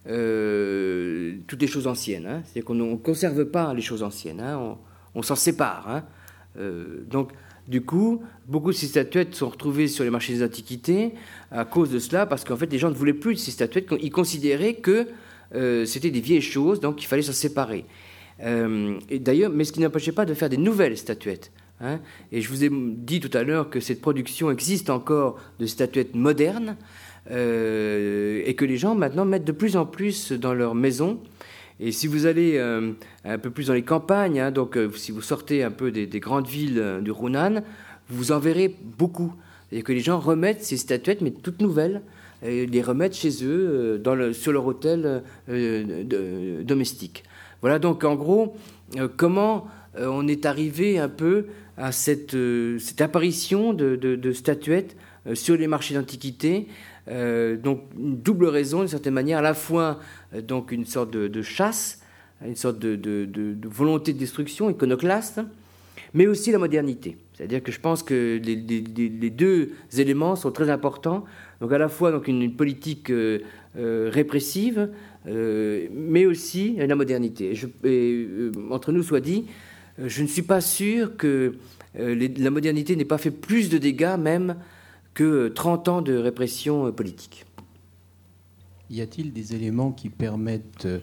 toutes 0.05 1.61
les 1.61 1.67
choses 1.67 1.87
anciennes. 1.87 2.27
Hein. 2.27 2.43
C'est-à-dire 2.45 2.65
qu'on 2.65 2.75
ne 2.75 2.97
conserve 2.97 3.45
pas 3.45 3.75
les 3.75 3.83
choses 3.83 4.03
anciennes, 4.03 4.41
hein. 4.41 4.77
on, 5.15 5.23
s'en 5.23 5.37
sépare. 5.37 6.03
donc 6.57 7.33
du 7.69 7.83
coup, 7.83 8.23
beaucoup 8.49 8.73
de 8.73 8.77
ces 8.77 8.87
statuettes 8.87 9.35
sont 9.35 9.49
retrouvées 9.49 9.87
sur 9.87 10.03
les 10.05 10.11
marchés 10.11 10.35
des 10.35 10.43
antiquités 10.43 11.13
à 11.51 11.65
cause 11.65 11.91
de 11.91 11.99
cela, 11.99 12.27
parce 12.27 12.45
qu'en 12.45 12.57
fait, 12.57 12.71
les 12.71 12.79
gens 12.79 12.91
ne 12.91 12.95
voulaient 12.95 13.13
plus 13.13 13.35
de 13.35 13.39
ces 13.39 13.53
statuettes. 13.53 13.89
Ils 14.01 14.11
considéraient 14.11 14.75
que 14.75 15.07
euh, 15.55 15.85
c'était 15.85 16.11
des 16.11 16.21
vieilles 16.21 16.41
choses, 16.41 16.81
donc 16.81 17.03
il 17.03 17.07
fallait 17.07 17.23
s'en 17.23 17.33
séparer. 17.33 17.85
Euh, 18.43 18.99
d'ailleurs, 19.21 19.53
mais 19.53 19.65
ce 19.65 19.73
qui 19.73 19.81
n'empêchait 19.81 20.13
pas 20.13 20.25
de 20.25 20.35
faire 20.35 20.49
des 20.49 20.57
nouvelles 20.57 20.97
statuettes. 20.99 21.53
Hein. 21.83 21.99
Et 22.31 22.41
je 22.41 22.49
vous 22.49 22.65
ai 22.65 22.71
dit 22.71 23.19
tout 23.19 23.37
à 23.37 23.43
l'heure 23.43 23.69
que 23.69 23.81
cette 23.81 24.01
production 24.01 24.51
existe 24.51 24.89
encore 24.89 25.39
de 25.59 25.67
statuettes 25.67 26.15
modernes 26.15 26.77
euh, 27.31 28.43
et 28.47 28.55
que 28.55 28.65
les 28.65 28.77
gens 28.77 28.95
maintenant 28.95 29.25
mettent 29.25 29.45
de 29.45 29.53
plus 29.53 29.77
en 29.77 29.85
plus 29.85 30.33
dans 30.33 30.55
leur 30.55 30.75
maison 30.75 31.19
et 31.81 31.91
si 31.91 32.07
vous 32.07 32.27
allez 32.27 32.59
euh, 32.59 32.93
un 33.25 33.39
peu 33.39 33.51
plus 33.51 33.67
dans 33.67 33.75
les 33.75 33.83
campagnes, 33.83 34.39
hein, 34.39 34.51
donc 34.53 34.77
euh, 34.77 34.91
si 34.95 35.11
vous 35.11 35.23
sortez 35.23 35.65
un 35.65 35.73
peu 35.73 35.91
des, 35.91 36.07
grandes 36.21 36.47
villes 36.47 37.01
du 37.03 37.11
Runan, 37.11 37.63
vous 38.09 38.31
en 38.31 38.39
verrez 38.39 38.77
beaucoup. 38.99 39.35
Et 39.73 39.83
que 39.83 39.93
les 39.93 40.01
gens 40.01 40.21
remettent 40.21 40.63
ces 40.63 40.77
statuettes, 40.77 41.23
mais 41.23 41.33
toutes 41.33 41.61
nouvelles, 41.61 42.03
et 42.45 42.67
les 42.67 42.83
remettent 42.83 43.17
chez 43.17 43.45
eux 43.45 44.01
dans 44.05 44.15
le, 44.15 44.33
sur 44.33 44.53
leur 44.53 44.67
hôtel 44.67 45.23
domestique. 45.49 47.25
Voilà 47.63 47.79
donc 47.79 48.05
en 48.05 48.15
gros 48.15 48.55
comment 49.17 49.67
on 49.99 50.29
est 50.29 50.45
arrivé 50.45 50.99
un 50.99 51.09
peu 51.09 51.47
à 51.77 51.93
cette, 51.93 52.37
cette 52.79 53.01
apparition 53.01 53.73
de, 53.73 54.33
statuettes 54.33 54.97
sur 55.35 55.57
les 55.57 55.67
marchés 55.67 55.95
d'antiquité 55.95 56.69
euh, 57.09 57.57
donc 57.57 57.83
une 57.99 58.17
double 58.17 58.47
raison, 58.47 58.81
d'une 58.81 58.89
certaine 58.89 59.15
manière, 59.15 59.39
à 59.39 59.43
la 59.43 59.55
fois 59.55 59.99
euh, 60.35 60.41
donc 60.41 60.73
une 60.73 60.87
sorte 60.87 61.11
de, 61.11 61.43
chasse, 61.43 62.01
une 62.47 62.57
sorte 62.57 62.79
de, 62.79 63.57
volonté 63.69 64.13
de 64.13 64.19
destruction 64.19 64.71
iconoclaste, 64.71 65.41
mais 66.15 66.27
aussi 66.27 66.53
la 66.53 66.59
modernité. 66.59 67.17
C'est-à-dire 67.35 67.63
que 67.63 67.73
je 67.73 67.81
pense 67.81 68.03
que 68.03 68.41
les, 68.43 69.31
deux 69.31 69.73
éléments 69.97 70.37
sont 70.37 70.53
très 70.53 70.71
importants. 70.71 71.25
Donc 71.61 71.73
à 71.73 71.79
la 71.79 71.89
fois 71.89 72.13
donc 72.13 72.29
une, 72.29 72.55
politique 72.55 73.11
euh, 73.11 73.41
répressive, 73.77 74.91
mais 75.25 76.27
aussi 76.27 76.77
la 76.77 76.95
modernité. 76.95 77.55
Et 77.85 78.29
entre 78.71 78.93
nous 78.93 79.03
soit 79.03 79.21
dit, 79.21 79.47
je 79.99 80.23
ne 80.23 80.27
suis 80.27 80.43
pas 80.43 80.61
sûr 80.61 81.17
que 81.17 81.57
la 81.95 82.51
modernité 82.51 82.97
n'ait 82.97 83.05
pas 83.05 83.19
fait 83.19 83.31
plus 83.31 83.69
de 83.69 83.79
dégâts 83.79 84.17
même 84.19 84.57
que 85.15 85.49
30 85.49 85.89
ans 85.89 86.03
de 86.03 86.15
répression 86.17 86.87
euh, 86.87 86.93
politique. 86.93 87.45
Y 88.91 89.01
a-t-il 89.01 89.33
des 89.33 89.55
éléments 89.55 89.93
qui 89.93 90.09
permettent 90.09 90.87
euh, 90.87 90.99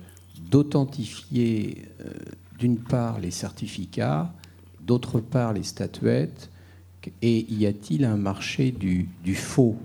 d'authentifier 0.49 1.83
euh, 2.01 2.11
d'une 2.57 2.77
part 2.77 3.19
les 3.19 3.31
certificats, 3.31 4.31
d'autre 4.81 5.19
part 5.19 5.53
les 5.53 5.63
statuettes, 5.63 6.49
et 7.21 7.45
y 7.51 7.65
a-t-il 7.65 8.03
un 8.03 8.17
marché 8.17 8.71
du, 8.71 9.07
faux? 9.33 9.77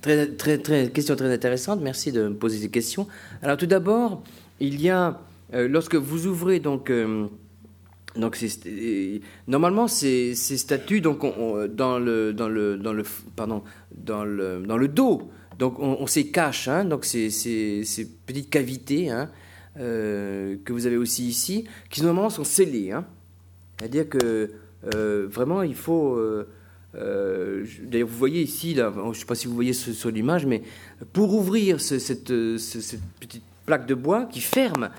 Très, 0.00 0.26
très, 0.26 0.58
très, 0.58 0.90
Question 0.90 1.14
très 1.16 1.32
intéressante, 1.32 1.80
merci 1.82 2.10
de 2.12 2.28
me 2.28 2.34
poser 2.34 2.58
ces 2.58 2.70
questions. 2.70 3.06
Alors 3.42 3.56
tout 3.56 3.66
d'abord, 3.66 4.22
il 4.58 4.80
y 4.80 4.88
a, 4.88 5.20
lorsque 5.52 5.96
vous 5.96 6.26
ouvrez 6.26 6.60
donc... 6.60 6.90
Donc 8.16 8.38
normalement 9.48 9.88
ces, 9.88 10.34
statues 10.34 11.00
donc 11.00 11.22
dans 11.74 11.98
le 11.98 12.32
dans 12.34 12.48
le 12.48 12.76
dans 12.76 12.92
le 12.92 13.04
pardon 13.36 13.62
dans 13.94 14.24
le 14.24 14.60
dans 14.60 14.76
le 14.76 14.88
dos 14.88 15.30
donc 15.58 15.78
on, 15.78 15.96
on 15.98 16.06
s'y 16.06 16.30
cache 16.30 16.68
hein, 16.68 16.84
donc 16.84 17.06
ces, 17.06 17.30
ces, 17.30 18.08
petites 18.26 18.50
cavités 18.50 19.08
hein, 19.08 19.30
euh, 19.78 20.56
que 20.64 20.74
vous 20.74 20.86
avez 20.86 20.98
aussi 20.98 21.26
ici 21.26 21.66
qui 21.88 22.02
normalement 22.02 22.28
sont 22.28 22.44
scellées 22.44 22.92
hein. 22.92 23.06
c'est-à-dire 23.78 24.08
que 24.08 24.50
vraiment, 24.82 25.62
il 25.62 25.76
faut. 25.76 26.20
D'ailleurs, 26.94 28.08
vous 28.08 28.18
voyez 28.18 28.42
ici, 28.42 28.74
là, 28.74 28.92
je 28.94 29.00
ne 29.00 29.14
sais 29.14 29.24
pas 29.24 29.36
si 29.36 29.46
vous 29.46 29.54
voyez 29.54 29.72
sur 29.72 30.10
l'image, 30.10 30.44
mais 30.44 30.62
pour 31.14 31.32
ouvrir 31.32 31.80
cette, 31.80 32.00
cette, 32.58 33.00
petite 33.20 33.44
plaque 33.64 33.86
de 33.86 33.94
bois 33.94 34.24
qui 34.24 34.40
ferme, 34.40 34.90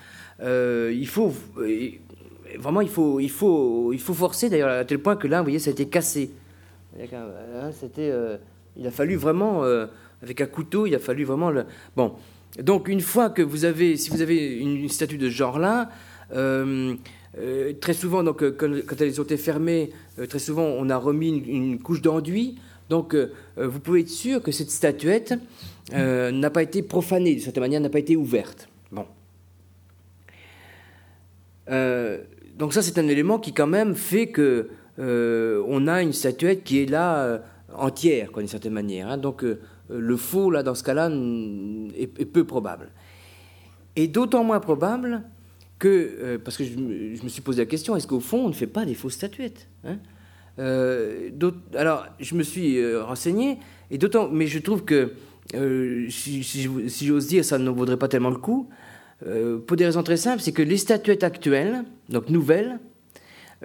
il 0.41 1.07
faut 1.07 1.31
vraiment, 2.57 2.81
il 2.81 2.89
faut, 2.89 3.19
il 3.19 3.29
faut, 3.29 3.91
il 3.93 3.99
faut 3.99 4.13
forcer, 4.13 4.49
d'ailleurs, 4.49 4.69
à 4.69 4.85
tel 4.85 4.99
point 4.99 5.15
que 5.15 5.27
là, 5.27 5.39
vous 5.39 5.45
voyez, 5.45 5.59
ça 5.59 5.69
a 5.69 5.73
été 5.73 5.87
cassé. 5.87 6.31
C'était, 7.79 8.11
il 8.77 8.87
a 8.87 8.91
fallu 8.91 9.15
vraiment, 9.15 9.63
avec 10.21 10.41
un 10.41 10.45
couteau, 10.45 10.85
il 10.85 10.95
a 10.95 10.99
fallu 10.99 11.23
vraiment 11.23 11.51
le. 11.51 11.65
Bon, 11.95 12.13
donc 12.59 12.87
une 12.87 13.01
fois 13.01 13.29
que 13.29 13.41
vous 13.41 13.65
avez, 13.65 13.97
si 13.97 14.09
vous 14.09 14.21
avez 14.21 14.55
une, 14.57 14.87
statue 14.89 15.17
de 15.17 15.29
ce 15.29 15.35
genre-là, 15.35 15.89
euh, 16.33 16.95
euh, 17.39 17.73
très 17.73 17.93
souvent, 17.93 18.23
donc, 18.23 18.43
quand, 18.57 19.01
elles 19.01 19.19
ont 19.19 19.23
été 19.23 19.37
fermées, 19.37 19.89
euh, 20.19 20.27
très 20.27 20.39
souvent, 20.39 20.63
on 20.63 20.89
a 20.89 20.97
remis 20.97 21.29
une, 21.29 21.79
couche 21.79 22.01
d'enduit. 22.01 22.59
Donc, 22.89 23.15
vous 23.57 23.79
pouvez 23.79 24.01
être 24.01 24.09
sûr 24.09 24.43
que 24.43 24.51
cette 24.51 24.69
statuette 24.69 25.33
n'a 25.91 26.49
pas 26.49 26.61
été 26.61 26.83
profanée, 26.83 27.35
de 27.35 27.39
certaine 27.39 27.61
manière, 27.61 27.81
n'a 27.81 27.89
pas 27.89 27.99
été 27.99 28.15
ouverte. 28.15 28.67
Bon. 28.91 29.05
Donc 32.57 32.73
ça, 32.73 32.81
c'est 32.81 32.97
un 32.97 33.07
élément 33.07 33.39
qui, 33.39 33.53
quand 33.53 33.67
même, 33.67 33.95
fait 33.95 34.27
que 34.27 34.69
on 34.97 35.87
a 35.87 36.01
une 36.01 36.13
statuette 36.13 36.63
qui 36.63 36.81
est 36.81 36.85
là 36.85 37.41
entière, 37.75 38.29
d'une 38.35 38.47
certaine 38.47 38.73
manière. 38.73 39.09
Hein. 39.09 39.17
Donc, 39.17 39.43
euh, 39.43 39.59
le 39.89 40.17
faux, 40.17 40.51
là, 40.51 40.63
dans 40.63 40.75
ce 40.75 40.83
cas-là, 40.83 41.09
est, 41.97 42.25
peu 42.25 42.43
probable. 42.43 42.89
Et 43.95 44.07
d'autant 44.07 44.43
moins 44.43 44.59
probable 44.59 45.23
que, 45.79 45.87
euh, 45.87 46.37
parce 46.43 46.57
que 46.57 46.63
je, 46.63 46.77
me 46.77 47.29
suis 47.29 47.41
posé 47.41 47.61
la 47.61 47.65
question, 47.65 47.95
est-ce 47.95 48.07
qu'au 48.07 48.19
fond, 48.19 48.45
on 48.45 48.49
ne 48.49 48.53
fait 48.53 48.67
pas 48.67 48.85
des 48.85 48.93
fausses 48.93 49.13
statuettes 49.13 49.67
hein? 49.83 49.97
Euh, 50.59 51.29
Alors, 51.75 52.05
je 52.19 52.35
me 52.35 52.43
suis 52.43 52.95
renseigné, 52.97 53.57
et 53.89 53.97
mais 54.31 54.47
je 54.47 54.59
trouve 54.59 54.83
que, 54.83 55.13
si 56.09 57.05
j'ose 57.05 57.27
dire, 57.27 57.43
ça 57.43 57.57
ne 57.57 57.69
vaudrait 57.69 57.97
pas 57.97 58.07
tellement 58.07 58.29
le 58.29 58.37
coup, 58.37 58.69
pour 59.67 59.77
des 59.77 59.85
raisons 59.85 60.03
très 60.03 60.17
simples, 60.17 60.41
c'est 60.41 60.51
que 60.51 60.61
les 60.61 60.77
statuettes 60.77 61.23
actuelles, 61.23 61.83
donc 62.09 62.29
nouvelles, 62.29 62.79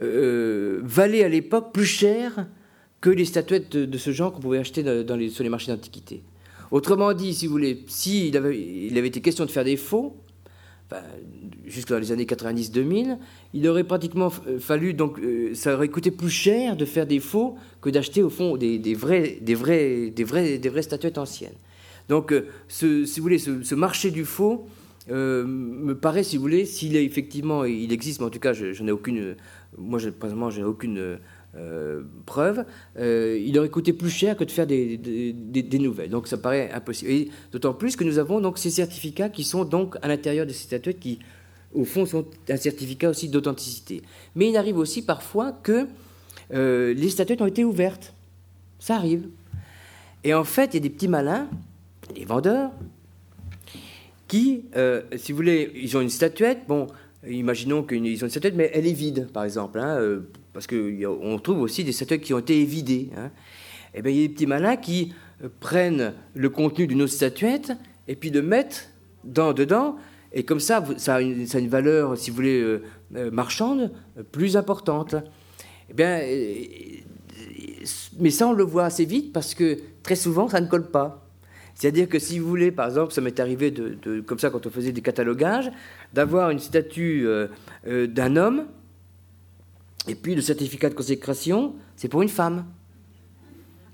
valaient 0.01 1.25
à 1.25 1.29
l'époque 1.29 1.73
plus 1.73 1.85
cher 1.85 2.47
que 3.01 3.11
les 3.11 3.25
statuettes 3.25 3.77
de, 3.77 3.99
ce 3.99 4.13
genre 4.13 4.33
qu'on 4.33 4.41
pouvait 4.41 4.59
acheter 4.59 4.83
sur 5.31 5.45
les 5.45 5.51
marchés 5.51 5.73
d'antiquité. 5.73 6.23
Autrement 6.71 7.13
dit, 7.13 7.35
si 7.35 7.49
s'il 7.87 8.37
avait, 8.37 8.59
il 8.59 8.97
avait 8.99 9.09
été 9.09 9.21
question 9.21 9.47
de 9.47 9.51
faire 9.51 9.65
des 9.65 9.77
faux, 9.77 10.17
dans 11.89 11.99
les 11.99 12.13
années 12.13 12.25
90-2000, 12.25 13.19
il 13.55 13.69
aurait 13.69 13.85
pratiquement 13.85 14.33
euh, 14.47 14.59
fallu, 14.59 14.95
donc 14.95 15.19
euh, 15.19 15.55
ça 15.55 15.75
aurait 15.75 15.89
coûté 15.89 16.11
plus 16.11 16.31
cher 16.31 16.77
de 16.77 16.85
faire 16.85 17.07
des 17.07 17.21
faux 17.21 17.57
que 17.81 17.91
d'acheter 17.91 18.23
au 18.23 18.31
fond 18.31 18.57
des, 18.57 18.79
vrais, 18.95 19.39
des, 19.41 19.55
vrais, 19.55 20.11
des, 20.11 20.25
vrais, 20.25 20.59
des 20.59 20.69
vraies 20.69 20.83
statuettes 20.83 21.19
anciennes. 21.19 21.57
Donc, 22.09 22.33
euh, 22.33 22.47
si 22.69 23.05
vous 23.05 23.23
voulez, 23.23 23.39
ce, 23.39 23.75
marché 23.75 24.11
du 24.11 24.25
faux 24.25 24.67
me 25.09 25.95
paraît, 25.95 26.23
si 26.23 26.37
vous 26.37 26.43
voulez, 26.43 26.65
s'il 26.65 26.97
est 26.97 27.05
effectivement, 27.05 27.65
il 27.65 27.93
existe, 27.93 28.21
mais 28.21 28.27
en 28.27 28.31
tout 28.31 28.39
cas, 28.39 28.53
je, 28.53 28.83
n'ai 28.83 28.93
aucune, 28.93 29.37
moi, 29.77 29.99
je, 29.99 30.11
je 30.11 30.59
n'ai 30.59 30.65
aucune 30.65 31.19
euh, 31.57 32.03
preuve, 32.27 32.67
euh, 32.99 33.43
il 33.43 33.59
aurait 33.59 33.71
coûté 33.71 33.95
plus 33.95 34.11
cher 34.11 34.37
que 34.37 34.45
de 34.45 34.51
faire 34.51 34.67
des, 34.67 35.79
nouvelles. 35.81 36.11
Donc 36.11 36.29
ça 36.29 36.37
paraît 36.37 36.71
impossible. 36.73 37.11
Et 37.11 37.31
d'autant 37.53 37.73
plus 37.73 37.97
que 37.97 38.05
nous 38.05 38.19
avons 38.19 38.41
donc 38.41 38.59
ces 38.59 38.71
certificats 38.71 39.31
qui 39.31 39.45
sont 39.45 39.65
donc 39.65 39.97
à 40.03 40.09
l'intérieur 40.09 40.45
de 40.45 40.53
ces 40.53 40.65
statuettes 40.65 41.01
qui, 41.01 41.19
au 41.75 41.85
fond, 41.85 42.05
sont 42.05 42.27
un 42.51 42.57
certificat 42.59 43.09
aussi 43.09 43.31
d'authenticité. 43.31 44.03
Mais 44.35 44.51
il 44.51 44.57
arrive 44.59 44.77
aussi 44.77 45.03
parfois 45.03 45.53
que 45.53 45.87
euh, 46.53 46.93
les 46.93 47.09
statuettes 47.09 47.41
ont 47.41 47.47
été 47.47 47.65
ouvertes. 47.65 48.13
Ça 48.79 48.97
arrive. 48.97 49.27
Et 50.25 50.35
en 50.35 50.45
fait, 50.45 50.75
il 50.75 50.75
y 50.75 50.77
a 50.77 50.81
des 50.81 50.91
petits 50.91 51.09
malins, 51.09 51.49
des 52.15 52.27
vendeurs, 52.27 52.71
qui, 54.29 54.65
si 55.17 55.33
vous 55.33 55.37
voulez, 55.37 55.73
ils 55.75 55.97
ont 55.97 56.01
une 56.01 56.11
statuette, 56.11 56.61
bon, 56.69 56.87
imaginons 57.27 57.83
qu'ils 57.83 58.23
ont 58.23 58.27
une 58.27 58.31
statuette, 58.31 58.55
mais 58.55 58.71
elle 58.73 58.87
est 58.87 58.93
vide, 58.93 59.29
par 59.33 59.45
exemple. 59.45 59.79
Hein, 59.81 60.21
parce 60.53 60.67
qu'on 60.67 61.39
trouve 61.39 61.61
aussi 61.61 61.85
des 61.85 61.93
statuettes 61.93 62.23
qui 62.23 62.35
ont 62.35 62.39
été 62.39 62.61
évidées. 62.61 63.11
Hein. 63.17 63.31
Et 63.95 63.99
eh 63.99 64.03
bien, 64.03 64.13
il 64.13 64.21
y 64.21 64.25
a 64.25 64.27
des 64.27 64.35
petits 64.35 64.47
malins 64.47 64.77
qui 64.77 65.13
euh, 65.43 65.49
prennent 65.61 66.13
le 66.35 66.51
contenu 66.51 66.87
d'une 66.87 67.03
autre 67.03 67.13
statuette 67.13 67.73
et 68.07 68.17
puis 68.17 68.31
le 68.31 68.43
mettent 68.43 68.93
dans, 69.25 69.53
dedans, 69.53 69.97
et 70.33 70.43
comme 70.43 70.61
ça, 70.61 70.85
ça 70.97 71.17
a 71.17 71.21
une, 71.21 71.69
valeur, 71.69 72.19
si 72.19 72.31
vous 72.31 72.37
voulez, 72.37 72.61
euh, 72.61 72.83
euh, 73.17 73.31
marchande 73.31 73.93
plus 74.33 74.57
importante. 74.57 75.15
Eh 75.91 75.95
bien, 75.95 76.21
mais 78.19 78.31
ça, 78.31 78.49
on 78.49 78.53
le 78.53 78.65
voit 78.65 78.85
assez 78.85 79.05
vite 79.05 79.33
parce 79.33 79.55
que 79.55 79.79
très 80.03 80.17
souvent, 80.17 80.49
ça 80.49 80.61
ne 80.61 80.67
colle 80.67 80.91
pas. 80.91 81.28
C'est-à-dire 81.79 82.09
que 82.09 82.19
si 82.19 82.41
vous 82.41 82.49
voulez, 82.49 82.73
par 82.73 82.87
exemple, 82.89 83.13
ça 83.13 83.21
m'est 83.21 83.39
arrivé 83.39 83.73
comme 84.27 84.39
ça 84.41 84.51
quand 84.51 84.67
on 84.67 84.71
faisait 84.71 84.91
des 84.91 85.01
catalogages, 85.01 85.71
d'avoir 86.13 86.51
une 86.51 86.59
statue 86.59 87.25
d'un 87.87 88.37
homme 88.37 88.67
et 90.09 90.15
puis 90.15 90.35
le 90.35 90.41
certificat 90.41 90.89
de 90.89 90.95
consécration, 90.95 91.75
c'est 91.95 92.09
pour 92.09 92.23
une 92.23 92.31
femme. 92.31 92.65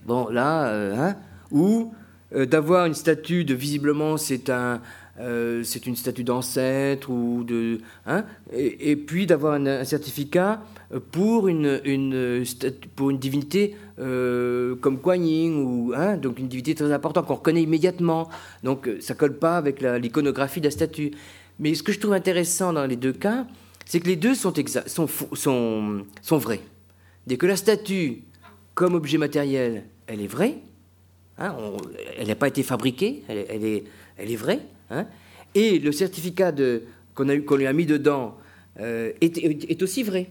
Bon, 0.06 0.28
là, 0.28 0.68
euh, 0.68 0.94
hein, 0.96 1.16
ou 1.50 1.92
euh, 2.34 2.46
d'avoir 2.46 2.86
une 2.86 2.94
statue 2.94 3.44
de 3.44 3.54
visiblement 3.54 4.16
c'est 4.16 4.48
un, 4.48 4.80
euh, 5.20 5.62
c'est 5.62 5.86
une 5.86 5.96
statue 5.96 6.24
d'ancêtre 6.24 7.10
ou 7.10 7.44
de, 7.44 7.80
hein, 8.06 8.24
et, 8.52 8.96
puis 8.96 9.26
d'avoir 9.26 9.54
un, 9.54 9.84
certificat 9.84 10.62
pour 11.12 11.48
une, 11.48 11.80
une 11.84 12.44
pour 12.96 13.10
une 13.10 13.18
divinité 13.18 13.76
comme 13.96 14.98
Kuan 15.00 15.24
Yin 15.24 15.54
ou 15.56 15.92
hein, 15.96 16.16
donc 16.16 16.38
une 16.38 16.48
divinité 16.48 16.74
très 16.74 16.92
importante 16.92 17.26
qu'on 17.26 17.34
reconnaît 17.34 17.62
immédiatement. 17.62 18.28
Donc 18.62 18.88
ça 19.00 19.14
colle 19.14 19.38
pas 19.38 19.56
avec 19.56 19.80
l'iconographie 19.80 20.60
de 20.60 20.66
la 20.66 20.70
statue. 20.70 21.12
Mais 21.58 21.74
ce 21.74 21.82
que 21.82 21.92
je 21.92 22.00
trouve 22.00 22.12
intéressant 22.12 22.72
dans 22.72 22.86
les 22.86 22.96
deux 22.96 23.12
cas, 23.12 23.46
c'est 23.84 24.00
que 24.00 24.08
les 24.08 24.16
deux 24.16 24.34
sont, 24.34 24.52
sont, 24.86 25.06
sont, 25.34 26.04
sont, 26.22 26.38
vrais. 26.38 26.60
Dès 27.26 27.36
que 27.36 27.46
la 27.46 27.56
statue, 27.56 28.22
comme 28.74 28.94
objet 28.94 29.18
matériel, 29.18 29.84
elle 30.06 30.20
est 30.20 30.26
vraie, 30.26 30.58
hein, 31.38 31.54
elle 32.18 32.28
n'a 32.28 32.34
pas 32.34 32.48
été 32.48 32.62
fabriquée, 32.62 33.22
elle, 33.28 33.64
est, 33.64 33.84
elle 34.16 34.30
est 34.30 34.36
vraie, 34.36 34.60
hein, 34.90 35.06
et 35.54 35.78
le 35.78 35.92
certificat 35.92 36.52
qu'on 37.14 37.40
qu'on 37.40 37.56
lui 37.56 37.66
a 37.66 37.72
mis 37.72 37.86
dedans 37.86 38.36
euh, 38.80 39.12
est, 39.20 39.38
est, 39.38 39.82
aussi 39.82 40.02
vrai. 40.02 40.28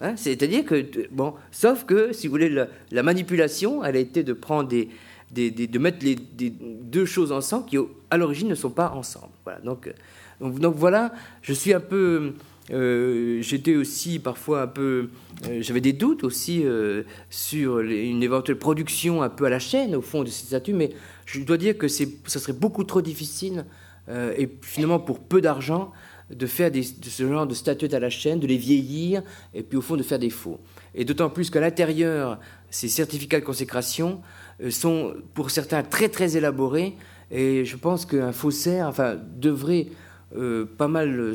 Hein, 0.00 0.14
C'est-à-dire 0.16 0.64
que, 0.64 0.86
bon, 1.10 1.34
sauf 1.50 1.84
que, 1.84 2.12
si 2.12 2.28
vous 2.28 2.32
voulez, 2.32 2.48
la, 2.90 3.02
manipulation, 3.02 3.82
elle 3.82 3.96
a 3.96 3.98
été 3.98 4.22
de 4.22 4.32
prendre 4.32 4.68
des, 4.68 4.88
des, 5.32 5.50
de 5.50 5.78
mettre 5.78 6.04
les 6.04 6.14
deux 6.14 7.04
choses 7.04 7.32
ensemble 7.32 7.66
qui, 7.66 7.76
à 8.10 8.16
l'origine, 8.16 8.48
ne 8.48 8.54
sont 8.54 8.70
pas 8.70 8.90
ensemble. 8.90 9.32
Voilà, 9.44 9.60
donc, 9.60 9.92
donc, 10.40 10.60
donc, 10.60 10.76
voilà, 10.76 11.12
je 11.42 11.52
suis 11.52 11.74
un 11.74 11.80
peu 11.80 12.34
euh, 12.70 13.40
j'étais 13.40 13.76
aussi 13.76 14.18
parfois 14.18 14.62
un 14.62 14.66
peu, 14.66 15.08
euh, 15.46 15.58
j'avais 15.62 15.80
des 15.80 15.94
doutes 15.94 16.22
aussi 16.22 16.62
euh, 16.64 17.02
sur 17.30 17.80
une 17.80 18.22
éventuelle 18.22 18.58
production 18.58 19.22
un 19.22 19.30
peu 19.30 19.46
à 19.46 19.50
la 19.50 19.58
chaîne 19.58 19.94
au 19.94 20.02
fond 20.02 20.22
de 20.22 20.28
ces 20.28 20.46
statues, 20.46 20.74
mais 20.74 20.90
je 21.36 21.42
dois 21.42 21.58
dire 21.58 21.76
que 21.76 21.88
c'est, 21.88 22.08
ça 22.26 22.38
serait 22.38 22.52
beaucoup 22.52 22.84
trop 22.84 23.02
difficile 23.02 23.66
et 24.10 24.48
finalement 24.62 24.98
pour 24.98 25.20
peu 25.20 25.42
d'argent 25.42 25.92
de 26.30 26.46
faire 26.46 26.70
de 26.70 26.80
ce 26.80 27.28
genre 27.28 27.46
de 27.46 27.52
statuettes 27.52 27.92
à 27.92 28.00
la 28.00 28.08
chaîne, 28.08 28.40
de 28.40 28.46
les 28.46 28.56
vieillir 28.56 29.22
et 29.52 29.62
puis 29.62 29.76
au 29.76 29.82
fond 29.82 29.96
de 29.96 30.02
faire 30.02 30.18
des 30.18 30.30
faux. 30.30 30.58
Et 30.94 31.04
d'autant 31.04 31.28
plus 31.28 31.50
qu'à 31.50 31.60
l'intérieur, 31.60 32.40
ces 32.70 32.88
certificats 32.88 33.40
de 33.40 33.44
consécration 33.44 34.22
sont 34.70 35.14
pour 35.34 35.50
certains 35.50 35.82
très 35.82 36.08
très 36.08 36.38
élaborés 36.38 36.96
et 37.30 37.64
je 37.64 37.76
pense 37.76 38.06
qu'un 38.06 38.32
faussaire, 38.32 38.92
devrait 39.36 39.88
euh, 40.36 40.66
pas 40.76 40.88
mal 40.88 41.34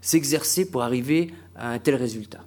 s'exercer 0.00 0.70
pour 0.70 0.82
arriver 0.82 1.32
à 1.54 1.72
un 1.72 1.78
tel 1.78 1.94
résultat. 1.94 2.45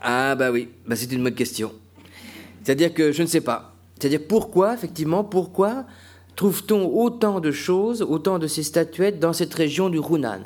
Ah 0.00 0.34
bah 0.34 0.50
oui, 0.50 0.68
bah 0.86 0.96
c'est 0.96 1.10
une 1.12 1.22
bonne 1.22 1.34
question. 1.34 1.72
C'est-à-dire 2.62 2.94
que 2.94 3.12
je 3.12 3.22
ne 3.22 3.26
sais 3.26 3.40
pas. 3.40 3.74
C'est-à-dire 3.98 4.20
pourquoi, 4.28 4.74
effectivement, 4.74 5.24
pourquoi 5.24 5.84
trouve-t-on 6.36 6.86
autant 6.86 7.40
de 7.40 7.50
choses, 7.50 8.02
autant 8.02 8.38
de 8.38 8.46
ces 8.46 8.62
statuettes 8.62 9.18
dans 9.18 9.32
cette 9.32 9.52
région 9.54 9.88
du 9.88 9.98
Hunan? 9.98 10.40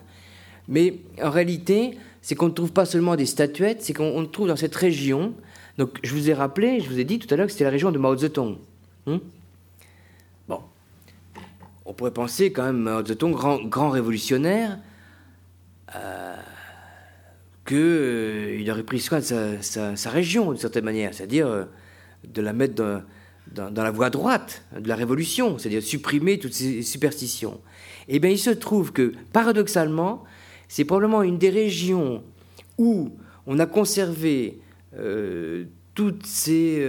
Mais 0.68 0.98
en 1.22 1.30
réalité, 1.30 1.98
c'est 2.22 2.34
qu'on 2.34 2.46
ne 2.46 2.52
trouve 2.52 2.72
pas 2.72 2.86
seulement 2.86 3.16
des 3.16 3.26
statuettes, 3.26 3.82
c'est 3.82 3.92
qu'on 3.92 4.24
trouve 4.26 4.48
dans 4.48 4.56
cette 4.56 4.74
région 4.74 5.34
donc 5.78 5.98
je 6.02 6.12
vous 6.14 6.30
ai 6.30 6.34
rappelé, 6.34 6.80
je 6.80 6.88
vous 6.88 6.98
ai 6.98 7.04
dit 7.04 7.18
tout 7.18 7.32
à 7.32 7.36
l'heure 7.36 7.46
que 7.46 7.52
c'était 7.52 7.64
la 7.64 7.70
région 7.70 7.90
de 7.90 7.98
Mao 7.98 8.16
Zedong. 8.16 8.58
Hmm? 9.06 9.18
Bon, 10.48 10.60
on 11.86 11.92
pourrait 11.92 12.12
penser 12.12 12.52
quand 12.52 12.64
même 12.64 12.78
Mao 12.78 13.04
Zedong, 13.04 13.32
grand, 13.32 13.62
grand 13.64 13.90
révolutionnaire, 13.90 14.78
euh, 15.94 16.31
qu'il 17.66 17.76
euh, 17.76 18.70
aurait 18.70 18.82
pris 18.82 19.00
soin 19.00 19.20
de 19.20 19.58
sa, 19.60 20.10
région 20.10 20.50
d'une 20.50 20.60
certaine 20.60 20.84
manière, 20.84 21.14
c'est-à-dire 21.14 21.46
euh, 21.46 21.64
de 22.26 22.42
la 22.42 22.52
mettre 22.52 22.74
dans, 22.74 23.70
la 23.74 23.90
voie 23.90 24.10
droite 24.10 24.64
de 24.78 24.88
la 24.88 24.96
révolution, 24.96 25.58
c'est-à-dire 25.58 25.82
supprimer 25.82 26.38
toutes 26.38 26.54
ces 26.54 26.82
superstitions. 26.82 27.60
Eh 28.08 28.18
bien, 28.18 28.30
il 28.30 28.38
se 28.38 28.50
trouve 28.50 28.92
que, 28.92 29.12
paradoxalement, 29.32 30.24
c'est 30.68 30.84
probablement 30.84 31.22
une 31.22 31.38
des 31.38 31.50
régions 31.50 32.24
où 32.78 33.10
on 33.46 33.58
a 33.58 33.66
conservé 33.66 34.60
euh, 34.96 35.64
toutes 35.94 36.26
ces 36.26 36.84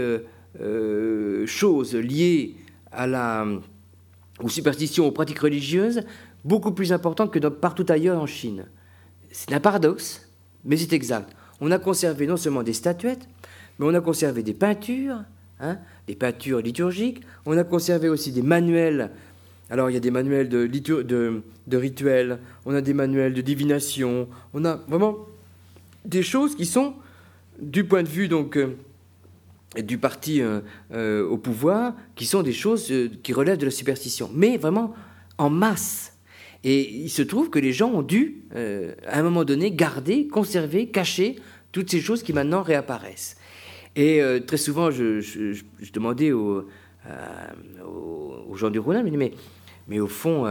choses 1.45 1.95
liées 1.95 2.55
à 2.91 3.05
la, 3.07 3.45
aux 4.39 4.49
superstitions, 4.49 5.07
aux 5.07 5.11
pratiques 5.11 5.39
religieuses, 5.39 6.01
beaucoup 6.45 6.71
plus 6.71 6.93
importantes 6.93 7.31
que 7.31 7.39
partout 7.47 7.85
ailleurs 7.89 8.21
en 8.21 8.27
Chine. 8.27 8.65
C'est 9.31 9.53
un 9.53 9.59
paradoxe, 9.59 10.32
mais 10.65 10.77
c'est 10.77 10.93
exact. 10.93 11.29
On 11.61 11.71
a 11.71 11.79
conservé 11.79 12.27
non 12.27 12.37
seulement 12.37 12.63
des 12.63 12.73
statuettes, 12.73 13.27
mais 13.79 13.85
on 13.85 13.93
a 13.93 14.01
conservé 14.01 14.43
des 14.43 14.53
peintures, 14.53 15.23
hein, 15.59 15.77
des 16.07 16.15
peintures 16.15 16.59
liturgiques, 16.59 17.21
on 17.45 17.57
a 17.57 17.63
conservé 17.63 18.09
aussi 18.09 18.31
des 18.31 18.41
manuels. 18.41 19.11
Alors 19.69 19.89
il 19.89 19.93
y 19.93 19.97
a 19.97 20.01
des 20.01 20.11
manuels 20.11 20.49
de, 20.49 21.41
rituels, 21.71 22.39
on 22.65 22.73
a 22.75 22.81
des 22.81 22.93
manuels 22.93 23.33
de 23.33 23.41
divination, 23.41 24.27
on 24.53 24.65
a 24.65 24.75
vraiment 24.87 25.17
des 26.05 26.21
choses 26.21 26.55
qui 26.55 26.65
sont, 26.65 26.93
du 27.59 27.83
point 27.85 28.03
de 28.03 28.09
vue 28.09 28.27
donc 28.27 28.57
euh, 28.57 28.75
du 29.81 29.97
parti 29.97 30.41
euh, 30.41 30.61
euh, 30.91 31.27
au 31.27 31.37
pouvoir, 31.37 31.93
qui 32.15 32.25
sont 32.25 32.43
des 32.43 32.53
choses 32.53 32.91
qui 33.23 33.33
relèvent 33.33 33.57
de 33.57 33.65
la 33.65 33.71
superstition, 33.71 34.29
mais 34.33 34.57
vraiment 34.57 34.93
en 35.37 35.49
masse. 35.49 36.12
Et 36.63 36.89
il 36.89 37.09
se 37.09 37.21
trouve 37.21 37.49
que 37.49 37.59
les 37.59 37.73
gens 37.73 37.89
ont 37.91 38.01
dû, 38.01 38.43
à 38.55 39.19
un 39.19 39.23
moment 39.23 39.43
donné, 39.43 39.71
garder, 39.71 40.27
conserver, 40.27 40.87
cacher 40.87 41.35
toutes 41.71 41.89
ces 41.91 41.99
choses 41.99 42.23
qui 42.23 42.31
maintenant 42.31 42.61
réapparaissent. 42.61 43.35
Et 43.95 44.21
très 44.47 44.57
souvent, 44.57 44.89
je, 44.89 45.61
demandais 45.91 46.31
aux, 46.31 46.65
aux, 47.85 48.55
gens 48.55 48.69
du 48.69 48.79
Rouen, 48.79 49.03
mais, 49.03 49.33
mais 49.89 49.99
au 49.99 50.07
fond, 50.07 50.45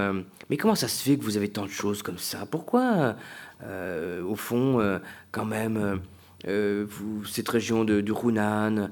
mais 0.51 0.59
comment 0.59 0.75
ça 0.75 0.87
se 0.87 1.03
fait 1.03 1.17
que 1.17 1.25
vous 1.25 1.39
avez 1.39 1.49
tant 1.49 1.65
de 1.65 1.71
choses 1.71 2.03
comme 2.03 2.19
ça? 2.19 2.45
Pourquoi 2.45 3.17
euh, 3.65 4.23
au 4.25 4.35
fond, 4.35 4.81
euh, 4.81 4.99
quand 5.31 5.45
même, 5.45 6.01
euh, 6.49 6.87
cette 7.31 7.49
région 7.49 7.85
du 7.85 8.13
Hunan, 8.25 8.91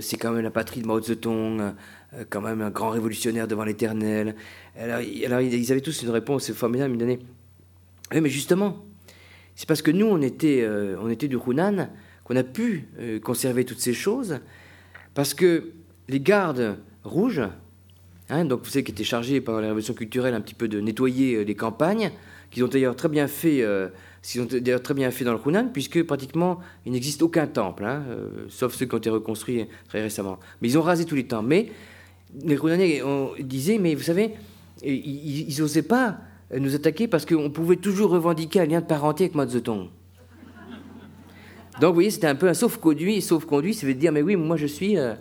c'est 0.00 0.16
quand 0.16 0.32
même 0.32 0.42
la 0.42 0.50
patrie 0.50 0.82
de 0.82 0.86
Mao 0.86 1.00
Zedong, 1.00 1.74
quand 2.30 2.40
même 2.40 2.62
un 2.62 2.70
grand 2.70 2.90
révolutionnaire 2.90 3.46
devant 3.46 3.64
l'éternel. 3.64 4.34
Alors, 4.78 5.00
ils 5.00 5.72
avaient 5.72 5.80
tous 5.80 6.02
une 6.02 6.10
réponse 6.10 6.52
formidable, 6.52 6.94
ils 6.94 6.98
donnaient 6.98 7.18
Oui, 8.12 8.20
mais 8.20 8.30
justement, 8.30 8.84
c'est 9.54 9.68
parce 9.68 9.82
que 9.82 9.90
nous, 9.90 10.06
on 10.06 10.22
était, 10.22 10.66
on 11.00 11.10
était 11.10 11.28
du 11.28 11.36
Hunan 11.36 11.88
qu'on 12.24 12.36
a 12.36 12.44
pu 12.44 12.88
conserver 13.22 13.64
toutes 13.64 13.80
ces 13.80 13.94
choses, 13.94 14.40
parce 15.14 15.34
que 15.34 15.72
les 16.08 16.20
gardes 16.20 16.78
rouges, 17.04 17.42
hein, 18.30 18.44
donc 18.44 18.64
vous 18.64 18.70
savez, 18.70 18.84
qui 18.84 18.92
étaient 18.92 19.04
chargés 19.04 19.40
par 19.40 19.56
la 19.56 19.68
révolution 19.68 19.94
culturelle 19.94 20.34
un 20.34 20.40
petit 20.40 20.54
peu 20.54 20.68
de 20.68 20.80
nettoyer 20.80 21.44
les 21.44 21.54
campagnes, 21.54 22.10
qu'ils 22.50 22.64
ont 22.64 22.68
d'ailleurs 22.68 22.96
très 22.96 23.08
bien 23.08 23.26
fait 23.26 23.62
ce 24.22 24.40
ont 24.40 24.46
d'ailleurs 24.46 24.82
très 24.82 24.94
bien 24.94 25.10
fait 25.10 25.24
dans 25.24 25.32
le 25.32 25.40
Hunan, 25.44 25.70
puisque 25.72 26.02
pratiquement 26.02 26.58
il 26.84 26.92
n'existe 26.92 27.22
aucun 27.22 27.46
temple, 27.46 27.84
hein, 27.84 28.02
euh, 28.08 28.46
sauf 28.48 28.74
ceux 28.74 28.86
qui 28.86 28.94
ont 28.94 28.98
été 28.98 29.10
reconstruits 29.10 29.66
très 29.88 30.02
récemment. 30.02 30.38
Mais 30.60 30.68
ils 30.68 30.78
ont 30.78 30.82
rasé 30.82 31.04
tous 31.04 31.14
les 31.14 31.26
temples. 31.26 31.48
Mais 31.48 31.70
les 32.44 32.56
Hunanais 32.56 33.02
disaient, 33.40 33.78
mais 33.78 33.94
vous 33.94 34.02
savez, 34.02 34.34
ils 34.82 35.54
n'osaient 35.58 35.82
pas 35.82 36.18
nous 36.56 36.74
attaquer 36.74 37.08
parce 37.08 37.26
qu'on 37.26 37.50
pouvait 37.50 37.76
toujours 37.76 38.10
revendiquer 38.10 38.60
un 38.60 38.66
lien 38.66 38.80
de 38.80 38.86
parenté 38.86 39.24
avec 39.24 39.34
Mao. 39.34 39.46
Donc 41.80 41.90
vous 41.90 41.94
voyez, 41.94 42.10
c'était 42.10 42.26
un 42.26 42.34
peu 42.34 42.48
un 42.48 42.54
sauf-conduit, 42.54 43.22
sauf-conduit, 43.22 43.72
ça 43.74 43.86
veut 43.86 43.94
dire, 43.94 44.10
mais 44.10 44.22
oui, 44.22 44.34
moi 44.34 44.56
je 44.56 44.66
suis, 44.66 44.98
euh, 44.98 45.14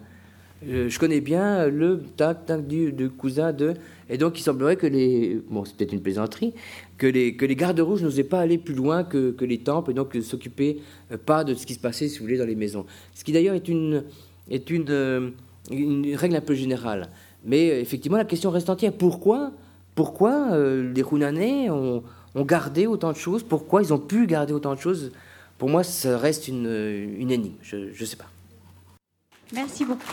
je 0.64 0.98
connais 0.98 1.22
bien 1.22 1.68
le 1.68 2.02
tac, 2.16 2.48
tac 2.48 2.68
du, 2.68 3.10
cousin 3.16 3.54
de... 3.54 3.76
Et 4.10 4.18
donc 4.18 4.40
il 4.40 4.44
semblerait 4.44 4.76
que 4.76 4.88
les... 4.88 5.40
Bon, 5.50 5.66
c'est 5.66 5.76
peut-être 5.76 5.94
une 5.94 6.02
plaisanterie, 6.02 6.54
que 6.98 7.06
les, 7.06 7.36
gardes 7.56 7.80
rouges 7.80 8.02
n'osaient 8.02 8.24
pas 8.24 8.40
aller 8.40 8.58
plus 8.58 8.74
loin 8.74 9.04
que, 9.04 9.36
les 9.40 9.60
temples 9.60 9.92
et 9.92 9.94
donc 9.94 10.16
ne 10.16 10.22
s'occupaient 10.22 10.78
euh, 11.12 11.18
pas 11.24 11.44
de 11.44 11.54
ce 11.54 11.66
qui 11.68 11.76
se 11.76 11.80
passait, 11.80 12.08
si 12.08 12.18
vous 12.18 12.26
voulez, 12.26 12.38
dans 12.38 12.46
les 12.46 12.56
maisons. 12.56 12.86
Ce 13.14 13.24
qui 13.24 13.32
d'ailleurs 13.32 13.56
est 13.56 13.68
une, 13.68 14.04
est 14.50 14.72
une, 14.72 14.90
euh, 14.90 15.30
une, 15.70 16.16
règle 16.16 16.36
un 16.36 16.42
peu 16.42 16.54
générale. 16.54 17.10
Mais 17.46 17.72
euh, 17.72 17.80
effectivement, 17.80 18.18
la 18.18 18.26
question 18.26 18.50
reste 18.50 18.70
entière. 18.70 18.94
Pourquoi, 18.94 19.52
pourquoi 19.96 20.58
les 20.58 21.04
Hunanais 21.12 21.70
ont, 21.70 22.04
gardé 22.36 22.86
autant 22.86 23.12
de 23.12 23.18
choses? 23.18 23.44
Pourquoi 23.44 23.82
ils 23.82 23.94
ont 23.94 24.00
pu 24.00 24.28
garder 24.28 24.54
autant 24.54 24.76
de 24.76 24.80
choses? 24.80 25.12
Pour 25.58 25.70
moi, 25.70 25.84
ça 25.84 26.18
reste 26.18 26.48
une, 26.48 26.68
une 27.18 27.32
énigme. 27.32 27.56
Je 27.64 27.78
ne 27.78 28.06
sais 28.06 28.16
pas. 28.16 28.30
Merci 29.54 29.86
beaucoup. 29.86 30.04